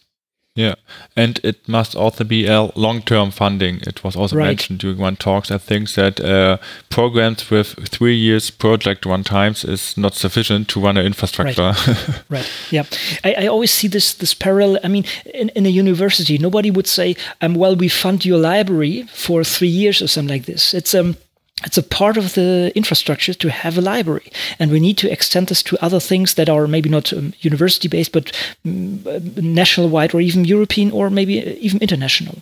Yeah, 0.56 0.76
and 1.16 1.40
it 1.44 1.68
must 1.68 1.96
also 1.96 2.24
be 2.24 2.46
a 2.46 2.70
long-term 2.76 3.32
funding. 3.32 3.82
It 3.88 4.04
was 4.04 4.16
also 4.16 4.36
right. 4.36 4.46
mentioned 4.46 4.80
during 4.80 5.00
one 5.00 5.16
talks. 5.16 5.50
I 5.50 5.58
think 5.58 5.92
that 5.96 6.20
uh, 6.20 6.58
programs 6.92 7.50
with 7.50 7.70
three 7.90 8.16
years 8.16 8.52
project 8.52 9.08
one 9.08 9.24
times 9.24 9.66
is 9.66 9.98
not 9.98 10.14
sufficient 10.14 10.68
to 10.68 10.80
run 10.80 10.96
an 10.98 11.08
infrastructure. 11.08 11.74
Right. 11.88 12.24
right. 12.30 12.52
Yeah. 12.70 12.84
I, 13.24 13.34
I, 13.34 13.48
always 13.48 13.72
see 13.72 13.88
this 13.88 14.14
this 14.14 14.36
parallel. 14.36 14.80
I 14.84 14.90
mean, 14.90 15.06
in, 15.34 15.50
in 15.56 15.66
a 15.66 15.70
university, 15.70 16.38
nobody 16.38 16.70
would 16.70 16.88
say, 16.88 17.16
um, 17.42 17.56
"Well, 17.56 17.76
we 17.76 17.90
fund 17.90 18.24
your 18.24 18.38
library 18.38 19.08
for 19.12 19.44
three 19.44 19.70
years 19.70 20.04
or 20.04 20.08
something 20.08 20.36
like 20.36 20.46
this." 20.46 20.76
It's 20.76 20.94
um 20.94 21.18
it's 21.66 21.78
a 21.78 21.84
part 21.84 22.18
of 22.18 22.34
the 22.34 22.72
infrastructure 22.76 23.34
to 23.34 23.50
have 23.50 23.78
a 23.78 23.82
library 23.82 24.32
and 24.60 24.72
we 24.72 24.80
need 24.80 24.98
to 24.98 25.12
extend 25.12 25.48
this 25.48 25.64
to 25.64 25.78
other 25.84 26.00
things 26.00 26.34
that 26.36 26.50
are 26.50 26.68
maybe 26.68 26.90
not 26.90 27.14
um, 27.14 27.34
university 27.40 27.88
based 27.88 28.12
but 28.12 28.32
um, 28.66 29.04
national 29.36 29.90
wide 29.90 30.14
or 30.14 30.22
even 30.22 30.46
european 30.46 30.92
or 30.92 31.10
maybe 31.10 31.34
even 31.60 31.82
international 31.82 32.38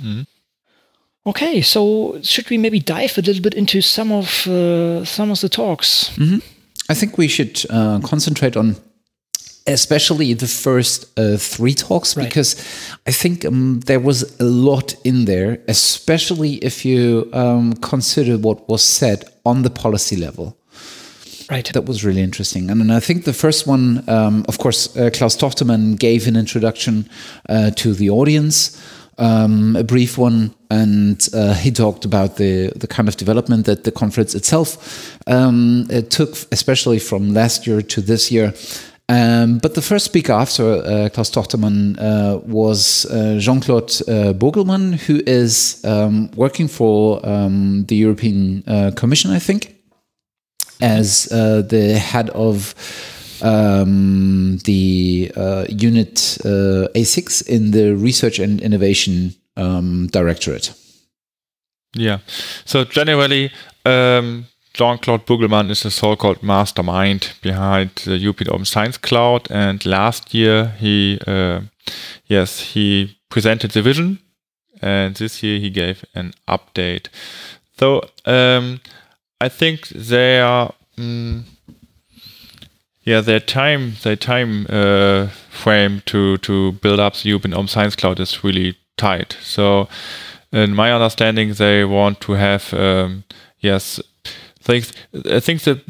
mm. 0.00 0.26
okay 1.26 1.60
so 1.60 2.18
should 2.22 2.48
we 2.50 2.58
maybe 2.58 2.80
dive 2.80 3.16
a 3.18 3.22
little 3.22 3.42
bit 3.42 3.54
into 3.54 3.80
some 3.80 4.12
of 4.12 4.46
uh, 4.46 5.04
some 5.04 5.30
of 5.30 5.40
the 5.40 5.48
talks 5.48 6.10
mm-hmm. 6.16 6.38
i 6.88 6.94
think 6.94 7.18
we 7.18 7.28
should 7.28 7.64
uh, 7.70 8.00
concentrate 8.00 8.56
on 8.56 8.76
especially 9.66 10.34
the 10.34 10.46
first 10.46 11.18
uh, 11.18 11.36
three 11.36 11.74
talks 11.74 12.16
right. 12.16 12.24
because 12.24 12.56
I 13.06 13.12
think 13.12 13.44
um, 13.44 13.80
there 13.80 14.00
was 14.00 14.38
a 14.40 14.44
lot 14.44 14.94
in 15.04 15.24
there, 15.24 15.58
especially 15.68 16.54
if 16.54 16.84
you 16.84 17.28
um, 17.32 17.74
consider 17.74 18.38
what 18.38 18.68
was 18.68 18.82
said 18.82 19.24
on 19.44 19.62
the 19.62 19.70
policy 19.70 20.16
level. 20.16 20.56
Right. 21.50 21.70
That 21.74 21.84
was 21.84 22.04
really 22.04 22.22
interesting. 22.22 22.70
And, 22.70 22.80
and 22.80 22.92
I 22.92 23.00
think 23.00 23.24
the 23.24 23.32
first 23.34 23.66
one, 23.66 24.08
um, 24.08 24.44
of 24.48 24.58
course, 24.58 24.96
uh, 24.96 25.10
Klaus 25.12 25.36
Tochtermann 25.36 25.98
gave 25.98 26.26
an 26.26 26.36
introduction 26.36 27.08
uh, 27.48 27.70
to 27.72 27.92
the 27.92 28.10
audience. 28.10 28.80
Um, 29.18 29.76
a 29.76 29.84
brief 29.84 30.16
one, 30.16 30.54
and 30.70 31.28
uh, 31.34 31.52
he 31.52 31.70
talked 31.70 32.06
about 32.06 32.36
the 32.36 32.72
the 32.74 32.86
kind 32.86 33.08
of 33.08 33.16
development 33.16 33.66
that 33.66 33.84
the 33.84 33.92
conference 33.92 34.34
itself 34.34 35.18
um, 35.26 35.86
it 35.90 36.10
took, 36.10 36.30
especially 36.50 36.98
from 36.98 37.34
last 37.34 37.66
year 37.66 37.82
to 37.82 38.00
this 38.00 38.32
year, 38.32 38.54
um, 39.12 39.58
but 39.58 39.74
the 39.74 39.82
first 39.82 40.06
speaker 40.06 40.32
after 40.32 40.64
uh, 40.64 41.08
Klaus 41.12 41.30
Tochtermann 41.30 41.98
uh, 41.98 42.38
was 42.46 43.04
uh, 43.10 43.36
Jean 43.38 43.60
Claude 43.60 43.92
uh, 44.08 44.32
Burgelman, 44.32 44.94
who 44.94 45.20
is 45.26 45.84
um, 45.84 46.30
working 46.34 46.66
for 46.66 47.20
um, 47.26 47.84
the 47.88 47.96
European 47.96 48.64
uh, 48.66 48.90
Commission, 48.96 49.30
I 49.30 49.38
think, 49.38 49.76
as 50.80 51.28
uh, 51.30 51.60
the 51.60 51.98
head 51.98 52.30
of 52.30 52.74
um, 53.42 54.56
the 54.64 55.30
unit 55.68 56.14
A6 56.94 57.46
in 57.48 57.72
the 57.72 57.94
Research 57.94 58.38
and 58.38 58.62
Innovation 58.62 59.34
um, 59.58 60.06
Directorate. 60.06 60.72
Yeah. 61.94 62.20
So 62.64 62.84
generally, 62.84 63.52
um, 63.84 64.46
Jean-Claude 64.74 65.26
Burgelman 65.26 65.70
is 65.70 65.82
the 65.82 65.90
so-called 65.90 66.42
mastermind 66.42 67.32
behind 67.42 67.90
the 68.04 68.16
European 68.16 68.50
Open 68.50 68.64
Science 68.64 68.96
Cloud. 68.96 69.50
And 69.50 69.84
last 69.84 70.34
year 70.34 70.74
he, 70.78 71.18
uh, 71.26 71.60
yes, 72.26 72.60
he 72.60 73.18
presented 73.28 73.72
the 73.72 73.82
vision, 73.82 74.18
and 74.80 75.14
this 75.16 75.42
year 75.42 75.58
he 75.58 75.70
gave 75.70 76.04
an 76.14 76.32
update. 76.48 77.08
So 77.78 78.02
um, 78.24 78.80
I 79.40 79.48
think 79.48 79.88
they 79.88 80.40
are, 80.40 80.72
um, 80.96 81.44
yeah, 83.02 83.20
their 83.20 83.40
time, 83.40 83.94
their 84.02 84.16
time 84.16 84.66
uh, 84.70 85.26
frame 85.50 86.02
to 86.06 86.38
to 86.38 86.72
build 86.72 87.00
up 87.00 87.14
the 87.14 87.28
European 87.28 87.54
Open 87.54 87.68
Science 87.68 87.96
Cloud 87.96 88.20
is 88.20 88.44
really 88.44 88.78
tight. 88.96 89.36
So, 89.42 89.88
in 90.52 90.74
my 90.74 90.92
understanding, 90.92 91.54
they 91.54 91.84
want 91.84 92.20
to 92.20 92.32
have, 92.34 92.72
um, 92.74 93.24
yes 93.58 94.00
things. 94.62 94.92
I 95.24 95.40
think 95.40 95.62
the 95.62 95.80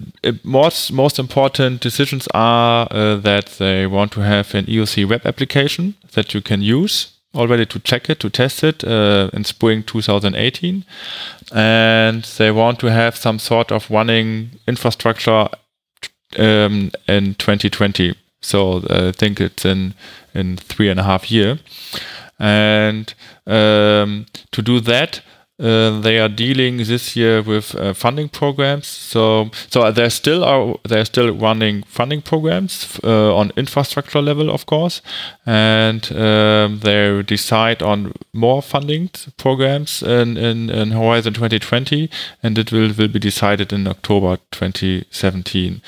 most 0.42 0.92
most 0.92 1.18
important 1.18 1.80
decisions 1.80 2.28
are 2.34 2.88
uh, 2.90 3.16
that 3.16 3.46
they 3.58 3.86
want 3.86 4.12
to 4.12 4.20
have 4.20 4.54
an 4.54 4.66
EOC 4.66 5.08
web 5.08 5.26
application 5.26 5.94
that 6.12 6.34
you 6.34 6.40
can 6.40 6.62
use 6.62 7.12
already 7.34 7.66
to 7.66 7.78
check 7.80 8.10
it, 8.10 8.20
to 8.20 8.30
test 8.30 8.62
it 8.62 8.84
uh, 8.84 9.30
in 9.32 9.44
spring 9.44 9.82
2018, 9.82 10.84
and 11.52 12.24
they 12.24 12.50
want 12.50 12.78
to 12.80 12.90
have 12.90 13.16
some 13.16 13.38
sort 13.38 13.72
of 13.72 13.90
running 13.90 14.50
infrastructure 14.66 15.48
um, 16.38 16.90
in 17.08 17.34
2020. 17.34 18.14
So 18.42 18.78
uh, 18.90 19.08
I 19.08 19.12
think 19.12 19.40
it's 19.40 19.64
in 19.64 19.94
in 20.34 20.56
three 20.56 20.90
and 20.90 21.00
a 21.00 21.04
half 21.04 21.30
year, 21.30 21.58
and 22.38 23.14
um, 23.46 24.26
to 24.50 24.62
do 24.62 24.80
that 24.80 25.22
uh, 25.62 26.00
they 26.00 26.18
are 26.18 26.28
dealing 26.28 26.78
this 26.78 27.14
year 27.14 27.40
with 27.40 27.74
uh, 27.76 27.94
funding 27.94 28.28
programs. 28.28 28.88
So, 28.88 29.50
so 29.70 29.92
they're 29.92 30.10
still 30.10 30.42
are 30.42 30.76
they're 30.88 31.04
still 31.04 31.32
running 31.32 31.84
funding 31.84 32.20
programs 32.20 32.98
uh, 33.04 33.34
on 33.36 33.52
infrastructure 33.56 34.20
level, 34.20 34.50
of 34.50 34.66
course, 34.66 35.02
and 35.46 36.10
um, 36.12 36.80
they 36.80 37.22
decide 37.22 37.80
on 37.80 38.12
more 38.32 38.60
funding 38.60 39.10
programs 39.36 40.02
in, 40.02 40.36
in, 40.36 40.68
in, 40.68 40.90
Horizon 40.90 41.34
2020, 41.34 42.10
and 42.42 42.58
it 42.58 42.72
will 42.72 42.92
will 42.92 43.08
be 43.08 43.20
decided 43.20 43.72
in 43.72 43.86
October 43.86 44.38
2017. 44.50 45.80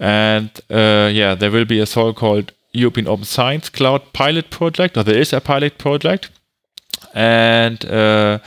And 0.00 0.50
uh, 0.68 1.10
yeah, 1.12 1.36
there 1.36 1.52
will 1.52 1.64
be 1.64 1.78
a 1.78 1.86
so-called 1.86 2.52
European 2.72 3.06
Open 3.06 3.24
Science 3.24 3.68
Cloud 3.68 4.12
pilot 4.12 4.50
project, 4.50 4.96
or 4.96 5.04
there 5.04 5.20
is 5.20 5.32
a 5.32 5.40
pilot 5.40 5.78
project, 5.78 6.30
and 7.14 7.84
uh, 7.84 8.38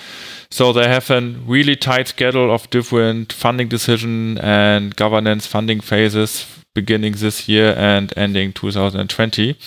so 0.56 0.72
they 0.72 0.88
have 0.88 1.12
a 1.12 1.20
really 1.46 1.76
tight 1.76 2.08
schedule 2.08 2.50
of 2.50 2.70
different 2.70 3.34
funding 3.34 3.68
decision 3.68 4.38
and 4.38 4.96
governance 4.96 5.46
funding 5.46 5.82
phases 5.82 6.46
beginning 6.74 7.12
this 7.12 7.50
year 7.50 7.76
and 7.78 8.14
ending 8.16 8.54
2020. 8.54 9.58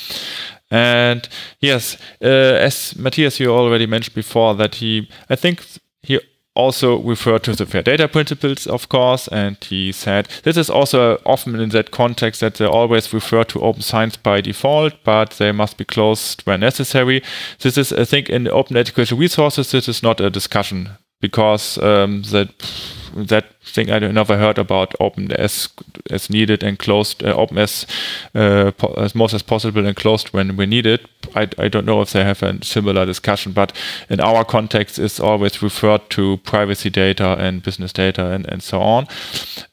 And 0.70 1.28
yes, 1.60 1.98
uh, 2.24 2.64
as 2.64 2.96
Matthias, 2.96 3.38
you 3.38 3.50
already 3.50 3.84
mentioned 3.84 4.14
before 4.14 4.54
that 4.54 4.76
he, 4.76 5.10
I 5.28 5.36
think 5.36 5.62
he 6.02 6.20
also 6.58 6.98
referred 6.98 7.44
to 7.44 7.54
the 7.54 7.64
fair 7.64 7.82
data 7.82 8.08
principles, 8.08 8.66
of 8.66 8.88
course, 8.88 9.28
and 9.28 9.56
he 9.62 9.92
said 9.92 10.28
this 10.42 10.56
is 10.56 10.68
also 10.68 11.20
often 11.24 11.58
in 11.60 11.68
that 11.70 11.92
context 11.92 12.40
that 12.40 12.54
they 12.54 12.66
always 12.66 13.14
refer 13.14 13.44
to 13.44 13.60
open 13.60 13.82
science 13.82 14.16
by 14.16 14.40
default, 14.40 14.92
but 15.04 15.30
they 15.38 15.52
must 15.52 15.78
be 15.78 15.84
closed 15.84 16.42
when 16.42 16.60
necessary. 16.60 17.22
This 17.60 17.78
is, 17.78 17.92
I 17.92 18.04
think, 18.04 18.28
in 18.28 18.48
open 18.48 18.76
educational 18.76 19.20
resources, 19.20 19.70
this 19.70 19.88
is 19.88 20.02
not 20.02 20.20
a 20.20 20.30
discussion 20.30 20.98
because 21.20 21.78
um, 21.78 22.22
that 22.30 22.50
that 23.14 23.46
thing 23.62 23.90
I 23.90 23.98
never 23.98 24.36
heard 24.36 24.58
about 24.58 24.94
open 25.00 25.32
as 25.32 25.68
as 26.10 26.30
needed 26.30 26.62
and 26.62 26.78
closed 26.78 27.22
uh, 27.22 27.34
open 27.34 27.58
as 27.58 27.86
uh, 28.34 28.72
as 28.96 29.14
most 29.14 29.34
as 29.34 29.42
possible 29.42 29.86
and 29.86 29.96
closed 29.96 30.28
when 30.28 30.56
we 30.56 30.66
need 30.66 30.86
it. 30.86 31.08
I, 31.34 31.48
I 31.58 31.68
don't 31.68 31.84
know 31.84 32.00
if 32.00 32.12
they 32.12 32.24
have 32.24 32.42
a 32.42 32.64
similar 32.64 33.04
discussion, 33.04 33.52
but 33.52 33.72
in 34.08 34.20
our 34.20 34.44
context, 34.44 34.98
it's 34.98 35.20
always 35.20 35.62
referred 35.62 36.08
to 36.10 36.38
privacy 36.38 36.90
data 36.90 37.36
and 37.38 37.62
business 37.62 37.92
data 37.92 38.30
and, 38.30 38.46
and 38.46 38.62
so 38.62 38.80
on. 38.80 39.06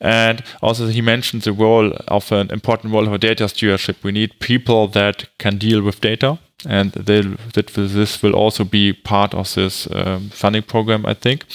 And 0.02 0.44
also, 0.62 0.88
he 0.88 1.02
mentioned 1.02 1.44
the 1.44 1.54
role 1.54 1.94
of 2.08 2.32
an 2.32 2.52
important 2.52 2.94
role 2.94 3.08
of 3.08 3.20
data 3.22 3.48
stewardship. 3.48 4.04
We 4.04 4.12
need 4.12 4.40
people 4.40 4.88
that 4.90 5.26
can 5.38 5.58
deal 5.58 5.82
with 5.82 6.02
data 6.02 6.40
and 6.68 6.92
that 6.94 7.68
this 7.68 8.24
will 8.24 8.34
also 8.34 8.64
be 8.64 8.94
part 8.94 9.34
of 9.34 9.54
this 9.54 9.88
um, 9.92 10.30
funding 10.30 10.64
program, 10.64 11.06
I 11.06 11.14
think. 11.14 11.46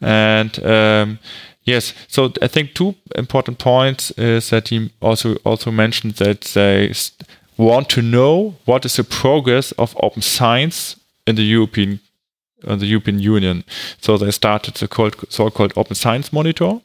And 0.00 0.64
um, 0.64 1.18
yes, 1.64 1.94
so 2.08 2.32
I 2.42 2.48
think 2.48 2.74
two 2.74 2.94
important 3.16 3.58
points 3.58 4.10
is 4.12 4.50
that 4.50 4.68
he 4.68 4.90
also 5.00 5.36
also 5.44 5.70
mentioned 5.70 6.16
that 6.16 6.42
they 6.42 6.92
want 7.56 7.88
to 7.90 8.02
know 8.02 8.54
what 8.64 8.84
is 8.84 8.96
the 8.96 9.04
progress 9.04 9.72
of 9.72 9.96
open 10.00 10.22
science 10.22 10.96
in 11.26 11.36
the 11.36 11.42
European 11.42 12.00
the 12.62 12.86
European 12.86 13.20
Union. 13.20 13.64
So 14.00 14.18
they 14.18 14.32
started 14.32 14.74
the 14.74 14.88
so-called 15.28 15.72
Open 15.76 15.94
Science 15.94 16.32
Monitor. 16.32 16.80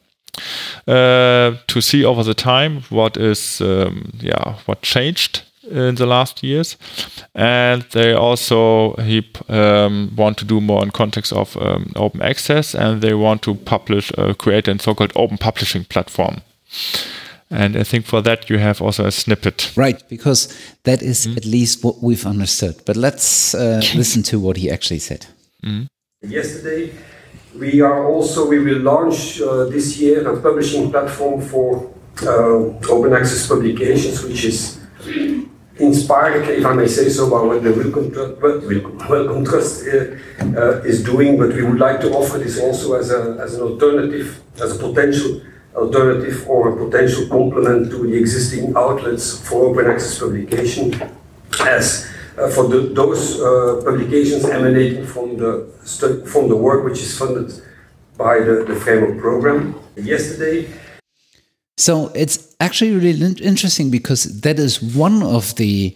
Uh, 0.88 1.58
to 1.68 1.80
see 1.80 2.04
over 2.04 2.24
the 2.24 2.34
time 2.34 2.82
what 2.90 3.18
is 3.18 3.62
um, 3.62 4.12
yeah 4.20 4.56
what 4.66 4.82
changed 4.82 5.44
in 5.64 5.96
the 5.96 6.06
last 6.06 6.44
years, 6.44 6.78
and 7.34 7.84
they 7.92 8.14
also 8.14 8.96
he 8.96 9.24
um, 9.50 10.12
want 10.16 10.38
to 10.38 10.46
do 10.46 10.62
more 10.62 10.84
in 10.84 10.92
context 10.92 11.34
of 11.34 11.58
um, 11.58 11.92
open 11.96 12.22
access, 12.22 12.76
and 12.76 13.02
they 13.02 13.14
want 13.14 13.42
to 13.42 13.56
publish 13.56 14.12
uh, 14.18 14.34
create 14.34 14.68
a 14.68 14.80
so-called 14.80 15.14
open 15.16 15.38
publishing 15.38 15.86
platform. 15.86 16.42
And 17.50 17.76
I 17.76 17.84
think 17.84 18.06
for 18.06 18.22
that 18.22 18.50
you 18.50 18.58
have 18.58 18.82
also 18.82 19.06
a 19.06 19.12
snippet, 19.12 19.72
right? 19.76 20.02
Because 20.10 20.48
that 20.84 21.02
is 21.02 21.28
mm. 21.28 21.38
at 21.38 21.46
least 21.46 21.84
what 21.84 22.02
we've 22.02 22.26
understood. 22.26 22.76
But 22.86 22.98
let's 22.98 23.54
uh, 23.54 23.82
listen 23.96 24.24
to 24.24 24.40
what 24.40 24.58
he 24.58 24.72
actually 24.72 25.00
said. 25.00 25.28
Mm. 25.64 25.88
Yesterday, 26.22 26.94
we 27.60 27.82
are 27.82 28.08
also 28.08 28.48
we 28.48 28.60
will 28.60 28.80
launch 28.80 29.40
uh, 29.40 29.66
this 29.66 29.98
year 29.98 30.28
a 30.28 30.42
publishing 30.42 30.90
platform 30.90 31.42
for 31.42 31.94
uh, 32.24 32.90
open 32.90 33.14
access 33.14 33.48
publications, 33.48 34.24
which 34.24 34.46
is 34.46 34.80
inspired, 35.78 36.48
if 36.50 36.66
I 36.66 36.74
may 36.74 36.88
say 36.88 37.10
so, 37.10 37.30
by 37.30 37.42
what 37.42 37.64
the 37.64 37.74
Wellcome 37.74 39.46
Trust 39.46 39.88
uh, 39.88 40.16
uh, 40.60 40.82
is 40.82 41.04
doing, 41.04 41.38
but 41.38 41.54
we 41.54 41.64
would 41.64 41.80
like 41.80 42.00
to 42.02 42.12
offer 42.14 42.38
this 42.38 42.60
also 42.60 42.94
as, 42.94 43.12
a, 43.12 43.38
as 43.42 43.56
an 43.56 43.62
alternative, 43.62 44.42
as 44.62 44.76
a 44.76 44.80
potential 44.80 45.42
alternative 45.76 46.48
or 46.48 46.70
a 46.70 46.86
potential 46.86 47.28
complement 47.28 47.90
to 47.90 48.08
the 48.08 48.16
existing 48.16 48.76
outlets 48.76 49.48
for 49.48 49.66
open 49.66 49.88
access 49.88 50.20
publication 50.20 50.94
as 51.62 52.08
uh, 52.38 52.48
for 52.50 52.68
the, 52.68 52.94
those 52.94 53.42
uh, 53.42 53.82
publications 53.84 54.46
emanating 54.46 55.06
from 55.06 55.38
the, 55.38 55.68
from 56.28 56.48
the 56.48 56.56
work 56.56 56.84
which 56.84 57.00
is 57.00 57.18
funded 57.18 57.52
by 58.18 58.40
the, 58.40 58.64
the 58.68 58.76
framework 58.76 59.20
program. 59.20 59.76
Yesterday, 59.96 60.68
so 61.78 62.12
it's 62.16 62.53
actually 62.64 62.96
really 62.96 63.36
interesting 63.42 63.92
because 63.92 64.42
that 64.42 64.58
is 64.60 64.82
one 64.82 65.22
of 65.22 65.56
the 65.56 65.96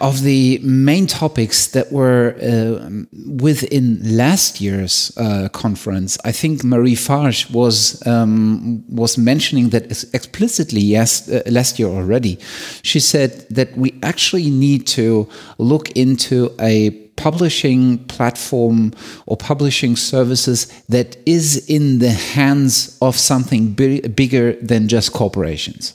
of 0.00 0.22
the 0.22 0.58
main 0.62 1.06
topics 1.06 1.66
that 1.68 1.92
were 1.92 2.34
uh, 2.40 2.88
within 3.42 3.98
last 4.16 4.60
year's 4.60 5.12
uh, 5.18 5.48
conference. 5.52 6.16
I 6.24 6.32
think 6.32 6.64
Marie 6.64 6.94
Farge 6.94 7.50
was 7.50 8.04
um, 8.06 8.82
was 8.88 9.18
mentioning 9.18 9.68
that 9.70 9.84
explicitly 10.14 10.80
yes 10.80 11.28
uh, 11.28 11.42
last 11.46 11.78
year 11.78 11.88
already. 11.88 12.38
She 12.82 13.00
said 13.00 13.46
that 13.50 13.76
we 13.76 13.98
actually 14.02 14.48
need 14.48 14.86
to 14.88 15.28
look 15.58 15.90
into 15.90 16.54
a 16.58 16.90
publishing 17.20 17.98
platform 18.06 18.92
or 19.26 19.36
publishing 19.36 19.96
services 19.96 20.66
that 20.88 21.16
is 21.26 21.68
in 21.68 21.98
the 21.98 22.10
hands 22.10 22.96
of 23.02 23.16
something 23.16 23.72
bigger 23.72 24.52
than 24.54 24.88
just 24.88 25.12
corporations. 25.12 25.94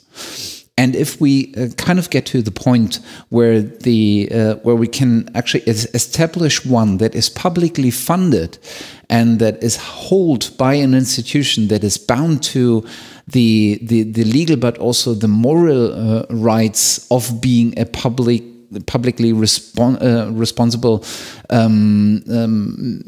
And 0.78 0.94
if 0.94 1.20
we 1.20 1.54
uh, 1.54 1.68
kind 1.76 1.98
of 1.98 2.10
get 2.10 2.26
to 2.26 2.42
the 2.42 2.50
point 2.50 3.00
where 3.30 3.62
the 3.62 4.28
uh, 4.30 4.54
where 4.56 4.76
we 4.76 4.86
can 4.86 5.30
actually 5.34 5.64
establish 5.94 6.66
one 6.66 6.98
that 6.98 7.14
is 7.14 7.30
publicly 7.30 7.90
funded 7.90 8.58
and 9.08 9.38
that 9.38 9.62
is 9.62 9.76
held 9.76 10.54
by 10.58 10.74
an 10.74 10.94
institution 10.94 11.68
that 11.68 11.82
is 11.82 11.96
bound 11.96 12.42
to 12.54 12.84
the 13.26 13.78
the, 13.82 14.02
the 14.02 14.24
legal 14.24 14.56
but 14.56 14.76
also 14.78 15.14
the 15.14 15.28
moral 15.28 15.94
uh, 15.94 16.26
rights 16.28 17.10
of 17.10 17.40
being 17.40 17.72
a 17.78 17.86
public 17.86 18.42
publicly 18.86 19.32
respon 19.32 19.96
uh, 20.00 20.30
responsible 20.32 21.04
um, 21.50 22.22
um, 22.30 23.02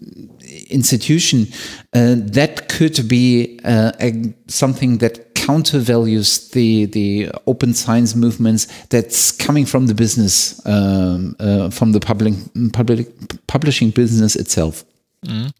institution, 0.70 1.46
uh, 1.94 2.14
that 2.18 2.68
could 2.68 3.08
be 3.08 3.58
uh, 3.64 3.92
a, 4.00 4.34
something 4.46 4.98
that 4.98 5.34
countervalues 5.34 6.50
the 6.50 6.86
the 6.86 7.30
open 7.46 7.74
science 7.74 8.14
movements 8.14 8.66
that's 8.90 9.32
coming 9.32 9.66
from 9.66 9.86
the 9.86 9.94
business, 9.94 10.60
um, 10.66 11.34
uh, 11.40 11.70
from 11.70 11.92
the 11.92 12.00
public, 12.00 12.34
public 12.72 13.08
publishing 13.46 13.90
business 13.90 14.36
itself. 14.36 14.84
Mm. 15.24 15.52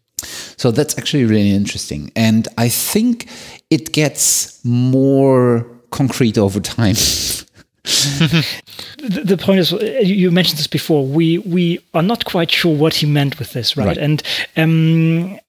So 0.57 0.71
that's 0.71 0.97
actually 0.97 1.25
really 1.25 1.51
interesting, 1.51 2.11
and 2.15 2.47
I 2.57 2.69
think 2.69 3.29
it 3.69 3.93
gets 3.93 4.59
more 4.63 5.65
concrete 5.91 6.37
over 6.37 6.59
time. 6.59 6.95
the, 7.83 9.21
the, 9.23 9.37
point 9.37 9.59
is, 9.59 9.71
you 9.71 10.31
mentioned 10.31 10.59
this 10.59 10.67
before. 10.67 11.05
We 11.05 11.37
we 11.39 11.79
are 11.93 12.03
not 12.03 12.25
quite 12.25 12.51
sure 12.51 12.75
what 12.75 12.95
he 12.95 13.05
meant 13.05 13.39
with 13.39 13.53
this, 13.53 13.77
right? 13.77 13.87
right. 13.87 13.97
And 13.97 14.23
um, 14.57 15.39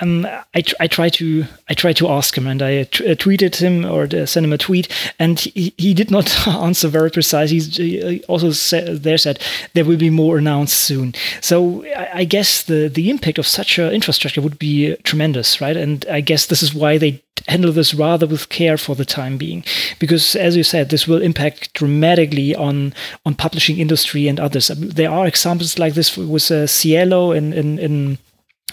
um, 0.00 0.26
I, 0.26 0.62
I 0.78 0.86
try 0.86 1.08
to 1.10 1.44
I 1.68 1.74
try 1.74 1.92
to 1.94 2.08
ask 2.08 2.36
him, 2.36 2.46
and 2.46 2.62
I 2.62 2.84
t- 2.84 3.10
uh, 3.10 3.14
tweeted 3.14 3.56
him 3.56 3.84
or 3.84 4.04
uh, 4.04 4.24
sent 4.24 4.44
him 4.44 4.52
a 4.52 4.58
tweet, 4.58 4.88
and 5.18 5.38
he, 5.38 5.74
he 5.76 5.94
did 5.94 6.10
not 6.10 6.46
answer 6.48 6.88
very 6.88 7.10
precise. 7.10 7.50
he 7.50 8.22
also 8.28 8.52
said, 8.52 9.02
there 9.02 9.18
said 9.18 9.40
there 9.74 9.84
will 9.84 9.98
be 9.98 10.10
more 10.10 10.38
announced 10.38 10.76
soon. 10.76 11.14
So 11.40 11.84
I, 11.96 12.20
I 12.20 12.24
guess 12.24 12.62
the 12.62 12.88
the 12.88 13.10
impact 13.10 13.38
of 13.38 13.46
such 13.46 13.78
an 13.78 13.92
infrastructure 13.92 14.40
would 14.40 14.58
be 14.58 14.96
tremendous, 15.02 15.60
right? 15.60 15.76
And 15.76 16.06
I 16.10 16.20
guess 16.20 16.46
this 16.46 16.62
is 16.62 16.74
why 16.74 16.96
they 16.96 17.22
handle 17.48 17.72
this 17.72 17.94
rather 17.94 18.26
with 18.26 18.48
care 18.48 18.76
for 18.76 18.94
the 18.94 19.04
time 19.04 19.36
being, 19.36 19.64
because 19.98 20.36
as 20.36 20.56
you 20.56 20.62
said, 20.62 20.88
this 20.88 21.06
will 21.06 21.22
impact 21.22 21.72
dramatically 21.74 22.54
on 22.54 22.94
on 23.24 23.34
publishing 23.34 23.78
industry 23.78 24.28
and 24.28 24.40
others. 24.40 24.68
There 24.68 25.10
are 25.10 25.26
examples 25.26 25.78
like 25.78 25.94
this 25.94 26.16
with 26.16 26.50
uh, 26.50 26.66
SciELO 26.66 27.36
in 27.36 27.52
in, 27.52 27.78
in 27.78 28.18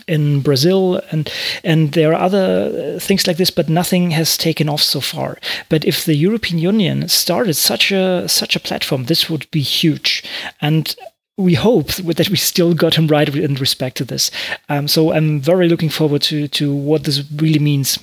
in 0.07 0.41
Brazil, 0.41 1.01
and 1.11 1.29
and 1.63 1.91
there 1.91 2.13
are 2.13 2.21
other 2.21 2.95
uh, 2.95 2.99
things 2.99 3.27
like 3.27 3.37
this, 3.37 3.51
but 3.51 3.69
nothing 3.69 4.11
has 4.11 4.37
taken 4.37 4.69
off 4.69 4.81
so 4.81 5.01
far. 5.01 5.37
But 5.69 5.85
if 5.85 6.05
the 6.05 6.15
European 6.15 6.59
Union 6.59 7.07
started 7.09 7.55
such 7.55 7.91
a 7.91 8.27
such 8.27 8.55
a 8.55 8.59
platform, 8.59 9.05
this 9.05 9.29
would 9.29 9.49
be 9.51 9.61
huge, 9.61 10.23
and 10.61 10.95
we 11.37 11.53
hope 11.53 11.87
that 12.17 12.29
we 12.29 12.37
still 12.37 12.73
got 12.73 12.95
him 12.95 13.07
right 13.07 13.29
in 13.35 13.55
respect 13.55 13.97
to 13.97 14.05
this. 14.05 14.31
Um, 14.69 14.87
so 14.87 15.11
I'm 15.11 15.39
very 15.39 15.67
looking 15.67 15.89
forward 15.89 16.21
to 16.23 16.47
to 16.47 16.73
what 16.73 17.03
this 17.03 17.23
really 17.35 17.59
means. 17.59 17.99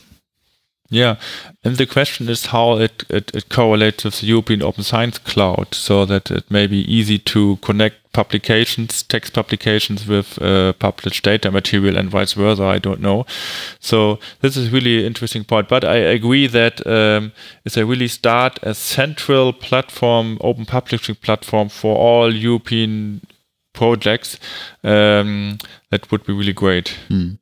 Yeah, 0.91 1.17
and 1.65 1.77
the 1.77 1.87
question 1.87 2.29
is 2.29 2.47
how 2.47 2.77
it, 2.79 3.05
it, 3.09 3.35
it, 3.35 3.49
correlates 3.49 4.05
with 4.05 4.21
the 4.21 4.27
European 4.27 4.63
Open 4.63 4.85
Science 4.85 5.19
Cloud 5.19 5.75
so 5.75 6.05
that 6.05 6.31
it 6.31 6.51
may 6.51 6.67
be 6.67 6.81
easy 6.93 7.19
to 7.19 7.57
connect 7.63 8.13
publications, 8.13 9.03
text 9.03 9.33
publications 9.33 10.07
with 10.07 10.41
uh, 10.43 10.75
published 10.75 11.25
data 11.25 11.51
material 11.51 11.97
and 11.97 12.11
vice 12.11 12.35
versa. 12.35 12.65
I 12.65 12.79
don't 12.79 13.01
know. 13.01 13.25
So 13.81 14.19
this 14.41 14.59
is 14.59 14.71
really 14.71 15.07
interesting 15.07 15.45
point. 15.45 15.69
But 15.69 15.85
I 15.85 15.97
agree 15.97 16.47
that 16.49 16.87
um, 16.87 17.33
if 17.65 17.75
they 17.75 17.83
really 17.83 18.09
start 18.09 18.59
a 18.63 18.75
central 18.75 19.55
platform, 19.55 20.37
open 20.43 20.67
publishing 20.67 21.17
platform 21.17 21.71
for 21.71 21.97
all 21.97 22.33
European 22.33 23.23
projects, 23.73 24.39
um, 24.85 25.59
that 25.91 26.11
would 26.13 26.25
be 26.25 26.35
really 26.35 26.53
great. 26.53 26.97
Mm. 27.09 27.39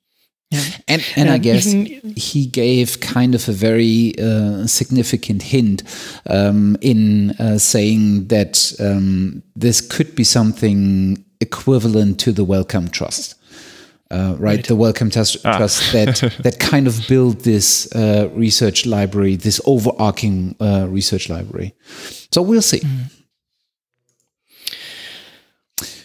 Yeah. 0.53 0.61
And 0.87 1.03
and 1.17 1.31
I 1.31 1.39
guess 1.39 1.67
even, 1.67 2.15
he 2.15 2.45
gave 2.45 3.01
kind 3.01 3.35
of 3.35 3.49
a 3.49 3.53
very 3.53 4.15
uh, 4.19 4.67
significant 4.67 5.43
hint 5.43 5.83
um, 6.29 6.77
in 6.83 7.31
uh, 7.39 7.57
saying 7.57 8.29
that 8.29 8.75
um, 8.79 9.43
this 9.57 9.81
could 9.81 10.15
be 10.15 10.25
something 10.25 11.25
equivalent 11.41 12.21
to 12.21 12.33
the 12.33 12.45
Wellcome 12.45 12.89
Trust. 12.89 13.35
Uh, 14.11 14.37
right? 14.39 14.41
right? 14.41 14.67
the 14.67 14.77
Wellcome 14.77 15.09
Trust, 15.09 15.39
ah. 15.47 15.57
trust 15.57 15.91
that 15.93 16.35
that 16.43 16.59
kind 16.59 16.87
of 16.87 17.01
built 17.09 17.45
this 17.45 17.91
uh, 17.95 18.29
research 18.35 18.85
library, 18.85 19.37
this 19.37 19.59
overarching 19.65 20.55
uh, 20.61 20.87
research 20.91 21.31
library. 21.31 21.75
So 22.31 22.43
we'll 22.43 22.61
see. 22.61 22.81
Mm. 22.81 23.22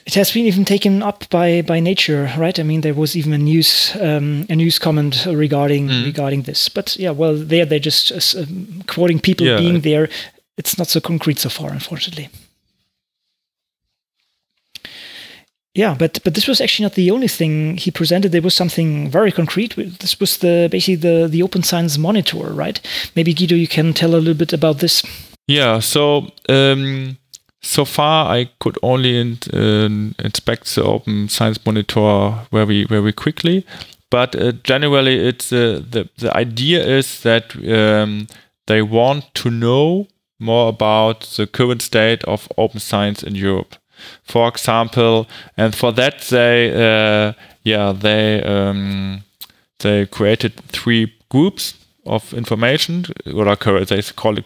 It 0.07 0.13
has 0.13 0.31
been 0.31 0.45
even 0.45 0.63
taken 0.63 1.03
up 1.03 1.29
by 1.29 1.61
by 1.61 1.81
Nature, 1.81 2.31
right? 2.37 2.57
I 2.57 2.63
mean, 2.63 2.81
there 2.81 2.93
was 2.93 3.15
even 3.15 3.33
a 3.33 3.37
news 3.37 3.95
um, 3.99 4.45
a 4.49 4.55
news 4.55 4.79
comment 4.79 5.25
regarding 5.25 5.89
mm. 5.89 6.05
regarding 6.05 6.43
this. 6.43 6.69
But 6.69 6.95
yeah, 6.95 7.11
well, 7.11 7.35
there 7.35 7.65
they're 7.65 7.79
just 7.79 8.11
uh, 8.11 8.45
quoting 8.87 9.19
people 9.19 9.45
yeah. 9.45 9.57
being 9.57 9.81
there. 9.81 10.07
It's 10.57 10.77
not 10.77 10.87
so 10.87 11.01
concrete 11.01 11.39
so 11.39 11.49
far, 11.49 11.71
unfortunately. 11.71 12.29
Yeah, 15.75 15.93
but 15.99 16.19
but 16.23 16.35
this 16.35 16.47
was 16.47 16.61
actually 16.61 16.85
not 16.85 16.95
the 16.95 17.11
only 17.11 17.27
thing 17.27 17.77
he 17.77 17.91
presented. 17.91 18.31
There 18.31 18.41
was 18.41 18.55
something 18.55 19.11
very 19.11 19.33
concrete. 19.33 19.75
This 19.75 20.19
was 20.21 20.37
the 20.37 20.69
basically 20.71 20.95
the 20.95 21.27
the 21.27 21.43
Open 21.43 21.63
Science 21.63 21.97
Monitor, 21.97 22.53
right? 22.53 22.79
Maybe 23.13 23.33
Guido, 23.33 23.55
you 23.55 23.67
can 23.67 23.93
tell 23.93 24.15
a 24.15 24.21
little 24.23 24.33
bit 24.33 24.53
about 24.53 24.79
this. 24.79 25.03
Yeah. 25.47 25.81
So. 25.81 26.31
Um, 26.47 27.17
so 27.61 27.85
far, 27.85 28.31
I 28.31 28.49
could 28.59 28.77
only 28.83 29.19
in, 29.19 29.37
uh, 29.53 30.13
inspect 30.23 30.73
the 30.75 30.83
Open 30.83 31.27
Science 31.29 31.59
Monitor 31.65 32.45
very 32.51 32.85
very 32.85 33.13
quickly, 33.13 33.65
but 34.09 34.35
uh, 34.35 34.53
generally, 34.63 35.27
it's 35.27 35.51
uh, 35.51 35.81
the 35.89 36.09
the 36.17 36.35
idea 36.35 36.85
is 36.85 37.21
that 37.21 37.55
um, 37.55 38.27
they 38.67 38.81
want 38.81 39.33
to 39.35 39.49
know 39.49 40.07
more 40.39 40.69
about 40.69 41.21
the 41.35 41.47
current 41.47 41.81
state 41.81 42.23
of 42.25 42.47
open 42.57 42.79
science 42.79 43.23
in 43.23 43.35
Europe. 43.35 43.75
For 44.23 44.47
example, 44.47 45.27
and 45.57 45.75
for 45.75 45.91
that 45.93 46.21
they 46.29 46.69
uh, 46.71 47.33
yeah 47.63 47.91
they 47.91 48.43
um, 48.43 49.23
they 49.79 50.05
created 50.05 50.53
three 50.71 51.13
groups 51.29 51.73
of 52.07 52.33
information, 52.33 53.05
or 53.33 53.45
they 53.85 54.01
call 54.01 54.37
it 54.37 54.45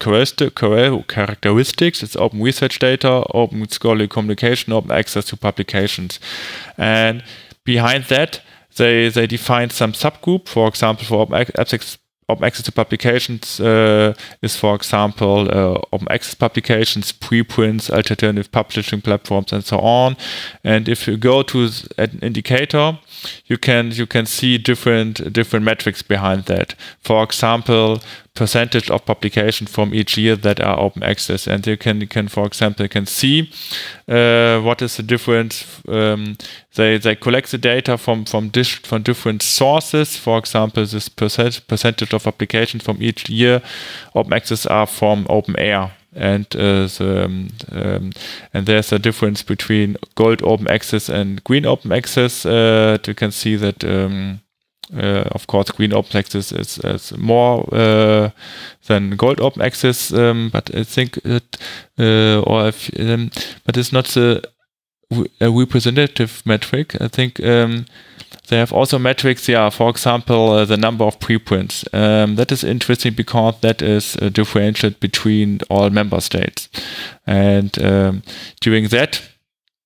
characteristics. 1.08 2.04
It's 2.04 2.16
open 2.16 2.42
research 2.42 2.80
data, 2.80 3.24
open 3.34 3.68
scholarly 3.70 4.08
communication, 4.08 4.74
open 4.74 4.92
access 4.92 5.26
to 5.26 5.38
publications, 5.38 6.20
and 6.78 7.24
behind 7.64 8.06
that 8.06 8.42
they 8.78 9.10
they 9.10 9.28
define 9.28 9.70
some 9.70 9.94
subgroup. 9.94 10.48
For 10.48 10.68
example, 10.68 11.06
for 11.06 11.22
open 11.22 11.36
access 11.58 11.98
open 12.30 12.46
access 12.46 12.66
to 12.66 12.72
publications 12.72 13.60
uh, 13.60 14.14
is, 14.42 14.56
for 14.56 14.76
example, 14.76 15.48
uh, 15.52 15.82
open 15.92 16.08
access 16.10 16.34
publications, 16.34 17.12
preprints, 17.12 17.90
alternative 17.90 18.52
publishing 18.52 19.02
platforms, 19.02 19.52
and 19.54 19.64
so 19.64 19.80
on. 19.80 20.16
And 20.64 20.88
if 20.88 21.08
you 21.08 21.18
go 21.18 21.44
to 21.44 21.70
an 21.98 22.20
indicator, 22.22 22.98
you 23.46 23.58
can 23.58 23.92
you 23.92 24.06
can 24.06 24.26
see 24.26 24.58
different 24.58 25.34
different 25.34 25.66
metrics 25.66 26.02
behind 26.02 26.46
that. 26.46 26.76
For 27.00 27.24
example, 27.24 28.00
percentage 28.34 28.90
of 28.90 29.06
publication 29.06 29.68
from 29.68 29.94
each 29.94 30.18
year 30.18 30.36
that 30.38 30.60
are 30.62 30.80
open 30.80 31.04
access, 31.04 31.48
and 31.48 31.68
you 31.68 31.78
can 31.78 32.08
can 32.08 32.28
for 32.28 32.46
example 32.46 32.88
can 32.88 33.06
see 33.06 33.52
uh, 34.08 34.60
what 34.62 34.82
is 34.82 34.98
the 34.98 35.04
difference. 35.04 35.66
Um, 35.88 36.38
they 36.76 36.98
they 36.98 37.16
collect 37.16 37.52
the 37.52 37.58
data 37.58 37.98
from 37.98 38.26
from 38.26 38.50
dish, 38.50 38.82
from 38.84 39.04
different 39.04 39.42
sources. 39.42 40.16
For 40.16 40.38
example, 40.38 40.86
this 40.86 41.10
percent, 41.10 41.68
percentage 41.68 42.14
of 42.14 42.28
applications 42.28 42.84
from 42.84 42.98
each 43.02 43.30
year 43.30 43.62
open 44.16 44.34
access 44.34 44.66
are 44.66 44.88
from 44.88 45.26
OpenAIRE 45.26 45.92
and 46.14 46.46
uh, 46.56 46.88
the, 46.88 47.24
um, 47.26 47.50
um, 47.72 48.12
and 48.54 48.66
there's 48.66 48.92
a 48.92 49.00
difference 49.00 49.44
between 49.44 49.96
gold 50.16 50.42
open 50.44 50.70
access 50.70 51.10
and 51.10 51.44
green 51.44 51.66
open 51.66 51.92
access. 51.92 52.46
Uh, 52.46 52.98
you 53.06 53.14
can 53.14 53.32
see 53.32 53.56
that. 53.56 53.84
Um, 53.84 54.42
of 54.94 55.48
course, 55.48 55.72
green 55.72 55.94
open 55.94 56.18
access 56.18 56.52
is, 56.52 56.78
is 56.80 57.18
more 57.18 57.68
uh, 57.74 58.30
than 58.88 59.16
gold 59.16 59.40
open 59.40 59.62
access, 59.62 60.12
um, 60.14 60.50
but 60.52 60.74
I 60.76 60.84
think 60.84 61.18
it, 61.24 61.58
uh, 61.98 62.42
or 62.42 62.68
if, 62.68 62.90
um, 63.00 63.32
but 63.66 63.78
it's 63.78 63.94
not 63.94 64.16
a 64.18 64.42
representative 65.42 66.42
metric. 66.46 66.96
I 67.02 67.08
think 67.08 67.44
um, 67.44 67.86
they 68.48 68.58
have 68.58 68.74
also 68.74 69.00
metrics, 69.00 69.48
yeah, 69.48 69.70
for 69.70 69.90
example, 69.90 70.52
uh, 70.52 70.66
the 70.66 70.78
number 70.78 71.06
of 71.06 71.20
preprints. 71.20 71.86
Um, 71.94 72.36
that 72.36 72.52
is 72.52 72.64
interesting 72.64 73.14
because 73.14 73.56
that 73.62 73.82
is 73.82 74.18
uh, 74.18 74.30
differentiated 74.30 75.00
between 75.00 75.60
all 75.70 75.90
member 75.90 76.20
states. 76.22 76.70
And 77.26 77.82
um, 77.84 78.24
during 78.60 78.88
that, 78.90 79.22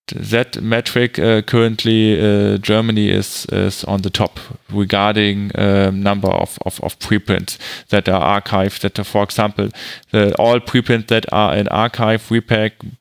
that 0.07 0.61
metric 0.61 1.17
uh, 1.17 1.41
currently 1.41 2.19
uh, 2.19 2.57
Germany 2.57 3.09
is, 3.09 3.45
is 3.51 3.83
on 3.85 4.01
the 4.01 4.09
top 4.09 4.39
regarding 4.69 5.51
um, 5.55 6.01
number 6.01 6.29
of, 6.29 6.59
of, 6.65 6.79
of, 6.81 6.99
preprints 6.99 7.57
that 7.89 8.07
are 8.07 8.41
archived. 8.41 8.81
That, 8.81 9.03
for 9.05 9.23
example, 9.23 9.69
the, 10.11 10.35
all 10.35 10.59
preprints 10.59 11.07
that 11.07 11.25
are 11.31 11.55
in 11.55 11.65
arXiv, 11.67 12.29
RePEc, 12.29 12.95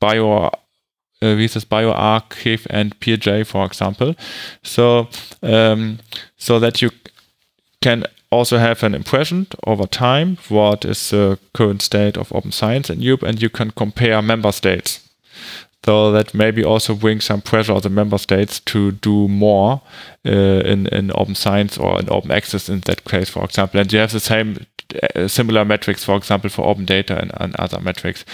Bio 0.00 0.50
uh, 1.22 1.36
das 1.36 1.64
bioRxiv 1.64 2.66
and 2.70 2.98
PeerJ, 3.00 3.46
for 3.46 3.64
example. 3.64 4.14
So, 4.62 5.08
um, 5.42 5.98
so 6.36 6.58
that 6.58 6.82
you 6.82 6.90
can 7.80 8.04
also 8.30 8.58
have 8.58 8.82
an 8.82 8.94
impression 8.94 9.46
over 9.66 9.86
time 9.86 10.36
what 10.48 10.84
is 10.84 11.10
the 11.10 11.38
current 11.52 11.82
state 11.82 12.16
of 12.18 12.32
open 12.32 12.52
science 12.52 12.90
in 12.90 13.00
Europe, 13.00 13.22
and 13.22 13.40
you 13.40 13.48
can 13.48 13.70
compare 13.70 14.20
member 14.20 14.52
states. 14.52 15.03
So 15.84 16.12
that 16.12 16.32
maybe 16.32 16.64
also 16.64 16.94
brings 16.94 17.24
some 17.24 17.42
pressure 17.42 17.74
on 17.74 17.82
the 17.82 17.90
member 17.90 18.18
states 18.18 18.60
to 18.60 18.92
do 18.92 19.28
more 19.28 19.82
uh, 20.26 20.30
in 20.64 20.86
in 20.86 21.10
open 21.14 21.34
science 21.34 21.76
or 21.78 22.00
in 22.00 22.08
open 22.10 22.30
access 22.30 22.68
in 22.68 22.80
that 22.80 23.04
case, 23.04 23.28
for 23.30 23.44
example. 23.44 23.80
And 23.80 23.92
you 23.92 23.98
have 23.98 24.12
the 24.12 24.20
same 24.20 24.66
uh, 25.14 25.28
similar 25.28 25.64
metrics, 25.64 26.04
for 26.04 26.16
example, 26.16 26.50
for 26.50 26.66
open 26.66 26.84
data 26.86 27.20
and, 27.20 27.32
and 27.40 27.54
other 27.56 27.80
metrics. 27.80 28.24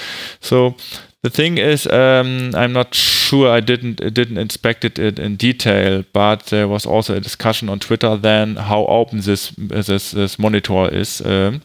So 0.40 0.74
the 1.22 1.30
thing 1.30 1.59
is, 1.59 1.86
um, 1.86 2.55
I'm 2.55 2.72
not 2.72 2.94
sure. 2.94 3.20
I 3.47 3.61
didn't 3.61 3.97
didn't 4.14 4.39
inspect 4.39 4.85
it 4.85 4.99
in, 4.99 5.20
in, 5.20 5.37
detail, 5.37 6.05
but 6.12 6.47
there 6.47 6.66
was 6.66 6.87
also 6.87 7.14
a 7.14 7.20
discussion 7.20 7.68
on 7.68 7.78
Twitter 7.78 8.16
then 8.16 8.57
how 8.57 8.87
open 8.87 9.20
this 9.20 9.51
this, 9.59 10.11
this 10.11 10.39
monitor 10.39 10.89
is 10.93 11.20
um, 11.24 11.62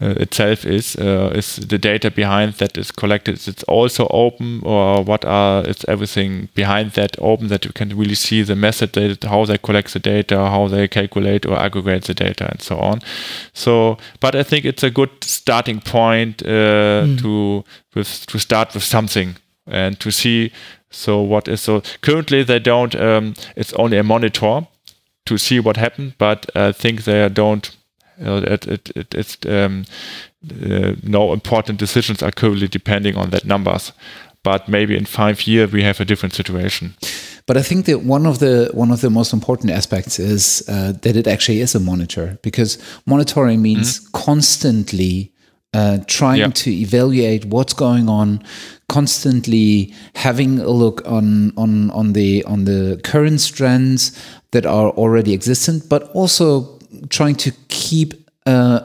uh, 0.00 0.14
itself 0.20 0.64
is. 0.64 0.96
Uh, 0.96 1.32
is 1.34 1.56
the 1.56 1.78
data 1.78 2.10
behind 2.10 2.54
that 2.54 2.76
is 2.76 2.90
collected? 2.90 3.36
Is 3.36 3.48
it 3.48 3.62
also 3.68 4.06
open, 4.10 4.60
or 4.64 5.02
what 5.02 5.24
are 5.24 5.64
is 5.64 5.84
everything 5.88 6.48
behind 6.54 6.92
that 6.92 7.16
open 7.20 7.48
that 7.48 7.64
you 7.64 7.72
can 7.72 7.96
really 7.96 8.16
see 8.16 8.42
the 8.42 8.56
method 8.56 8.92
that 8.92 9.24
how 9.24 9.44
they 9.44 9.58
collect 9.58 9.92
the 9.92 10.00
data, 10.00 10.36
how 10.36 10.68
they 10.68 10.88
calculate 10.88 11.46
or 11.46 11.56
aggregate 11.56 12.04
the 12.04 12.14
data, 12.14 12.50
and 12.50 12.60
so 12.60 12.78
on. 12.78 13.00
So, 13.52 13.98
but 14.20 14.34
I 14.34 14.42
think 14.42 14.64
it's 14.64 14.82
a 14.82 14.90
good 14.90 15.10
starting 15.22 15.80
point 15.80 16.42
uh, 16.42 17.04
mm. 17.06 17.20
to 17.20 17.64
with 17.94 18.26
to 18.26 18.38
start 18.38 18.74
with 18.74 18.84
something 18.84 19.36
and 19.66 19.98
to 20.00 20.10
see 20.10 20.52
so 20.92 21.20
what 21.20 21.48
is 21.48 21.60
so 21.60 21.82
currently 22.00 22.42
they 22.42 22.58
don't 22.58 22.94
um, 22.94 23.34
it's 23.56 23.72
only 23.74 23.98
a 23.98 24.02
monitor 24.02 24.66
to 25.26 25.38
see 25.38 25.60
what 25.60 25.76
happened 25.76 26.14
but 26.18 26.46
i 26.56 26.72
think 26.72 27.04
they 27.04 27.28
don't 27.28 27.76
uh, 28.24 28.42
it, 28.44 28.66
it, 28.66 28.90
it, 28.94 29.14
it's 29.14 29.38
um, 29.46 29.84
uh, 30.50 30.94
no 31.02 31.32
important 31.32 31.78
decisions 31.78 32.22
are 32.22 32.30
currently 32.32 32.68
depending 32.68 33.16
on 33.16 33.30
that 33.30 33.44
numbers 33.44 33.92
but 34.42 34.68
maybe 34.68 34.96
in 34.96 35.04
five 35.04 35.46
years 35.46 35.72
we 35.72 35.82
have 35.82 36.00
a 36.00 36.04
different 36.04 36.34
situation 36.34 36.94
but 37.46 37.56
I 37.56 37.62
think 37.62 37.86
that 37.86 38.02
one 38.02 38.26
of 38.26 38.38
the 38.38 38.70
one 38.72 38.92
of 38.92 39.00
the 39.00 39.10
most 39.10 39.32
important 39.32 39.70
aspects 39.72 40.18
is 40.18 40.62
uh, 40.68 40.92
that 41.02 41.16
it 41.16 41.26
actually 41.26 41.60
is 41.60 41.74
a 41.74 41.80
monitor 41.80 42.38
because 42.42 42.78
monitoring 43.04 43.60
means 43.60 43.98
mm-hmm. 43.98 44.24
constantly 44.24 45.31
uh, 45.74 45.98
trying 46.06 46.38
yeah. 46.38 46.48
to 46.48 46.70
evaluate 46.70 47.46
what's 47.46 47.72
going 47.72 48.08
on, 48.08 48.42
constantly 48.88 49.94
having 50.14 50.58
a 50.58 50.68
look 50.68 51.02
on 51.06 51.52
on 51.56 51.90
on 51.90 52.12
the 52.12 52.44
on 52.44 52.64
the 52.64 53.00
current 53.04 53.40
strands 53.40 54.12
that 54.50 54.66
are 54.66 54.90
already 54.90 55.32
existent, 55.32 55.88
but 55.88 56.10
also 56.12 56.78
trying 57.08 57.36
to 57.36 57.52
keep 57.68 58.14
uh, 58.44 58.80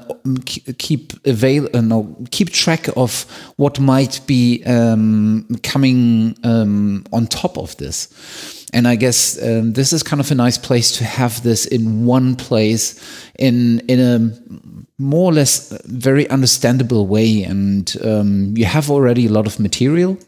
keep 0.77 1.13
avail 1.25 1.67
uh, 1.73 1.81
no, 1.81 2.15
keep 2.31 2.51
track 2.51 2.87
of 2.95 3.23
what 3.57 3.79
might 3.79 4.21
be 4.27 4.63
um, 4.65 5.45
coming 5.63 6.37
um, 6.43 7.03
on 7.11 7.27
top 7.27 7.57
of 7.57 7.75
this. 7.77 8.07
And 8.77 8.87
I 8.87 8.95
guess 8.95 9.41
um, 9.41 9.73
this 9.73 9.91
is 9.91 10.03
kind 10.03 10.19
of 10.19 10.29
a 10.29 10.35
nice 10.35 10.59
place 10.59 10.91
to 10.97 11.03
have 11.03 11.41
this 11.41 11.65
in 11.65 12.05
one 12.05 12.35
place 12.35 12.93
in 13.39 13.79
in 13.87 13.99
a 13.99 14.19
more 14.99 15.31
or 15.31 15.33
less 15.33 15.71
very 15.85 16.29
understandable 16.29 17.07
way. 17.07 17.41
And 17.41 17.91
um, 18.03 18.53
you 18.55 18.65
have 18.65 18.91
already 18.91 19.25
a 19.25 19.31
lot 19.31 19.47
of 19.47 19.59
material 19.59 20.19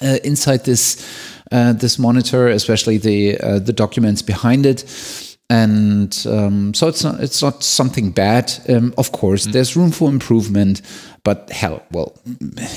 uh, 0.00 0.18
inside 0.22 0.64
this 0.64 1.04
uh, 1.50 1.72
this 1.72 1.98
monitor, 1.98 2.46
especially 2.46 2.98
the 2.98 3.40
uh, 3.40 3.58
the 3.58 3.72
documents 3.72 4.22
behind 4.22 4.66
it. 4.66 4.84
And 5.50 6.26
um, 6.30 6.74
so 6.74 6.86
it's 6.86 7.02
not 7.02 7.20
it's 7.20 7.42
not 7.42 7.64
something 7.64 8.12
bad. 8.12 8.52
Um, 8.68 8.94
of 8.96 9.10
course, 9.10 9.48
mm. 9.48 9.52
there's 9.52 9.76
room 9.76 9.90
for 9.90 10.08
improvement, 10.08 10.80
but 11.24 11.50
hell, 11.50 11.82
well, 11.90 12.12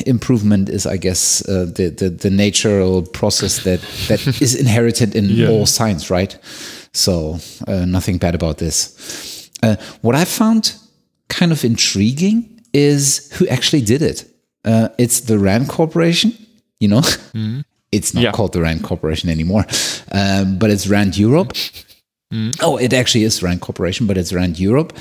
improvement 0.05 0.69
is, 0.69 0.85
I 0.85 0.97
guess, 0.97 1.47
uh, 1.47 1.65
the, 1.65 1.89
the, 1.89 2.09
the 2.09 2.29
natural 2.29 3.03
process 3.03 3.63
that 3.63 3.81
that 4.07 4.41
is 4.41 4.55
inherited 4.55 5.15
in 5.15 5.25
yeah. 5.29 5.49
all 5.49 5.65
science, 5.65 6.09
right? 6.09 6.37
So 6.93 7.37
uh, 7.67 7.85
nothing 7.85 8.17
bad 8.17 8.35
about 8.35 8.57
this. 8.57 9.49
Uh, 9.61 9.75
what 10.01 10.15
I 10.15 10.25
found 10.25 10.75
kind 11.29 11.51
of 11.51 11.63
intriguing 11.63 12.61
is 12.73 13.29
who 13.33 13.47
actually 13.47 13.81
did 13.81 14.01
it. 14.01 14.25
Uh, 14.65 14.89
it's 14.97 15.21
the 15.21 15.37
RAND 15.37 15.67
Corporation, 15.69 16.33
you 16.79 16.87
know, 16.87 17.01
mm-hmm. 17.01 17.61
It's 17.91 18.13
not 18.13 18.21
Yeah. 18.23 18.31
called 18.31 18.51
the 18.53 18.61
Rand 18.61 18.83
Corporation 18.83 19.29
anymore, 19.29 19.65
um, 20.11 20.57
but 20.57 20.69
it's 20.69 20.87
Rand 20.87 21.17
Europe. 21.17 21.53
Oh, 22.59 22.75
it 22.75 22.91
actually 22.91 23.23
is 23.23 23.41
Rand 23.41 23.61
Corporation, 23.61 24.05
but 24.05 24.17
it's 24.17 24.33
Rand 24.33 24.59
Europe. 24.59 24.91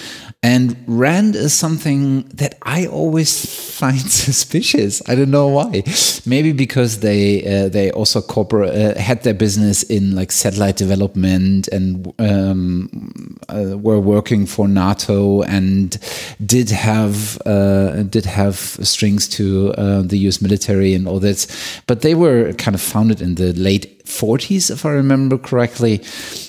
And 0.44 0.76
Rand 0.86 1.34
is 1.34 1.52
something 1.52 2.22
that 2.28 2.56
I 2.62 2.86
always 2.86 3.32
find 3.78 4.00
suspicious. 4.28 5.02
I 5.08 5.16
don't 5.16 5.32
know 5.32 5.48
why. 5.48 5.82
Maybe 6.24 6.52
because 6.52 7.00
they 7.00 7.44
uh, 7.44 7.68
they 7.68 7.90
also 7.90 8.22
corporate 8.22 8.70
uh, 8.74 9.00
had 9.00 9.24
their 9.24 9.34
business 9.34 9.82
in 9.82 10.14
like 10.14 10.30
satellite 10.30 10.76
development 10.76 11.66
and 11.68 12.14
um, 12.20 13.36
uh, 13.48 13.76
were 13.76 13.98
working 13.98 14.46
for 14.46 14.68
NATO 14.68 15.42
and 15.42 15.98
did 16.44 16.70
have 16.70 17.38
uh, 17.44 18.04
did 18.04 18.24
have 18.24 18.56
strings 18.56 19.26
to 19.30 19.74
uh, 19.76 20.02
the 20.02 20.18
U.S. 20.18 20.40
military 20.40 20.94
and 20.94 21.08
all 21.08 21.18
that. 21.20 21.46
But 21.88 22.02
they 22.02 22.14
were 22.14 22.52
kind 22.52 22.76
of 22.76 22.80
founded 22.80 23.20
in 23.20 23.34
the 23.34 23.52
late 23.54 23.95
40s, 24.06 24.70
if 24.70 24.86
I 24.86 24.90
remember 24.90 25.38
correctly. 25.38 26.02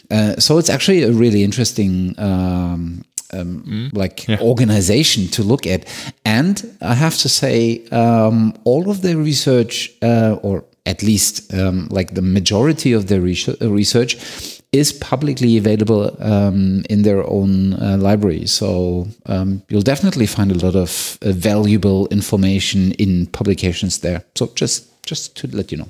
Uh, 0.09 0.35
so 0.37 0.57
it's 0.57 0.69
actually 0.69 1.03
a 1.03 1.11
really 1.11 1.43
interesting 1.43 2.15
um, 2.17 3.03
um, 3.33 3.89
like 3.93 4.25
organization 4.39 5.27
to 5.29 5.43
look 5.43 5.67
at. 5.67 5.85
And 6.23 6.77
I 6.81 6.95
have 6.95 7.17
to 7.19 7.29
say, 7.29 7.85
um, 7.91 8.53
all 8.63 8.89
of 8.89 9.01
their 9.01 9.17
research, 9.17 9.91
uh, 10.01 10.37
or 10.41 10.63
at 10.85 11.03
least 11.03 11.53
um, 11.53 11.87
like 11.89 12.13
the 12.13 12.21
majority 12.21 12.93
of 12.93 13.07
their 13.07 13.21
research, 13.21 13.59
research 13.61 14.61
is 14.71 14.93
publicly 14.93 15.57
available 15.57 16.15
um, 16.21 16.83
in 16.89 17.03
their 17.03 17.27
own 17.27 17.73
uh, 17.73 17.97
library. 17.97 18.45
So 18.45 19.07
um, 19.25 19.63
you'll 19.69 19.81
definitely 19.81 20.27
find 20.27 20.51
a 20.51 20.65
lot 20.65 20.75
of 20.75 21.17
uh, 21.21 21.31
valuable 21.31 22.07
information 22.07 22.91
in 22.93 23.27
publications 23.27 23.99
there. 23.99 24.23
So 24.35 24.51
just 24.55 25.03
just 25.05 25.37
to 25.37 25.47
let 25.47 25.71
you 25.71 25.77
know. 25.77 25.89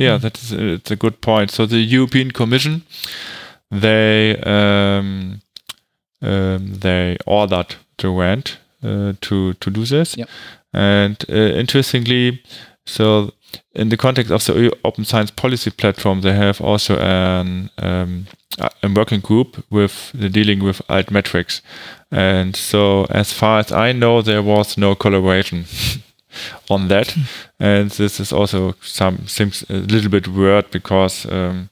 Yeah, 0.00 0.16
that's 0.18 0.50
it's 0.50 0.90
a 0.90 0.96
good 0.96 1.20
point. 1.20 1.50
So 1.50 1.66
the 1.66 1.76
European 1.96 2.30
Commission, 2.30 2.82
they 3.70 4.36
um, 4.46 5.40
um, 6.22 6.74
they 6.80 7.16
ordered 7.26 7.74
the 7.98 8.08
Rand 8.08 8.58
uh, 8.82 9.12
to 9.20 9.52
to 9.54 9.70
do 9.70 9.84
this, 9.84 10.16
Yep. 10.16 10.28
and 10.72 11.16
uh, 11.28 11.58
interestingly, 11.58 12.40
so 12.86 13.30
in 13.74 13.90
the 13.90 13.96
context 13.96 14.30
of 14.32 14.44
the 14.44 14.72
Open 14.84 15.04
Science 15.04 15.30
Policy 15.32 15.70
Platform, 15.70 16.20
they 16.22 16.32
have 16.34 16.60
also 16.64 16.96
an 16.96 17.70
um, 17.78 18.26
a 18.82 18.88
working 18.88 19.20
group 19.20 19.64
with 19.70 20.12
the 20.14 20.28
dealing 20.30 20.64
with 20.64 20.80
altmetrics, 20.88 21.60
and 22.10 22.56
so 22.56 23.04
as 23.10 23.32
far 23.32 23.58
as 23.60 23.70
I 23.70 23.92
know, 23.92 24.22
there 24.22 24.42
was 24.42 24.78
no 24.78 24.94
collaboration. 24.94 25.64
on 26.68 26.88
that. 26.88 27.16
And 27.58 27.90
this 27.90 28.20
is 28.20 28.32
also 28.32 28.74
some 28.82 29.26
seems 29.26 29.64
a 29.68 29.74
little 29.74 30.10
bit 30.10 30.28
weird 30.28 30.70
because 30.70 31.26
um, 31.30 31.70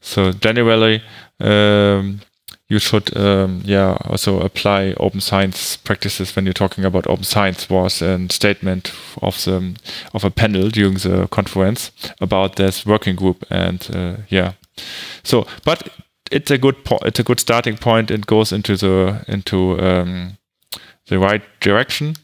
so 0.00 0.32
generally 0.32 1.02
um, 1.40 2.20
you 2.68 2.78
should 2.78 3.16
um, 3.16 3.62
yeah 3.64 3.96
also 4.04 4.40
apply 4.40 4.94
open 4.98 5.20
science 5.20 5.76
practices 5.76 6.34
when 6.34 6.46
you're 6.46 6.52
talking 6.52 6.84
about 6.84 7.06
open 7.06 7.24
science 7.24 7.68
was 7.68 8.02
a 8.02 8.26
statement 8.30 8.92
of 9.22 9.44
the 9.44 9.76
of 10.14 10.24
a 10.24 10.30
panel 10.30 10.70
during 10.70 10.94
the 10.94 11.28
conference 11.28 11.90
about 12.20 12.56
this 12.56 12.86
working 12.86 13.16
group 13.16 13.44
and 13.50 13.90
uh, 13.94 14.16
yeah. 14.28 14.52
So 15.22 15.46
but 15.64 15.88
it's 16.30 16.50
a 16.50 16.58
good 16.58 16.84
po- 16.84 17.04
it's 17.04 17.20
a 17.20 17.24
good 17.24 17.40
starting 17.40 17.76
point. 17.76 18.10
It 18.10 18.26
goes 18.26 18.52
into 18.52 18.76
the 18.76 19.24
into 19.28 19.78
um, 19.80 20.38
the 21.06 21.18
right 21.18 21.42
direction 21.60 22.14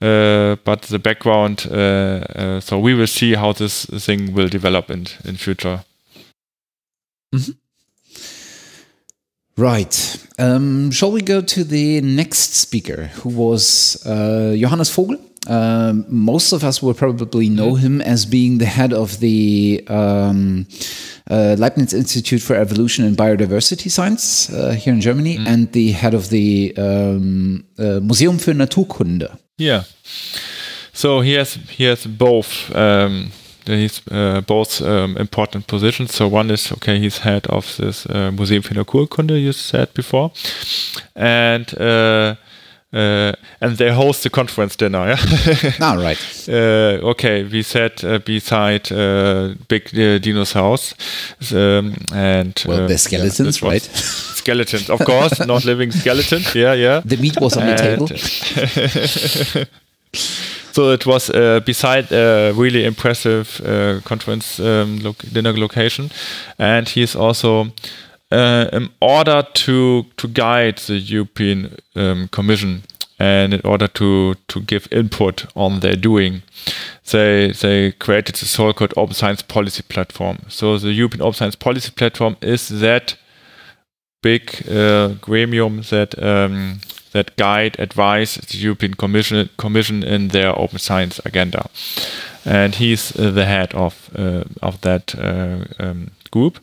but 0.00 0.82
the 0.82 0.98
background 0.98 1.66
uh, 1.70 1.74
uh, 1.74 2.60
so 2.60 2.78
we 2.78 2.94
will 2.94 3.06
see 3.06 3.34
how 3.34 3.52
this 3.52 3.86
thing 3.86 4.34
will 4.34 4.48
develop 4.48 4.90
in 4.90 5.06
in 5.24 5.36
future 5.36 5.84
Right. 9.58 10.26
Um, 10.38 10.90
shall 10.90 11.10
we 11.10 11.22
go 11.22 11.40
to 11.40 11.64
the 11.64 12.02
next 12.02 12.54
speaker, 12.56 13.06
who 13.22 13.30
was 13.30 14.04
uh, 14.04 14.54
Johannes 14.54 14.90
Vogel? 14.90 15.18
Um, 15.46 16.04
most 16.08 16.52
of 16.52 16.62
us 16.62 16.82
will 16.82 16.92
probably 16.92 17.48
know 17.48 17.76
him 17.76 18.02
as 18.02 18.26
being 18.26 18.58
the 18.58 18.66
head 18.66 18.92
of 18.92 19.20
the 19.20 19.82
um, 19.88 20.66
uh, 21.30 21.56
Leibniz 21.58 21.94
Institute 21.94 22.42
for 22.42 22.54
Evolution 22.54 23.04
and 23.06 23.16
Biodiversity 23.16 23.90
Science 23.90 24.50
uh, 24.50 24.72
here 24.72 24.92
in 24.92 25.00
Germany 25.00 25.38
and 25.46 25.72
the 25.72 25.92
head 25.92 26.14
of 26.14 26.28
the 26.28 26.74
um, 26.76 27.64
uh, 27.78 28.00
Museum 28.00 28.38
für 28.38 28.54
Naturkunde. 28.54 29.38
Yeah. 29.58 29.84
So 30.92 31.20
he 31.20 31.34
has 31.34 31.54
he 31.54 31.84
has 31.84 32.06
both 32.06 32.74
um, 32.74 33.32
he's 33.66 34.00
uh, 34.10 34.42
both 34.46 34.82
um, 34.82 35.16
important 35.16 35.66
positions. 35.66 36.14
So 36.14 36.28
one 36.28 36.50
is 36.50 36.72
okay, 36.72 36.98
he's 36.98 37.18
head 37.18 37.46
of 37.48 37.76
this 37.76 38.06
uh, 38.06 38.30
Museum 38.32 38.62
für 38.62 38.74
Naturkunde 38.74 39.38
you 39.38 39.52
said 39.52 39.92
before, 39.94 40.30
and 41.14 41.66
uh, 41.80 42.36
uh, 42.92 43.32
and 43.60 43.76
they 43.76 43.90
host 43.92 44.22
the 44.22 44.30
conference 44.30 44.76
dinner. 44.76 45.06
Yeah. 45.08 45.72
Ah, 45.80 45.94
right. 45.94 46.18
uh, 46.48 47.10
okay, 47.10 47.44
we 47.44 47.62
sat 47.62 48.02
uh, 48.04 48.18
beside 48.24 48.90
uh, 48.92 49.54
big 49.68 49.90
uh, 49.98 50.44
house, 50.54 50.94
um, 51.52 51.94
and 52.14 52.62
Well, 52.66 52.84
uh, 52.84 52.88
the 52.88 52.98
skeletons, 52.98 53.60
was- 53.60 53.62
right? 53.62 53.82
Skeletons, 54.36 54.90
of 54.90 55.00
course, 55.04 55.44
not 55.46 55.64
living 55.64 55.90
skeletons. 55.92 56.54
Yeah, 56.54 56.74
yeah. 56.74 57.00
The 57.08 57.16
meat 57.16 57.36
was 57.40 57.56
on 57.56 57.66
the 57.66 57.72
And- 57.72 58.08
table. 58.08 59.66
so 60.72 60.92
it 60.92 61.04
was 61.06 61.30
uh, 61.30 61.60
beside 61.64 62.12
a 62.12 62.52
really 62.52 62.84
impressive 62.84 63.60
uh, 63.64 64.00
conference 64.04 64.60
um, 64.60 65.00
dinner 65.32 65.52
location, 65.58 66.10
and 66.58 66.88
he 66.88 67.02
is 67.02 67.16
also 67.16 67.66
uh, 68.30 68.68
in 68.72 68.88
order 69.00 69.42
to 69.54 70.04
to 70.16 70.28
guide 70.28 70.78
the 70.86 70.98
European 70.98 71.76
um, 71.94 72.28
Commission 72.28 72.82
and 73.18 73.54
in 73.54 73.60
order 73.64 73.88
to 73.88 74.34
to 74.48 74.60
give 74.60 74.88
input 74.90 75.46
on 75.54 75.80
their 75.80 75.96
doing, 75.96 76.42
they 77.10 77.52
they 77.52 77.92
created 77.92 78.34
the 78.36 78.46
so-called 78.46 78.92
Open 78.96 79.14
Science 79.14 79.42
Policy 79.42 79.82
Platform. 79.82 80.38
So 80.48 80.78
the 80.78 80.92
European 80.92 81.22
Open 81.22 81.34
Science 81.34 81.56
Policy 81.56 81.92
Platform 81.92 82.36
is 82.40 82.68
that 82.68 83.16
big 84.22 84.50
uh, 84.68 85.14
gremium 85.20 85.88
that 85.88 86.14
um, 86.22 86.80
that 87.12 87.36
guide, 87.36 87.76
advise 87.78 88.34
the 88.34 88.58
European 88.58 88.94
Commission 88.94 89.48
Commission 89.56 90.02
in 90.02 90.28
their 90.28 90.58
open 90.58 90.78
science 90.78 91.20
agenda, 91.24 91.70
and 92.44 92.74
he's 92.74 93.16
uh, 93.18 93.30
the 93.30 93.44
head 93.44 93.74
of 93.74 94.10
uh, 94.18 94.44
of 94.62 94.80
that 94.80 95.14
uh, 95.14 95.64
um, 95.78 96.10
group. 96.30 96.58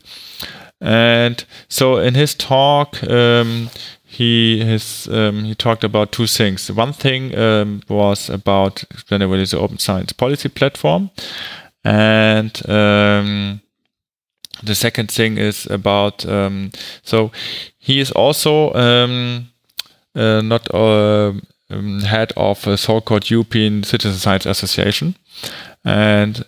And 0.84 1.45
so 1.69 1.97
in 1.97 2.13
his 2.13 2.36
talk, 2.36 3.01
um, 3.03 3.69
he 4.03 4.63
his 4.63 5.07
um, 5.07 5.45
he 5.45 5.55
talked 5.55 5.86
about 5.86 6.11
two 6.11 6.27
things. 6.27 6.69
One 6.69 6.91
thing 6.91 7.36
um, 7.38 7.81
was 7.88 8.29
about 8.29 8.84
generally 9.07 9.45
the 9.45 9.59
open 9.59 9.79
science 9.79 10.11
policy 10.11 10.49
platform, 10.49 11.09
and 11.86 12.51
um, 12.69 13.61
the 14.61 14.75
second 14.75 15.09
thing 15.09 15.38
is 15.38 15.65
about 15.67 16.25
um, 16.25 16.71
so 17.01 17.31
he 17.79 18.01
is 18.01 18.11
also 18.11 18.73
um, 18.73 19.47
uh, 20.15 20.41
not 20.41 20.67
uh, 20.73 21.31
um, 21.69 22.01
head 22.01 22.34
of 22.36 22.67
a 22.67 22.77
so-called 22.77 23.29
European 23.29 23.84
Citizen 23.84 24.19
Science 24.19 24.45
Association, 24.45 25.15
and 25.86 26.45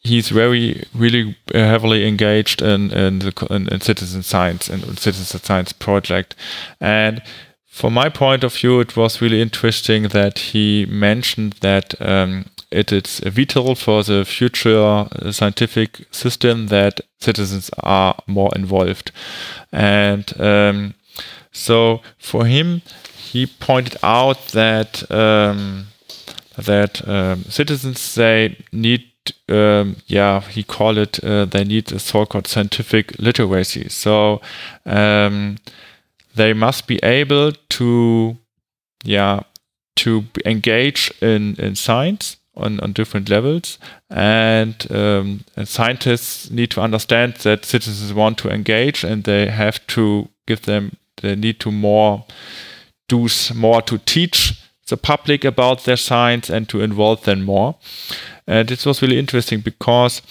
he's 0.00 0.28
very 0.30 0.84
really 0.94 1.36
heavily 1.52 2.06
engaged 2.06 2.62
in 2.62 2.90
in, 2.90 3.18
the, 3.20 3.46
in, 3.50 3.68
in 3.68 3.80
citizen 3.80 4.22
science 4.22 4.68
and 4.68 4.98
citizen 4.98 5.40
science 5.40 5.72
project, 5.72 6.34
and 6.80 7.22
from 7.70 7.94
my 7.94 8.08
point 8.08 8.44
of 8.44 8.52
view, 8.54 8.80
it 8.80 8.96
was 8.96 9.22
really 9.22 9.40
interesting 9.40 10.08
that 10.08 10.38
he 10.38 10.86
mentioned 10.86 11.54
that 11.60 11.94
um, 12.02 12.46
it 12.70 12.92
is 12.92 13.20
vital 13.20 13.74
for 13.74 14.02
the 14.02 14.24
future 14.24 15.06
scientific 15.30 16.06
system 16.10 16.66
that 16.66 17.00
citizens 17.20 17.70
are 17.82 18.16
more 18.26 18.50
involved. 18.56 19.12
And 19.72 20.40
um, 20.40 20.94
so 21.52 22.00
for 22.18 22.44
him, 22.44 22.82
he 23.16 23.46
pointed 23.46 23.96
out 24.02 24.48
that 24.48 25.10
um, 25.10 25.86
that 26.56 27.06
um, 27.08 27.44
citizens 27.44 28.14
they 28.14 28.56
need 28.72 29.09
um, 29.48 29.96
yeah 30.06 30.40
he 30.40 30.62
called 30.62 30.98
it 30.98 31.22
uh, 31.24 31.44
they 31.44 31.64
need 31.64 31.92
a 31.92 31.98
so-called 31.98 32.46
scientific 32.46 33.18
literacy. 33.18 33.88
So 33.88 34.40
um, 34.86 35.58
they 36.34 36.52
must 36.52 36.86
be 36.86 36.98
able 37.02 37.52
to 37.52 38.36
yeah 39.04 39.40
to 39.96 40.24
engage 40.46 41.12
in, 41.20 41.56
in 41.58 41.74
science 41.74 42.38
on, 42.56 42.80
on 42.80 42.92
different 42.92 43.28
levels. 43.28 43.78
And, 44.08 44.86
um, 44.90 45.44
and 45.56 45.68
scientists 45.68 46.50
need 46.50 46.70
to 46.72 46.80
understand 46.80 47.34
that 47.42 47.64
citizens 47.64 48.12
want 48.12 48.38
to 48.38 48.50
engage 48.50 49.04
and 49.04 49.24
they 49.24 49.48
have 49.48 49.86
to 49.88 50.28
give 50.46 50.62
them 50.62 50.96
they 51.18 51.36
need 51.36 51.60
to 51.60 51.70
more 51.70 52.24
do 53.08 53.28
more 53.54 53.82
to 53.82 53.98
teach 53.98 54.62
the 54.88 54.96
public 54.96 55.44
about 55.44 55.84
their 55.84 55.98
science 55.98 56.48
and 56.48 56.66
to 56.68 56.80
involve 56.80 57.24
them 57.24 57.42
more 57.42 57.76
and 58.50 58.68
this 58.68 58.84
was 58.84 59.02
really 59.02 59.18
interesting 59.18 59.60
because 59.60 60.22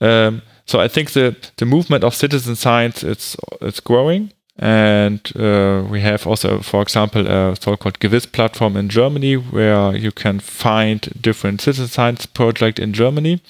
um, 0.00 0.42
so 0.66 0.80
I 0.80 0.88
think 0.88 1.10
the 1.12 1.36
the 1.56 1.66
movement 1.66 2.04
of 2.04 2.14
citizen 2.14 2.56
science 2.56 3.02
it's 3.02 3.36
it's 3.60 3.80
growing 3.80 4.32
and 4.60 5.20
uh, 5.36 5.84
we 5.88 6.00
have 6.00 6.26
also, 6.26 6.58
for 6.60 6.82
example, 6.82 7.24
a 7.28 7.54
so-called 7.54 8.00
Gewiss 8.00 8.26
platform 8.26 8.76
in 8.76 8.88
Germany 8.88 9.34
where 9.36 9.94
you 9.94 10.10
can 10.10 10.40
find 10.40 11.00
different 11.20 11.60
citizen 11.60 11.86
science 11.86 12.26
projects 12.26 12.80
in 12.80 12.92
Germany. 12.92 13.40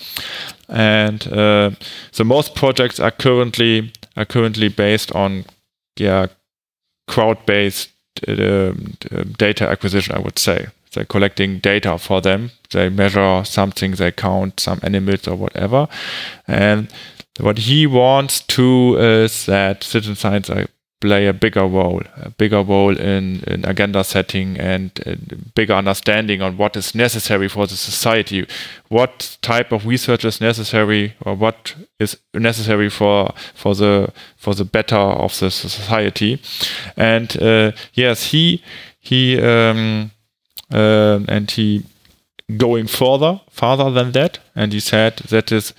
And 0.68 1.26
uh, 1.32 1.70
so 2.10 2.24
most 2.24 2.54
projects 2.54 3.00
are 3.00 3.10
currently 3.10 3.90
are 4.18 4.26
currently 4.26 4.68
based 4.68 5.10
on 5.12 5.46
yeah 5.96 6.26
crowd-based 7.06 7.88
uh, 8.28 8.72
data 9.38 9.66
acquisition. 9.66 10.14
I 10.14 10.20
would 10.20 10.38
say 10.38 10.66
they're 10.98 11.04
collecting 11.04 11.60
data 11.60 11.96
for 11.96 12.20
them. 12.20 12.50
They 12.72 12.88
measure 12.88 13.44
something, 13.44 13.92
they 13.92 14.10
count 14.10 14.58
some 14.58 14.80
animals 14.82 15.28
or 15.28 15.36
whatever, 15.36 15.86
and 16.48 16.92
what 17.38 17.58
he 17.58 17.86
wants 17.86 18.40
to 18.40 18.96
is 18.98 19.46
that 19.46 19.84
citizen 19.84 20.16
science 20.16 20.50
play 21.00 21.28
a 21.28 21.32
bigger 21.32 21.64
role, 21.64 22.02
a 22.16 22.30
bigger 22.30 22.60
role 22.60 22.98
in, 22.98 23.44
in 23.46 23.64
agenda 23.64 24.02
setting 24.02 24.58
and 24.58 25.52
bigger 25.54 25.74
understanding 25.74 26.42
on 26.42 26.56
what 26.56 26.76
is 26.76 26.96
necessary 26.96 27.48
for 27.48 27.68
the 27.68 27.76
society, 27.76 28.44
what 28.88 29.38
type 29.40 29.70
of 29.70 29.86
research 29.86 30.24
is 30.24 30.40
necessary, 30.40 31.14
or 31.24 31.36
what 31.36 31.76
is 32.00 32.18
necessary 32.34 32.90
for 32.90 33.32
for 33.54 33.76
the 33.76 34.12
for 34.36 34.54
the 34.54 34.64
better 34.64 34.96
of 34.96 35.38
the 35.38 35.52
society. 35.52 36.40
And 36.96 37.40
uh, 37.40 37.70
yes, 37.94 38.32
he 38.32 38.64
he 38.98 39.40
um, 39.40 40.10
uh, 40.72 41.20
and 41.28 41.50
he 41.50 41.84
going 42.56 42.86
further, 42.86 43.40
farther 43.50 43.90
than 43.90 44.12
that, 44.12 44.38
and 44.54 44.72
he 44.72 44.80
said 44.80 45.16
that 45.28 45.52
is 45.52 45.74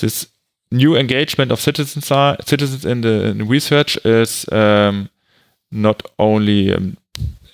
this 0.00 0.28
new 0.70 0.96
engagement 0.96 1.50
of 1.50 1.60
citizens 1.60 2.10
are, 2.10 2.36
citizens 2.44 2.84
in 2.84 3.00
the 3.00 3.24
in 3.26 3.48
research 3.48 3.98
is 4.04 4.46
um, 4.52 5.08
not 5.70 6.02
only 6.18 6.74
um, 6.74 6.96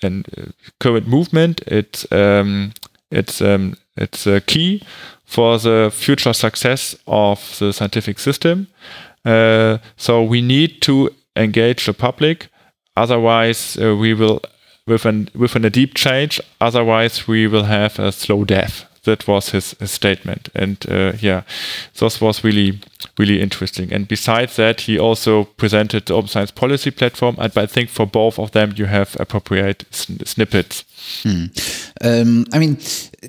a 0.03 0.09
uh, 0.09 0.47
current 0.81 1.07
movement. 1.07 1.63
It's 1.67 2.11
um, 2.13 2.73
it's 3.11 3.41
um, 3.41 3.77
it's 3.97 4.27
a 4.27 4.41
key 4.41 4.83
for 5.25 5.59
the 5.59 5.91
future 5.93 6.33
success 6.33 6.97
of 7.07 7.59
the 7.59 7.73
scientific 7.73 8.19
system. 8.19 8.69
Uh, 9.25 9.79
so 9.97 10.23
we 10.23 10.41
need 10.41 10.81
to 10.83 11.11
engage 11.35 11.87
the 11.87 11.93
public. 11.93 12.49
Otherwise, 12.97 13.77
uh, 13.77 13.97
we 13.97 14.15
will 14.15 14.41
with 14.87 15.05
an 15.05 15.29
with 15.35 15.57
an 15.57 15.65
a 15.65 15.71
deep 15.71 15.95
change. 15.95 16.41
Otherwise, 16.61 17.27
we 17.29 17.47
will 17.47 17.65
have 17.65 17.99
a 17.99 18.13
slow 18.13 18.45
death 18.45 18.87
that 19.07 19.27
was 19.27 19.51
his, 19.51 19.71
his 19.81 19.91
statement. 19.91 20.51
And 20.55 20.85
uh, 20.91 21.13
yeah, 21.21 21.43
this 21.99 22.21
was 22.21 22.45
really, 22.45 22.81
really 23.19 23.41
interesting. 23.41 23.93
And 23.93 24.09
besides 24.09 24.57
that, 24.57 24.83
he 24.83 24.99
also 24.99 25.45
presented 25.45 26.07
the 26.07 26.15
Open 26.15 26.29
Science 26.29 26.51
Policy 26.51 26.91
Platform. 26.91 27.37
And 27.39 27.57
I 27.57 27.67
think 27.67 27.91
for 27.91 28.07
both 28.07 28.39
of 28.39 28.53
them, 28.53 28.73
you 28.77 28.87
have 28.87 29.17
appropriate 29.21 29.85
sn 29.91 30.25
snippets. 30.25 30.85
Hmm. 31.23 31.47
Um, 32.03 32.47
I 32.53 32.59
mean, 32.59 32.79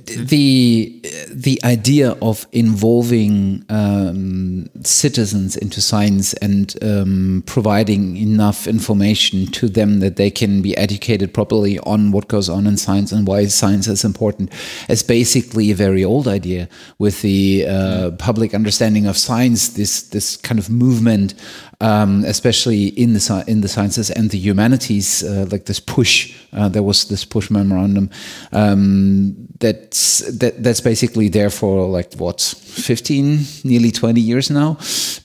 the 0.05 0.99
the 1.29 1.59
idea 1.63 2.15
of 2.21 2.45
involving 2.51 3.63
um, 3.69 4.69
citizens 4.83 5.55
into 5.55 5.81
science 5.81 6.33
and 6.35 6.75
um, 6.81 7.43
providing 7.45 8.17
enough 8.17 8.67
information 8.67 9.47
to 9.47 9.69
them 9.69 9.99
that 9.99 10.15
they 10.15 10.31
can 10.31 10.61
be 10.61 10.75
educated 10.77 11.33
properly 11.33 11.79
on 11.79 12.11
what 12.11 12.27
goes 12.27 12.49
on 12.49 12.67
in 12.67 12.77
science 12.77 13.11
and 13.11 13.27
why 13.27 13.45
science 13.45 13.87
is 13.87 14.03
important 14.03 14.51
is 14.89 15.03
basically 15.03 15.71
a 15.71 15.75
very 15.75 16.03
old 16.03 16.27
idea. 16.27 16.67
With 16.99 17.21
the 17.21 17.65
uh, 17.67 18.11
public 18.11 18.53
understanding 18.53 19.05
of 19.07 19.17
science, 19.17 19.56
this 19.69 20.09
this 20.09 20.37
kind 20.37 20.59
of 20.59 20.69
movement 20.69 21.33
um, 21.79 22.23
especially 22.25 22.87
in 22.87 23.13
the 23.13 23.43
in 23.47 23.61
the 23.61 23.67
sciences 23.67 24.09
and 24.09 24.31
the 24.31 24.37
humanities, 24.37 25.23
uh, 25.23 25.45
like 25.51 25.65
this 25.65 25.79
push. 25.79 26.35
Uh, 26.51 26.67
there 26.69 26.81
was 26.81 27.05
this 27.05 27.23
push 27.25 27.51
memorandum 27.51 28.09
um, 28.51 29.35
that's 29.59 30.19
that, 30.39 30.63
that's 30.63 30.81
basically 30.81 31.29
there 31.29 31.51
for 31.51 31.87
like 31.87 32.13
what 32.15 32.41
15, 32.41 33.39
nearly 33.63 33.91
20 33.91 34.19
years 34.19 34.49
now. 34.49 34.77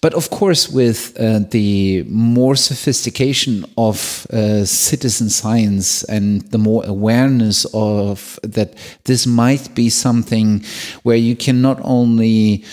But 0.02 0.12
of 0.14 0.28
course, 0.28 0.68
with 0.68 1.16
uh, 1.18 1.40
the 1.50 2.04
more 2.08 2.54
sophistication 2.56 3.64
of 3.78 4.26
uh, 4.30 4.66
citizen 4.66 5.30
science 5.30 6.04
and 6.04 6.42
the 6.50 6.58
more 6.58 6.84
awareness 6.84 7.64
of 7.72 8.38
that, 8.42 8.74
this 9.04 9.26
might 9.26 9.74
be 9.74 9.88
something 9.88 10.64
where 11.02 11.16
you 11.16 11.34
can 11.34 11.62
not 11.62 11.78
only 11.82 12.64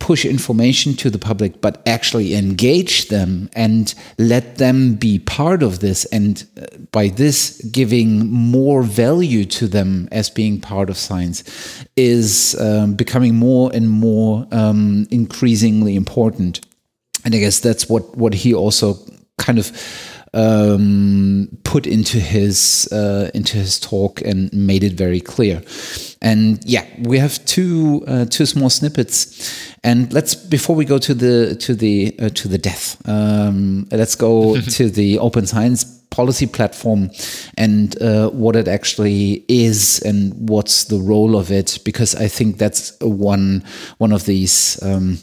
push 0.00 0.24
information 0.24 0.94
to 0.94 1.10
the 1.10 1.18
public, 1.18 1.60
but 1.60 1.82
actually 1.86 2.34
engage 2.34 3.08
them 3.08 3.48
and 3.54 3.94
let 4.18 4.56
them 4.56 4.94
be 4.94 5.18
part 5.18 5.62
of 5.62 5.80
this. 5.80 6.04
And 6.06 6.44
uh, 6.60 6.66
by 6.92 7.08
this, 7.08 7.60
giving 7.72 8.26
more 8.28 8.82
value 8.82 9.44
to 9.46 9.66
them 9.66 10.08
as 10.12 10.30
being 10.30 10.60
part 10.60 10.90
of 10.90 10.96
science 10.96 11.44
is 11.96 12.54
um, 12.60 12.94
becoming 12.94 13.34
more 13.34 13.70
and 13.74 13.88
more 13.88 14.46
um, 14.52 15.06
increasingly 15.10 15.96
important. 15.96 16.60
And 17.24 17.34
I 17.34 17.38
guess 17.38 17.60
that's 17.60 17.88
what, 17.88 18.16
what 18.16 18.34
he 18.34 18.54
also 18.54 18.98
kind 19.38 19.58
of 19.58 19.72
um, 20.34 21.48
put 21.64 21.86
into 21.86 22.18
his 22.18 22.88
uh, 22.92 23.30
into 23.34 23.56
his 23.56 23.80
talk 23.80 24.20
and 24.22 24.52
made 24.52 24.84
it 24.84 24.92
very 24.92 25.20
clear. 25.20 25.62
And 26.22 26.62
yeah, 26.64 26.86
we 27.00 27.18
have 27.18 27.44
two 27.46 28.04
uh, 28.06 28.24
two 28.26 28.46
small 28.46 28.70
snippets. 28.70 29.74
And 29.84 30.12
let's 30.12 30.34
before 30.34 30.74
we 30.76 30.84
go 30.84 30.98
to 30.98 31.14
the 31.14 31.56
to 31.56 31.74
the 31.74 32.14
uh, 32.18 32.28
to 32.30 32.48
the 32.48 32.58
death, 32.58 33.00
um, 33.08 33.86
let's 33.90 34.14
go 34.14 34.60
to 34.60 34.90
the 34.90 35.18
open 35.18 35.46
science 35.46 35.95
policy 36.16 36.46
platform 36.46 37.10
and 37.58 38.00
uh, 38.02 38.30
what 38.30 38.56
it 38.56 38.68
actually 38.68 39.44
is 39.48 40.00
and 40.00 40.32
what's 40.48 40.84
the 40.84 40.98
role 40.98 41.36
of 41.36 41.50
it 41.50 41.78
because 41.84 42.14
I 42.14 42.28
think 42.28 42.56
that's 42.56 42.96
one 43.00 43.62
one 43.98 44.12
of 44.12 44.24
these 44.24 44.82
um, 44.82 45.18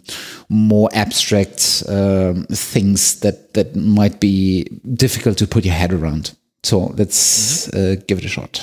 more 0.49 0.89
abstract 0.93 1.83
um, 1.87 2.45
things 2.73 3.19
that 3.21 3.53
that 3.53 3.75
might 3.75 4.19
be 4.19 4.63
difficult 4.93 5.37
to 5.39 5.47
put 5.47 5.65
your 5.65 5.73
head 5.73 5.93
around. 5.93 6.35
So 6.63 6.93
let's 6.97 7.67
mm-hmm. 7.67 7.77
uh, 7.77 8.03
give 8.07 8.19
it 8.19 8.25
a 8.25 8.29
shot. 8.29 8.53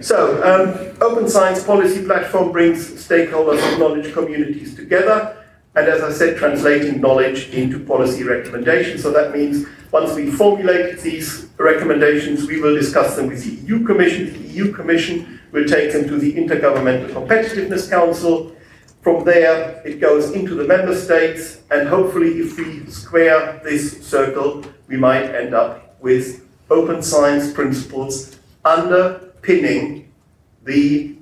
So, 0.00 0.16
um, 0.42 0.96
Open 1.00 1.28
Science 1.28 1.62
Policy 1.62 2.04
Platform 2.04 2.50
brings 2.50 2.78
stakeholders 3.08 3.62
and 3.62 3.78
knowledge 3.78 4.12
communities 4.12 4.74
together 4.74 5.43
and 5.76 5.88
as 5.88 6.02
I 6.02 6.12
said, 6.12 6.36
translating 6.36 7.00
knowledge 7.00 7.48
into 7.50 7.80
policy 7.80 8.22
recommendations. 8.22 9.02
So 9.02 9.10
that 9.12 9.32
means 9.32 9.66
once 9.90 10.14
we 10.14 10.30
formulate 10.30 11.00
these 11.00 11.48
recommendations, 11.56 12.46
we 12.46 12.60
will 12.60 12.74
discuss 12.74 13.16
them 13.16 13.26
with 13.26 13.44
the 13.44 13.66
EU 13.66 13.84
Commission. 13.84 14.32
The 14.32 14.48
EU 14.50 14.72
Commission 14.72 15.40
will 15.50 15.64
take 15.64 15.92
them 15.92 16.06
to 16.08 16.18
the 16.18 16.32
Intergovernmental 16.34 17.10
Competitiveness 17.10 17.90
Council. 17.90 18.54
From 19.02 19.24
there, 19.24 19.82
it 19.84 20.00
goes 20.00 20.30
into 20.30 20.54
the 20.54 20.64
member 20.64 20.94
states, 20.94 21.60
and 21.70 21.88
hopefully, 21.88 22.38
if 22.38 22.56
we 22.56 22.86
square 22.90 23.60
this 23.62 24.06
circle, 24.06 24.64
we 24.88 24.96
might 24.96 25.24
end 25.24 25.54
up 25.54 26.00
with 26.00 26.46
open 26.70 27.02
science 27.02 27.52
principles 27.52 28.38
underpinning 28.64 30.12
the 30.64 31.13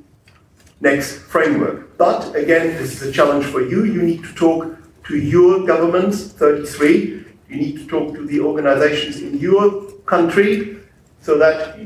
next 0.83 1.19
framework. 1.19 1.97
But 1.97 2.35
again, 2.35 2.77
this 2.77 3.01
is 3.01 3.09
a 3.09 3.13
challenge 3.13 3.47
for 3.47 3.63
you. 3.63 3.85
You 3.85 4.03
need 4.03 4.25
to 4.25 4.35
talk 4.35 4.77
to 5.07 5.17
your 5.17 5.65
governments, 5.65 6.33
33. 6.33 7.25
You 7.49 7.57
need 7.57 7.77
to 7.79 7.87
talk 7.87 8.15
to 8.15 8.27
the 8.27 8.41
organizations 8.41 9.21
in 9.23 9.39
your 9.39 9.93
country 10.03 10.79
so 11.21 11.39
that 11.39 11.79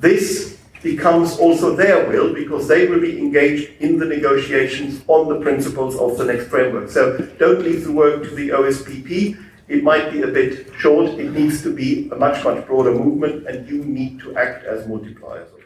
this 0.00 0.58
becomes 0.82 1.36
also 1.36 1.76
their 1.76 2.08
will 2.08 2.32
because 2.32 2.66
they 2.66 2.88
will 2.88 3.00
be 3.00 3.18
engaged 3.18 3.70
in 3.80 3.98
the 3.98 4.06
negotiations 4.06 5.02
on 5.08 5.28
the 5.28 5.38
principles 5.40 5.94
of 5.96 6.16
the 6.16 6.24
next 6.24 6.48
framework. 6.48 6.88
So 6.88 7.18
don't 7.38 7.62
leave 7.62 7.84
the 7.84 7.92
work 7.92 8.22
to 8.22 8.34
the 8.34 8.48
OSPP. 8.48 9.36
It 9.68 9.84
might 9.84 10.10
be 10.10 10.22
a 10.22 10.28
bit 10.28 10.72
short. 10.78 11.10
It 11.20 11.32
needs 11.32 11.62
to 11.64 11.74
be 11.74 12.08
a 12.10 12.16
much, 12.16 12.42
much 12.42 12.66
broader 12.66 12.94
movement, 12.94 13.46
and 13.46 13.68
you 13.68 13.84
need 13.84 14.20
to 14.20 14.34
act 14.36 14.64
as 14.64 14.86
multipliers. 14.86 15.59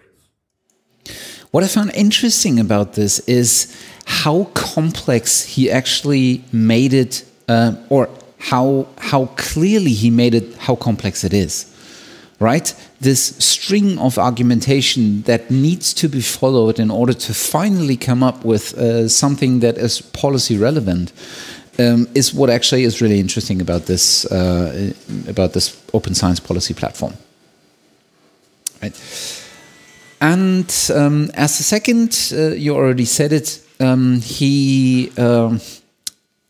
What 1.54 1.62
I 1.62 1.68
found 1.68 1.92
interesting 1.94 2.58
about 2.58 2.94
this 2.94 3.20
is 3.28 3.72
how 4.06 4.50
complex 4.54 5.44
he 5.44 5.70
actually 5.70 6.42
made 6.50 6.92
it, 6.92 7.24
uh, 7.46 7.76
or 7.90 8.08
how 8.38 8.88
how 8.98 9.26
clearly 9.36 9.92
he 9.92 10.10
made 10.10 10.34
it, 10.34 10.56
how 10.56 10.74
complex 10.74 11.22
it 11.22 11.32
is. 11.32 11.66
Right, 12.40 12.74
this 13.00 13.36
string 13.38 13.98
of 14.00 14.18
argumentation 14.18 15.22
that 15.22 15.48
needs 15.48 15.94
to 15.94 16.08
be 16.08 16.20
followed 16.20 16.80
in 16.80 16.90
order 16.90 17.14
to 17.14 17.32
finally 17.32 17.96
come 17.96 18.26
up 18.26 18.44
with 18.44 18.74
uh, 18.76 19.08
something 19.08 19.60
that 19.60 19.78
is 19.78 20.00
policy 20.00 20.58
relevant. 20.58 21.12
Um, 21.78 22.08
is 22.14 22.34
what 22.34 22.50
actually 22.50 22.82
is 22.82 23.00
really 23.00 23.20
interesting 23.20 23.60
about 23.60 23.86
this 23.86 24.24
uh, 24.24 24.92
about 25.28 25.52
this 25.52 25.76
open 25.92 26.14
science 26.14 26.40
policy 26.40 26.74
platform. 26.74 27.12
Right. 28.82 29.43
And 30.24 30.74
um, 30.94 31.30
as 31.34 31.60
a 31.60 31.62
second, 31.62 32.32
uh, 32.32 32.54
you 32.54 32.74
already 32.74 33.04
said 33.04 33.30
it, 33.30 33.60
um, 33.78 34.22
he 34.22 35.12
uh, 35.18 35.58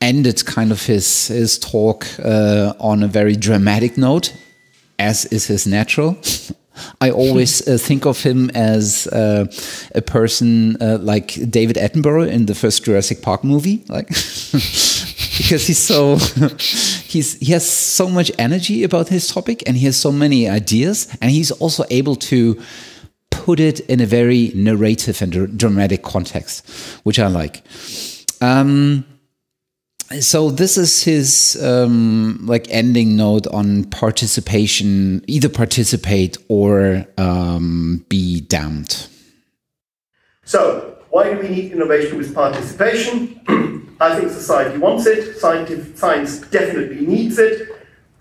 ended 0.01 0.47
kind 0.47 0.71
of 0.71 0.87
his, 0.87 1.27
his 1.27 1.59
talk 1.59 2.07
uh, 2.25 2.75
on 2.79 3.03
a 3.03 3.09
very 3.09 3.35
dramatic 3.35 3.99
note, 3.99 4.33
as 5.01 5.25
is 5.25 5.47
his 5.49 5.67
natural. 5.67 6.17
I 7.01 7.11
always 7.11 7.67
uh, 7.67 7.77
think 7.77 8.07
of 8.07 8.23
him 8.23 8.49
as 8.55 9.09
uh, 9.09 9.47
a 9.93 10.03
person 10.03 10.81
uh, 10.81 10.99
like 11.01 11.35
David 11.51 11.75
Attenborough 11.77 12.31
in 12.31 12.47
the 12.47 12.55
first 12.55 12.85
Jurassic 12.85 13.23
Park 13.23 13.43
movie, 13.43 13.85
like 13.89 14.07
because 15.39 15.67
he's 15.67 15.79
so 15.79 16.17
he's 17.09 17.39
he 17.41 17.53
has 17.53 17.69
so 17.69 18.09
much 18.09 18.31
energy 18.39 18.85
about 18.85 19.09
his 19.09 19.27
topic 19.27 19.65
and 19.67 19.77
he 19.77 19.87
has 19.87 19.97
so 19.97 20.13
many 20.13 20.49
ideas 20.49 21.09
and 21.21 21.31
he's 21.33 21.51
also 21.51 21.85
able 21.91 22.17
to 22.17 22.61
put 23.43 23.61
it 23.61 23.81
in 23.81 24.01
a 24.01 24.07
very 24.07 24.53
narrative 24.55 25.21
and 25.21 25.59
dramatic 25.59 26.03
context, 26.03 26.69
which 27.05 27.19
I 27.19 27.27
like. 27.27 27.63
Um, 28.41 29.05
so 30.21 30.51
this 30.51 30.77
is 30.77 31.03
his 31.03 31.61
um, 31.63 32.39
like 32.43 32.67
ending 32.71 33.17
note 33.17 33.47
on 33.49 33.85
participation 33.85 35.25
either 35.27 35.49
participate 35.49 36.37
or 36.49 37.07
um, 37.19 38.05
be 38.09 38.41
damned. 38.41 39.09
So 40.45 40.99
why 41.11 41.33
do 41.33 41.41
we 41.41 41.49
need 41.49 41.73
innovation 41.73 42.19
with 42.19 42.35
participation? 42.35 43.41
I 44.01 44.19
think 44.19 44.31
society 44.31 44.79
wants 44.79 45.07
it. 45.07 45.39
Scientific 45.39 45.97
science 45.97 46.41
definitely 46.41 47.07
needs 47.07 47.39
it. 47.39 47.69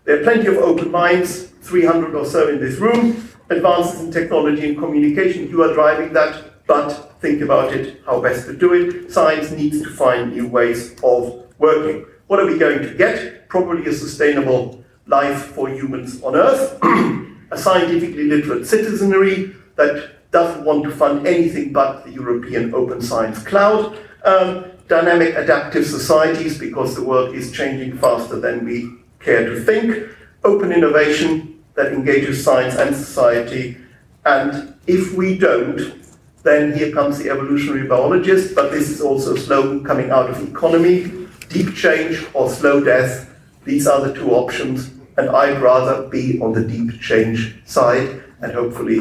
There 0.06 0.20
are 0.20 0.24
plenty 0.24 0.48
of 0.48 0.58
open 0.58 0.92
minds 0.92 1.44
300 1.62 2.16
or 2.16 2.26
so 2.26 2.50
in 2.50 2.60
this 2.60 2.78
room 2.78 3.33
advances 3.56 4.02
in 4.02 4.12
technology 4.12 4.68
and 4.70 4.78
communication. 4.78 5.50
You 5.50 5.64
are 5.64 5.74
driving 5.74 6.14
that 6.14 6.54
but 6.68 7.20
think 7.20 7.42
about 7.42 7.74
it 7.74 8.02
how 8.06 8.22
best 8.22 8.46
to 8.48 8.56
do 8.56 8.74
it. 8.74 9.12
Science 9.12 9.52
needs 9.52 9.82
to 9.82 9.90
find 9.90 10.34
new 10.34 10.48
ways 10.48 10.96
of 11.04 11.46
working. 11.60 12.06
What 12.28 12.40
are 12.40 12.46
we 12.46 12.58
going 12.58 12.82
to 12.82 12.94
get? 12.94 13.50
Probably 13.50 13.86
a 13.88 13.94
sustainable 13.94 14.84
life 15.08 15.48
for 15.48 15.70
humans 15.70 16.22
on 16.24 16.36
Earth, 16.36 16.80
a 17.52 17.58
scientifically 17.58 18.24
literate 18.24 18.66
citizenry 18.66 19.54
that 19.76 20.32
doesn't 20.32 20.64
want 20.64 20.84
to 20.84 20.92
fund 20.92 21.28
anything 21.28 21.74
but 21.74 22.06
the 22.06 22.12
European 22.12 22.74
Open 22.74 23.02
Science 23.02 23.44
Cloud, 23.44 23.98
um, 24.24 24.66
dynamic 24.88 25.36
adaptive 25.36 25.86
societies 25.86 26.58
because 26.58 26.96
the 26.96 27.04
world 27.04 27.36
is 27.36 27.52
changing 27.52 27.98
faster 27.98 28.40
than 28.40 28.66
we 28.66 28.90
care 29.20 29.46
to 29.46 29.64
think, 29.64 30.10
open 30.44 30.72
innovation 30.72 31.53
that 31.76 31.94
engages 31.94 32.44
science 32.44 32.76
and 32.76 32.96
society, 32.96 33.78
and 34.26 34.74
if 34.88 35.14
we 35.14 35.38
don't, 35.38 36.02
then 36.44 36.74
here 36.78 36.92
comes 36.92 37.18
the 37.18 37.30
evolutionary 37.30 37.88
biologist, 37.88 38.54
but 38.54 38.72
this 38.72 38.90
is 38.90 39.02
also 39.02 39.36
a 39.36 39.84
coming 39.84 40.12
out 40.12 40.30
of 40.30 40.48
economy 40.48 41.28
deep 41.50 41.74
change 41.76 42.26
or 42.34 42.50
slow 42.50 42.84
death. 42.84 43.30
These 43.64 43.88
are 43.88 44.06
the 44.06 44.14
two 44.14 44.32
options, 44.32 44.92
and 45.18 45.30
I'd 45.30 45.62
rather 45.62 46.08
be 46.10 46.40
on 46.42 46.52
the 46.52 46.64
deep 46.64 47.00
change 47.00 47.56
side, 47.66 48.24
and 48.42 48.52
hopefully 48.52 49.00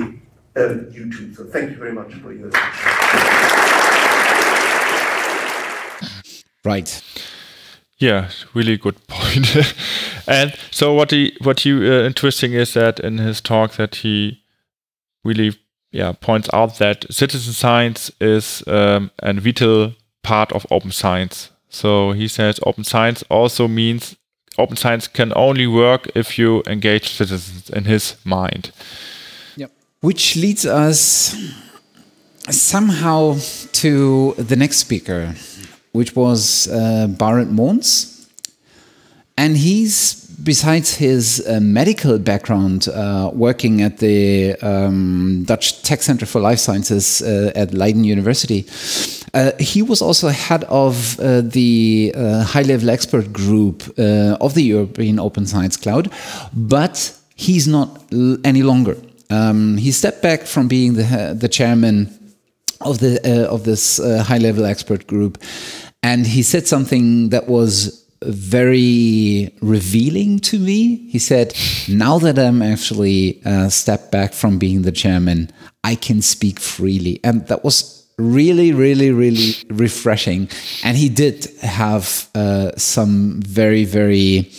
um, 0.56 0.88
you 0.92 1.10
too. 1.10 1.34
So 1.34 1.44
thank 1.44 1.70
you 1.70 1.76
very 1.76 1.92
much 1.92 2.14
for 2.14 2.32
your 2.32 2.48
attention. 2.48 2.88
Right. 6.64 7.02
Yeah, 8.02 8.30
really 8.54 8.76
good 8.76 8.96
point. 9.08 9.56
and 10.26 10.54
so 10.70 10.92
what 10.92 11.10
he 11.10 11.36
what 11.40 11.60
he 11.60 11.72
uh, 11.72 12.04
interesting 12.04 12.52
is 12.52 12.74
that 12.74 13.00
in 13.00 13.18
his 13.18 13.40
talk 13.40 13.72
that 13.72 13.96
he 13.96 14.42
really 15.24 15.56
yeah 15.92 16.12
points 16.12 16.48
out 16.52 16.78
that 16.78 17.06
citizen 17.10 17.52
science 17.52 18.10
is 18.20 18.62
um, 18.66 19.10
a 19.22 19.32
vital 19.34 19.92
part 20.22 20.52
of 20.52 20.66
open 20.70 20.90
science 20.90 21.50
so 21.68 22.12
he 22.12 22.28
says 22.28 22.60
open 22.66 22.84
science 22.84 23.24
also 23.30 23.68
means 23.68 24.16
open 24.58 24.76
science 24.76 25.08
can 25.08 25.32
only 25.34 25.66
work 25.66 26.10
if 26.14 26.38
you 26.38 26.62
engage 26.66 27.08
citizens 27.08 27.70
in 27.70 27.84
his 27.84 28.16
mind. 28.24 28.72
Yep. 29.56 29.70
Which 30.00 30.36
leads 30.36 30.66
us 30.66 31.34
somehow 32.50 33.38
to 33.72 34.34
the 34.34 34.56
next 34.56 34.78
speaker, 34.78 35.34
which 35.92 36.16
was 36.16 36.68
uh, 36.68 37.06
Barend 37.08 37.50
Mons. 37.50 38.08
And 39.36 39.56
he's, 39.56 40.26
besides 40.42 40.96
his 40.96 41.42
uh, 41.46 41.60
medical 41.60 42.18
background, 42.18 42.88
uh, 42.88 43.30
working 43.32 43.80
at 43.82 43.98
the 43.98 44.54
um, 44.62 45.44
Dutch 45.44 45.82
Tech 45.82 46.02
Center 46.02 46.26
for 46.26 46.40
Life 46.40 46.58
Sciences 46.58 47.22
uh, 47.22 47.52
at 47.54 47.72
Leiden 47.72 48.04
University, 48.04 48.66
uh, 49.34 49.52
he 49.58 49.80
was 49.80 50.02
also 50.02 50.28
head 50.28 50.64
of 50.64 51.18
uh, 51.18 51.40
the 51.40 52.12
high 52.44 52.62
level 52.62 52.90
expert 52.90 53.32
group 53.32 53.82
of 53.98 54.54
the 54.54 54.62
European 54.62 55.18
Open 55.18 55.46
Science 55.46 55.76
Cloud, 55.76 56.10
but 56.52 57.16
he's 57.34 57.66
not 57.66 58.02
any 58.44 58.62
longer. 58.62 58.96
Um, 59.30 59.78
he 59.78 59.92
stepped 59.92 60.20
back 60.22 60.42
from 60.42 60.68
being 60.68 60.94
the, 60.94 61.34
the 61.38 61.48
chairman 61.48 62.18
of, 62.84 62.98
the, 62.98 63.20
uh, 63.24 63.52
of 63.52 63.64
this 63.64 64.00
uh, 64.00 64.22
high 64.22 64.38
level 64.38 64.64
expert 64.64 65.06
group, 65.06 65.38
and 66.02 66.26
he 66.26 66.42
said 66.42 66.66
something 66.66 67.30
that 67.30 67.48
was 67.48 68.02
very 68.24 69.52
revealing 69.60 70.38
to 70.40 70.58
me. 70.58 70.96
He 71.08 71.18
said, 71.18 71.54
Now 71.88 72.18
that 72.18 72.38
I'm 72.38 72.62
actually 72.62 73.40
uh, 73.44 73.68
stepped 73.68 74.12
back 74.12 74.32
from 74.32 74.58
being 74.58 74.82
the 74.82 74.92
chairman, 74.92 75.50
I 75.84 75.94
can 75.94 76.22
speak 76.22 76.60
freely. 76.60 77.20
And 77.24 77.46
that 77.48 77.64
was 77.64 78.06
really, 78.18 78.72
really, 78.72 79.10
really 79.10 79.54
refreshing. 79.68 80.48
And 80.84 80.96
he 80.96 81.08
did 81.08 81.46
have 81.60 82.28
uh, 82.34 82.72
some 82.76 83.40
very, 83.42 83.84
very 83.84 84.50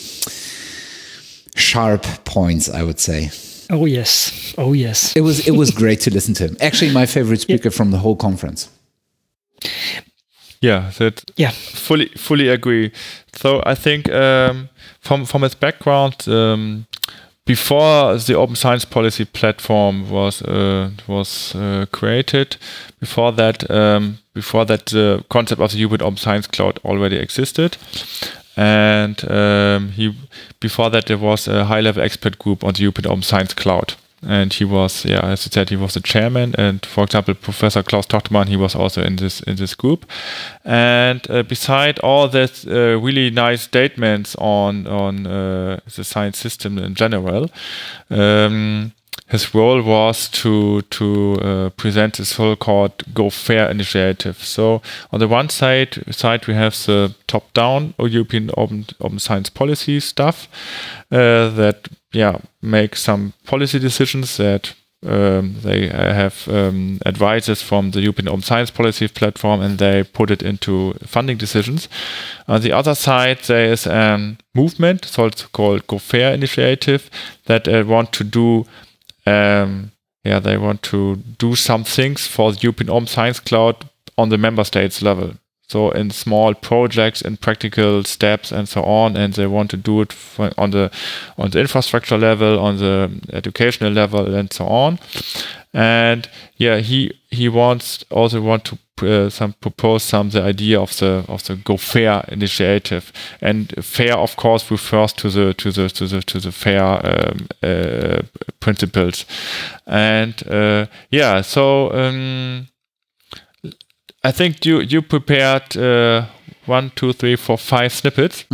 sharp 1.56 2.04
points, 2.26 2.70
I 2.70 2.84
would 2.84 3.00
say. 3.00 3.30
Oh 3.70 3.86
yes, 3.86 4.54
oh 4.58 4.74
yes. 4.74 5.16
It 5.16 5.22
was 5.22 5.48
it 5.48 5.52
was 5.52 5.72
great 5.72 6.02
to 6.02 6.14
listen 6.14 6.34
to 6.36 6.48
him. 6.48 6.58
Actually, 6.60 6.94
my 6.94 7.06
favorite 7.06 7.42
speaker 7.48 7.70
yeah. 7.70 7.78
from 7.78 7.92
the 7.92 7.98
whole 7.98 8.16
conference. 8.16 8.70
Yeah, 10.64 10.92
that 10.98 11.30
yeah, 11.36 11.52
fully 11.52 12.08
fully 12.16 12.48
agree. 12.48 12.94
So 13.34 13.62
I 13.66 13.76
think 13.76 14.10
um, 14.10 14.70
from 15.02 15.26
from 15.26 15.42
his 15.42 15.56
background. 15.56 16.26
Um, 16.28 16.86
before 17.46 18.16
the 18.16 18.36
open 18.36 18.56
science 18.56 18.86
policy 18.86 19.26
platform 19.26 20.10
was 20.10 20.42
uh, 20.44 20.92
was 21.08 21.54
uh, 21.56 21.86
created, 21.92 22.56
before 23.02 23.34
that 23.34 23.70
um, 23.70 24.20
before 24.34 24.64
that 24.66 24.86
the 24.86 25.26
concept 25.28 25.60
of 25.60 25.72
the 25.72 25.80
European 25.80 26.04
Open 26.04 26.18
Science 26.18 26.48
Cloud 26.48 26.80
already 26.86 27.18
existed, 27.18 27.76
and 28.56 29.30
um, 29.30 29.90
he 29.90 30.16
before 30.62 30.90
that 30.92 31.08
there 31.08 31.18
was 31.18 31.50
a 31.50 31.66
high 31.66 31.82
level 31.82 32.02
expert 32.02 32.40
group 32.40 32.64
on 32.64 32.74
the 32.74 32.88
Open 32.88 33.22
Science 33.22 33.54
Cloud 33.54 33.96
and 34.28 34.54
he 34.54 34.66
was 34.66 35.06
yeah 35.06 35.20
as 35.20 35.46
I 35.48 35.50
said 35.50 35.70
he 35.70 35.76
was 35.76 35.94
the 35.94 36.00
chairman 36.00 36.56
and 36.58 36.86
for 36.86 37.04
example 37.04 37.34
Professor 37.34 37.84
Klaus 37.84 38.08
Tochtermann 38.08 38.48
he 38.48 38.58
was 38.58 38.76
also 38.76 39.02
in 39.02 39.18
this 39.18 39.42
in 39.42 39.56
this 39.56 39.76
group 39.76 40.06
and 40.64 41.30
uh, 41.30 41.44
beside 41.44 42.00
all 42.00 42.28
that 42.30 42.66
uh, 42.68 43.00
really 43.00 43.30
nice 43.30 43.62
statements 43.62 44.36
on 44.36 44.88
on 44.88 45.28
uh, 45.28 45.80
the 45.96 46.04
science 46.04 46.38
system 46.38 46.78
in 46.78 46.96
general 46.96 47.50
um, 48.10 48.94
his 49.28 49.56
role 49.56 49.82
was 49.82 50.30
to 50.30 50.82
to 50.82 51.34
uh, 51.42 51.70
present 51.72 52.18
this 52.18 52.30
so-called 52.30 53.04
Go 53.14 53.30
Fair 53.30 53.70
initiative. 53.70 54.38
So 54.44 54.82
on 55.12 55.20
the 55.20 55.28
one 55.28 55.50
side, 55.50 56.04
side 56.12 56.46
we 56.46 56.54
have 56.54 56.76
the 56.86 57.16
top-down 57.28 57.96
European 58.00 58.52
open, 58.58 58.86
open 59.02 59.20
science 59.20 59.50
policy 59.50 60.00
stuff 60.00 60.48
uh, 61.12 61.50
that 61.50 61.90
yeah 62.14 62.38
make 62.62 62.96
some 62.96 63.34
policy 63.46 63.80
decisions 63.80 64.38
that 64.38 64.74
um, 65.06 65.56
they 65.64 65.88
have 65.90 66.48
um, 66.48 67.00
advisors 67.06 67.62
from 67.62 67.92
the 67.92 68.00
European 68.00 68.30
Open 68.30 68.42
Science 68.42 68.72
Policy 68.72 69.10
Platform 69.10 69.62
and 69.62 69.78
they 69.78 70.02
put 70.04 70.32
it 70.32 70.42
into 70.42 70.94
funding 71.06 71.36
decisions. 71.36 71.90
On 72.48 72.62
the 72.62 72.72
other 72.72 72.96
side, 72.96 73.40
there 73.40 73.74
is 73.74 73.86
a 73.86 74.38
movement, 74.56 75.06
it's 75.06 75.20
also 75.20 75.48
called 75.52 75.88
Go 75.88 75.98
Fair 75.98 76.34
Initiative, 76.34 77.10
that 77.48 77.68
uh, 77.68 77.84
want 77.86 78.14
to 78.14 78.24
do 78.24 78.66
um, 79.26 79.92
yeah, 80.24 80.40
they 80.40 80.58
want 80.58 80.82
to 80.84 81.18
do 81.38 81.56
some 81.56 81.84
things 81.84 82.26
for 82.28 82.54
the 82.54 82.60
European 82.62 82.90
Open 82.90 83.08
Science 83.08 83.40
Cloud 83.40 83.90
on 84.18 84.30
the 84.30 84.38
member 84.38 84.64
states 84.64 85.02
level. 85.02 85.34
So 85.74 85.90
in 85.90 86.12
small 86.12 86.54
projects 86.54 87.24
and 87.24 87.42
practical 87.42 88.04
steps 88.04 88.52
and 88.52 88.70
so 88.70 88.84
on, 88.84 89.18
and 89.18 89.34
they 89.34 89.48
want 89.48 89.72
to 89.72 89.78
do 89.78 90.02
it 90.02 90.14
on 90.56 90.70
the 90.70 90.92
on 91.36 91.50
the 91.50 91.62
infrastructure 91.62 92.16
level, 92.16 92.60
on 92.60 92.78
the 92.78 93.10
educational 93.34 93.92
level, 93.92 94.36
and 94.36 94.54
so 94.54 94.68
on. 94.68 95.00
And 95.74 96.30
yeah, 96.58 96.78
he 96.78 97.12
he 97.32 97.50
wants 97.50 98.06
also 98.12 98.40
want 98.40 98.66
to 98.66 98.78
uh, 99.02 99.30
some 99.32 99.54
propose 99.54 100.04
some 100.04 100.30
the 100.30 100.44
idea 100.44 100.80
of 100.80 100.96
the 101.00 101.26
of 101.28 101.44
the 101.46 101.56
Go 101.56 101.78
Fair 101.78 102.24
initiative, 102.28 103.12
and 103.42 103.74
fair, 103.84 104.16
of 104.16 104.36
course, 104.36 104.70
refers 104.70 105.14
to 105.14 105.30
the 105.30 105.56
to 105.56 105.72
the 105.72 105.90
to 105.90 106.06
the 106.06 106.22
to 106.22 106.40
the 106.40 106.52
fair 106.52 106.84
um, 106.84 107.48
uh, 107.64 108.22
principles, 108.60 109.26
and 109.88 110.48
uh, 110.48 110.86
yeah, 111.10 111.42
so 111.42 111.92
um, 111.94 112.68
I 114.24 114.32
think 114.32 114.66
you 114.66 114.80
you 114.82 115.02
prepared 115.02 115.76
uh, 115.78 116.26
one, 116.66 116.92
two, 116.96 117.14
three, 117.14 117.36
four, 117.36 117.58
five 117.58 117.92
snippets. 117.92 118.46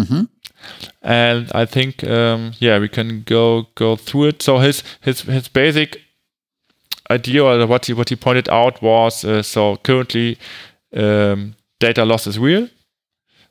And 1.02 1.50
I 1.56 1.66
think, 1.66 2.04
um, 2.04 2.52
yeah, 2.60 2.80
we 2.80 2.90
can 2.90 3.24
go 3.26 3.68
go 3.76 3.96
through 3.96 4.30
it. 4.30 4.42
So 4.42 4.58
his 4.60 4.84
his 5.02 5.22
his 5.22 5.48
basic 5.48 6.02
idea 7.12 7.44
or 7.44 7.68
what 7.68 7.86
he 7.86 7.94
what 7.94 8.10
he 8.10 8.16
pointed 8.16 8.50
out 8.50 8.82
was 8.82 9.24
uh, 9.24 9.42
so 9.42 9.78
currently 9.78 10.38
um, 10.96 11.56
data 11.80 12.06
loss 12.06 12.28
is 12.28 12.38
real. 12.40 12.68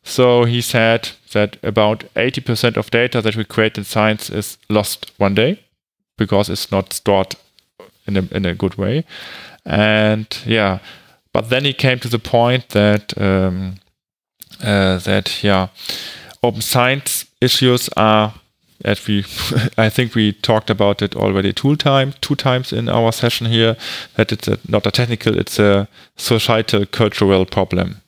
So 0.02 0.44
he 0.44 0.60
said 0.60 1.10
that 1.32 1.56
about 1.62 2.04
80% 2.14 2.76
of 2.76 2.90
data 2.90 3.20
that 3.20 3.36
we 3.36 3.44
create 3.44 3.76
in 3.76 3.84
science 3.84 4.30
is 4.30 4.56
lost 4.70 5.12
one 5.18 5.34
day 5.34 5.60
because 6.16 6.48
it's 6.48 6.70
not 6.72 6.92
stored 6.92 7.34
in 8.06 8.16
a, 8.16 8.22
in 8.30 8.46
a 8.46 8.54
good 8.54 8.76
way. 8.76 9.04
And 9.66 10.26
yeah, 10.46 10.78
but 11.38 11.50
then 11.50 11.64
he 11.64 11.72
came 11.72 12.00
to 12.00 12.08
the 12.08 12.18
point 12.18 12.70
that 12.70 13.16
um, 13.16 13.76
uh, 14.60 14.98
that 14.98 15.44
yeah, 15.44 15.68
open 16.42 16.60
science 16.60 17.26
issues 17.40 17.88
are 17.96 18.34
as 18.84 19.06
we 19.06 19.24
I 19.78 19.88
think 19.88 20.16
we 20.16 20.32
talked 20.32 20.68
about 20.68 21.00
it 21.00 21.14
already 21.14 21.52
two 21.52 21.76
time 21.76 22.14
two 22.20 22.34
times 22.34 22.72
in 22.72 22.88
our 22.88 23.12
session 23.12 23.46
here 23.46 23.76
that 24.16 24.32
it's 24.32 24.48
a, 24.48 24.58
not 24.66 24.84
a 24.84 24.90
technical 24.90 25.38
it's 25.38 25.60
a 25.60 25.86
societal 26.16 26.86
cultural 26.86 27.46
problem 27.46 28.02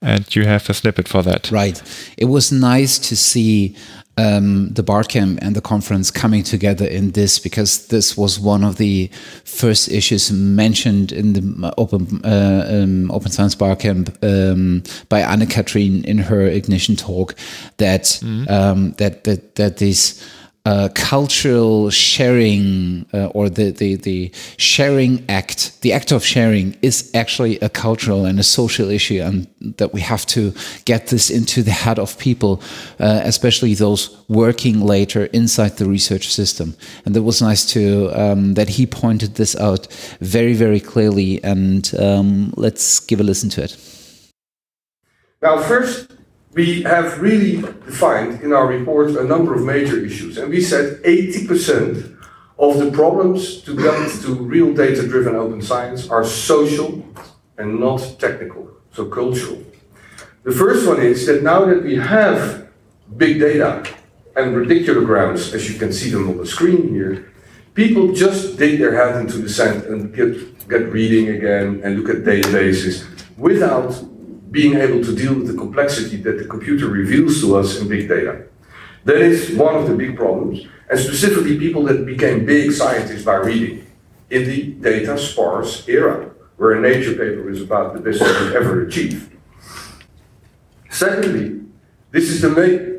and 0.00 0.34
you 0.34 0.46
have 0.46 0.70
a 0.70 0.74
snippet 0.74 1.06
for 1.06 1.22
that 1.22 1.50
Right. 1.50 1.82
It 2.16 2.26
was 2.30 2.50
nice 2.50 2.98
to 3.08 3.16
see 3.16 3.76
um, 4.18 4.68
the 4.70 4.82
Barcamp 4.82 5.38
and 5.40 5.54
the 5.54 5.60
conference 5.60 6.10
coming 6.10 6.42
together 6.42 6.84
in 6.84 7.12
this 7.12 7.38
because 7.38 7.86
this 7.86 8.16
was 8.16 8.40
one 8.40 8.64
of 8.64 8.76
the 8.76 9.08
first 9.44 9.88
issues 9.88 10.32
mentioned 10.32 11.12
in 11.12 11.32
the 11.34 11.74
Open 11.78 12.20
uh, 12.24 12.66
um, 12.68 13.10
Open 13.12 13.30
Science 13.30 13.54
Barcamp 13.54 14.16
um, 14.22 14.82
by 15.08 15.20
Anne 15.20 15.46
Kathrin 15.46 16.04
in 16.04 16.18
her 16.18 16.42
Ignition 16.46 16.96
talk 16.96 17.36
that 17.76 18.20
um, 18.48 18.92
that 18.98 19.22
that 19.24 19.54
that 19.54 19.76
these 19.76 20.20
uh, 20.68 20.88
cultural 20.94 21.90
sharing 21.90 23.06
uh, 23.14 23.36
or 23.36 23.48
the, 23.48 23.70
the 23.70 23.96
the 23.96 24.30
sharing 24.58 25.24
act, 25.28 25.80
the 25.80 25.92
act 25.94 26.12
of 26.12 26.22
sharing 26.24 26.76
is 26.82 27.10
actually 27.14 27.58
a 27.60 27.68
cultural 27.68 28.26
and 28.26 28.38
a 28.38 28.42
social 28.42 28.90
issue, 28.90 29.20
and 29.22 29.46
that 29.78 29.94
we 29.94 30.00
have 30.02 30.26
to 30.26 30.52
get 30.84 31.06
this 31.06 31.30
into 31.30 31.62
the 31.62 31.70
head 31.70 31.98
of 31.98 32.18
people, 32.18 32.60
uh, 33.00 33.20
especially 33.24 33.74
those 33.74 34.02
working 34.28 34.80
later 34.80 35.24
inside 35.32 35.76
the 35.76 35.86
research 35.86 36.26
system. 36.28 36.74
And 37.04 37.16
it 37.16 37.24
was 37.24 37.40
nice 37.40 37.64
to 37.72 38.10
um, 38.22 38.54
that 38.54 38.68
he 38.68 38.86
pointed 38.86 39.34
this 39.34 39.56
out 39.56 39.86
very 40.20 40.54
very 40.54 40.80
clearly. 40.80 41.42
And 41.42 41.90
um, 41.98 42.52
let's 42.56 43.00
give 43.00 43.20
a 43.20 43.24
listen 43.24 43.48
to 43.50 43.62
it. 43.62 43.76
Now, 45.40 45.62
first, 45.62 46.17
we 46.58 46.82
have 46.82 47.20
really 47.20 47.62
defined 47.86 48.42
in 48.42 48.52
our 48.52 48.66
report 48.66 49.10
a 49.10 49.22
number 49.22 49.54
of 49.54 49.62
major 49.64 50.04
issues, 50.04 50.38
and 50.38 50.50
we 50.50 50.60
said 50.60 51.00
80% 51.04 52.18
of 52.58 52.78
the 52.80 52.90
problems 52.90 53.62
to 53.62 53.76
get 53.76 54.10
to 54.22 54.34
real 54.34 54.74
data 54.74 55.06
driven 55.06 55.36
open 55.36 55.62
science 55.62 56.08
are 56.08 56.24
social 56.24 56.90
and 57.58 57.78
not 57.78 58.00
technical, 58.18 58.68
so 58.90 59.06
cultural. 59.06 59.62
The 60.42 60.50
first 60.50 60.84
one 60.84 61.00
is 61.00 61.26
that 61.26 61.44
now 61.44 61.64
that 61.64 61.84
we 61.84 61.94
have 61.94 62.66
big 63.16 63.38
data 63.38 63.86
and 64.34 64.56
radiculograms, 64.56 65.54
as 65.54 65.70
you 65.70 65.78
can 65.78 65.92
see 65.92 66.10
them 66.10 66.28
on 66.28 66.38
the 66.38 66.46
screen 66.46 66.88
here, 66.88 67.32
people 67.74 68.12
just 68.12 68.58
dig 68.58 68.80
their 68.80 68.96
head 68.98 69.14
into 69.20 69.38
the 69.38 69.48
sand 69.48 69.84
and 69.84 70.12
get, 70.12 70.68
get 70.68 70.90
reading 70.90 71.28
again 71.36 71.80
and 71.84 72.00
look 72.00 72.10
at 72.10 72.24
databases 72.24 73.06
without 73.36 73.92
being 74.50 74.74
able 74.74 75.02
to 75.04 75.14
deal 75.14 75.34
with 75.34 75.46
the 75.46 75.54
complexity 75.54 76.16
that 76.16 76.38
the 76.38 76.44
computer 76.44 76.88
reveals 76.88 77.40
to 77.40 77.56
us 77.56 77.78
in 77.78 77.88
big 77.88 78.08
data. 78.08 78.44
That 79.04 79.20
is 79.20 79.56
one 79.56 79.74
of 79.74 79.88
the 79.88 79.94
big 79.94 80.16
problems, 80.16 80.66
and 80.90 80.98
specifically 80.98 81.58
people 81.58 81.82
that 81.84 82.06
became 82.06 82.46
big 82.46 82.72
scientists 82.72 83.24
by 83.24 83.36
reading 83.36 83.86
in 84.30 84.44
the 84.44 84.72
data 84.72 85.16
sparse 85.18 85.88
era, 85.88 86.30
where 86.56 86.72
a 86.72 86.80
nature 86.80 87.12
paper 87.12 87.48
is 87.50 87.62
about 87.62 87.94
the 87.94 88.00
best 88.00 88.20
you 88.20 88.26
could 88.26 88.56
ever 88.56 88.82
achieve. 88.82 89.36
Secondly, 90.90 91.60
this 92.10 92.30
is 92.30 92.42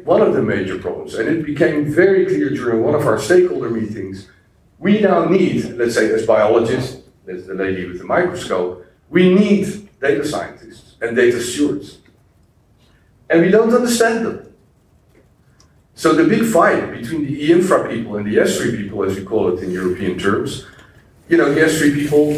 one 0.06 0.22
of 0.22 0.34
the 0.34 0.42
major 0.42 0.78
problems, 0.80 1.16
and 1.16 1.28
it 1.28 1.46
became 1.46 1.86
very 1.86 2.26
clear 2.26 2.50
during 2.50 2.84
one 2.84 2.96
of 2.96 3.06
our 3.06 3.20
stakeholder 3.20 3.70
meetings. 3.70 4.30
We 4.78 5.02
now 5.02 5.26
need, 5.26 5.66
let's 5.74 5.96
say, 5.96 6.12
as 6.14 6.26
biologists, 6.26 7.02
as 7.28 7.48
the 7.48 7.54
lady 7.54 7.86
with 7.86 7.98
the 8.00 8.06
microscope, 8.06 8.86
we 9.10 9.34
need 9.34 9.90
data 10.00 10.26
scientists 10.26 10.69
and 11.02 11.16
data 11.16 11.42
stewards. 11.42 12.00
And 13.30 13.42
we 13.42 13.50
don't 13.50 13.74
understand 13.74 14.26
them. 14.26 14.54
So 15.96 16.14
the 16.14 16.24
big 16.24 16.46
fight 16.46 16.92
between 16.92 17.26
the 17.26 17.46
E-infra 17.46 17.90
people 17.90 18.16
and 18.16 18.26
the 18.26 18.38
ESFRI 18.38 18.78
people, 18.78 19.04
as 19.04 19.18
we 19.18 19.26
call 19.26 19.56
it 19.56 19.64
in 19.64 19.72
European 19.72 20.18
terms, 20.18 20.66
you 21.28 21.38
know, 21.38 21.54
the 21.54 21.62
ESFRI 21.62 21.94
people 21.94 22.38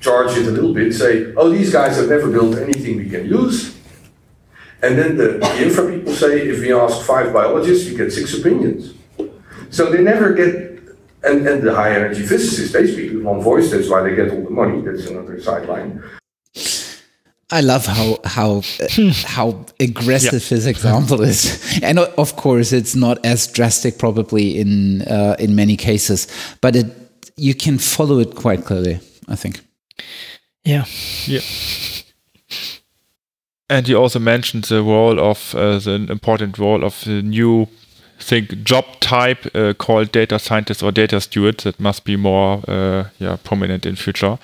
charge 0.00 0.36
it 0.36 0.46
a 0.46 0.50
little 0.50 0.74
bit, 0.74 0.92
say, 0.92 1.32
oh, 1.36 1.48
these 1.48 1.72
guys 1.72 1.96
have 1.96 2.08
never 2.08 2.30
built 2.30 2.56
anything 2.58 2.96
we 2.98 3.08
can 3.08 3.26
use. 3.26 3.74
And 4.82 4.98
then 4.98 5.16
the, 5.16 5.38
the 5.38 5.62
infra 5.62 5.90
people 5.90 6.12
say, 6.12 6.46
if 6.46 6.60
we 6.60 6.72
ask 6.74 7.06
five 7.06 7.32
biologists, 7.32 7.88
you 7.88 7.96
get 7.96 8.12
six 8.12 8.38
opinions. 8.38 8.92
So 9.70 9.90
they 9.90 10.02
never 10.02 10.34
get, 10.34 10.54
and, 11.22 11.48
and 11.48 11.62
the 11.62 11.74
high 11.74 11.94
energy 11.94 12.22
physicists, 12.22 12.72
they 12.72 12.86
speak 12.86 13.12
with 13.12 13.22
one 13.22 13.40
voice, 13.40 13.70
that's 13.70 13.88
why 13.88 14.02
they 14.02 14.14
get 14.14 14.30
all 14.30 14.42
the 14.42 14.50
money, 14.50 14.82
that's 14.82 15.06
another 15.06 15.40
sideline. 15.40 16.02
I 17.54 17.60
love 17.60 17.86
how 17.86 18.18
how 18.24 18.62
uh, 18.80 19.12
how 19.26 19.64
aggressive 19.78 20.44
his 20.48 20.66
example 20.66 21.22
is, 21.22 21.80
and 21.82 21.98
of 21.98 22.34
course 22.34 22.72
it's 22.72 22.96
not 22.96 23.24
as 23.24 23.46
drastic 23.46 23.96
probably 23.96 24.58
in 24.58 25.02
uh, 25.02 25.36
in 25.38 25.54
many 25.54 25.76
cases, 25.76 26.26
but 26.60 26.74
it 26.74 26.86
you 27.36 27.54
can 27.54 27.78
follow 27.78 28.18
it 28.18 28.34
quite 28.34 28.64
clearly. 28.64 28.98
I 29.28 29.36
think. 29.36 29.60
Yeah. 30.64 30.84
Yeah. 31.26 31.40
And 33.70 33.88
you 33.88 33.98
also 33.98 34.18
mentioned 34.18 34.64
the 34.64 34.82
role 34.82 35.20
of 35.20 35.54
uh, 35.54 35.78
the 35.78 36.06
important 36.10 36.58
role 36.58 36.84
of 36.84 37.04
the 37.04 37.22
new 37.22 37.68
think 38.18 38.62
job 38.62 38.84
type 39.00 39.46
uh, 39.54 39.74
called 39.74 40.12
data 40.12 40.38
scientist 40.38 40.82
or 40.82 40.92
data 40.92 41.20
steward. 41.20 41.58
That 41.58 41.78
must 41.80 42.04
be 42.04 42.16
more 42.16 42.62
uh, 42.68 43.04
yeah 43.18 43.36
prominent 43.44 43.86
in 43.86 43.96
future. 43.96 44.38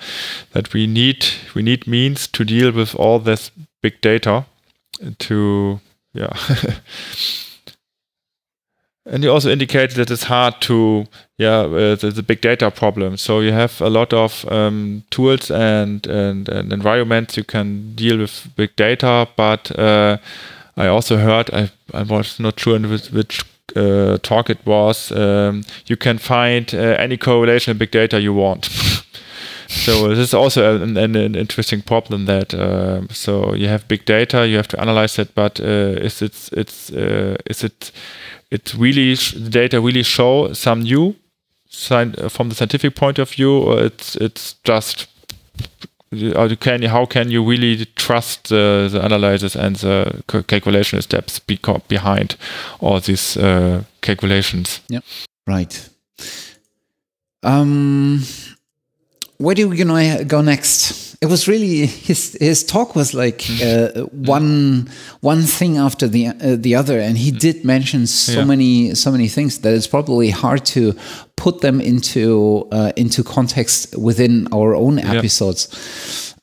That 0.51 0.73
we 0.73 0.87
need 0.87 1.25
we 1.55 1.63
need 1.63 1.87
means 1.87 2.27
to 2.27 2.43
deal 2.43 2.71
with 2.71 2.95
all 2.95 3.19
this 3.19 3.51
big 3.81 4.01
data 4.01 4.45
to 5.19 5.79
yeah. 6.13 6.33
And 9.03 9.23
you 9.23 9.31
also 9.31 9.49
indicated 9.49 9.97
that 9.97 10.11
it's 10.11 10.23
hard 10.23 10.61
to 10.61 11.05
yeah 11.37 11.61
uh, 11.61 11.95
the, 11.95 12.11
the 12.13 12.23
big 12.23 12.41
data 12.41 12.69
problem. 12.69 13.17
So 13.17 13.39
you 13.39 13.51
have 13.51 13.81
a 13.81 13.89
lot 13.89 14.13
of 14.13 14.45
um, 14.51 15.03
tools 15.09 15.49
and, 15.49 16.05
and 16.05 16.47
and 16.47 16.71
environments 16.71 17.35
you 17.35 17.43
can 17.43 17.95
deal 17.95 18.19
with 18.19 18.47
big 18.55 18.75
data 18.75 19.27
but 19.35 19.77
uh, 19.79 20.17
I 20.77 20.87
also 20.87 21.17
heard 21.17 21.49
I, 21.51 21.71
I 21.93 22.03
was 22.03 22.39
not 22.39 22.59
sure 22.59 22.75
in 22.75 22.89
which, 22.89 23.11
which 23.11 23.43
uh, 23.75 24.17
talk 24.21 24.49
it 24.49 24.65
was 24.65 25.11
um, 25.11 25.63
you 25.85 25.97
can 25.97 26.17
find 26.17 26.73
uh, 26.73 26.77
any 26.77 27.17
correlation 27.17 27.71
in 27.71 27.77
big 27.77 27.91
data 27.91 28.19
you 28.19 28.33
want. 28.33 28.69
So 29.71 30.09
this 30.09 30.19
is 30.19 30.33
also 30.33 30.81
an, 30.83 30.97
an, 30.97 31.15
an 31.15 31.33
interesting 31.33 31.81
problem 31.81 32.25
that 32.25 32.53
uh, 32.53 33.07
so 33.09 33.55
you 33.55 33.69
have 33.69 33.87
big 33.87 34.03
data 34.03 34.45
you 34.45 34.57
have 34.57 34.67
to 34.67 34.79
analyze 34.81 35.17
it 35.17 35.33
but 35.33 35.61
uh, 35.61 35.95
is 36.03 36.21
it 36.21 36.49
it's 36.51 36.91
uh, 36.91 37.37
is 37.45 37.63
it 37.63 37.91
it 38.51 38.73
really 38.73 39.15
the 39.15 39.49
data 39.49 39.79
really 39.79 40.03
show 40.03 40.51
some 40.51 40.81
new 40.81 41.15
sign 41.69 42.11
from 42.29 42.49
the 42.49 42.55
scientific 42.55 42.95
point 42.95 43.17
of 43.17 43.29
view 43.29 43.59
or 43.59 43.81
it's 43.81 44.17
it's 44.17 44.55
just 44.65 45.07
can 46.59 46.81
how 46.83 47.05
can 47.05 47.29
you 47.31 47.43
really 47.43 47.85
trust 47.95 48.49
the, 48.49 48.89
the 48.91 49.03
analysis 49.03 49.55
and 49.55 49.77
the 49.77 50.23
calculation 50.47 51.01
steps 51.01 51.39
behind 51.87 52.35
all 52.79 52.99
these 52.99 53.37
uh, 53.37 53.83
calculations 54.01 54.81
Right. 55.47 55.89
Um, 57.43 58.21
where 59.41 59.55
do 59.55 59.67
we 59.69 59.75
gonna 59.77 60.23
go 60.25 60.41
next? 60.41 61.15
It 61.21 61.29
was 61.29 61.47
really 61.47 61.85
his 61.85 62.37
his 62.39 62.63
talk 62.63 62.95
was 62.95 63.13
like 63.13 63.43
uh, 63.63 64.05
one 64.11 64.87
one 65.21 65.43
thing 65.43 65.77
after 65.77 66.07
the 66.09 66.27
uh, 66.27 66.55
the 66.61 66.75
other, 66.75 66.99
and 66.99 67.17
he 67.17 67.31
did 67.31 67.63
mention 67.63 68.07
so 68.07 68.31
Yeah. 68.39 68.45
many 68.45 68.95
so 68.95 69.11
many 69.11 69.27
things 69.29 69.59
that 69.59 69.73
it's 69.73 69.87
probably 69.87 70.31
hard 70.31 70.65
to 70.65 70.93
put 71.35 71.61
them 71.61 71.81
into 71.81 72.67
uh, 72.71 72.91
into 72.95 73.23
context 73.23 73.95
within 73.97 74.47
our 74.51 74.75
own 74.75 74.99
episodes. 74.99 75.67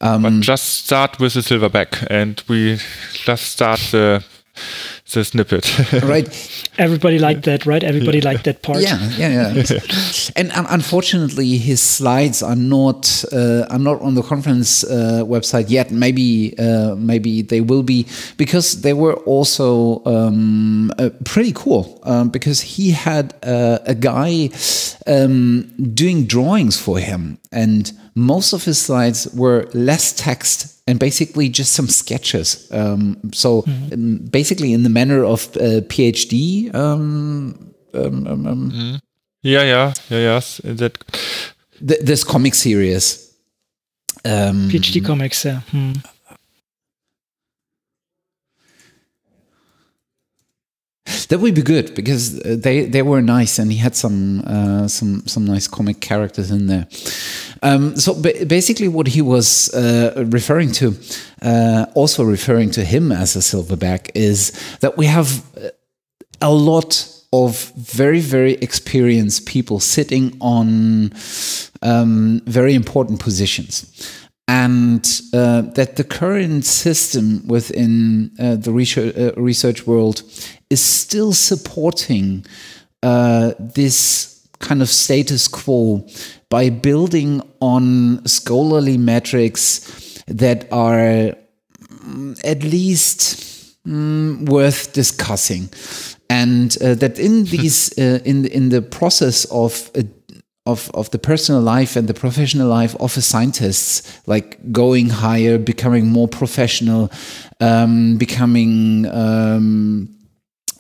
Um, 0.01 0.23
but 0.23 0.33
just 0.41 0.85
start 0.85 1.19
with 1.19 1.35
the 1.35 1.41
silverback, 1.41 2.07
and 2.11 2.43
we 2.49 2.79
just 3.27 3.45
start 3.51 3.81
the 3.91 4.23
the 5.13 5.25
snippet. 5.25 5.65
right. 6.03 6.29
Everybody 6.79 7.19
liked 7.19 7.45
that, 7.45 7.67
right? 7.67 7.83
Everybody 7.83 8.21
liked 8.21 8.45
that 8.45 8.63
part. 8.63 8.81
Yeah, 8.81 8.99
yeah, 9.17 9.53
yeah. 9.53 9.81
and 10.37 10.53
um, 10.53 10.67
unfortunately, 10.71 11.59
his 11.59 11.81
slides 11.81 12.43
are 12.43 12.57
not 12.57 13.25
uh, 13.33 13.67
are 13.71 13.79
not 13.79 14.01
on 14.03 14.15
the 14.15 14.23
conference 14.23 14.85
uh, 14.85 15.23
website 15.25 15.71
yet. 15.71 15.91
Maybe 15.91 16.59
uh, 16.59 16.95
maybe 16.97 17.43
they 17.43 17.61
will 17.61 17.83
be 17.83 18.07
because 18.37 18.83
they 18.83 18.93
were 18.93 19.15
also 19.15 20.03
um, 20.05 20.93
uh, 20.99 21.11
pretty 21.25 21.53
cool. 21.53 22.01
Um, 22.05 22.29
because 22.31 22.61
he 22.61 22.91
had 22.91 23.35
uh, 23.43 23.79
a 23.85 23.95
guy 23.95 24.51
um, 25.07 25.73
doing 25.95 26.27
drawings 26.27 26.79
for 26.81 26.99
him, 26.99 27.39
and 27.53 27.93
most 28.19 28.53
of 28.53 28.65
his 28.65 28.81
slides 28.81 29.29
were 29.35 29.69
less 29.73 30.13
text 30.13 30.81
and 30.87 30.99
basically 30.99 31.49
just 31.49 31.73
some 31.73 31.89
sketches. 31.89 32.69
Um, 32.73 33.19
so 33.33 33.63
mm-hmm. 33.63 34.27
basically, 34.27 34.73
in 34.73 34.83
the 34.83 34.91
manner 34.91 35.25
of 35.25 35.49
uh, 35.57 35.83
PhD. 35.89 36.75
Um, 36.75 37.75
um, 37.95 38.27
um, 38.27 38.47
um, 38.47 38.71
mm-hmm. 38.71 38.97
Yeah, 39.43 39.63
yeah, 39.63 39.95
yeah, 40.11 40.19
yes. 40.19 40.61
That 40.65 40.99
th- 41.87 42.01
this 42.01 42.25
comic 42.25 42.55
series. 42.55 43.25
Um, 44.25 44.69
PhD 44.69 45.05
comics, 45.05 45.45
yeah. 45.45 45.61
Hmm. 45.71 45.93
That 51.29 51.41
would 51.41 51.55
be 51.55 51.63
good 51.63 51.95
because 51.95 52.39
they 52.41 52.85
they 52.85 53.03
were 53.03 53.23
nice 53.23 53.59
and 53.59 53.73
he 53.73 53.79
had 53.79 53.97
some 53.97 54.43
uh, 54.47 54.89
some 54.89 55.27
some 55.27 55.45
nice 55.45 55.69
comic 55.69 56.01
characters 56.01 56.51
in 56.51 56.67
there. 56.67 56.87
Um, 57.63 57.97
so 57.97 58.15
basically, 58.47 58.89
what 58.89 59.07
he 59.09 59.23
was 59.23 59.75
uh, 59.75 60.25
referring 60.33 60.73
to, 60.73 60.95
uh, 61.43 61.87
also 61.95 62.25
referring 62.25 62.71
to 62.73 62.85
him 62.85 63.13
as 63.13 63.37
a 63.37 63.41
silverback, 63.41 64.11
is 64.15 64.53
that 64.81 64.97
we 64.97 65.07
have 65.07 65.43
a 66.41 66.53
lot 66.53 67.15
of 67.33 67.73
very 67.77 68.21
very 68.21 68.55
experienced 68.55 69.47
people 69.47 69.81
sitting 69.81 70.37
on 70.41 71.13
um, 71.83 72.41
very 72.47 72.75
important 72.75 73.21
positions 73.21 74.19
and 74.49 75.21
uh, 75.35 75.61
that 75.61 75.97
the 75.97 76.05
current 76.05 76.65
system 76.65 77.47
within 77.47 78.31
uh, 78.41 78.57
the 78.57 78.73
research, 78.73 79.15
uh, 79.17 79.33
research 79.37 79.87
world 79.87 80.23
is 80.71 80.83
still 80.83 81.33
supporting 81.33 82.45
uh, 83.03 83.53
this 83.59 84.47
kind 84.59 84.83
of 84.83 84.89
status 84.89 85.49
quo 85.49 86.07
by 86.51 86.71
building 86.71 87.43
on 87.61 88.25
scholarly 88.27 88.99
metrics 88.99 90.23
that 90.27 90.71
are 90.73 91.33
mm, 91.89 92.41
at 92.45 92.63
least 92.63 93.77
mm, 93.87 94.49
worth 94.49 94.93
discussing. 94.93 95.69
And 96.31 96.77
uh, 96.83 96.95
that 96.95 97.19
in 97.19 97.45
these 97.55 97.97
uh, 97.99 98.21
in 98.25 98.47
in 98.47 98.69
the 98.71 98.83
process 98.83 99.45
of 99.47 99.91
uh, 99.95 100.03
of, 100.67 100.91
of 100.93 101.11
the 101.13 101.19
personal 101.19 101.63
life 101.63 101.97
and 101.97 102.07
the 102.07 102.15
professional 102.15 102.69
life 102.69 102.95
of 103.01 103.17
a 103.17 103.23
scientist, 103.23 104.07
like 104.27 104.71
going 104.71 105.09
higher, 105.09 105.57
becoming 105.57 106.07
more 106.09 106.29
professional, 106.29 107.11
um, 107.59 108.19
becoming 108.19 109.07
um, 109.07 110.15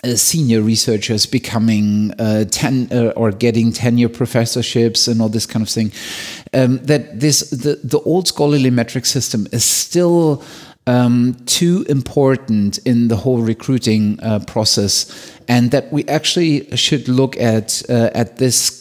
uh, 0.04 0.14
senior 0.14 0.62
researchers, 0.62 1.26
becoming 1.26 2.12
uh, 2.18 2.44
ten 2.44 2.88
uh, 2.92 3.12
or 3.16 3.32
getting 3.32 3.72
tenure 3.72 4.08
professorships 4.08 5.08
and 5.08 5.20
all 5.20 5.28
this 5.28 5.46
kind 5.46 5.62
of 5.62 5.68
thing. 5.68 5.92
Um, 6.54 6.78
that 6.84 7.20
this 7.20 7.50
the 7.50 7.80
the 7.82 8.00
old 8.00 8.28
scholarly 8.28 8.70
metric 8.70 9.06
system 9.06 9.46
is 9.52 9.64
still. 9.64 10.42
Um, 10.86 11.36
too 11.44 11.84
important 11.86 12.78
in 12.86 13.08
the 13.08 13.16
whole 13.16 13.42
recruiting 13.42 14.18
uh, 14.22 14.38
process, 14.46 15.34
and 15.46 15.70
that 15.70 15.92
we 15.92 16.02
actually 16.08 16.74
should 16.78 17.08
look 17.08 17.36
at 17.36 17.82
uh, 17.90 18.08
at 18.14 18.38
this 18.38 18.77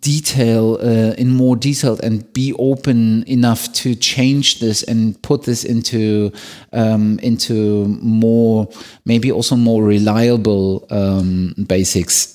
detail 0.00 0.78
uh, 0.80 1.14
in 1.18 1.30
more 1.30 1.56
detail 1.56 1.98
and 2.02 2.32
be 2.32 2.52
open 2.58 3.24
enough 3.24 3.72
to 3.72 3.94
change 3.94 4.60
this 4.60 4.82
and 4.82 5.20
put 5.22 5.42
this 5.44 5.64
into 5.64 6.32
um, 6.72 7.18
into 7.20 7.86
more 8.00 8.68
maybe 9.04 9.30
also 9.30 9.56
more 9.56 9.82
reliable 9.82 10.86
um, 10.90 11.54
basics. 11.66 12.30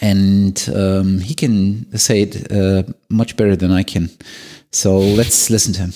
And 0.00 0.68
um, 0.74 1.20
he 1.20 1.34
can 1.34 1.96
say 1.96 2.22
it 2.22 2.50
uh, 2.52 2.82
much 3.08 3.36
better 3.36 3.54
than 3.54 3.70
I 3.70 3.84
can. 3.84 4.10
So 4.72 4.98
let's 4.98 5.48
listen 5.48 5.72
to 5.74 5.80
him. 5.82 5.92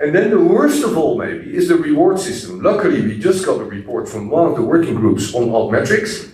And 0.00 0.14
then 0.14 0.30
the 0.30 0.40
worst 0.40 0.82
of 0.82 0.96
all 0.96 1.16
maybe 1.18 1.54
is 1.54 1.68
the 1.68 1.76
reward 1.76 2.18
system. 2.18 2.62
Luckily 2.62 3.00
we 3.02 3.18
just 3.18 3.44
got 3.44 3.60
a 3.60 3.64
report 3.64 4.08
from 4.08 4.28
one 4.28 4.50
of 4.50 4.56
the 4.56 4.62
working 4.62 4.94
groups 4.94 5.34
on 5.34 5.48
altmetrics 5.48 6.33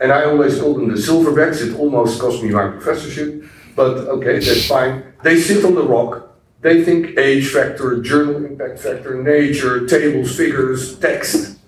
and 0.00 0.12
I 0.12 0.24
always 0.24 0.60
call 0.60 0.74
them 0.74 0.88
the 0.88 0.94
silverbacks. 0.94 1.66
It 1.66 1.78
almost 1.78 2.20
cost 2.20 2.42
me 2.42 2.50
my 2.50 2.68
professorship, 2.68 3.44
but 3.74 3.96
okay, 4.08 4.38
that's 4.38 4.66
fine. 4.66 5.04
They 5.22 5.40
sit 5.40 5.64
on 5.64 5.74
the 5.74 5.82
rock. 5.82 6.36
They 6.60 6.84
think 6.84 7.16
H 7.18 7.48
factor, 7.48 8.00
journal 8.02 8.44
impact 8.44 8.80
factor, 8.80 9.22
nature, 9.22 9.86
tables, 9.86 10.36
figures, 10.36 10.98
text. 10.98 11.58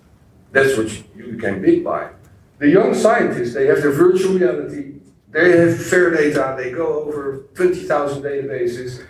That's 0.52 0.76
what 0.76 0.90
you 1.16 1.36
became 1.36 1.62
big 1.62 1.84
by. 1.84 2.10
The 2.58 2.68
young 2.68 2.94
scientists, 2.94 3.54
they 3.54 3.66
have 3.66 3.82
their 3.82 3.92
virtual 3.92 4.34
reality. 4.34 4.94
They 5.30 5.56
have 5.56 5.80
fair 5.80 6.10
data. 6.10 6.56
They 6.58 6.72
go 6.72 7.04
over 7.04 7.46
20,000 7.54 8.22
databases. 8.22 9.04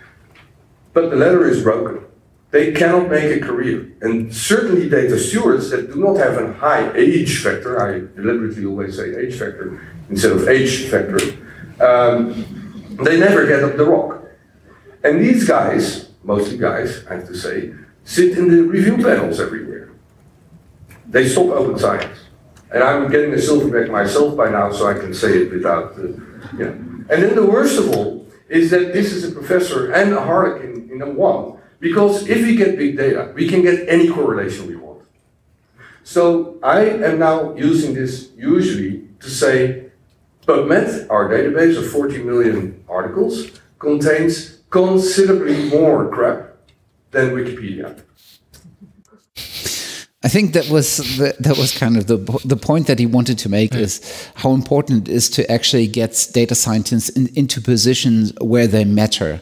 But 0.93 1.09
the 1.09 1.15
ladder 1.15 1.47
is 1.47 1.63
broken 1.63 2.05
they 2.51 2.73
cannot 2.73 3.09
make 3.09 3.41
a 3.41 3.45
career. 3.45 3.91
And 4.01 4.33
certainly 4.33 4.89
data 4.89 5.17
stewards 5.17 5.69
that 5.69 5.91
do 5.93 5.99
not 5.99 6.17
have 6.17 6.37
a 6.37 6.53
high 6.53 6.91
H 6.93 7.37
factor, 7.37 7.81
I 7.81 7.99
deliberately 8.15 8.65
always 8.65 8.97
say 8.97 9.15
age 9.15 9.39
factor 9.39 9.81
instead 10.09 10.33
of 10.33 10.47
H 10.47 10.89
factor, 10.89 11.19
um, 11.79 12.97
they 13.03 13.17
never 13.17 13.47
get 13.47 13.63
up 13.63 13.77
the 13.77 13.85
rock. 13.85 14.23
And 15.03 15.19
these 15.19 15.45
guys, 15.47 16.11
mostly 16.23 16.57
guys, 16.57 17.05
I 17.09 17.15
have 17.15 17.27
to 17.27 17.35
say, 17.35 17.73
sit 18.03 18.37
in 18.37 18.49
the 18.49 18.63
review 18.63 18.97
panels 18.97 19.39
everywhere. 19.39 19.91
They 21.07 21.27
stop 21.27 21.47
open 21.47 21.79
science. 21.79 22.19
And 22.73 22.83
I'm 22.83 23.09
getting 23.09 23.33
a 23.33 23.37
silverback 23.37 23.89
myself 23.89 24.37
by 24.37 24.49
now, 24.49 24.71
so 24.71 24.87
I 24.87 24.93
can 24.93 25.13
say 25.13 25.43
it 25.43 25.51
without, 25.51 25.93
uh, 25.97 26.07
yeah. 26.57 26.67
And 26.67 27.07
then 27.07 27.35
the 27.35 27.45
worst 27.45 27.79
of 27.79 27.95
all 27.95 28.27
is 28.47 28.69
that 28.71 28.93
this 28.93 29.11
is 29.11 29.29
a 29.29 29.31
professor 29.31 29.91
and 29.91 30.13
a 30.13 30.21
harlequin 30.21 30.89
in 30.91 31.01
a 31.01 31.09
one 31.09 31.60
because 31.81 32.29
if 32.29 32.45
we 32.45 32.55
get 32.55 32.77
big 32.77 32.95
data, 32.95 33.33
we 33.35 33.49
can 33.49 33.63
get 33.63 33.89
any 33.89 34.07
correlation 34.07 34.67
we 34.67 34.75
want. 34.75 35.01
So 36.03 36.57
I 36.63 36.81
am 36.85 37.19
now 37.19 37.55
using 37.55 37.93
this 37.95 38.29
usually 38.37 39.07
to 39.19 39.29
say 39.29 39.91
PubMed, 40.47 41.09
our 41.09 41.27
database 41.27 41.77
of 41.77 41.91
40 41.91 42.23
million 42.23 42.83
articles, 42.87 43.51
contains 43.79 44.59
considerably 44.69 45.69
more 45.69 46.07
crap 46.09 46.55
than 47.09 47.31
Wikipedia. 47.31 47.99
I 50.23 50.27
think 50.27 50.53
that 50.53 50.69
was 50.69 50.97
the, 51.17 51.35
that 51.39 51.57
was 51.57 51.75
kind 51.75 51.97
of 51.97 52.05
the 52.05 52.17
the 52.45 52.55
point 52.55 52.85
that 52.85 52.99
he 52.99 53.07
wanted 53.07 53.39
to 53.39 53.49
make 53.49 53.73
is 53.73 54.29
how 54.35 54.51
important 54.51 55.07
it 55.07 55.11
is 55.11 55.31
to 55.31 55.51
actually 55.51 55.87
get 55.87 56.27
data 56.31 56.53
scientists 56.53 57.09
in, 57.09 57.27
into 57.35 57.59
positions 57.59 58.31
where 58.39 58.67
they 58.67 58.85
matter 58.85 59.41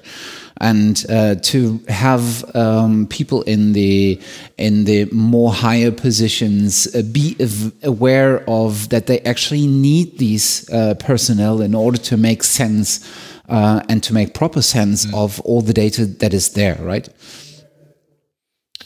and 0.61 1.05
uh, 1.09 1.35
to 1.35 1.79
have 1.87 2.43
um, 2.55 3.07
people 3.07 3.41
in 3.43 3.73
the 3.73 4.19
in 4.57 4.83
the 4.83 5.05
more 5.05 5.53
higher 5.53 5.91
positions 5.91 6.93
uh, 6.95 7.01
be 7.01 7.35
aware 7.83 8.43
of 8.49 8.89
that 8.89 9.07
they 9.07 9.19
actually 9.21 9.67
need 9.67 10.17
these 10.17 10.69
uh, 10.71 10.95
personnel 10.95 11.61
in 11.61 11.73
order 11.73 11.97
to 11.97 12.17
make 12.17 12.43
sense 12.43 12.99
uh, 13.47 13.81
and 13.89 14.03
to 14.03 14.13
make 14.13 14.33
proper 14.33 14.61
sense 14.61 15.05
mm. 15.05 15.13
of 15.13 15.39
all 15.41 15.61
the 15.61 15.73
data 15.73 16.05
that 16.05 16.33
is 16.33 16.49
there, 16.53 16.75
right? 16.81 17.09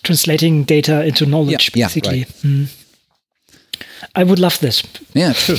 Translating 0.04 0.64
data 0.64 1.06
into 1.06 1.26
knowledge, 1.26 1.72
yeah, 1.76 1.88
basically. 1.88 2.20
Yeah, 2.20 2.26
right. 2.26 2.68
mm. 2.68 2.83
I 4.16 4.24
would 4.24 4.40
love 4.40 4.60
this. 4.60 4.84
Yeah, 5.14 5.34
true. 5.34 5.58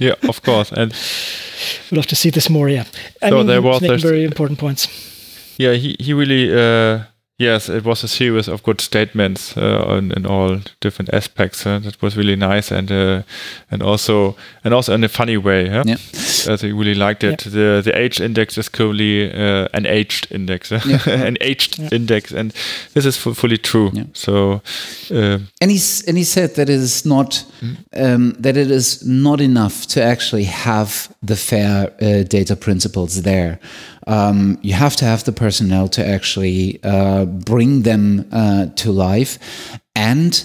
yeah, 0.06 0.14
of 0.28 0.42
course, 0.42 0.70
and 0.72 0.92
would 1.90 1.96
love 1.96 2.06
to 2.06 2.16
see 2.16 2.30
this 2.30 2.50
more. 2.50 2.68
Yeah, 2.68 2.84
I 3.22 3.30
so 3.30 3.36
mean, 3.38 3.46
there 3.46 3.62
was 3.62 4.02
very 4.02 4.24
important 4.24 4.58
points. 4.58 4.88
Yeah, 5.58 5.72
he 5.74 5.96
he 5.98 6.12
really 6.12 6.52
uh, 6.52 7.04
Yes, 7.40 7.68
it 7.68 7.84
was 7.84 8.02
a 8.02 8.08
series 8.08 8.48
of 8.48 8.64
good 8.64 8.80
statements 8.80 9.56
uh, 9.56 9.96
in, 9.96 10.10
in, 10.10 10.26
all 10.26 10.58
different 10.80 11.14
aspects. 11.14 11.64
Uh, 11.64 11.78
that 11.78 12.02
was 12.02 12.16
really 12.16 12.34
nice, 12.34 12.72
and 12.72 12.90
uh, 12.90 13.22
and 13.70 13.80
also 13.80 14.34
and 14.64 14.74
also 14.74 14.92
in 14.94 15.04
a 15.04 15.08
funny 15.08 15.36
way. 15.36 15.68
Huh? 15.68 15.84
Yeah, 15.86 15.98
I 16.48 16.66
really 16.66 16.96
liked 16.96 17.22
it. 17.22 17.46
Yeah. 17.46 17.52
The 17.52 17.82
the 17.84 17.96
H 17.96 18.20
index 18.20 18.58
is 18.58 18.68
currently 18.68 19.32
uh, 19.32 19.68
an 19.72 19.86
aged 19.86 20.26
index, 20.32 20.72
yeah. 20.72 20.98
an 21.06 21.36
aged 21.40 21.78
yeah. 21.78 21.88
index, 21.92 22.32
and 22.32 22.52
this 22.94 23.06
is 23.06 23.16
fully 23.16 23.58
true. 23.58 23.92
So, 24.14 24.60
uh, 25.12 25.38
and 25.60 25.70
he 25.70 25.78
and 26.08 26.18
he 26.18 26.24
said 26.24 26.56
that 26.56 26.68
it 26.68 26.80
is 26.80 27.04
not 27.04 27.44
mm. 27.60 27.76
um, 27.94 28.34
that 28.42 28.56
it 28.56 28.70
is 28.70 29.06
not 29.06 29.40
enough 29.40 29.86
to 29.86 30.02
actually 30.02 30.44
have 30.46 31.08
the 31.22 31.36
fair 31.36 31.92
uh, 32.02 32.24
data 32.24 32.56
principles 32.56 33.22
there. 33.22 33.60
Um, 34.08 34.58
you 34.62 34.72
have 34.72 34.96
to 34.96 35.04
have 35.04 35.24
the 35.24 35.32
personnel 35.32 35.86
to 35.88 36.06
actually 36.06 36.80
uh, 36.82 37.26
bring 37.26 37.82
them 37.82 38.26
uh, 38.32 38.66
to 38.76 38.90
life, 38.90 39.38
and 39.94 40.44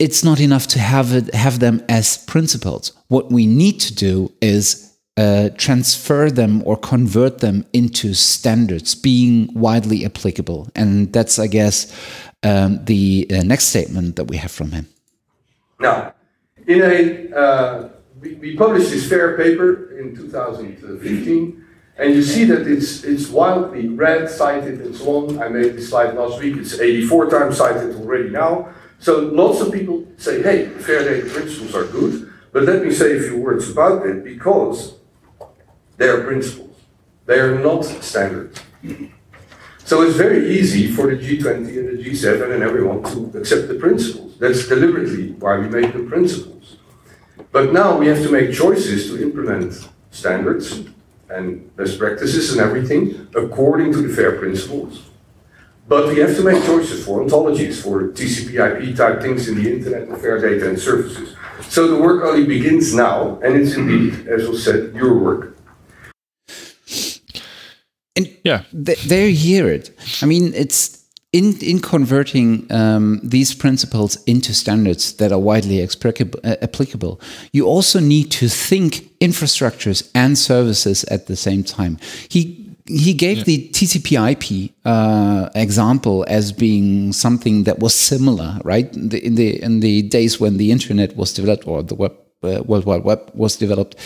it's 0.00 0.24
not 0.24 0.40
enough 0.40 0.66
to 0.68 0.80
have 0.80 1.12
it 1.12 1.32
have 1.34 1.60
them 1.60 1.82
as 1.88 2.18
principles. 2.26 2.92
What 3.08 3.30
we 3.30 3.46
need 3.46 3.78
to 3.80 3.94
do 3.94 4.32
is 4.40 4.92
uh, 5.16 5.50
transfer 5.56 6.30
them 6.30 6.62
or 6.66 6.76
convert 6.76 7.38
them 7.38 7.64
into 7.72 8.12
standards, 8.14 8.96
being 8.96 9.48
widely 9.54 10.04
applicable, 10.04 10.68
and 10.74 11.12
that's, 11.12 11.38
I 11.38 11.46
guess, 11.46 11.92
um, 12.42 12.84
the 12.84 13.26
uh, 13.30 13.42
next 13.44 13.66
statement 13.66 14.16
that 14.16 14.24
we 14.24 14.36
have 14.38 14.50
from 14.50 14.72
him. 14.72 14.88
Now, 15.78 16.14
in 16.66 16.82
a 16.82 17.36
uh, 17.36 17.88
we, 18.20 18.34
we, 18.34 18.56
published 18.56 18.90
this 18.90 19.08
fair 19.08 19.36
paper 19.36 19.96
in 19.98 20.16
2015, 20.16 21.63
and 21.96 22.14
you 22.14 22.22
see 22.22 22.44
that 22.44 22.66
it's 22.66 23.04
it's 23.04 23.28
widely 23.28 23.88
read, 23.88 24.28
cited, 24.28 24.80
and 24.80 24.94
so 24.94 25.16
on. 25.16 25.42
I 25.42 25.48
made 25.48 25.74
this 25.74 25.90
slide 25.90 26.14
last 26.14 26.40
week. 26.40 26.56
It's 26.56 26.78
84 26.80 27.30
times 27.30 27.56
cited 27.58 27.94
already 27.96 28.30
now. 28.30 28.68
So 28.98 29.18
lots 29.20 29.60
of 29.60 29.72
people 29.72 30.04
say, 30.16 30.42
"Hey, 30.42 30.66
fair 30.66 31.04
data 31.04 31.28
principles 31.28 31.74
are 31.74 31.86
good," 31.86 32.30
but 32.52 32.64
let 32.64 32.84
me 32.84 32.90
say 32.90 33.16
a 33.16 33.22
few 33.22 33.38
words 33.38 33.70
about 33.70 34.06
it 34.06 34.24
because 34.24 34.94
they 35.96 36.08
are 36.08 36.22
principles. 36.22 36.76
They 37.26 37.38
are 37.38 37.58
not 37.58 37.84
standards. 37.84 38.60
So 39.84 40.02
it's 40.02 40.16
very 40.16 40.48
easy 40.58 40.90
for 40.90 41.14
the 41.14 41.16
G20 41.16 41.78
and 41.78 41.88
the 41.88 42.02
G7 42.02 42.52
and 42.52 42.62
everyone 42.62 43.02
to 43.04 43.38
accept 43.38 43.68
the 43.68 43.74
principles. 43.74 44.38
That's 44.38 44.66
deliberately 44.66 45.32
why 45.38 45.58
we 45.58 45.68
make 45.68 45.92
the 45.92 46.04
principles. 46.04 46.76
But 47.52 47.72
now 47.72 47.98
we 47.98 48.06
have 48.08 48.22
to 48.22 48.30
make 48.32 48.52
choices 48.52 49.08
to 49.10 49.22
implement 49.22 49.88
standards 50.10 50.84
and 51.30 51.74
best 51.76 51.98
practices 51.98 52.52
and 52.52 52.60
everything 52.60 53.28
according 53.34 53.92
to 53.92 54.02
the 54.06 54.14
FAIR 54.14 54.38
principles. 54.38 55.02
But 55.86 56.08
we 56.08 56.18
have 56.20 56.34
to 56.36 56.42
make 56.42 56.64
choices 56.64 57.04
for 57.04 57.22
ontologies, 57.22 57.82
for 57.82 58.08
TCP 58.08 58.54
IP 58.54 58.96
type 58.96 59.20
things 59.20 59.48
in 59.48 59.62
the 59.62 59.70
internet 59.70 60.08
and 60.08 60.18
fair 60.18 60.40
data 60.40 60.68
and 60.68 60.78
services. 60.78 61.36
So 61.60 61.88
the 61.88 62.02
work 62.02 62.24
only 62.24 62.46
begins 62.46 62.94
now, 62.94 63.38
and 63.42 63.54
it's 63.56 63.74
indeed, 63.74 64.26
as 64.26 64.48
was 64.48 64.64
said, 64.64 64.94
your 64.94 65.18
work. 65.18 65.58
And 68.16 68.34
yeah, 68.44 68.62
th- 68.72 69.02
there 69.02 69.28
you 69.28 69.36
hear 69.36 69.68
it. 69.68 69.90
I 70.22 70.26
mean, 70.26 70.54
it's 70.54 70.93
in 71.34 71.58
in 71.58 71.80
converting 71.80 72.64
um, 72.70 73.20
these 73.22 73.54
principles 73.54 74.22
into 74.24 74.54
standards 74.54 75.14
that 75.14 75.32
are 75.32 75.38
widely 75.38 75.82
uh, 75.82 76.56
applicable. 76.62 77.20
You 77.52 77.66
also 77.66 77.98
need 77.98 78.30
to 78.40 78.48
think 78.48 79.10
infrastructures 79.18 80.08
and 80.14 80.38
services 80.38 81.04
at 81.04 81.26
the 81.26 81.34
same 81.34 81.64
time. 81.64 81.98
He 82.28 82.40
he 82.86 83.14
gave 83.14 83.38
yeah. 83.38 83.44
the 83.44 83.68
TCP/IP 83.70 84.70
uh, 84.84 85.48
example 85.56 86.24
as 86.28 86.52
being 86.52 87.12
something 87.12 87.64
that 87.64 87.80
was 87.80 87.94
similar, 87.94 88.60
right? 88.62 88.94
In 88.94 89.08
the, 89.08 89.26
in 89.26 89.34
the 89.34 89.62
in 89.62 89.80
the 89.80 90.02
days 90.02 90.38
when 90.38 90.56
the 90.56 90.70
internet 90.70 91.16
was 91.16 91.32
developed 91.32 91.66
or 91.66 91.82
the 91.82 91.96
web 91.96 92.14
uh, 92.44 92.62
World 92.62 92.84
Wide 92.84 93.04
Web 93.04 93.30
was 93.34 93.56
developed, 93.56 93.96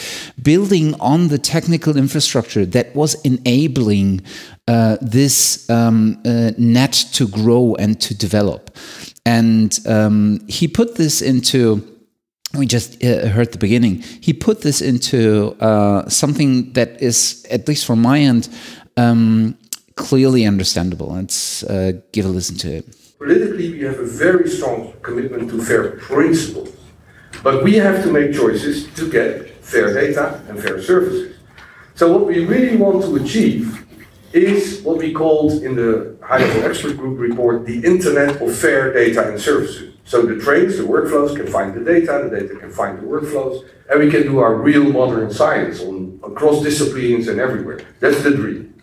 building 0.42 0.94
on 1.00 1.28
the 1.28 1.38
technical 1.38 1.96
infrastructure 1.96 2.64
that 2.66 2.94
was 2.94 3.14
enabling 3.22 4.22
uh, 4.66 4.98
this 5.00 5.68
um, 5.70 6.20
uh, 6.24 6.52
net 6.58 6.92
to 7.12 7.26
grow 7.26 7.74
and 7.78 8.00
to 8.00 8.14
develop. 8.14 8.76
And 9.24 9.78
um, 9.86 10.40
he 10.48 10.68
put 10.68 10.96
this 10.96 11.22
into 11.22 11.84
we 12.54 12.64
just 12.64 13.04
uh, 13.04 13.28
heard 13.28 13.52
the 13.52 13.58
beginning. 13.58 14.02
He 14.22 14.32
put 14.32 14.62
this 14.62 14.80
into 14.80 15.54
uh, 15.60 16.08
something 16.08 16.72
that 16.72 17.02
is, 17.02 17.46
at 17.50 17.68
least 17.68 17.84
from 17.84 18.00
my 18.00 18.20
end, 18.20 18.48
um, 18.96 19.58
clearly 19.96 20.46
understandable. 20.46 21.12
Let's 21.12 21.62
give 22.12 22.24
a 22.24 22.28
listen 22.28 22.56
to 22.58 22.76
it. 22.76 22.86
Politically, 23.18 23.72
we 23.72 23.80
have 23.80 23.98
a 23.98 24.06
very 24.06 24.48
strong 24.48 24.94
commitment 25.02 25.50
to 25.50 25.60
fair 25.60 25.90
principles. 25.98 26.77
But 27.42 27.62
we 27.62 27.74
have 27.76 28.02
to 28.04 28.10
make 28.10 28.32
choices 28.32 28.92
to 28.94 29.10
get 29.10 29.64
fair 29.64 29.92
data 29.92 30.42
and 30.48 30.58
fair 30.60 30.80
services. 30.82 31.36
So 31.94 32.12
what 32.12 32.26
we 32.26 32.44
really 32.44 32.76
want 32.76 33.02
to 33.02 33.16
achieve 33.16 33.86
is 34.32 34.82
what 34.82 34.98
we 34.98 35.12
called 35.12 35.62
in 35.62 35.74
the 35.74 36.16
high-level 36.22 36.64
expert 36.64 36.96
group 36.96 37.18
report 37.18 37.64
the 37.64 37.84
Internet 37.84 38.40
of 38.42 38.54
Fair 38.54 38.92
Data 38.92 39.28
and 39.28 39.40
Services. 39.40 39.94
So 40.04 40.22
the 40.22 40.36
trains, 40.36 40.76
the 40.76 40.84
workflows 40.84 41.36
can 41.36 41.46
find 41.46 41.74
the 41.74 41.84
data, 41.84 42.28
the 42.28 42.40
data 42.40 42.56
can 42.56 42.70
find 42.70 42.98
the 42.98 43.06
workflows, 43.06 43.68
and 43.90 44.00
we 44.00 44.10
can 44.10 44.22
do 44.22 44.38
our 44.38 44.54
real 44.54 44.84
modern 44.84 45.32
science 45.32 45.80
on 45.80 46.20
across 46.22 46.62
disciplines 46.62 47.28
and 47.28 47.40
everywhere. 47.40 47.80
That's 48.00 48.22
the 48.22 48.30
dream. 48.30 48.82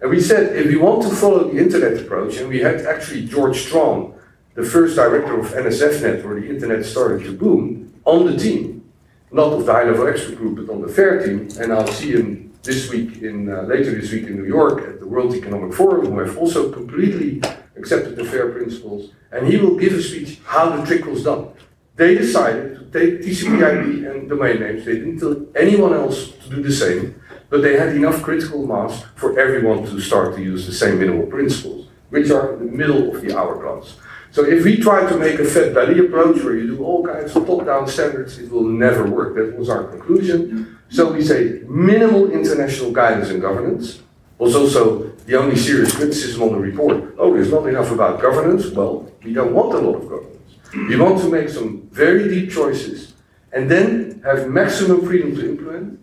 And 0.00 0.10
we 0.10 0.20
said 0.20 0.56
if 0.56 0.66
we 0.66 0.76
want 0.76 1.02
to 1.02 1.10
follow 1.10 1.50
the 1.50 1.58
internet 1.58 2.00
approach, 2.00 2.36
and 2.38 2.48
we 2.48 2.60
had 2.60 2.86
actually 2.86 3.26
George 3.26 3.60
Strawn, 3.62 4.14
the 4.54 4.64
first 4.64 4.96
director 4.96 5.38
of 5.38 5.46
NSFNet, 5.46 6.24
where 6.24 6.40
the 6.40 6.48
internet 6.48 6.84
started 6.84 7.24
to 7.24 7.32
boom, 7.32 7.83
on 8.04 8.26
the 8.26 8.36
team, 8.36 8.90
not 9.32 9.52
of 9.52 9.66
the 9.66 9.72
high 9.72 9.84
level 9.84 10.06
expert 10.06 10.36
group, 10.36 10.66
but 10.66 10.72
on 10.72 10.82
the 10.82 10.88
FAIR 10.88 11.24
team. 11.24 11.48
And 11.60 11.72
I'll 11.72 11.86
see 11.86 12.12
him 12.12 12.52
this 12.62 12.90
week 12.90 13.22
in 13.22 13.50
uh, 13.50 13.62
later 13.62 13.98
this 13.98 14.10
week 14.10 14.24
in 14.24 14.36
New 14.36 14.46
York 14.46 14.82
at 14.82 15.00
the 15.00 15.06
World 15.06 15.34
Economic 15.34 15.74
Forum, 15.74 16.06
who 16.06 16.18
have 16.18 16.36
also 16.38 16.70
completely 16.72 17.42
accepted 17.76 18.16
the 18.16 18.24
FAIR 18.24 18.52
principles. 18.52 19.10
And 19.32 19.46
he 19.46 19.56
will 19.56 19.76
give 19.76 19.92
a 19.92 20.02
speech 20.02 20.38
how 20.44 20.76
the 20.76 20.84
trick 20.86 21.04
was 21.06 21.24
done. 21.24 21.48
They 21.96 22.14
decided 22.14 22.78
to 22.78 22.84
take 22.98 23.20
TCP/IP 23.22 24.04
and 24.10 24.28
domain 24.28 24.60
names. 24.60 24.84
They 24.84 24.94
didn't 24.94 25.18
tell 25.20 25.36
anyone 25.54 25.92
else 25.94 26.32
to 26.32 26.50
do 26.50 26.62
the 26.62 26.72
same, 26.72 27.20
but 27.50 27.62
they 27.62 27.76
had 27.76 27.94
enough 27.94 28.22
critical 28.22 28.66
mass 28.66 29.04
for 29.14 29.38
everyone 29.38 29.84
to 29.84 30.00
start 30.00 30.34
to 30.34 30.42
use 30.42 30.66
the 30.66 30.72
same 30.72 30.98
minimal 30.98 31.26
principles, 31.26 31.86
which 32.10 32.30
are 32.30 32.54
in 32.54 32.66
the 32.66 32.72
middle 32.72 33.14
of 33.14 33.22
the 33.22 33.36
hourglass. 33.36 33.96
So 34.34 34.44
if 34.44 34.64
we 34.64 34.78
try 34.78 35.08
to 35.08 35.16
make 35.16 35.38
a 35.38 35.44
fat 35.44 35.72
belly 35.72 36.00
approach 36.04 36.42
where 36.42 36.56
you 36.56 36.66
do 36.66 36.84
all 36.84 37.06
kinds 37.06 37.36
of 37.36 37.46
top-down 37.46 37.86
standards, 37.86 38.36
it 38.36 38.50
will 38.50 38.64
never 38.64 39.06
work. 39.06 39.36
That 39.36 39.56
was 39.56 39.68
our 39.68 39.84
conclusion. 39.84 40.76
So 40.88 41.12
we 41.12 41.22
say 41.22 41.62
minimal 41.68 42.32
international 42.32 42.90
guidance 42.90 43.30
and 43.30 43.40
governance 43.40 44.00
was 44.38 44.56
also 44.56 45.12
the 45.26 45.36
only 45.36 45.54
serious 45.54 45.94
criticism 45.94 46.42
on 46.42 46.48
the 46.50 46.58
report. 46.58 47.14
Oh, 47.16 47.32
there's 47.32 47.52
not 47.52 47.68
enough 47.68 47.92
about 47.92 48.20
governance. 48.20 48.66
Well, 48.70 49.08
we 49.22 49.32
don't 49.32 49.54
want 49.54 49.72
a 49.72 49.78
lot 49.78 50.02
of 50.02 50.08
governance. 50.08 50.50
We 50.72 50.96
want 50.96 51.20
to 51.20 51.30
make 51.30 51.48
some 51.48 51.88
very 51.92 52.28
deep 52.28 52.50
choices 52.50 53.14
and 53.52 53.70
then 53.70 54.20
have 54.24 54.48
maximum 54.48 55.06
freedom 55.06 55.36
to 55.36 55.48
implement 55.48 56.00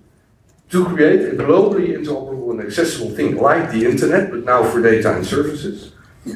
to 0.69 0.85
create 0.85 1.33
a 1.33 1.35
globally 1.35 1.89
interoperable 1.97 2.51
and 2.51 2.61
accessible 2.61 3.09
thing 3.13 3.35
like 3.35 3.71
the 3.71 3.83
internet, 3.83 4.31
but 4.31 4.45
now 4.45 4.63
for 4.63 4.81
data 4.81 5.13
and 5.13 5.25
services. 5.25 5.91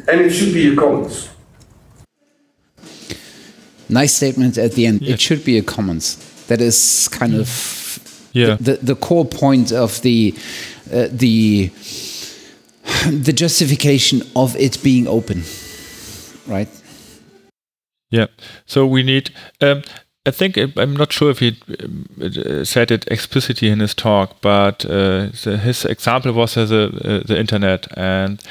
And 0.10 0.20
it 0.20 0.32
should 0.32 0.54
be 0.54 0.74
a 0.74 0.76
commons 0.76 1.30
nice 3.90 4.14
statement 4.14 4.58
at 4.58 4.74
the 4.74 4.86
end. 4.86 5.02
Yeah. 5.02 5.14
It 5.14 5.22
should 5.22 5.44
be 5.44 5.58
a 5.58 5.62
commons. 5.62 6.18
That 6.48 6.62
is 6.62 7.08
kind 7.12 7.36
of 7.36 8.00
yeah. 8.34 8.56
the, 8.56 8.74
the, 8.74 8.86
the 8.86 8.96
core 8.96 9.26
point 9.26 9.72
of 9.72 10.02
the 10.02 10.34
uh, 10.94 11.08
the 11.12 11.72
the 13.10 13.34
justification 13.34 14.22
of 14.36 14.56
it 14.56 14.82
being 14.84 15.08
open, 15.08 15.44
right? 16.48 16.70
Yeah. 18.12 18.28
So 18.66 18.86
we 18.86 19.04
need. 19.04 19.32
Um, 19.62 19.82
I 20.28 20.32
think 20.32 20.58
I'm 20.58 20.96
not 20.96 21.14
sure 21.14 21.30
if 21.30 21.40
he 21.40 21.56
uh, 22.22 22.64
said 22.64 22.90
it 22.90 23.06
explicitly 23.12 23.70
in 23.70 23.80
his 23.80 23.94
talk, 23.94 24.42
but 24.42 24.84
uh, 24.86 25.28
the, 25.44 25.60
his 25.64 25.86
example 25.86 26.32
was 26.34 26.58
as 26.58 26.72
a, 26.72 26.86
uh, 26.86 27.24
the 27.26 27.38
internet, 27.40 27.88
and 27.96 28.42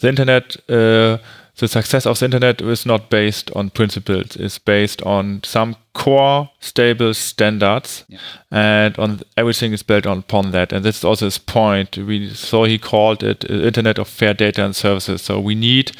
the 0.00 0.08
internet 0.08 0.56
uh, 0.70 1.18
the 1.58 1.68
success 1.68 2.06
of 2.06 2.18
the 2.18 2.24
internet 2.24 2.60
is 2.60 2.86
not 2.86 3.10
based 3.10 3.50
on 3.54 3.70
principles. 3.70 4.36
It's 4.36 4.58
based 4.58 5.02
on 5.02 5.42
some 5.44 5.76
core 5.92 6.50
stable 6.60 7.14
standards. 7.14 8.04
Yeah. 8.08 8.18
and 8.50 8.98
on 8.98 9.20
everything 9.36 9.72
is 9.72 9.82
built 9.82 10.06
on 10.06 10.18
upon 10.18 10.52
that. 10.52 10.72
And 10.72 10.84
this 10.84 10.98
is 10.98 11.04
also 11.04 11.26
his 11.26 11.38
point. 11.38 11.98
We 11.98 12.30
so 12.30 12.64
he 12.64 12.78
called 12.78 13.22
it 13.22 13.44
uh, 13.50 13.54
internet 13.54 13.98
of 13.98 14.08
fair 14.08 14.34
data 14.34 14.64
and 14.64 14.74
services. 14.74 15.22
So 15.22 15.38
we 15.40 15.54
need 15.54 15.92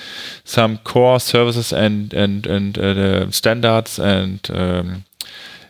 some 0.44 0.78
core 0.78 1.20
services 1.20 1.72
and 1.72 2.14
and 2.14 2.46
and 2.46 2.78
uh, 2.78 3.30
standards 3.30 3.98
and 3.98 4.48
um, 4.50 5.04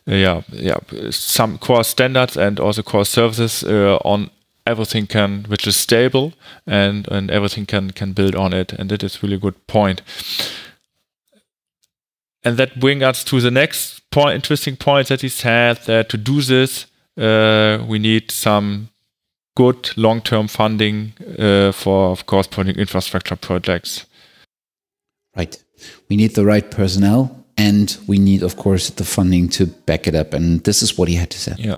yeah 0.06 0.42
yeah 0.52 0.78
some 1.10 1.58
core 1.58 1.84
standards 1.84 2.36
and 2.36 2.60
also 2.60 2.82
core 2.82 3.04
services 3.04 3.64
uh, 3.64 3.98
on 4.04 4.30
everything 4.68 5.06
can, 5.06 5.44
which 5.48 5.66
is 5.66 5.76
stable, 5.76 6.32
and 6.66 7.08
and 7.08 7.30
everything 7.30 7.66
can 7.66 7.90
can 7.90 8.12
build 8.12 8.34
on 8.34 8.52
it, 8.52 8.72
and 8.72 8.90
that 8.90 9.02
is 9.02 9.22
really 9.22 9.36
a 9.36 9.40
good 9.40 9.66
point. 9.66 10.02
And 12.44 12.56
that 12.56 12.78
brings 12.80 13.02
us 13.02 13.24
to 13.24 13.40
the 13.40 13.50
next 13.50 14.08
point, 14.10 14.34
interesting 14.34 14.76
point 14.76 15.08
that 15.08 15.22
he 15.22 15.28
said 15.28 15.78
that 15.86 16.08
to 16.08 16.16
do 16.16 16.40
this, 16.40 16.86
uh, 17.16 17.84
we 17.86 17.98
need 17.98 18.30
some 18.30 18.88
good 19.56 19.90
long-term 19.96 20.48
funding 20.48 21.12
uh, 21.38 21.72
for, 21.72 22.10
of 22.10 22.26
course, 22.26 22.46
putting 22.46 22.76
infrastructure 22.76 23.36
projects. 23.36 24.06
Right. 25.36 25.62
We 26.08 26.16
need 26.16 26.34
the 26.34 26.44
right 26.44 26.70
personnel, 26.70 27.44
and 27.56 27.96
we 28.06 28.18
need, 28.18 28.42
of 28.42 28.56
course, 28.56 28.90
the 28.90 29.04
funding 29.04 29.48
to 29.50 29.66
back 29.66 30.06
it 30.06 30.14
up. 30.14 30.32
And 30.32 30.62
this 30.62 30.82
is 30.82 30.96
what 30.96 31.08
he 31.08 31.16
had 31.16 31.30
to 31.30 31.38
say. 31.38 31.54
Yeah. 31.58 31.76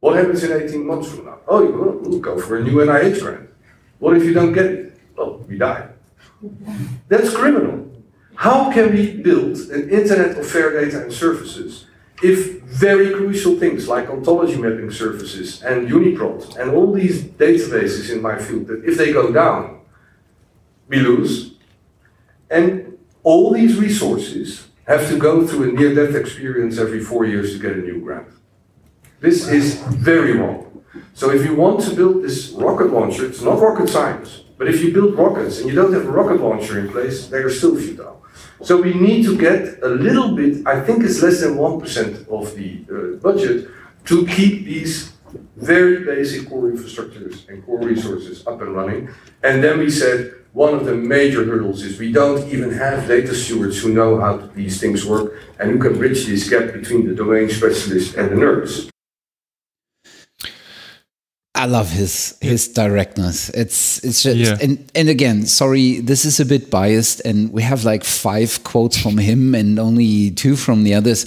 What 0.00 0.16
happens 0.16 0.44
in 0.44 0.52
18 0.52 0.86
months 0.86 1.10
from 1.10 1.24
now? 1.24 1.27
Oh, 1.48 1.62
you 1.62 1.72
will 1.72 2.20
go 2.20 2.38
for 2.38 2.58
a 2.58 2.62
new 2.62 2.76
NIH 2.76 3.20
grant. 3.20 3.48
What 3.98 4.16
if 4.16 4.22
you 4.22 4.34
don't 4.34 4.52
get 4.52 4.66
it? 4.66 5.00
Well, 5.16 5.38
we 5.48 5.56
die. 5.56 5.88
That's 7.08 7.34
criminal. 7.34 7.90
How 8.34 8.70
can 8.70 8.94
we 8.94 9.16
build 9.16 9.56
an 9.70 9.88
internet 9.90 10.38
of 10.38 10.46
fair 10.46 10.70
data 10.78 11.02
and 11.02 11.12
services 11.12 11.86
if 12.22 12.62
very 12.62 13.14
crucial 13.14 13.56
things 13.58 13.88
like 13.88 14.08
ontology 14.10 14.56
mapping 14.56 14.90
services 14.90 15.62
and 15.62 15.88
UniProt 15.88 16.56
and 16.58 16.70
all 16.70 16.92
these 16.92 17.22
databases 17.24 18.12
in 18.12 18.20
my 18.20 18.38
field, 18.38 18.66
that 18.66 18.84
if 18.84 18.98
they 18.98 19.12
go 19.12 19.32
down, 19.32 19.80
we 20.88 20.98
lose. 20.98 21.54
And 22.50 22.98
all 23.22 23.52
these 23.52 23.76
resources 23.76 24.68
have 24.86 25.08
to 25.08 25.18
go 25.18 25.46
through 25.46 25.70
a 25.70 25.72
near-death 25.72 26.14
experience 26.14 26.78
every 26.78 27.00
four 27.00 27.24
years 27.24 27.52
to 27.52 27.58
get 27.58 27.72
a 27.72 27.78
new 27.78 28.00
grant. 28.00 28.28
This 29.20 29.48
is 29.48 29.76
very 29.82 30.32
wrong. 30.32 30.77
So 31.14 31.30
if 31.30 31.44
you 31.44 31.54
want 31.54 31.80
to 31.82 31.94
build 31.94 32.22
this 32.22 32.50
rocket 32.50 32.92
launcher, 32.92 33.26
it's 33.26 33.42
not 33.42 33.60
rocket 33.60 33.88
science, 33.88 34.44
but 34.56 34.68
if 34.68 34.82
you 34.82 34.92
build 34.92 35.16
rockets 35.16 35.60
and 35.60 35.68
you 35.68 35.74
don't 35.74 35.92
have 35.92 36.06
a 36.06 36.10
rocket 36.10 36.40
launcher 36.40 36.78
in 36.78 36.88
place, 36.90 37.26
they 37.28 37.38
are 37.38 37.50
still 37.50 37.76
futile. 37.76 38.24
So 38.62 38.80
we 38.80 38.94
need 38.94 39.24
to 39.24 39.38
get 39.38 39.82
a 39.82 39.88
little 39.88 40.34
bit, 40.34 40.66
I 40.66 40.80
think 40.80 41.04
it's 41.04 41.22
less 41.22 41.40
than 41.40 41.54
1% 41.54 42.28
of 42.28 42.54
the 42.56 42.84
uh, 42.90 43.16
budget, 43.18 43.68
to 44.06 44.26
keep 44.26 44.64
these 44.64 45.12
very 45.56 46.04
basic 46.04 46.48
core 46.48 46.70
infrastructures 46.70 47.48
and 47.48 47.64
core 47.64 47.80
resources 47.80 48.46
up 48.46 48.60
and 48.62 48.74
running. 48.74 49.10
And 49.42 49.62
then 49.62 49.78
we 49.78 49.90
said 49.90 50.34
one 50.52 50.74
of 50.74 50.86
the 50.86 50.94
major 50.94 51.44
hurdles 51.44 51.82
is 51.82 51.98
we 51.98 52.10
don't 52.10 52.48
even 52.48 52.72
have 52.72 53.06
data 53.06 53.34
stewards 53.34 53.80
who 53.80 53.92
know 53.92 54.18
how 54.18 54.38
these 54.54 54.80
things 54.80 55.04
work 55.04 55.34
and 55.60 55.70
who 55.70 55.78
can 55.78 55.98
bridge 55.98 56.26
this 56.26 56.48
gap 56.48 56.72
between 56.72 57.06
the 57.06 57.14
domain 57.14 57.48
specialists 57.50 58.14
and 58.14 58.30
the 58.30 58.36
nerds. 58.36 58.90
I 61.58 61.64
love 61.64 61.90
his 61.90 62.38
his 62.40 62.68
directness. 62.68 63.48
It's 63.50 64.02
it's 64.04 64.22
just 64.22 64.36
yeah. 64.36 64.56
and 64.62 64.90
and 64.94 65.08
again, 65.08 65.44
sorry, 65.44 65.98
this 65.98 66.24
is 66.24 66.38
a 66.38 66.46
bit 66.46 66.70
biased, 66.70 67.20
and 67.24 67.52
we 67.52 67.62
have 67.62 67.84
like 67.84 68.04
five 68.04 68.62
quotes 68.62 68.96
from 68.96 69.18
him 69.18 69.56
and 69.56 69.76
only 69.80 70.30
two 70.30 70.54
from 70.54 70.84
the 70.84 70.94
others, 70.94 71.26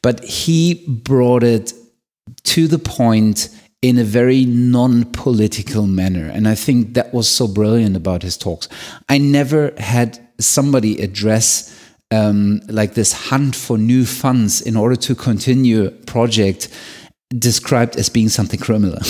but 0.00 0.22
he 0.22 0.84
brought 0.86 1.42
it 1.42 1.72
to 2.44 2.68
the 2.68 2.78
point 2.78 3.48
in 3.82 3.98
a 3.98 4.04
very 4.04 4.44
non-political 4.44 5.88
manner, 5.88 6.30
and 6.32 6.46
I 6.46 6.54
think 6.54 6.94
that 6.94 7.12
was 7.12 7.28
so 7.28 7.48
brilliant 7.48 7.96
about 7.96 8.22
his 8.22 8.36
talks. 8.36 8.68
I 9.08 9.18
never 9.18 9.74
had 9.76 10.20
somebody 10.38 11.02
address 11.02 11.74
um, 12.12 12.60
like 12.68 12.94
this 12.94 13.12
hunt 13.12 13.56
for 13.56 13.76
new 13.76 14.06
funds 14.06 14.62
in 14.62 14.76
order 14.76 14.94
to 14.96 15.16
continue 15.16 15.86
a 15.86 15.90
project 15.90 16.68
described 17.36 17.96
as 17.96 18.08
being 18.08 18.28
something 18.28 18.60
criminal. 18.60 19.00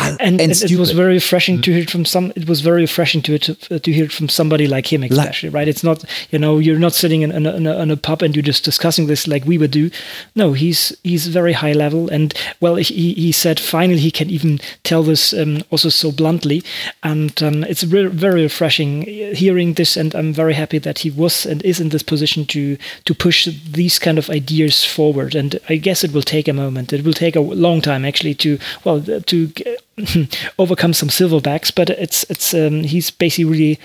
and, 0.00 0.20
and, 0.20 0.40
and 0.40 0.52
it 0.52 0.78
was 0.78 0.92
very 0.92 1.14
refreshing 1.14 1.60
to 1.62 1.72
hear 1.72 1.82
it 1.82 1.90
from 1.90 2.04
some. 2.04 2.32
It 2.36 2.48
was 2.48 2.60
very 2.60 2.82
refreshing 2.82 3.22
to 3.22 3.38
to, 3.38 3.78
to 3.78 3.92
hear 3.92 4.04
it 4.04 4.12
from 4.12 4.28
somebody 4.28 4.66
like 4.66 4.92
him, 4.92 5.02
especially. 5.02 5.48
right? 5.50 5.68
It's 5.68 5.84
not 5.84 6.04
you 6.30 6.38
know 6.38 6.58
you're 6.58 6.78
not 6.78 6.94
sitting 6.94 7.22
in, 7.22 7.32
in, 7.32 7.46
a, 7.46 7.54
in, 7.54 7.66
a, 7.66 7.78
in, 7.78 7.90
a, 7.90 7.96
pub 7.96 8.22
and 8.22 8.34
you're 8.34 8.42
just 8.42 8.64
discussing 8.64 9.06
this 9.06 9.26
like 9.26 9.44
we 9.44 9.58
would 9.58 9.70
do. 9.70 9.90
No, 10.34 10.52
he's 10.52 10.96
he's 11.04 11.26
very 11.26 11.52
high 11.52 11.72
level, 11.72 12.08
and 12.10 12.34
well, 12.60 12.76
he 12.76 13.14
he 13.14 13.32
said 13.32 13.60
finally 13.60 13.98
he 13.98 14.10
can 14.10 14.30
even 14.30 14.60
tell 14.84 15.02
this 15.02 15.32
um, 15.32 15.62
also 15.70 15.88
so 15.88 16.12
bluntly, 16.12 16.62
and 17.02 17.42
um, 17.42 17.64
it's 17.64 17.84
re 17.84 18.06
very 18.06 18.42
refreshing 18.42 19.02
hearing 19.34 19.74
this, 19.74 19.96
and 19.96 20.14
I'm 20.14 20.32
very 20.32 20.54
happy 20.54 20.78
that 20.78 21.00
he 21.00 21.10
was 21.10 21.46
and 21.46 21.62
is 21.62 21.80
in 21.80 21.90
this 21.90 22.02
position 22.02 22.46
to 22.46 22.76
to 23.04 23.14
push 23.14 23.46
these 23.46 23.98
kind 23.98 24.18
of 24.18 24.30
ideas 24.30 24.84
forward. 24.84 25.34
And 25.34 25.58
I 25.68 25.76
guess 25.76 26.04
it 26.04 26.12
will 26.12 26.22
take 26.22 26.48
a 26.48 26.52
moment. 26.52 26.92
It 26.92 27.04
will 27.04 27.12
take 27.12 27.36
a 27.36 27.40
long 27.40 27.80
time 27.80 28.04
actually 28.04 28.34
to 28.36 28.58
well 28.84 29.00
to 29.26 29.52
overcome 30.58 30.92
some 30.92 31.08
silverbacks, 31.08 31.74
but 31.74 31.90
it's 31.90 32.24
it's 32.30 32.54
um, 32.54 32.84
he's 32.84 33.10
basically 33.10 33.44
really 33.44 33.78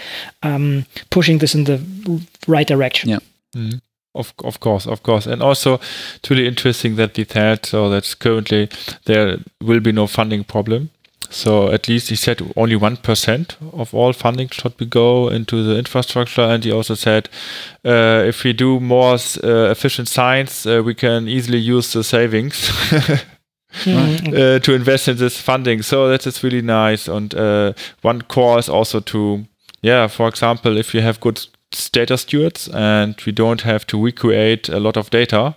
um, 0.43 0.85
pushing 1.10 1.39
this 1.39 1.55
in 1.55 1.65
the 1.65 1.81
right 2.47 2.68
direction. 2.68 3.10
Yeah. 3.10 3.19
Mm-hmm. 3.55 3.77
Of, 4.15 4.34
of 4.43 4.60
course, 4.60 4.85
of 4.85 5.01
course. 5.01 5.26
And 5.26 5.41
also, 5.41 5.80
it's 6.15 6.30
really 6.30 6.47
interesting 6.47 6.97
that 6.97 7.18
he 7.18 7.26
said 7.26 7.65
so 7.65 7.89
that 7.89 8.15
currently 8.19 8.69
there 9.05 9.39
will 9.60 9.80
be 9.80 9.91
no 9.91 10.05
funding 10.05 10.43
problem. 10.43 10.91
So 11.34 11.72
at 11.72 11.88
least 11.88 12.10
he 12.10 12.15
said 12.15 12.41
only 12.55 12.76
1% 12.76 13.55
of 13.73 13.93
all 13.93 14.14
funding 14.14 14.49
should 14.49 14.77
be 14.77 14.85
go 14.85 15.30
into 15.30 15.64
the 15.64 15.77
infrastructure. 15.80 16.43
And 16.43 16.64
he 16.64 16.72
also 16.72 16.93
said 16.93 17.27
uh, 17.84 18.23
if 18.27 18.43
we 18.43 18.53
do 18.53 18.80
more 18.80 19.15
uh, 19.43 19.72
efficient 19.72 20.07
science, 20.07 20.68
uh, 20.68 20.84
we 20.85 20.93
can 20.93 21.27
easily 21.27 21.57
use 21.57 21.91
the 21.91 22.03
savings. 22.03 22.72
uh, 23.88 24.60
to 24.60 24.74
invest 24.74 25.08
in 25.08 25.18
this 25.18 25.40
funding. 25.40 25.82
So 25.82 26.08
that 26.10 26.26
is 26.28 26.44
really 26.44 26.62
nice. 26.62 27.08
And 27.08 27.34
uh, 27.34 27.74
one 28.02 28.22
core 28.24 28.60
is 28.60 28.70
also 28.70 29.00
to, 29.00 29.45
yeah, 29.82 30.08
for 30.08 30.28
example, 30.28 30.78
if 30.78 30.94
you 30.94 31.02
have 31.02 31.20
good 31.20 31.45
data 31.91 32.18
stewards 32.18 32.70
and 32.70 33.20
we 33.26 33.32
don't 33.32 33.62
have 33.62 33.86
to 33.88 34.04
recreate 34.04 34.70
a 34.70 34.80
lot 34.80 34.98
of 34.98 35.10
data, 35.10 35.56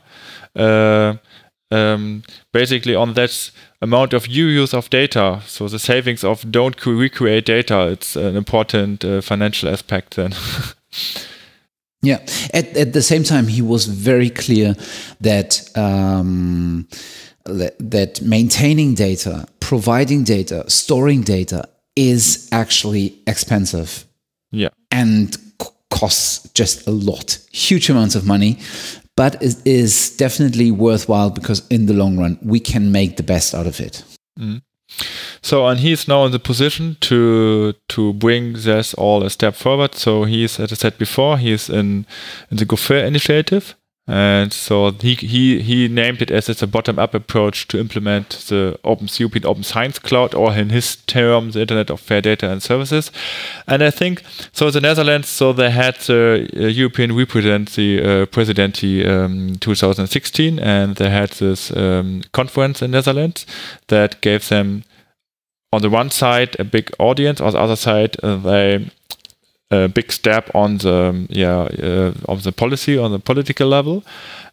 uh, 0.54 1.14
um, 1.70 2.22
basically 2.52 2.94
on 2.94 3.14
that 3.14 3.50
amount 3.82 4.14
of 4.14 4.26
use 4.26 4.72
of 4.72 4.88
data, 4.90 5.40
so 5.46 5.68
the 5.68 5.78
savings 5.78 6.24
of 6.24 6.50
don't 6.50 6.84
recreate 6.86 7.44
data, 7.44 7.88
it's 7.88 8.16
an 8.16 8.36
important 8.36 9.04
uh, 9.04 9.20
financial 9.20 9.68
aspect 9.68 10.16
then. 10.16 10.32
yeah. 12.02 12.18
At, 12.54 12.76
at 12.76 12.92
the 12.92 13.02
same 13.02 13.24
time, 13.24 13.48
he 13.48 13.62
was 13.62 13.86
very 13.86 14.30
clear 14.30 14.74
that. 15.20 15.68
Um, 15.74 16.88
that 17.46 18.20
maintaining 18.22 18.94
data, 18.94 19.46
providing 19.60 20.24
data, 20.24 20.68
storing 20.68 21.22
data 21.22 21.68
is 21.96 22.48
actually 22.52 23.18
expensive. 23.26 24.04
Yeah. 24.50 24.68
And 24.90 25.36
costs 25.90 26.48
just 26.52 26.86
a 26.86 26.90
lot, 26.90 27.38
huge 27.52 27.88
amounts 27.88 28.14
of 28.14 28.26
money, 28.26 28.58
but 29.16 29.42
it 29.42 29.56
is 29.64 30.16
definitely 30.16 30.70
worthwhile 30.70 31.30
because 31.30 31.66
in 31.68 31.86
the 31.86 31.94
long 31.94 32.18
run, 32.18 32.38
we 32.42 32.60
can 32.60 32.92
make 32.92 33.16
the 33.16 33.22
best 33.22 33.54
out 33.54 33.66
of 33.66 33.80
it. 33.80 34.04
Mm. 34.38 34.62
So, 35.42 35.66
and 35.66 35.80
he's 35.80 36.06
now 36.06 36.24
in 36.26 36.32
the 36.32 36.38
position 36.38 36.96
to 37.00 37.74
to 37.88 38.12
bring 38.12 38.52
this 38.52 38.94
all 38.94 39.22
a 39.22 39.30
step 39.30 39.54
forward. 39.54 39.94
So 39.94 40.24
he's, 40.24 40.60
as 40.60 40.72
I 40.72 40.76
said 40.76 40.98
before, 40.98 41.38
he's 41.38 41.68
in, 41.68 42.06
in 42.50 42.56
the 42.58 42.66
GoFair 42.66 43.06
initiative, 43.06 43.74
and 44.08 44.52
so 44.52 44.92
he, 44.92 45.14
he, 45.14 45.60
he 45.60 45.88
named 45.88 46.22
it 46.22 46.30
as 46.30 46.48
it's 46.48 46.62
a 46.62 46.68
bottom-up 46.68 47.12
approach 47.12 47.66
to 47.68 47.80
implement 47.80 48.30
the 48.48 48.78
Open 48.84 49.08
European 49.16 49.44
Open 49.46 49.64
Science 49.64 49.98
Cloud, 49.98 50.32
or 50.32 50.54
in 50.54 50.70
his 50.70 50.94
term, 51.06 51.50
the 51.50 51.62
Internet 51.62 51.90
of 51.90 52.00
Fair 52.00 52.20
Data 52.20 52.48
and 52.48 52.62
Services. 52.62 53.10
And 53.66 53.82
I 53.82 53.90
think 53.90 54.22
so. 54.52 54.70
The 54.70 54.80
Netherlands, 54.80 55.28
so 55.28 55.52
they 55.52 55.70
had 55.70 55.96
the 55.96 56.48
uh, 56.56 56.66
European 56.66 57.16
represidency 57.16 58.00
uh, 58.00 58.26
presidency 58.26 59.04
um, 59.04 59.56
2016, 59.56 60.60
and 60.60 60.94
they 60.94 61.10
had 61.10 61.30
this 61.30 61.76
um, 61.76 62.22
conference 62.32 62.82
in 62.82 62.92
Netherlands 62.92 63.44
that 63.88 64.20
gave 64.20 64.48
them, 64.48 64.84
on 65.72 65.82
the 65.82 65.90
one 65.90 66.10
side, 66.10 66.54
a 66.60 66.64
big 66.64 66.92
audience. 67.00 67.40
On 67.40 67.52
the 67.52 67.58
other 67.58 67.76
side, 67.76 68.16
uh, 68.22 68.36
they 68.36 68.88
a 69.70 69.88
big 69.88 70.12
step 70.12 70.50
on 70.54 70.78
the 70.78 71.26
yeah 71.28 71.68
uh, 71.82 72.12
of 72.26 72.42
the 72.42 72.52
policy 72.52 72.96
on 72.96 73.10
the 73.10 73.18
political 73.18 73.68
level, 73.68 74.04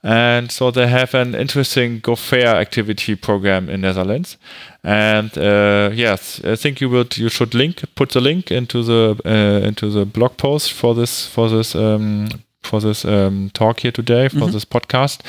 and 0.02 0.52
so 0.52 0.72
they 0.72 0.88
have 0.88 1.14
an 1.14 1.36
interesting 1.36 2.00
Go 2.00 2.16
Fair 2.16 2.56
activity 2.56 3.16
program 3.16 3.70
in 3.70 3.82
Netherlands. 3.82 4.38
And 4.84 5.38
uh, 5.38 5.92
yes, 5.94 6.42
I 6.44 6.56
think 6.56 6.82
you 6.82 6.90
would 6.90 7.18
you 7.18 7.30
should 7.30 7.54
link 7.54 7.84
put 7.96 8.10
the 8.10 8.22
link 8.22 8.52
into 8.52 8.84
the 8.84 9.16
uh, 9.26 9.68
into 9.68 9.90
the 9.90 10.06
blog 10.06 10.38
post 10.38 10.74
for 10.74 10.96
this 10.96 11.28
for 11.28 11.50
this. 11.50 11.76
Um, 11.76 12.30
for 12.64 12.80
this 12.80 13.04
um, 13.04 13.50
talk 13.54 13.82
here 13.82 13.92
today, 13.92 14.30
for 14.30 14.38
mm 14.38 14.44
-hmm. 14.44 14.52
this 14.52 14.66
podcast, 14.66 15.22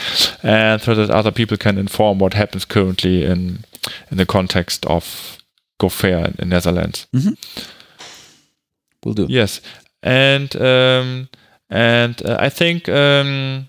and 0.42 0.80
so 0.82 0.94
that 0.94 1.10
other 1.10 1.32
people 1.32 1.56
can 1.56 1.78
inform 1.78 2.18
what 2.18 2.34
happens 2.34 2.64
currently 2.66 3.24
in 3.24 3.64
in 4.10 4.16
the 4.16 4.24
context 4.24 4.86
of 4.86 5.36
Go 5.78 5.88
Fair 5.88 6.30
in, 6.38 6.48
Netherlands. 6.48 7.06
Mm 7.10 7.20
-hmm 7.20 7.34
will 9.04 9.14
do. 9.14 9.26
Yes, 9.28 9.60
and 10.02 10.54
um, 10.56 11.28
and 11.70 12.20
uh, 12.24 12.36
I 12.38 12.48
think 12.48 12.88
um, 12.88 13.68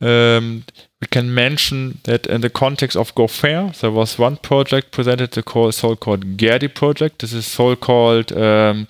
um, 0.00 0.64
we 1.00 1.06
can 1.06 1.32
mention 1.32 2.00
that 2.04 2.26
in 2.26 2.40
the 2.40 2.50
context 2.50 2.96
of 2.96 3.14
GoFair, 3.14 3.78
there 3.80 3.90
was 3.92 4.18
one 4.18 4.36
project 4.36 4.90
presented, 4.90 5.30
the 5.30 5.70
so-called 5.72 6.36
GERDI 6.36 6.74
project. 6.74 7.20
This 7.20 7.32
is 7.32 7.46
so-called 7.46 8.32
um, 8.32 8.88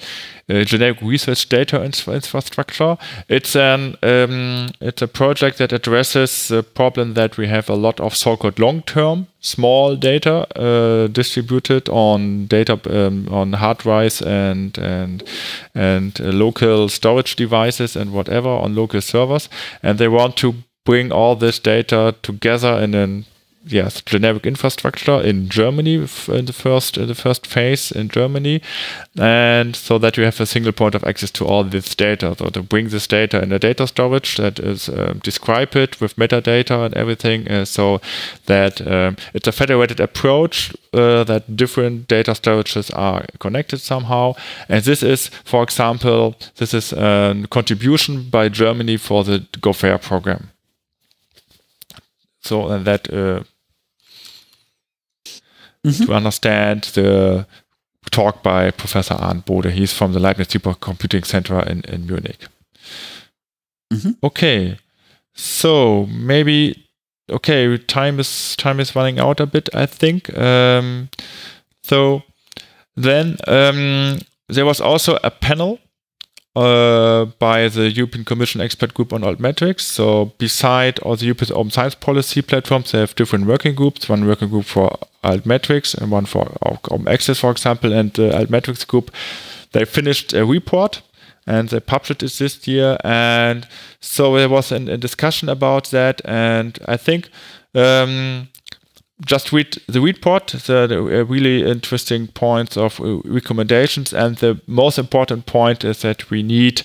uh, 0.48 0.64
generic 0.64 1.02
research 1.02 1.46
data 1.50 1.84
infrastructure. 1.84 2.96
It's 3.28 3.54
an 3.54 3.96
um, 4.02 4.70
it's 4.80 5.02
a 5.02 5.08
project 5.08 5.58
that 5.58 5.72
addresses 5.72 6.48
the 6.48 6.62
problem 6.62 7.12
that 7.12 7.36
we 7.36 7.46
have 7.48 7.68
a 7.68 7.74
lot 7.74 8.00
of 8.00 8.16
so-called 8.16 8.58
long-term 8.58 9.26
small 9.40 9.94
data 9.94 10.46
uh, 10.58 11.06
distributed 11.08 11.88
on 11.90 12.46
data 12.46 12.80
um, 12.88 13.28
on 13.30 13.52
hard 13.52 13.78
drives 13.78 14.22
and 14.22 14.78
and 14.78 15.22
and 15.74 16.20
uh, 16.20 16.24
local 16.24 16.88
storage 16.88 17.36
devices 17.36 17.96
and 17.96 18.14
whatever 18.14 18.48
on 18.48 18.74
local 18.74 19.02
servers, 19.02 19.50
and 19.82 19.98
they 19.98 20.08
want 20.08 20.36
to 20.36 20.54
bring 20.88 21.12
all 21.12 21.36
this 21.36 21.58
data 21.58 22.14
together 22.22 22.80
in 22.84 22.94
an 22.94 23.26
yes 23.66 24.00
generic 24.00 24.46
infrastructure 24.46 25.20
in 25.20 25.48
Germany 25.48 25.96
in 26.28 26.46
the 26.46 26.52
first 26.52 26.96
in 26.96 27.08
the 27.08 27.14
first 27.14 27.46
phase 27.46 27.92
in 27.92 28.08
Germany, 28.08 28.62
and 29.18 29.76
so 29.76 29.98
that 29.98 30.16
you 30.16 30.24
have 30.24 30.40
a 30.40 30.46
single 30.46 30.72
point 30.72 30.94
of 30.94 31.04
access 31.04 31.30
to 31.30 31.44
all 31.44 31.64
this 31.64 31.94
data. 31.94 32.34
So 32.38 32.48
to 32.48 32.62
bring 32.62 32.88
this 32.88 33.06
data 33.06 33.42
in 33.42 33.52
a 33.52 33.58
data 33.58 33.86
storage 33.86 34.36
that 34.36 34.58
is 34.58 34.88
uh, 34.88 35.12
describe 35.22 35.76
it 35.76 36.00
with 36.00 36.16
metadata 36.16 36.86
and 36.86 36.94
everything, 36.94 37.48
uh, 37.48 37.66
so 37.66 38.00
that 38.46 38.80
um, 38.80 39.16
it's 39.34 39.48
a 39.48 39.52
federated 39.52 40.00
approach 40.00 40.72
uh, 40.94 41.24
that 41.24 41.54
different 41.54 42.08
data 42.08 42.30
storages 42.32 42.90
are 42.96 43.26
connected 43.38 43.80
somehow. 43.80 44.34
And 44.70 44.82
this 44.84 45.02
is, 45.02 45.30
for 45.44 45.62
example, 45.62 46.34
this 46.56 46.72
is 46.72 46.92
a 46.94 47.44
contribution 47.50 48.30
by 48.30 48.48
Germany 48.48 48.96
for 48.96 49.24
the 49.24 49.40
GoFair 49.60 50.00
program. 50.00 50.48
So 52.48 52.78
that 52.78 53.12
uh, 53.12 53.42
mm-hmm. 55.84 56.04
to 56.04 56.14
understand 56.14 56.84
the 56.94 57.46
talk 58.10 58.42
by 58.42 58.70
Professor 58.70 59.14
Arndt 59.14 59.44
Bode. 59.44 59.66
He's 59.66 59.92
from 59.92 60.12
the 60.12 60.18
Leibniz 60.18 60.48
Supercomputing 60.48 61.26
Center 61.26 61.60
in, 61.60 61.82
in 61.82 62.06
Munich. 62.06 62.46
Mm-hmm. 63.92 64.12
Okay, 64.22 64.78
so 65.34 66.06
maybe 66.06 66.88
okay, 67.30 67.76
time 67.76 68.18
is 68.18 68.56
time 68.56 68.80
is 68.80 68.96
running 68.96 69.18
out 69.18 69.40
a 69.40 69.46
bit. 69.46 69.68
I 69.74 69.86
think. 69.86 70.36
Um, 70.36 71.10
so 71.82 72.22
then 72.96 73.36
um, 73.46 74.18
there 74.48 74.66
was 74.66 74.80
also 74.80 75.18
a 75.22 75.30
panel 75.30 75.78
uh, 76.58 77.26
by 77.38 77.68
the 77.68 77.90
European 77.90 78.24
Commission 78.24 78.60
expert 78.60 78.92
group 78.94 79.12
on 79.12 79.22
altmetrics. 79.22 79.82
So 79.82 80.32
beside 80.38 80.98
all 81.00 81.16
the 81.16 81.26
European 81.26 81.52
open 81.52 81.70
science 81.70 81.94
policy 81.94 82.42
platforms, 82.42 82.90
they 82.90 82.98
have 82.98 83.14
different 83.14 83.46
working 83.46 83.74
groups. 83.74 84.08
One 84.08 84.26
working 84.26 84.48
group 84.48 84.64
for 84.64 84.98
altmetrics 85.22 85.96
and 85.96 86.10
one 86.10 86.26
for 86.26 86.56
open 86.62 87.06
access, 87.06 87.38
for 87.38 87.50
example. 87.50 87.92
And 87.92 88.12
the 88.12 88.30
altmetrics 88.30 88.86
group, 88.86 89.10
they 89.72 89.84
finished 89.84 90.32
a 90.32 90.44
report 90.44 91.02
and 91.46 91.68
they 91.68 91.80
published 91.80 92.22
it 92.22 92.32
this 92.32 92.66
year. 92.66 92.98
And 93.04 93.66
so 94.00 94.36
there 94.36 94.48
was 94.48 94.72
a 94.72 94.96
discussion 94.96 95.48
about 95.48 95.90
that. 95.90 96.20
And 96.24 96.78
I 96.86 96.96
think 96.96 97.30
um, 97.74 98.48
just 99.26 99.52
read 99.52 99.78
the 99.86 100.00
report, 100.00 100.48
the, 100.48 100.86
the 100.86 101.24
really 101.24 101.68
interesting 101.68 102.28
points 102.28 102.76
of 102.76 103.00
uh, 103.00 103.18
recommendations. 103.24 104.12
And 104.12 104.36
the 104.36 104.60
most 104.66 104.98
important 104.98 105.46
point 105.46 105.84
is 105.84 106.02
that 106.02 106.30
we 106.30 106.42
need 106.42 106.82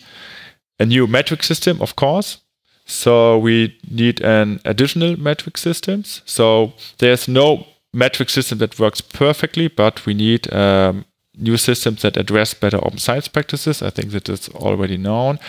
a 0.79 0.85
new 0.85 1.07
metric 1.07 1.43
system, 1.43 1.81
of 1.81 1.95
course. 1.95 2.39
So 2.85 3.37
we 3.37 3.77
need 3.89 4.21
an 4.21 4.59
additional 4.65 5.17
metric 5.17 5.57
systems. 5.57 6.21
So 6.25 6.73
there's 6.97 7.27
no 7.27 7.65
metric 7.93 8.29
system 8.29 8.57
that 8.57 8.79
works 8.79 9.01
perfectly, 9.01 9.67
but 9.67 10.05
we 10.05 10.13
need 10.13 10.51
um, 10.51 11.05
new 11.37 11.57
systems 11.57 12.01
that 12.01 12.17
address 12.17 12.53
better 12.53 12.77
open 12.77 12.97
science 12.97 13.27
practices. 13.27 13.81
I 13.81 13.89
think 13.89 14.11
that 14.11 14.27
is 14.27 14.49
already 14.49 14.97
known. 14.97 15.39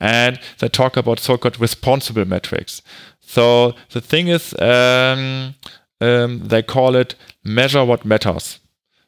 And 0.00 0.38
they 0.58 0.68
talk 0.68 0.96
about 0.96 1.18
so 1.18 1.36
called 1.38 1.60
responsible 1.60 2.26
metrics. 2.26 2.82
So 3.20 3.74
the 3.90 4.00
thing 4.00 4.28
is, 4.28 4.54
um, 4.60 5.54
um, 6.00 6.48
they 6.48 6.62
call 6.62 6.96
it 6.96 7.14
measure 7.44 7.84
what 7.84 8.04
matters. 8.04 8.60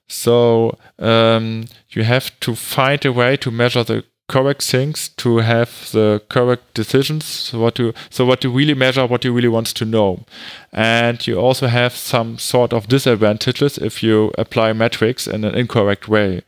So 0.09 0.79
um, 0.99 1.65
you 1.91 2.05
have 2.05 2.39
to 2.41 2.55
find 2.55 3.05
a 3.05 3.13
way 3.13 3.37
to 3.39 3.51
measure 3.51 3.83
the 3.83 4.05
correct 4.29 4.63
things 4.63 5.09
to 5.11 5.39
have 5.39 5.91
the 5.93 6.21
correct 6.29 6.75
decisions. 6.75 7.25
So 7.25 7.61
what 7.61 7.79
you 7.79 7.93
so 8.11 8.25
what 8.25 8.43
you 8.43 8.51
really 8.51 8.75
measure, 8.75 9.07
what 9.07 9.25
you 9.25 9.33
really 9.33 9.49
want 9.49 9.69
to 9.69 9.85
know, 9.85 10.25
and 10.73 11.25
you 11.27 11.39
also 11.39 11.67
have 11.67 11.95
some 11.95 12.39
sort 12.39 12.73
of 12.73 12.89
disadvantages 12.89 13.79
if 13.79 14.03
you 14.03 14.33
apply 14.39 14.73
metrics 14.73 15.27
in 15.27 15.45
an 15.45 15.55
incorrect 15.55 16.09
way. 16.09 16.43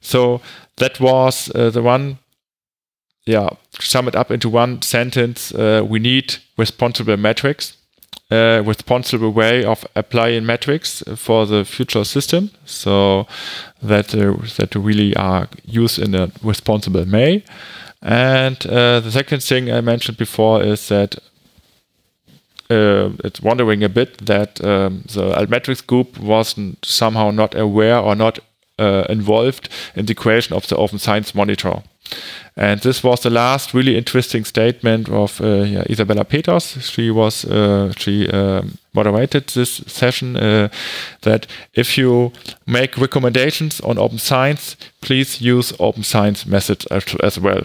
So 0.00 0.40
that 0.76 1.00
was 1.00 1.50
uh, 1.54 1.70
the 1.70 1.82
one. 1.82 2.18
Yeah, 3.24 3.48
sum 3.80 4.06
it 4.06 4.14
up 4.14 4.30
into 4.30 4.48
one 4.48 4.82
sentence. 4.82 5.52
Uh, 5.52 5.84
we 5.84 5.98
need 5.98 6.36
responsible 6.56 7.16
metrics 7.16 7.75
uh, 8.30 8.62
responsible 8.64 9.30
way 9.30 9.64
of 9.64 9.86
applying 9.94 10.44
metrics 10.44 11.02
for 11.16 11.46
the 11.46 11.64
future 11.64 12.04
system, 12.04 12.50
so 12.64 13.26
that 13.82 14.14
uh, 14.14 14.34
that 14.56 14.74
really 14.74 15.14
are 15.16 15.48
used 15.64 15.98
in 15.98 16.14
a 16.14 16.30
responsible 16.42 17.04
way. 17.04 17.44
And 18.02 18.66
uh, 18.66 19.00
the 19.00 19.10
second 19.10 19.42
thing 19.42 19.70
I 19.70 19.80
mentioned 19.80 20.18
before 20.18 20.62
is 20.62 20.88
that 20.88 21.16
uh, 22.70 23.10
it's 23.24 23.40
wondering 23.40 23.84
a 23.84 23.88
bit 23.88 24.26
that 24.26 24.62
um, 24.64 25.02
the 25.06 25.32
Altmetrics 25.34 25.86
group 25.86 26.18
wasn't 26.18 26.84
somehow 26.84 27.30
not 27.30 27.54
aware 27.54 27.98
or 27.98 28.14
not 28.14 28.38
uh, 28.78 29.04
involved 29.08 29.68
in 29.94 30.06
the 30.06 30.14
creation 30.14 30.56
of 30.56 30.66
the 30.66 30.76
Open 30.76 30.98
Science 30.98 31.34
Monitor. 31.34 31.82
And 32.56 32.80
this 32.80 33.04
was 33.04 33.20
the 33.20 33.30
last 33.30 33.74
really 33.74 33.98
interesting 33.98 34.46
statement 34.46 35.08
of 35.10 35.40
uh, 35.40 35.64
yeah, 35.64 35.82
Isabella 35.90 36.24
Peters. 36.24 36.78
She 36.80 37.10
was 37.10 37.44
uh, 37.44 37.92
she 37.98 38.28
um, 38.30 38.78
moderated 38.94 39.48
this 39.48 39.82
session 39.86 40.36
uh, 40.36 40.68
that 41.20 41.46
if 41.74 41.98
you 41.98 42.32
make 42.66 42.96
recommendations 42.96 43.80
on 43.80 43.98
open 43.98 44.18
science, 44.18 44.76
please 45.00 45.40
use 45.42 45.74
open 45.78 46.02
science 46.02 46.46
methods 46.46 46.86
as, 46.86 47.04
as 47.22 47.38
well. 47.38 47.64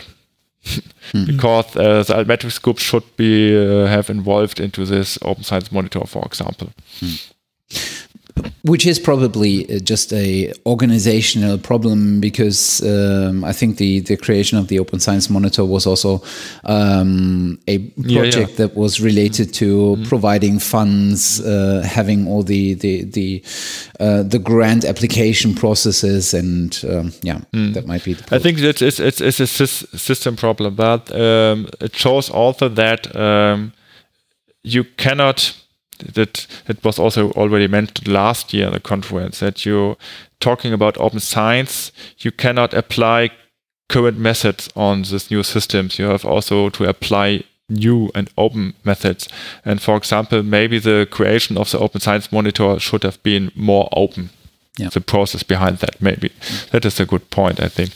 mm-hmm. 0.65 1.26
Because 1.26 1.76
uh, 1.77 2.03
the 2.03 2.13
Altmetrics 2.13 2.61
group 2.61 2.80
should 2.80 3.15
be 3.15 3.55
uh, 3.55 3.88
have 3.88 4.09
involved 4.09 4.59
into 4.59 4.85
this 4.85 5.18
open 5.22 5.43
science 5.43 5.72
monitor, 5.72 6.05
for 6.05 6.26
example. 6.26 6.68
Mm 6.99 7.31
which 8.64 8.86
is 8.86 8.99
probably 8.99 9.70
uh, 9.70 9.80
just 9.80 10.14
a 10.14 10.53
organizational 10.66 11.58
problem 11.58 12.20
because 12.20 12.82
um, 12.84 13.44
I 13.44 13.53
think 13.53 13.78
the 13.78 14.02
the 14.02 14.18
creation 14.18 14.58
of 14.58 14.68
the 14.68 14.80
Open 14.80 14.99
Science 14.99 15.30
Monitor 15.30 15.66
was 15.66 15.88
also 15.88 16.22
um, 16.66 17.60
a 17.68 17.80
project 17.80 18.36
yeah, 18.36 18.40
yeah. 18.40 18.56
that 18.58 18.76
was 18.76 19.02
related 19.02 19.53
to 19.56 19.66
mm-hmm. 19.66 20.03
providing 20.03 20.60
funds, 20.60 21.41
uh, 21.41 21.84
having 21.86 22.28
all 22.28 22.44
the 22.44 22.76
the 22.76 23.03
the 23.03 23.44
uh, 23.99 24.24
the 24.24 24.40
grant 24.40 24.86
application 24.86 25.56
processes, 25.56 26.34
and 26.34 26.84
um, 26.90 27.12
yeah, 27.24 27.40
mm. 27.53 27.74
that 27.74 27.88
might 27.88 28.03
be. 28.03 28.16
I 28.32 28.40
think 28.40 28.60
that 28.60 28.82
it's 28.82 28.99
it's, 28.99 29.22
it's 29.22 29.40
a 29.40 29.68
system 29.98 30.36
problem, 30.36 30.76
but 30.76 31.12
um, 31.16 31.68
it 31.80 31.95
shows 31.95 32.30
also 32.30 32.70
that 32.70 33.16
um, 33.16 33.74
you 34.64 34.84
cannot 34.84 35.61
that 36.14 36.48
it 36.68 36.84
was 36.84 36.99
also 36.99 37.32
already 37.32 37.68
mentioned 37.68 38.07
last 38.07 38.53
year 38.53 38.68
in 38.68 38.73
the 38.73 38.80
conference 38.80 39.40
that 39.40 39.65
you 39.65 39.98
talking 40.40 40.73
about 40.73 40.98
open 40.98 41.19
science, 41.19 41.91
you 42.18 42.32
cannot 42.32 42.73
apply 42.73 43.30
current 43.88 44.18
methods 44.18 44.69
on 44.76 45.03
these 45.03 45.30
new 45.30 45.44
systems. 45.44 45.99
You 45.99 46.06
have 46.06 46.26
also 46.26 46.69
to 46.69 46.86
apply 46.86 47.44
new 47.69 48.11
and 48.14 48.30
open 48.38 48.73
methods. 48.84 49.28
And 49.64 49.82
for 49.82 49.95
example, 49.95 50.44
maybe 50.44 50.80
the 50.80 51.07
creation 51.10 51.57
of 51.57 51.72
the 51.72 51.80
open 51.80 52.02
science 52.02 52.32
monitor 52.32 52.80
should 52.80 53.03
have 53.03 53.22
been 53.23 53.52
more 53.56 53.88
open. 53.94 54.30
Yeah. 54.78 54.90
The 54.90 55.02
process 55.02 55.44
behind 55.44 55.78
that, 55.80 56.02
maybe. 56.02 56.32
That 56.72 56.86
is 56.86 56.99
a 56.99 57.06
good 57.06 57.30
point, 57.30 57.60
I 57.60 57.68
think. 57.68 57.91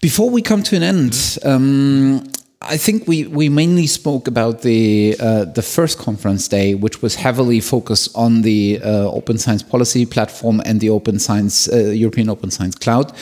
Before 0.00 0.30
we 0.30 0.42
come 0.42 0.62
to 0.62 0.76
an 0.76 0.82
end, 0.82 1.38
um, 1.44 2.24
I 2.62 2.78
think 2.78 3.06
we, 3.06 3.26
we 3.26 3.50
mainly 3.50 3.86
spoke 3.86 4.26
about 4.26 4.62
the 4.62 5.14
uh, 5.20 5.44
the 5.44 5.62
first 5.62 5.98
conference 5.98 6.48
day, 6.48 6.74
which 6.74 7.02
was 7.02 7.14
heavily 7.14 7.60
focused 7.60 8.16
on 8.16 8.42
the 8.42 8.80
uh, 8.82 9.10
open 9.10 9.36
science 9.36 9.62
policy 9.62 10.06
platform 10.06 10.62
and 10.64 10.80
the 10.80 10.88
open 10.88 11.18
science 11.18 11.68
uh, 11.68 11.76
European 11.76 12.30
Open 12.30 12.50
Science 12.50 12.74
Cloud, 12.74 13.12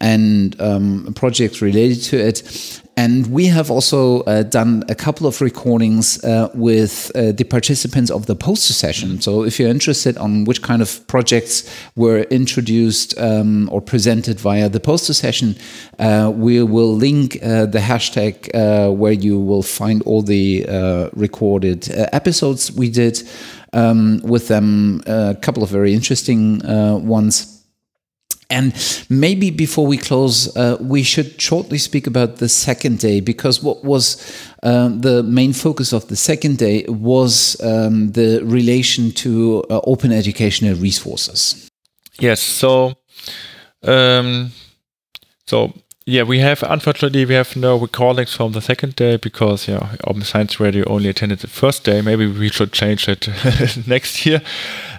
and 0.00 0.60
um, 0.60 1.12
projects 1.14 1.62
related 1.62 2.02
to 2.02 2.18
it. 2.18 2.82
And 2.96 3.26
we 3.26 3.46
have 3.46 3.70
also 3.70 4.20
uh, 4.20 4.44
done 4.44 4.84
a 4.88 4.94
couple 4.94 5.26
of 5.26 5.40
recordings 5.40 6.22
uh, 6.22 6.48
with 6.54 7.10
uh, 7.14 7.32
the 7.32 7.44
participants 7.44 8.10
of 8.10 8.26
the 8.26 8.36
poster 8.36 8.72
session. 8.72 9.20
So 9.20 9.42
if 9.42 9.58
you're 9.58 9.68
interested 9.68 10.16
on 10.16 10.44
which 10.44 10.62
kind 10.62 10.80
of 10.80 11.04
projects 11.08 11.68
were 11.96 12.20
introduced 12.30 13.18
um, 13.18 13.68
or 13.72 13.80
presented 13.80 14.38
via 14.38 14.68
the 14.68 14.80
poster 14.80 15.12
session, 15.12 15.56
uh, 15.98 16.32
we 16.34 16.62
will 16.62 16.94
link 16.94 17.38
uh, 17.42 17.66
the 17.66 17.80
hashtag 17.80 18.54
uh, 18.54 18.92
where 18.92 19.12
you 19.12 19.40
will 19.40 19.62
find 19.62 20.02
all 20.02 20.22
the 20.22 20.64
recorded 21.14 21.88
episodes 22.12 22.70
we 22.72 22.88
did 22.90 23.22
um, 23.72 24.20
with 24.22 24.46
them, 24.46 25.02
a 25.06 25.36
couple 25.42 25.64
of 25.64 25.68
very 25.68 25.94
interesting 25.94 26.60
ones. 27.04 27.53
And 28.54 28.72
maybe 29.10 29.50
before 29.50 29.86
we 29.86 29.98
close, 29.98 30.56
uh, 30.56 30.76
we 30.80 31.02
should 31.02 31.40
shortly 31.40 31.78
speak 31.78 32.06
about 32.06 32.36
the 32.36 32.48
second 32.48 33.00
day 33.00 33.20
because 33.20 33.62
what 33.62 33.84
was 33.84 34.16
um, 34.62 35.00
the 35.00 35.22
main 35.22 35.52
focus 35.52 35.92
of 35.92 36.06
the 36.06 36.16
second 36.16 36.58
day 36.58 36.84
was 36.88 37.60
um, 37.60 38.12
the 38.12 38.40
relation 38.44 39.10
to 39.12 39.64
uh, 39.70 39.80
open 39.84 40.12
educational 40.12 40.76
resources. 40.76 41.68
Yes. 42.20 42.40
So, 42.40 42.94
um, 43.82 44.52
so 45.46 45.72
yeah, 46.06 46.22
we 46.22 46.38
have 46.38 46.62
unfortunately 46.62 47.24
we 47.24 47.34
have 47.34 47.56
no 47.56 47.76
recordings 47.76 48.34
from 48.34 48.52
the 48.52 48.60
second 48.60 48.94
day 48.94 49.16
because 49.16 49.66
yeah, 49.68 49.96
Open 50.06 50.22
Science 50.22 50.60
Radio 50.60 50.84
only 50.86 51.08
attended 51.08 51.38
the 51.40 51.48
first 51.48 51.82
day. 51.84 52.02
Maybe 52.02 52.26
we 52.26 52.50
should 52.50 52.72
change 52.72 53.08
it 53.08 53.28
next 53.86 54.26
year. 54.26 54.42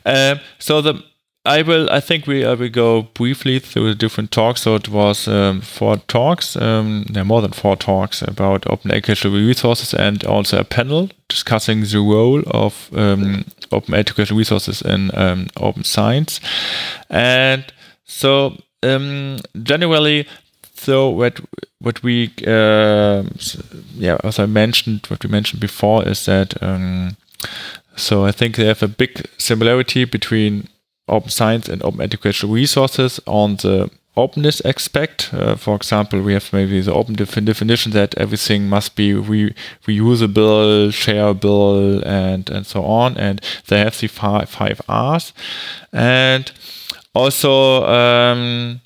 Um, 0.05 0.39
so 0.59 0.81
the 0.81 1.03
I 1.45 1.61
will. 1.61 1.89
I 1.91 1.99
think 1.99 2.25
we 2.27 2.43
I 2.43 2.53
will 2.55 2.69
go 2.69 3.03
briefly 3.13 3.59
through 3.59 3.89
the 3.89 3.95
different 3.95 4.31
talks. 4.31 4.61
So 4.61 4.75
it 4.75 4.89
was 4.89 5.27
um, 5.27 5.61
four 5.61 5.97
talks. 5.97 6.55
Um, 6.55 7.05
there 7.09 7.21
are 7.21 7.25
more 7.25 7.41
than 7.41 7.51
four 7.51 7.75
talks 7.75 8.21
about 8.21 8.65
open 8.67 8.91
educational 8.91 9.35
resources, 9.35 9.93
and 9.93 10.23
also 10.25 10.59
a 10.59 10.63
panel 10.63 11.09
discussing 11.27 11.81
the 11.81 11.99
role 11.99 12.43
of 12.47 12.89
um, 12.93 13.45
open 13.71 13.93
educational 13.93 14.39
resources 14.39 14.81
in 14.81 15.11
um, 15.15 15.47
open 15.57 15.83
science. 15.83 16.39
And 17.09 17.65
so 18.05 18.57
um, 18.81 19.37
generally, 19.61 20.27
so 20.73 21.09
what 21.09 21.39
what 21.79 22.01
we 22.01 22.33
uh, 22.47 23.23
yeah 23.95 24.17
as 24.23 24.39
I 24.39 24.47
mentioned 24.47 25.05
what 25.09 25.23
we 25.23 25.29
mentioned 25.29 25.61
before 25.61 26.07
is 26.07 26.25
that 26.25 26.55
so 27.95 28.25
I 28.25 28.31
think 28.31 28.55
they 28.55 28.65
have 28.65 28.83
a 28.83 28.87
big 28.87 29.25
similarity 29.37 30.05
between 30.05 30.67
open 31.07 31.29
science 31.29 31.69
and 31.69 31.83
open 31.83 32.01
educational 32.01 32.53
resources 32.53 33.19
on 33.25 33.57
the 33.57 33.89
openness 34.17 34.61
aspect. 34.65 35.33
Uh, 35.33 35.55
for 35.55 35.75
example, 35.75 36.21
we 36.21 36.33
have 36.33 36.51
maybe 36.53 36.81
the 36.81 36.93
open 36.93 37.15
definition 37.15 37.91
that 37.91 38.15
everything 38.17 38.67
must 38.67 38.95
be 38.95 39.13
re 39.13 39.53
reusable, 39.85 40.89
shareable, 40.89 42.05
and 42.05 42.49
and 42.49 42.65
so 42.65 42.83
on. 42.83 43.17
And 43.17 43.41
they 43.67 43.79
have 43.79 43.99
the 43.99 44.07
five 44.07 44.49
five 44.49 44.81
R's, 44.87 45.33
and 45.91 46.51
also. 47.13 47.85
Um, 47.85 48.81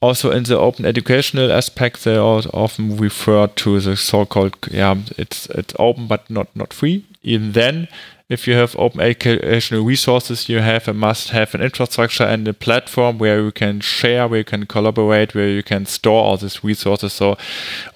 also 0.00 0.30
in 0.30 0.42
the 0.42 0.58
open 0.58 0.84
educational 0.84 1.50
aspect, 1.50 2.04
they 2.04 2.16
are 2.16 2.42
often 2.52 2.98
refer 2.98 3.46
to 3.46 3.80
the 3.80 3.96
so-called 3.96 4.54
yeah, 4.70 4.96
it's 5.16 5.46
it's 5.46 5.74
open 5.78 6.06
but 6.06 6.28
not 6.28 6.48
not 6.54 6.74
free. 6.74 7.04
Even 7.22 7.52
then, 7.52 7.88
if 8.34 8.46
you 8.46 8.54
have 8.54 8.76
open 8.78 9.00
educational 9.00 9.84
resources, 9.84 10.48
you 10.48 10.58
have 10.58 10.88
a 10.88 10.92
must 10.92 11.30
have 11.30 11.54
an 11.54 11.62
infrastructure 11.62 12.24
and 12.24 12.46
a 12.48 12.52
platform 12.52 13.18
where 13.18 13.40
you 13.40 13.52
can 13.52 13.80
share, 13.80 14.28
where 14.28 14.40
you 14.40 14.44
can 14.44 14.66
collaborate, 14.66 15.34
where 15.34 15.48
you 15.48 15.62
can 15.62 15.86
store 15.86 16.22
all 16.24 16.36
these 16.36 16.62
resources. 16.62 17.12
So 17.12 17.36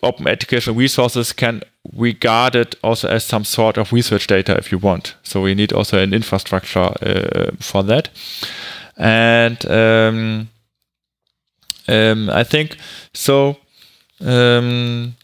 open 0.02 0.26
educational 0.26 0.76
resources 0.76 1.32
can 1.32 1.62
regard 1.92 2.54
it 2.54 2.76
also 2.82 3.08
as 3.08 3.24
some 3.24 3.44
sort 3.44 3.76
of 3.76 3.92
research 3.92 4.26
data 4.26 4.56
if 4.56 4.72
you 4.72 4.78
want. 4.78 5.14
So 5.22 5.42
we 5.42 5.54
need 5.54 5.72
also 5.72 5.98
an 5.98 6.14
infrastructure 6.14 6.92
uh, 7.02 7.50
for 7.60 7.82
that. 7.82 8.08
And 8.96 9.64
um, 9.66 10.48
um, 11.88 12.30
I 12.30 12.44
think 12.44 12.76
so. 13.12 13.56
Um, 14.20 15.14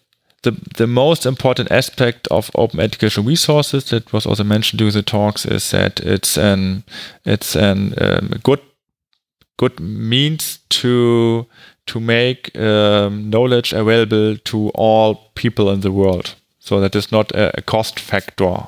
the, 0.45 0.53
the 0.77 0.87
most 0.87 1.27
important 1.27 1.71
aspect 1.71 2.29
of 2.29 2.51
open 2.55 2.81
educational 2.81 3.27
resources 3.27 3.85
that 3.87 4.12
was 4.12 4.27
also 4.27 4.45
mentioned 4.45 4.79
during 4.79 4.95
the 4.95 5.03
talks 5.03 5.45
is 5.45 5.71
that 5.71 6.01
it's 6.01 6.39
an 6.39 6.85
it's 7.25 7.57
an 7.57 7.95
um, 8.01 8.31
good 8.43 8.61
good 9.57 9.81
means 9.81 10.59
to 10.69 11.47
to 11.87 12.01
make 12.01 12.57
um, 12.59 13.29
knowledge 13.31 13.73
available 13.73 14.37
to 14.45 14.69
all 14.71 15.31
people 15.35 15.71
in 15.71 15.81
the 15.81 15.93
world. 15.93 16.35
So 16.59 16.81
that 16.81 16.95
is 16.95 17.12
not 17.12 17.33
a, 17.33 17.59
a 17.59 17.62
cost 17.62 18.01
factor 18.01 18.66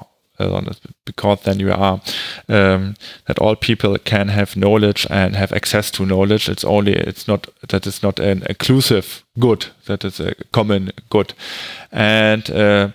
because 1.05 1.43
then 1.43 1.61
you 1.61 1.73
are 1.73 2.01
um, 2.49 2.95
that 3.27 3.39
all 3.39 3.57
people 3.57 3.97
can 3.99 4.29
have 4.29 4.57
knowledge 4.57 5.07
and 5.11 5.37
have 5.37 5.53
access 5.53 5.91
to 5.93 6.07
knowledge. 6.07 6.49
It's 6.49 6.65
only 6.65 6.93
it's 6.93 7.27
not 7.27 7.49
that 7.69 7.87
it's 7.87 8.03
not 8.03 8.21
an 8.21 8.43
exclusive 8.49 9.25
good 9.39 9.67
that 9.87 10.05
is 10.05 10.21
a 10.21 10.35
common 10.53 10.91
good, 11.11 11.35
and 11.93 12.51
uh, 12.51 12.91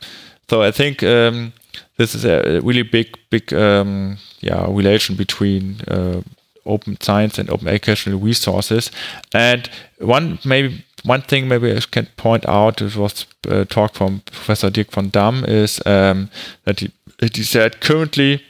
so 0.49 0.61
I 0.61 0.71
think 0.71 1.03
um, 1.03 1.53
this 1.97 2.15
is 2.15 2.25
a 2.25 2.59
really 2.61 2.83
big 2.83 3.17
big 3.29 3.53
um, 3.53 4.17
yeah 4.41 4.65
relation 4.67 5.15
between. 5.15 5.81
Uh, 5.87 6.21
open 6.63 6.95
science 7.01 7.39
and 7.39 7.49
open 7.49 7.67
educational 7.67 8.19
resources 8.19 8.91
and 9.33 9.67
one 9.97 10.37
maybe 10.45 10.85
one 11.03 11.21
thing 11.21 11.47
maybe 11.47 11.75
I 11.75 11.79
can 11.79 12.07
point 12.17 12.47
out, 12.47 12.81
it 12.81 12.95
was 12.95 13.25
a 13.47 13.65
talk 13.65 13.93
from 13.93 14.21
Professor 14.25 14.69
Dirk 14.69 14.91
Van 14.91 15.09
Damme, 15.09 15.45
is 15.45 15.81
um, 15.85 16.29
that 16.65 16.79
he 16.79 16.91
he 17.21 17.43
said 17.43 17.81
currently 17.81 18.43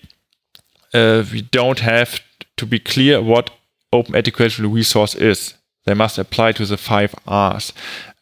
uh, 0.94 1.24
we 1.32 1.42
don't 1.42 1.80
have 1.80 2.20
to 2.58 2.66
be 2.66 2.80
clear 2.80 3.22
what 3.22 3.50
open 3.92 4.16
educational 4.16 4.72
resource 4.72 5.16
is. 5.16 5.56
They 5.86 5.94
must 5.94 6.18
apply 6.18 6.54
to 6.54 6.66
the 6.66 6.78
five 6.78 7.16
R's. 7.28 7.74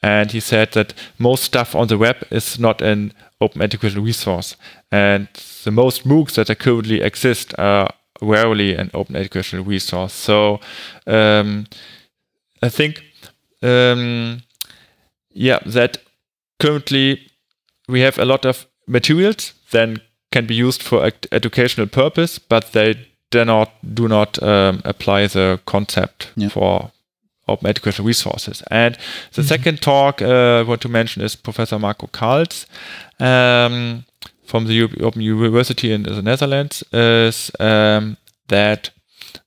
And 0.01 0.31
he 0.31 0.39
said 0.39 0.71
that 0.71 0.93
most 1.17 1.43
stuff 1.43 1.75
on 1.75 1.87
the 1.87 1.97
web 1.97 2.15
is 2.31 2.57
not 2.57 2.81
an 2.81 3.13
open 3.41 3.61
educational 3.61 4.03
resource. 4.03 4.55
And 4.91 5.27
the 5.63 5.71
most 5.71 6.07
MOOCs 6.07 6.35
that 6.35 6.57
currently 6.59 7.01
exist 7.01 7.53
are 7.59 7.89
rarely 8.21 8.75
an 8.75 8.91
open 8.93 9.15
educational 9.15 9.65
resource. 9.65 10.13
So 10.13 10.59
um, 11.05 11.67
I 12.61 12.69
think, 12.69 13.03
um, 13.61 14.41
yeah, 15.29 15.59
that 15.65 15.97
currently 16.59 17.27
we 17.87 18.01
have 18.01 18.17
a 18.17 18.25
lot 18.25 18.45
of 18.45 18.67
materials, 18.87 19.53
then 19.71 20.01
can 20.31 20.45
be 20.45 20.55
used 20.55 20.83
for 20.83 21.05
ed 21.05 21.27
educational 21.31 21.87
purpose, 21.87 22.39
but 22.39 22.71
they 22.71 23.07
do 23.31 23.45
not 23.45 23.71
do 23.93 24.07
not 24.07 24.41
um, 24.41 24.81
apply 24.85 25.27
the 25.27 25.59
concept 25.65 26.31
yeah. 26.35 26.49
for 26.49 26.91
open 27.47 27.67
educational 27.67 28.07
resources. 28.07 28.63
And 28.71 28.95
the 28.95 28.99
mm 29.01 29.45
-hmm. 29.45 29.47
second 29.47 29.81
talk 29.81 30.21
uh, 30.21 30.61
I 30.61 30.63
want 30.63 30.81
to 30.81 30.89
mention 30.89 31.25
is 31.25 31.35
Professor 31.35 31.79
Marco 31.79 32.07
Kalz 32.07 32.67
um, 33.19 34.03
from 34.45 34.67
the 34.67 34.89
Open 35.03 35.21
University 35.21 35.91
in 35.91 36.03
the 36.03 36.21
Netherlands. 36.21 36.83
Is 36.91 37.51
um, 37.59 38.17
that 38.47 38.91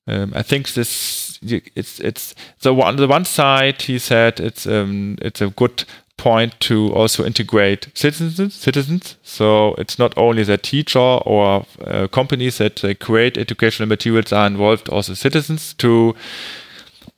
um, 0.07 0.33
I 0.35 0.43
think 0.43 0.67
this 0.73 1.39
it's 1.75 2.01
it's 2.01 2.35
the 2.61 2.71
on 2.71 2.97
the 2.97 3.07
one 3.07 3.25
side 3.25 3.83
he 3.83 3.99
said 3.99 4.41
it's 4.41 4.67
um, 4.67 5.17
it's 5.21 5.43
a 5.43 5.49
good 5.49 5.85
point 6.23 6.55
to 6.61 6.93
also 6.95 7.25
integrate 7.25 7.89
citizens. 7.95 8.55
Citizens. 8.55 9.17
So 9.25 9.75
it's 9.77 9.99
not 9.99 10.17
only 10.17 10.45
the 10.45 10.57
teacher 10.57 11.01
or 11.01 11.67
uh, 11.85 12.07
companies 12.07 12.59
that 12.59 12.85
uh, 12.85 12.95
create 12.95 13.37
educational 13.37 13.89
materials 13.89 14.33
are 14.33 14.47
involved, 14.47 14.89
also 14.89 15.15
citizens 15.15 15.75
to 15.75 16.15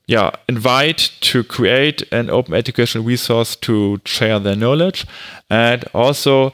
yeah 0.07 0.31
invite 0.49 1.11
to 1.21 1.45
create 1.45 2.03
an 2.13 2.31
open 2.31 2.55
educational 2.55 3.05
resource 3.05 3.57
to 3.57 4.01
share 4.07 4.39
their 4.41 4.57
knowledge, 4.57 5.07
and 5.51 5.85
also 5.93 6.53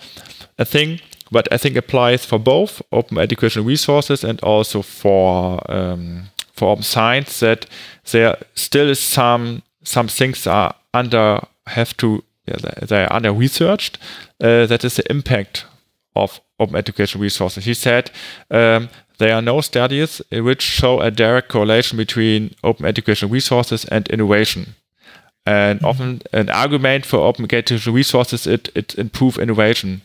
a 0.58 0.64
thing 0.64 1.00
but 1.32 1.46
I 1.52 1.58
think 1.58 1.76
applies 1.76 2.24
for 2.24 2.40
both 2.40 2.82
open 2.90 3.18
educational 3.18 3.64
resources 3.64 4.24
and 4.24 4.40
also 4.42 4.82
for 4.82 5.60
um, 5.70 6.30
for 6.52 6.72
open 6.72 6.82
science 6.82 7.38
that 7.40 7.66
there 8.10 8.36
still 8.54 8.90
is 8.90 8.98
some 8.98 9.62
some 9.84 10.08
things 10.08 10.46
are 10.46 10.74
under 10.92 11.40
have 11.66 11.96
to 11.98 12.24
they 12.58 13.04
are 13.04 13.12
under 13.12 13.32
researched. 13.32 13.98
Uh, 14.40 14.66
that 14.66 14.84
is 14.84 14.96
the 14.96 15.10
impact 15.10 15.64
of 16.16 16.40
open 16.58 16.76
education 16.76 17.20
resources. 17.20 17.64
He 17.64 17.74
said 17.74 18.10
um, 18.50 18.88
there 19.18 19.34
are 19.34 19.42
no 19.42 19.60
studies 19.60 20.22
which 20.30 20.62
show 20.62 21.00
a 21.00 21.10
direct 21.10 21.48
correlation 21.48 21.96
between 21.96 22.54
open 22.62 22.86
education 22.86 23.30
resources 23.30 23.84
and 23.86 24.08
innovation. 24.08 24.74
And 25.46 25.78
mm-hmm. 25.78 25.86
often 25.86 26.22
an 26.32 26.50
argument 26.50 27.06
for 27.06 27.18
open 27.18 27.44
education 27.44 27.94
resources 27.94 28.46
it 28.46 28.70
it 28.74 28.94
improve 28.98 29.38
innovation, 29.38 30.02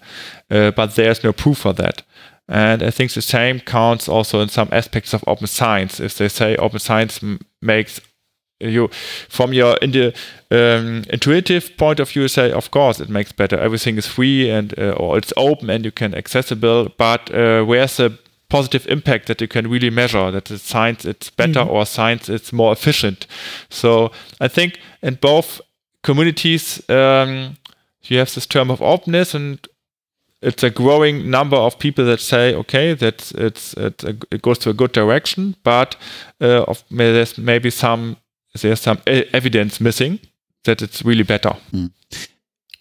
uh, 0.50 0.72
but 0.72 0.96
there's 0.96 1.24
no 1.24 1.34
proof 1.34 1.58
for 1.58 1.74
that. 1.74 2.04
And 2.48 2.84
I 2.84 2.92
think 2.92 3.12
the 3.12 3.22
same 3.22 3.60
counts 3.60 4.08
also 4.08 4.40
in 4.40 4.50
some 4.50 4.70
aspects 4.72 5.14
of 5.14 5.24
open 5.28 5.48
science. 5.48 6.00
If 6.00 6.18
they 6.18 6.28
say 6.28 6.56
open 6.58 6.80
science 6.80 7.20
makes 7.62 8.00
you 8.60 8.90
from 9.30 9.54
your 9.54 9.78
in 9.82 9.92
the 9.92 10.14
um, 10.52 11.04
intuitive 11.10 11.76
point 11.78 12.00
of 12.00 12.10
view 12.10 12.28
say 12.28 12.52
of 12.52 12.72
course 12.72 13.00
it 13.00 13.10
makes 13.10 13.32
better. 13.32 13.60
Everything 13.60 13.98
is 13.98 14.08
free 14.08 14.50
and 14.50 14.78
uh, 14.80 14.92
or 14.92 15.18
it's 15.18 15.34
open 15.38 15.70
and 15.70 15.86
you 15.86 15.92
can 15.92 16.16
accessible 16.16 16.90
but 16.98 17.34
uh, 17.34 17.64
where's 17.64 17.98
the 17.98 18.18
positive 18.50 18.88
impact 18.88 19.28
that 19.28 19.42
you 19.42 19.48
can 19.48 19.70
really 19.70 19.90
measure? 19.90 20.32
That 20.32 20.46
the 20.46 20.58
science 20.58 21.06
it's 21.06 21.30
better 21.30 21.62
mm 21.62 21.68
-hmm. 21.68 21.74
or 21.74 21.86
science 21.86 22.34
it's 22.34 22.52
more 22.52 22.72
efficient? 22.72 23.28
So 23.70 24.12
i 24.40 24.50
think 24.50 24.74
in 25.02 25.18
both 25.22 25.62
communities 26.02 26.82
um, 26.90 27.58
you 28.04 28.20
have 28.20 28.32
this 28.32 28.48
term 28.48 28.70
of 28.70 28.82
openness 28.82 29.36
and 29.36 29.68
it's 30.42 30.64
a 30.64 30.70
growing 30.70 31.30
number 31.30 31.58
of 31.58 31.80
people 31.80 32.06
that 32.06 32.20
say, 32.20 32.54
okay, 32.54 32.94
that 32.94 33.32
it's, 33.34 33.74
it's 33.74 34.04
a, 34.04 34.16
it 34.32 34.42
goes 34.42 34.60
to 34.60 34.70
a 34.70 34.74
good 34.74 34.92
direction, 34.92 35.56
but 35.64 35.96
uh, 36.40 36.64
of, 36.64 36.84
there's 36.92 37.38
maybe 37.38 37.72
some 37.72 38.18
there's 38.62 38.82
some 38.82 39.02
evidence 39.06 39.80
missing 39.80 40.20
that 40.64 40.82
it's 40.82 41.04
really 41.04 41.24
better. 41.24 41.56
Mm. 41.72 41.92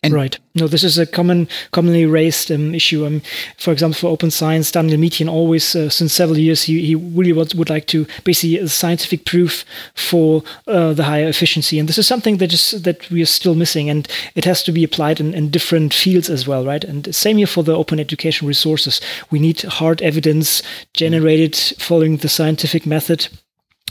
And 0.05 0.12
right. 0.12 0.38
No, 0.55 0.68
this 0.68 0.84
is 0.84 0.98
a 0.98 1.06
common, 1.06 1.48
commonly 1.72 2.05
raised 2.05 2.52
um, 2.52 2.74
issue. 2.74 3.06
Um, 3.06 3.22
for 3.56 3.72
example, 3.72 3.98
for 3.98 4.09
open 4.09 4.30
science, 4.30 4.70
Daniel 4.70 5.01
Mietchen 5.01 5.30
always, 5.30 5.74
uh, 5.74 5.88
since 5.88 6.12
several 6.12 6.38
years, 6.38 6.64
he, 6.64 6.84
he 6.84 6.94
really 6.94 7.32
would, 7.32 7.55
would 7.55 7.70
like 7.70 7.86
to 7.86 8.06
basically 8.22 8.59
a 8.59 8.68
scientific 8.68 9.24
proof 9.24 9.64
for 9.94 10.42
uh, 10.66 10.92
the 10.92 11.05
higher 11.05 11.26
efficiency. 11.26 11.78
And 11.78 11.88
this 11.88 11.96
is 11.96 12.06
something 12.06 12.36
that 12.36 12.52
is 12.52 12.72
that 12.82 13.10
we 13.10 13.22
are 13.22 13.26
still 13.26 13.55
missing, 13.55 13.88
and 13.88 14.06
it 14.34 14.44
has 14.44 14.62
to 14.64 14.72
be 14.72 14.84
applied 14.84 15.20
in, 15.20 15.32
in 15.32 15.51
different 15.51 15.94
fields 15.94 16.28
as 16.28 16.46
well, 16.46 16.66
right? 16.66 16.84
And 16.84 17.14
same 17.14 17.38
here 17.38 17.46
for 17.46 17.64
the 17.64 17.74
open 17.74 17.98
education 17.98 18.46
resources. 18.46 19.01
We 19.30 19.38
need 19.38 19.62
hard 19.62 20.02
evidence 20.02 20.62
generated 20.92 21.56
following 21.78 22.18
the 22.18 22.28
scientific 22.28 22.84
method 22.84 23.28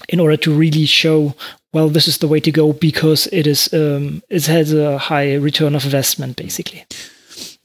in 0.09 0.19
order 0.19 0.38
to 0.38 0.53
really 0.53 0.85
show 0.85 1.35
well 1.73 1.89
this 1.89 2.07
is 2.07 2.17
the 2.19 2.27
way 2.27 2.39
to 2.39 2.51
go 2.51 2.73
because 2.73 3.27
it 3.31 3.47
is 3.47 3.73
um, 3.73 4.21
it 4.30 4.45
has 4.45 4.73
a 4.73 4.97
high 4.97 5.35
return 5.35 5.75
of 5.75 5.85
investment 5.85 6.35
basically. 6.38 6.85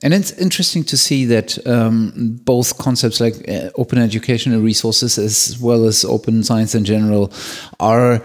And 0.02 0.15
it's 0.15 0.31
interesting 0.32 0.85
to 0.85 0.97
see 0.97 1.24
that 1.24 1.66
um, 1.66 2.39
both 2.44 2.78
concepts 2.78 3.20
like 3.20 3.35
uh, 3.48 3.70
open 3.74 3.98
educational 3.98 4.60
resources 4.60 5.19
as 5.19 5.59
well 5.60 5.86
as 5.86 6.05
open 6.05 6.44
science 6.44 6.77
in 6.77 6.85
general 6.85 7.32
are 7.81 8.23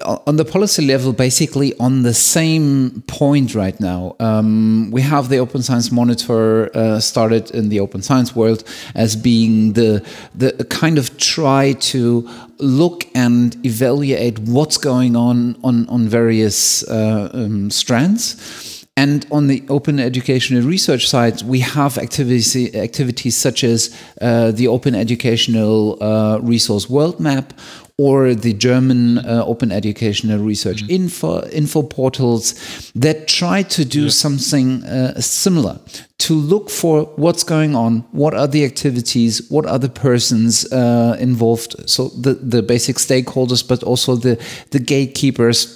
on 0.00 0.36
the 0.36 0.44
policy 0.44 0.86
level, 0.86 1.12
basically 1.12 1.74
on 1.78 2.02
the 2.02 2.14
same 2.14 3.02
point 3.06 3.54
right 3.54 3.78
now. 3.80 4.16
Um, 4.20 4.90
we 4.90 5.02
have 5.02 5.28
the 5.28 5.38
Open 5.38 5.62
Science 5.62 5.90
Monitor 5.90 6.76
uh, 6.76 7.00
started 7.00 7.50
in 7.52 7.68
the 7.68 7.80
open 7.80 8.02
science 8.02 8.34
world 8.34 8.64
as 8.94 9.16
being 9.16 9.72
the 9.72 10.06
the 10.34 10.64
kind 10.70 10.98
of 10.98 11.16
try 11.18 11.72
to 11.74 12.28
look 12.58 13.06
and 13.14 13.56
evaluate 13.64 14.38
what's 14.40 14.76
going 14.76 15.16
on 15.16 15.56
on 15.62 15.88
on 15.88 16.08
various 16.08 16.86
uh, 16.88 17.30
um, 17.32 17.70
strands. 17.70 18.74
And 18.98 19.26
on 19.30 19.46
the 19.46 19.62
open 19.68 20.00
educational 20.00 20.62
research 20.62 21.06
side, 21.06 21.42
we 21.42 21.60
have 21.60 21.98
activities, 21.98 22.74
activities 22.74 23.36
such 23.36 23.62
as 23.62 23.94
uh, 24.22 24.52
the 24.52 24.68
Open 24.68 24.94
Educational 24.94 26.02
uh, 26.02 26.38
Resource 26.38 26.88
World 26.88 27.20
Map 27.20 27.52
or 27.98 28.34
the 28.34 28.52
German 28.52 29.18
uh, 29.18 29.42
Open 29.46 29.72
Educational 29.72 30.38
Research 30.38 30.82
mm. 30.84 30.90
info, 30.90 31.46
info 31.48 31.82
portals 31.82 32.90
that 32.94 33.26
try 33.26 33.62
to 33.62 33.84
do 33.86 34.04
yeah. 34.04 34.08
something 34.10 34.84
uh, 34.84 35.18
similar 35.18 35.80
to 36.18 36.34
look 36.34 36.70
for 36.70 37.04
what's 37.16 37.42
going 37.42 37.74
on, 37.74 38.00
what 38.12 38.34
are 38.34 38.46
the 38.46 38.64
activities, 38.64 39.50
what 39.50 39.66
are 39.66 39.78
the 39.78 39.88
persons 39.88 40.70
uh, 40.72 41.16
involved, 41.20 41.88
so 41.88 42.08
the, 42.08 42.34
the 42.34 42.62
basic 42.62 42.96
stakeholders, 42.96 43.66
but 43.66 43.82
also 43.82 44.14
the, 44.16 44.42
the 44.70 44.78
gatekeepers. 44.78 45.75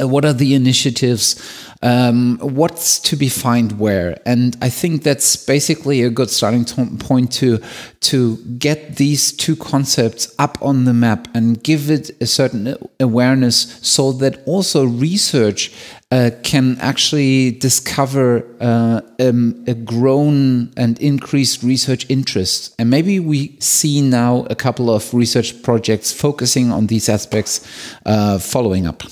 Uh, 0.00 0.08
what 0.08 0.24
are 0.24 0.32
the 0.32 0.54
initiatives? 0.54 1.36
um, 1.82 2.38
what's 2.38 3.00
to 3.00 3.16
be 3.16 3.28
found 3.28 3.78
where 3.78 4.20
and 4.24 4.56
i 4.62 4.68
think 4.68 5.02
that's 5.02 5.36
basically 5.36 6.02
a 6.02 6.10
good 6.10 6.30
starting 6.30 6.64
point 6.98 7.32
to 7.32 7.60
to 8.00 8.36
get 8.58 8.96
these 8.96 9.32
two 9.32 9.56
concepts 9.56 10.32
up 10.38 10.56
on 10.62 10.84
the 10.84 10.94
map 10.94 11.28
and 11.34 11.62
give 11.62 11.90
it 11.90 12.10
a 12.20 12.26
certain 12.26 12.76
awareness 13.00 13.78
so 13.82 14.12
that 14.12 14.42
also 14.46 14.84
research 14.84 15.72
uh, 16.12 16.30
can 16.42 16.78
actually 16.80 17.50
discover 17.52 18.44
uh, 18.60 19.00
um, 19.18 19.64
a 19.66 19.72
grown 19.72 20.70
and 20.76 21.00
increased 21.00 21.62
research 21.62 22.04
interest. 22.10 22.74
And 22.78 22.90
maybe 22.90 23.18
we 23.18 23.56
see 23.60 24.02
now 24.02 24.46
a 24.50 24.54
couple 24.54 24.90
of 24.90 25.14
research 25.14 25.62
projects 25.62 26.12
focusing 26.12 26.70
on 26.70 26.88
these 26.88 27.08
aspects 27.08 27.66
uh, 28.04 28.38
following 28.38 28.86
up. 28.86 29.04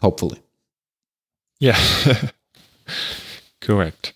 Hopefully. 0.00 0.40
Yeah, 1.58 1.78
correct. 3.60 4.12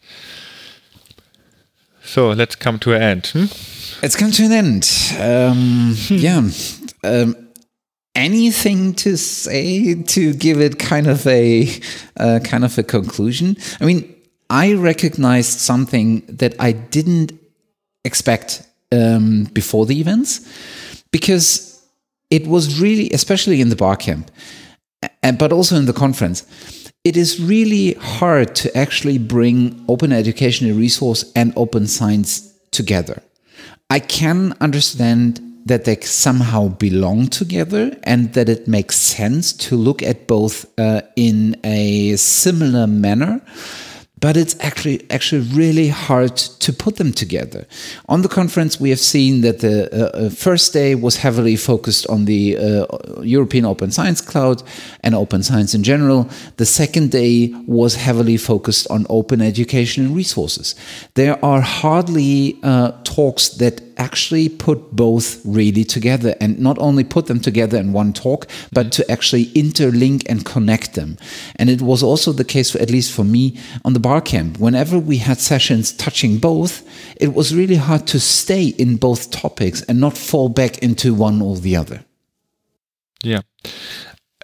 So 2.02 2.30
let's 2.30 2.56
come 2.56 2.78
to 2.80 2.92
an 2.92 3.02
end. 3.02 3.26
Hmm? 3.32 3.46
Let's 4.02 4.16
come 4.16 4.30
to 4.32 4.44
an 4.44 4.52
end. 4.52 4.88
Um, 5.18 5.94
hmm. 5.96 6.14
yeah. 6.16 6.50
Um, 7.04 7.48
anything 8.14 8.94
to 8.94 9.16
say 9.16 10.02
to 10.02 10.34
give 10.34 10.60
it 10.60 10.78
kind 10.78 11.06
of 11.06 11.26
a 11.26 11.70
uh, 12.16 12.40
kind 12.44 12.64
of 12.64 12.76
a 12.78 12.82
conclusion? 12.82 13.56
I 13.80 13.84
mean, 13.84 14.14
I 14.50 14.74
recognized 14.74 15.60
something 15.60 16.22
that 16.26 16.54
I 16.58 16.72
didn't 16.72 17.32
expect 18.04 18.62
um, 18.92 19.44
before 19.52 19.86
the 19.86 20.00
events 20.00 20.40
because 21.12 21.80
it 22.30 22.46
was 22.46 22.80
really, 22.80 23.10
especially 23.10 23.60
in 23.60 23.68
the 23.68 23.76
bar 23.76 23.96
camp, 23.96 24.30
but 25.38 25.52
also 25.52 25.76
in 25.76 25.86
the 25.86 25.92
conference 25.92 26.44
it 27.04 27.16
is 27.16 27.40
really 27.40 27.94
hard 27.94 28.54
to 28.54 28.76
actually 28.76 29.16
bring 29.16 29.84
open 29.88 30.12
educational 30.12 30.76
resource 30.76 31.24
and 31.34 31.52
open 31.56 31.86
science 31.86 32.52
together. 32.72 33.22
I 33.88 34.00
can 34.00 34.54
understand 34.60 35.40
that 35.64 35.84
they 35.84 35.96
somehow 36.00 36.68
belong 36.68 37.28
together 37.28 37.96
and 38.02 38.32
that 38.34 38.48
it 38.48 38.68
makes 38.68 38.96
sense 38.96 39.52
to 39.52 39.76
look 39.76 40.02
at 40.02 40.26
both 40.26 40.66
uh, 40.78 41.02
in 41.16 41.56
a 41.64 42.16
similar 42.16 42.86
manner 42.86 43.40
but 44.20 44.36
it's 44.36 44.54
actually 44.60 45.10
actually 45.10 45.42
really 45.54 45.88
hard 45.88 46.36
to 46.36 46.72
put 46.72 46.96
them 46.96 47.12
together. 47.12 47.66
On 48.08 48.22
the 48.22 48.28
conference, 48.28 48.78
we 48.78 48.90
have 48.90 49.00
seen 49.00 49.40
that 49.40 49.60
the 49.60 49.88
uh, 49.92 50.26
uh, 50.26 50.30
first 50.30 50.72
day 50.72 50.94
was 50.94 51.16
heavily 51.16 51.56
focused 51.56 52.06
on 52.08 52.26
the 52.26 52.56
uh, 52.56 52.86
European 53.22 53.64
Open 53.64 53.90
Science 53.90 54.20
Cloud 54.20 54.62
and 55.02 55.14
open 55.14 55.42
science 55.42 55.74
in 55.74 55.82
general. 55.82 56.28
The 56.56 56.66
second 56.66 57.10
day 57.10 57.54
was 57.66 57.96
heavily 57.96 58.36
focused 58.36 58.86
on 58.90 59.06
open 59.08 59.40
education 59.40 60.06
and 60.06 60.16
resources. 60.16 60.74
There 61.14 61.42
are 61.44 61.60
hardly 61.60 62.58
uh, 62.62 62.92
talks 63.04 63.48
that 63.48 63.89
actually 64.00 64.48
put 64.48 64.96
both 64.96 65.40
really 65.44 65.84
together 65.84 66.34
and 66.40 66.58
not 66.58 66.78
only 66.78 67.04
put 67.04 67.26
them 67.26 67.38
together 67.38 67.78
in 67.78 67.92
one 67.92 68.12
talk, 68.12 68.46
but 68.72 68.90
to 68.92 69.08
actually 69.10 69.46
interlink 69.52 70.22
and 70.26 70.44
connect 70.44 70.94
them. 70.94 71.18
And 71.56 71.68
it 71.68 71.82
was 71.82 72.02
also 72.02 72.32
the 72.32 72.44
case, 72.44 72.70
for, 72.70 72.78
at 72.78 72.90
least 72.90 73.12
for 73.12 73.24
me, 73.24 73.58
on 73.84 73.92
the 73.92 74.00
bar 74.00 74.22
camp. 74.22 74.58
Whenever 74.58 74.98
we 74.98 75.18
had 75.18 75.38
sessions 75.38 75.92
touching 75.92 76.38
both, 76.38 76.82
it 77.16 77.34
was 77.34 77.54
really 77.54 77.76
hard 77.76 78.06
to 78.08 78.18
stay 78.18 78.68
in 78.78 78.96
both 78.96 79.30
topics 79.30 79.82
and 79.82 80.00
not 80.00 80.16
fall 80.16 80.48
back 80.48 80.78
into 80.78 81.14
one 81.14 81.42
or 81.42 81.56
the 81.56 81.76
other. 81.76 82.02
Yeah, 83.22 83.42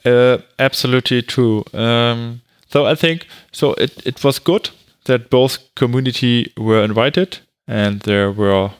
uh, 0.04 0.38
absolutely 0.58 1.22
true. 1.22 1.64
Um, 1.72 2.42
so 2.68 2.84
I 2.84 2.94
think 2.94 3.26
so. 3.52 3.72
It 3.78 4.06
it 4.06 4.22
was 4.22 4.38
good 4.38 4.68
that 5.04 5.30
both 5.30 5.58
community 5.74 6.52
were 6.56 6.84
invited 6.84 7.38
and 7.66 8.00
there 8.00 8.30
were 8.30 8.70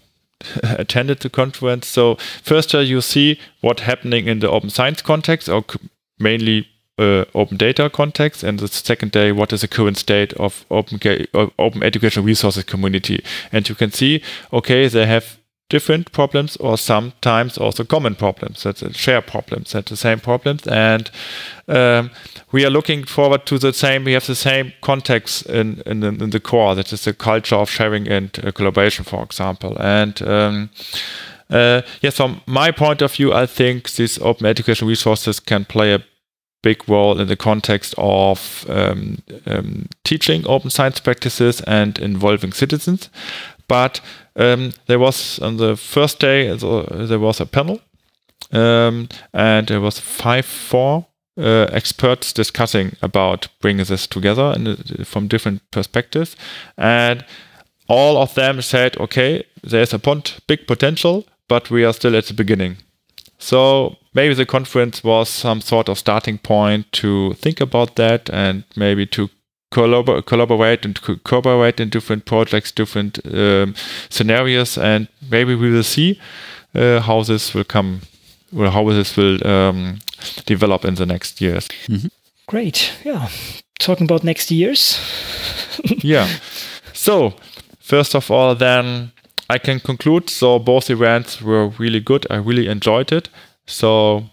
attended 0.63 1.21
the 1.21 1.31
conference. 1.31 1.87
So 1.87 2.17
first 2.43 2.75
uh, 2.75 2.81
you 2.81 3.01
see 3.01 3.39
what 3.61 3.81
happening 3.81 4.27
in 4.27 4.41
the 4.41 4.51
open 4.51 4.71
science 4.71 5.03
context 5.03 5.49
or 5.49 5.65
mainly 6.19 6.69
uh, 6.99 7.25
open 7.35 7.57
data 7.57 7.91
context, 7.91 8.43
and 8.43 8.59
the 8.59 8.69
second 8.69 9.13
day, 9.13 9.33
what 9.33 9.53
is 9.53 9.61
the 9.61 9.69
current 9.69 9.99
state 9.99 10.33
of 10.35 10.65
open 10.71 10.99
open 11.59 11.83
educational 11.83 12.25
resources 12.25 12.65
community? 12.65 13.23
And 13.53 13.69
you 13.69 13.75
can 13.75 13.91
see, 13.93 14.23
okay, 14.53 14.89
they 14.89 15.07
have 15.07 15.39
different 15.69 16.13
problems 16.13 16.57
or 16.57 16.79
sometimes 16.79 17.59
also 17.59 17.85
common 17.85 18.15
problems. 18.15 18.63
That's 18.63 18.97
share 18.97 19.21
problems 19.21 19.73
that's 19.73 19.91
the 19.91 19.97
same 19.97 20.21
problems. 20.21 20.67
And 20.67 21.11
um, 21.67 22.11
we 22.53 22.65
are 22.65 22.71
looking 22.71 23.05
forward 23.05 23.47
to 23.47 23.59
the 23.59 23.73
same 23.73 24.05
we 24.05 24.13
have 24.13 24.27
the 24.27 24.35
same 24.35 24.73
context 24.81 25.47
in, 25.47 25.83
in, 25.87 26.01
the, 26.01 26.09
in 26.09 26.31
the 26.31 26.41
core 26.41 26.75
that 26.75 26.93
is 26.93 27.05
the 27.05 27.13
culture 27.13 27.57
of 27.57 27.69
sharing 27.69 28.09
and 28.09 28.39
uh, 28.45 28.53
collaboration 28.53 29.05
for 29.05 29.23
example. 29.25 29.77
And 29.81 30.23
um, 30.23 30.71
uh, 31.51 31.83
yes 32.01 32.17
from 32.17 32.41
my 32.47 32.71
point 32.73 33.03
of 33.03 33.13
view 33.13 33.33
i 33.33 33.47
think 33.47 33.93
these 33.93 34.19
open 34.21 34.47
educational 34.47 34.89
resources 34.89 35.39
can 35.39 35.65
play 35.65 35.95
a 35.95 36.05
big 36.63 36.89
role 36.89 37.21
in 37.21 37.29
the 37.29 37.37
context 37.37 37.95
of 37.97 38.67
um, 38.69 39.19
um, 39.47 39.89
teaching 40.03 40.45
open 40.49 40.71
science 40.71 40.99
practices 40.99 41.61
and 41.61 41.99
involving 42.01 42.53
citizens 42.53 43.09
but 43.69 44.01
um, 44.37 44.73
there 44.87 44.99
was 44.99 45.39
on 45.41 45.57
the 45.57 45.77
first 45.77 46.21
day 46.21 46.49
there 46.57 47.19
was 47.19 47.41
a 47.41 47.47
panel, 47.47 47.81
um, 48.53 49.09
and 49.33 49.67
there 49.69 49.81
was 49.81 49.99
five 49.99 50.47
four 50.47 51.07
uh, 51.39 51.67
experts 51.73 52.33
discussing 52.33 52.97
about 53.03 53.49
bringing 53.61 53.85
this 53.85 54.07
together 54.07 54.53
and 54.55 54.69
uh, 54.69 55.05
from 55.05 55.29
different 55.29 55.63
perspectives, 55.71 56.37
and 56.77 57.25
all 57.89 58.17
of 58.17 58.35
them 58.35 58.63
said, 58.63 58.97
okay, 58.99 59.45
there's 59.63 59.95
a 59.95 60.01
big 60.47 60.67
potential, 60.67 61.25
but 61.49 61.71
we 61.71 61.85
are 61.85 61.93
still 61.93 62.17
at 62.17 62.27
the 62.27 62.35
beginning. 62.35 62.79
So 63.39 63.97
maybe 64.15 64.35
the 64.35 64.47
conference 64.47 65.05
was 65.05 65.29
some 65.29 65.61
sort 65.61 65.89
of 65.89 65.99
starting 65.99 66.39
point 66.39 66.91
to 66.93 67.35
think 67.35 67.61
about 67.61 67.97
that 67.97 68.31
and 68.31 68.65
maybe 68.75 69.07
to 69.07 69.29
collabor- 69.77 70.25
collaborate 70.25 70.85
and 70.87 71.01
co- 71.03 71.17
cooperate 71.17 71.81
in 71.81 71.91
different 71.91 72.25
projects, 72.25 72.73
different 72.73 73.19
um, 73.33 73.75
scenarios, 74.09 74.79
and 74.79 75.09
maybe 75.31 75.55
we 75.55 75.71
will 75.71 75.83
see 75.83 76.19
uh, 76.75 77.01
how 77.01 77.23
this 77.23 77.55
will 77.55 77.65
come, 77.65 78.01
or 78.57 78.71
how 78.71 78.89
this 78.91 79.17
will 79.17 79.47
um, 79.47 79.99
develop 80.47 80.85
in 80.85 80.95
the 80.95 81.07
next 81.07 81.41
years. 81.41 81.69
Mm-hmm. 81.89 82.09
Great, 82.47 82.93
yeah. 83.05 83.29
talking 83.79 84.05
about 84.05 84.25
next 84.25 84.51
year's. 84.51 84.99
yeah. 86.03 86.29
So, 86.93 87.35
first 87.81 88.15
of 88.15 88.31
all, 88.31 88.55
then 88.55 89.13
I 89.51 89.59
can 89.59 89.81
conclude. 89.81 90.31
So, 90.31 90.59
both 90.59 90.91
events 90.91 91.43
were 91.43 91.69
really 91.79 92.01
good. 92.01 92.27
I 92.31 92.37
really 92.37 92.69
enjoyed 92.69 93.13
it. 93.13 93.29
So, 93.67 94.25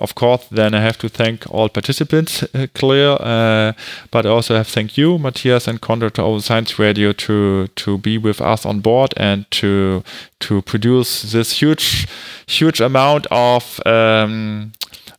of 0.00 0.14
course, 0.14 0.46
then 0.50 0.74
I 0.74 0.80
have 0.80 0.98
to 0.98 1.08
thank 1.08 1.44
all 1.50 1.68
participants, 1.68 2.42
uh, 2.42 2.66
clear, 2.74 3.16
uh, 3.20 3.72
but 4.10 4.26
I 4.26 4.30
also 4.30 4.56
have 4.56 4.66
to 4.66 4.72
thank 4.72 4.96
you, 4.96 5.18
Matthias 5.18 5.68
and 5.68 5.80
Konrad 5.80 6.14
to 6.14 6.22
Open 6.22 6.40
Science 6.40 6.78
Radio 6.78 7.12
to 7.12 7.66
to 7.66 7.98
be 7.98 8.18
with 8.18 8.40
us 8.40 8.66
on 8.66 8.80
board 8.80 9.14
and 9.16 9.50
to 9.50 10.02
to 10.40 10.62
produce 10.62 11.32
this 11.32 11.60
huge 11.60 12.06
huge 12.46 12.80
amount 12.80 13.26
of 13.30 13.80
um, 13.86 14.72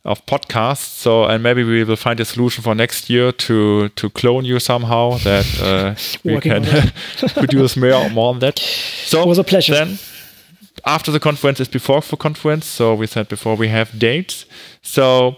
of 0.04 0.24
podcasts. 0.26 1.00
So, 1.00 1.24
and 1.24 1.42
maybe 1.42 1.62
we 1.62 1.84
will 1.84 1.96
find 1.96 2.18
a 2.20 2.24
solution 2.24 2.62
for 2.64 2.74
next 2.74 3.08
year 3.08 3.32
to 3.32 3.88
to 3.88 4.10
clone 4.10 4.44
you 4.44 4.58
somehow 4.58 5.18
that 5.18 5.46
uh, 5.62 5.94
we 6.24 6.40
can 6.40 6.64
produce 7.34 7.76
more 7.76 8.10
more 8.10 8.30
on 8.34 8.40
that. 8.40 8.60
So, 9.12 9.20
it 9.20 9.28
was 9.28 9.38
a 9.38 9.44
pleasure. 9.44 9.74
Then, 9.74 9.98
after 10.84 11.10
the 11.10 11.20
conference 11.20 11.60
is 11.60 11.68
before 11.68 12.00
the 12.00 12.16
conference. 12.16 12.66
So 12.66 12.94
we 12.94 13.06
said 13.06 13.28
before 13.28 13.56
we 13.56 13.68
have 13.68 13.98
dates. 13.98 14.46
So 14.82 15.36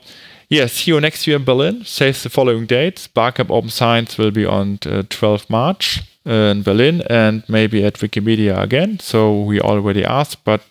yes, 0.48 0.73
see 0.73 0.93
you 0.93 1.01
next 1.01 1.27
year 1.27 1.36
in 1.36 1.44
Berlin. 1.44 1.85
Save 1.85 2.23
the 2.23 2.31
following 2.31 2.66
dates. 2.66 3.06
Barcamp 3.06 3.51
Open 3.51 3.70
Science 3.70 4.19
will 4.19 4.31
be 4.31 4.47
on 4.47 4.78
uh, 4.86 5.02
12 5.09 5.51
March 5.51 6.02
in 6.24 6.62
Berlin 6.62 7.02
and 7.11 7.44
maybe 7.48 7.85
at 7.85 7.94
Wikimedia 7.94 8.61
again. 8.61 8.98
So 9.01 9.40
we 9.40 9.61
already 9.61 10.05
asked, 10.05 10.44
but 10.44 10.62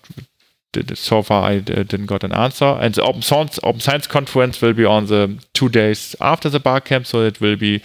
so 0.95 1.21
far 1.21 1.49
I 1.49 1.59
didn't 1.59 2.07
got 2.07 2.23
an 2.23 2.33
answer. 2.33 2.65
And 2.65 2.95
the 2.95 3.03
Open 3.03 3.21
Science, 3.21 3.59
Open 3.63 3.79
Science 3.79 4.07
conference 4.07 4.61
will 4.61 4.73
be 4.73 4.85
on 4.85 5.05
the 5.05 5.39
two 5.53 5.69
days 5.69 6.15
after 6.19 6.49
the 6.49 6.59
Barcamp. 6.59 7.05
So 7.05 7.21
it 7.21 7.39
will 7.39 7.55
be 7.55 7.81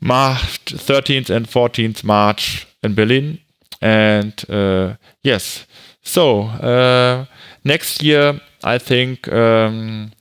March 0.00 0.64
13th 0.66 1.30
and 1.30 1.46
14th 1.46 2.04
March 2.04 2.66
in 2.82 2.94
Berlin. 2.94 3.40
And 3.82 4.48
uh, 4.48 4.94
yes, 5.22 5.66
so 6.02 6.42
uh, 6.42 7.26
next 7.64 8.02
year, 8.02 8.40
I 8.64 8.78
think 8.78 9.30
um, 9.32 10.12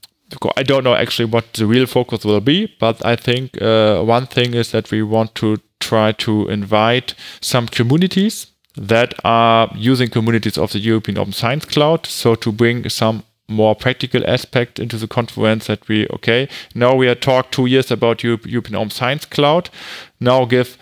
I 0.55 0.63
don't 0.63 0.83
know 0.83 0.95
actually 0.95 1.25
what 1.25 1.53
the 1.53 1.65
real 1.65 1.85
focus 1.85 2.23
will 2.23 2.41
be, 2.41 2.73
but 2.79 3.03
I 3.05 3.15
think 3.15 3.61
uh, 3.61 4.01
one 4.03 4.27
thing 4.27 4.53
is 4.53 4.71
that 4.71 4.91
we 4.91 5.01
want 5.03 5.35
to 5.35 5.57
try 5.79 6.11
to 6.11 6.47
invite 6.49 7.15
some 7.41 7.67
communities 7.67 8.47
that 8.75 9.13
are 9.23 9.69
using 9.75 10.09
communities 10.09 10.57
of 10.57 10.71
the 10.71 10.79
European 10.79 11.17
Open 11.17 11.33
Science 11.33 11.65
Cloud. 11.65 12.05
So 12.05 12.35
to 12.35 12.51
bring 12.51 12.87
some 12.89 13.23
more 13.47 13.75
practical 13.75 14.23
aspect 14.29 14.79
into 14.79 14.95
the 14.97 15.07
conference 15.07 15.65
that 15.65 15.87
we 15.87 16.05
okay 16.09 16.47
now 16.75 16.93
we 16.93 17.07
have 17.07 17.19
talked 17.19 17.51
two 17.51 17.65
years 17.65 17.89
about 17.89 18.23
European 18.23 18.75
Open 18.75 18.91
Science 18.91 19.25
Cloud. 19.25 19.71
Now 20.19 20.45
give 20.45 20.77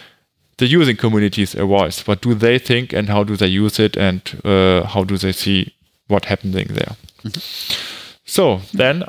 the 0.58 0.68
using 0.68 0.98
communities 0.98 1.56
a 1.56 1.66
voice. 1.66 2.08
What 2.08 2.22
do 2.22 2.34
they 2.34 2.60
think 2.60 2.94
and 2.94 3.10
how 3.10 3.24
do 3.24 3.36
they 3.36 3.48
use 3.48 3.80
it 3.80 3.98
and 3.98 4.22
uh, 4.44 4.84
how 4.88 5.04
do 5.04 5.18
they 5.18 5.32
see 5.32 5.74
what 6.08 6.26
happening 6.26 6.68
there? 6.68 6.96
Mm 7.24 7.32
-hmm. 7.32 7.42
So 8.26 8.62
then 8.78 9.04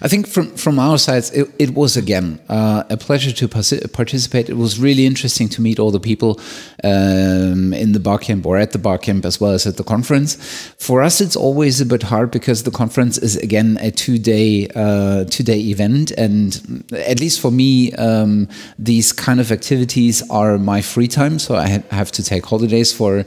I 0.00 0.08
think 0.08 0.26
from 0.28 0.54
from 0.56 0.78
our 0.78 0.98
sides, 0.98 1.30
it, 1.30 1.48
it 1.58 1.74
was 1.74 1.96
again 1.96 2.38
uh, 2.48 2.84
a 2.88 2.96
pleasure 2.96 3.32
to 3.32 3.48
participate. 3.48 4.48
It 4.48 4.56
was 4.56 4.78
really 4.78 5.06
interesting 5.06 5.48
to 5.50 5.62
meet 5.62 5.78
all 5.78 5.90
the 5.90 6.00
people 6.00 6.40
um, 6.84 7.72
in 7.74 7.92
the 7.92 8.00
Barcamp 8.00 8.46
or 8.46 8.56
at 8.56 8.72
the 8.72 8.78
Barcamp 8.78 9.24
as 9.24 9.40
well 9.40 9.52
as 9.52 9.66
at 9.66 9.76
the 9.76 9.84
conference. 9.84 10.36
For 10.78 11.02
us, 11.02 11.20
it's 11.20 11.36
always 11.36 11.80
a 11.80 11.86
bit 11.86 12.04
hard 12.04 12.30
because 12.30 12.62
the 12.62 12.70
conference 12.70 13.18
is 13.18 13.36
again 13.36 13.78
a 13.80 13.90
two 13.90 14.18
day 14.18 14.68
uh, 14.74 15.24
two 15.24 15.42
day 15.42 15.58
event, 15.58 16.12
and 16.12 16.84
at 16.92 17.18
least 17.20 17.40
for 17.40 17.50
me, 17.50 17.92
um, 17.94 18.48
these 18.78 19.12
kind 19.12 19.40
of 19.40 19.50
activities 19.50 20.22
are 20.30 20.58
my 20.58 20.80
free 20.82 21.08
time. 21.08 21.38
So 21.38 21.56
I 21.56 21.82
have 21.90 22.12
to 22.12 22.22
take 22.22 22.46
holidays 22.46 22.92
for 22.92 23.24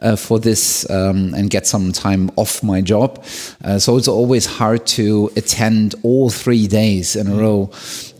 uh, 0.00 0.16
for 0.16 0.38
this 0.38 0.88
um, 0.90 1.34
and 1.34 1.50
get 1.50 1.66
some 1.66 1.92
time 1.92 2.30
off 2.36 2.62
my 2.62 2.80
job. 2.80 3.22
Uh, 3.62 3.78
so 3.78 3.96
it's 3.98 4.08
always 4.08 4.46
hard 4.46 4.86
to 4.86 5.30
attend 5.36 5.73
all 6.02 6.30
three 6.30 6.66
days 6.66 7.16
in 7.16 7.26
a 7.26 7.36
row. 7.36 7.70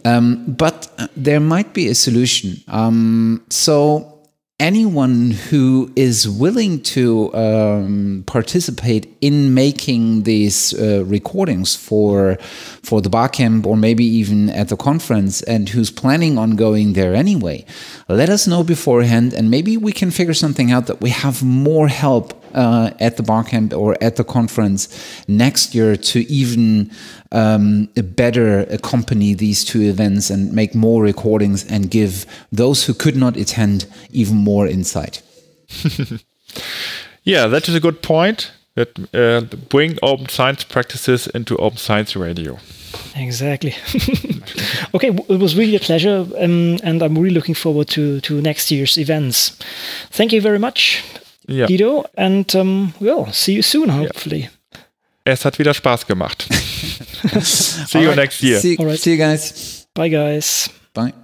Um, 0.04 0.44
but 0.46 0.78
uh, 0.98 1.08
there 1.16 1.40
might 1.40 1.72
be 1.72 1.88
a 1.88 1.94
solution. 1.94 2.62
Um, 2.68 3.44
so 3.48 4.14
anyone 4.60 5.32
who 5.32 5.92
is 5.96 6.28
willing 6.28 6.80
to 6.80 7.34
um, 7.34 8.22
participate 8.26 9.04
in 9.20 9.52
making 9.52 10.22
these 10.22 10.72
uh, 10.74 11.04
recordings 11.06 11.74
for 11.74 12.36
for 12.82 13.00
the 13.00 13.10
barcamp 13.10 13.66
or 13.66 13.76
maybe 13.76 14.04
even 14.04 14.48
at 14.50 14.68
the 14.68 14.76
conference 14.76 15.42
and 15.42 15.70
who's 15.70 15.90
planning 15.90 16.38
on 16.38 16.54
going 16.54 16.92
there 16.92 17.14
anyway 17.16 17.64
let 18.08 18.28
us 18.28 18.46
know 18.46 18.62
beforehand 18.62 19.34
and 19.34 19.50
maybe 19.50 19.76
we 19.76 19.90
can 19.90 20.10
figure 20.10 20.34
something 20.34 20.70
out 20.70 20.86
that 20.86 21.00
we 21.00 21.10
have 21.10 21.42
more 21.42 21.88
help 21.88 22.32
uh, 22.54 22.90
at 23.00 23.16
the 23.16 23.22
barcamp 23.22 23.72
or 23.72 23.96
at 24.00 24.14
the 24.14 24.24
conference 24.24 24.88
next 25.26 25.74
year 25.74 25.96
to 25.96 26.20
even 26.30 26.88
um, 27.34 27.88
better 28.16 28.60
accompany 28.70 29.34
these 29.34 29.64
two 29.64 29.82
events 29.82 30.30
and 30.30 30.52
make 30.52 30.74
more 30.74 31.02
recordings 31.02 31.64
and 31.70 31.90
give 31.90 32.24
those 32.52 32.86
who 32.86 32.94
could 32.94 33.16
not 33.16 33.36
attend 33.36 33.86
even 34.10 34.36
more 34.36 34.66
insight. 34.66 35.22
yeah, 37.24 37.48
that 37.48 37.68
is 37.68 37.74
a 37.74 37.80
good 37.80 38.02
point. 38.02 38.52
That 38.76 38.98
uh, 39.14 39.56
bring 39.68 39.98
open 40.02 40.28
science 40.28 40.64
practices 40.64 41.28
into 41.28 41.56
open 41.56 41.78
science 41.78 42.16
radio. 42.16 42.58
Exactly. 43.14 43.74
okay, 44.94 45.10
it 45.28 45.40
was 45.40 45.56
really 45.56 45.76
a 45.76 45.80
pleasure, 45.80 46.26
um, 46.38 46.78
and 46.82 47.02
I'm 47.02 47.16
really 47.16 47.34
looking 47.34 47.54
forward 47.54 47.88
to 47.88 48.20
to 48.20 48.40
next 48.40 48.70
year's 48.70 48.96
events. 48.98 49.56
Thank 50.10 50.32
you 50.32 50.40
very 50.40 50.58
much, 50.58 51.04
ja. 51.48 51.66
Guido, 51.66 52.04
and 52.16 52.54
um, 52.56 52.94
well, 53.00 53.32
see 53.32 53.52
you 53.52 53.62
soon, 53.62 53.90
hopefully. 53.90 54.40
Ja. 54.40 54.48
Es 55.24 55.44
hat 55.44 55.58
wieder 55.58 55.72
Spaß 55.72 56.06
gemacht. 56.06 56.46
See 57.40 58.02
you 58.02 58.14
next 58.14 58.42
year. 58.42 58.60
See, 58.60 58.76
right. 58.78 59.00
see 59.00 59.12
you 59.12 59.16
guys. 59.16 59.86
Bye, 59.94 60.10
guys. 60.10 60.68
Bye. 60.92 61.14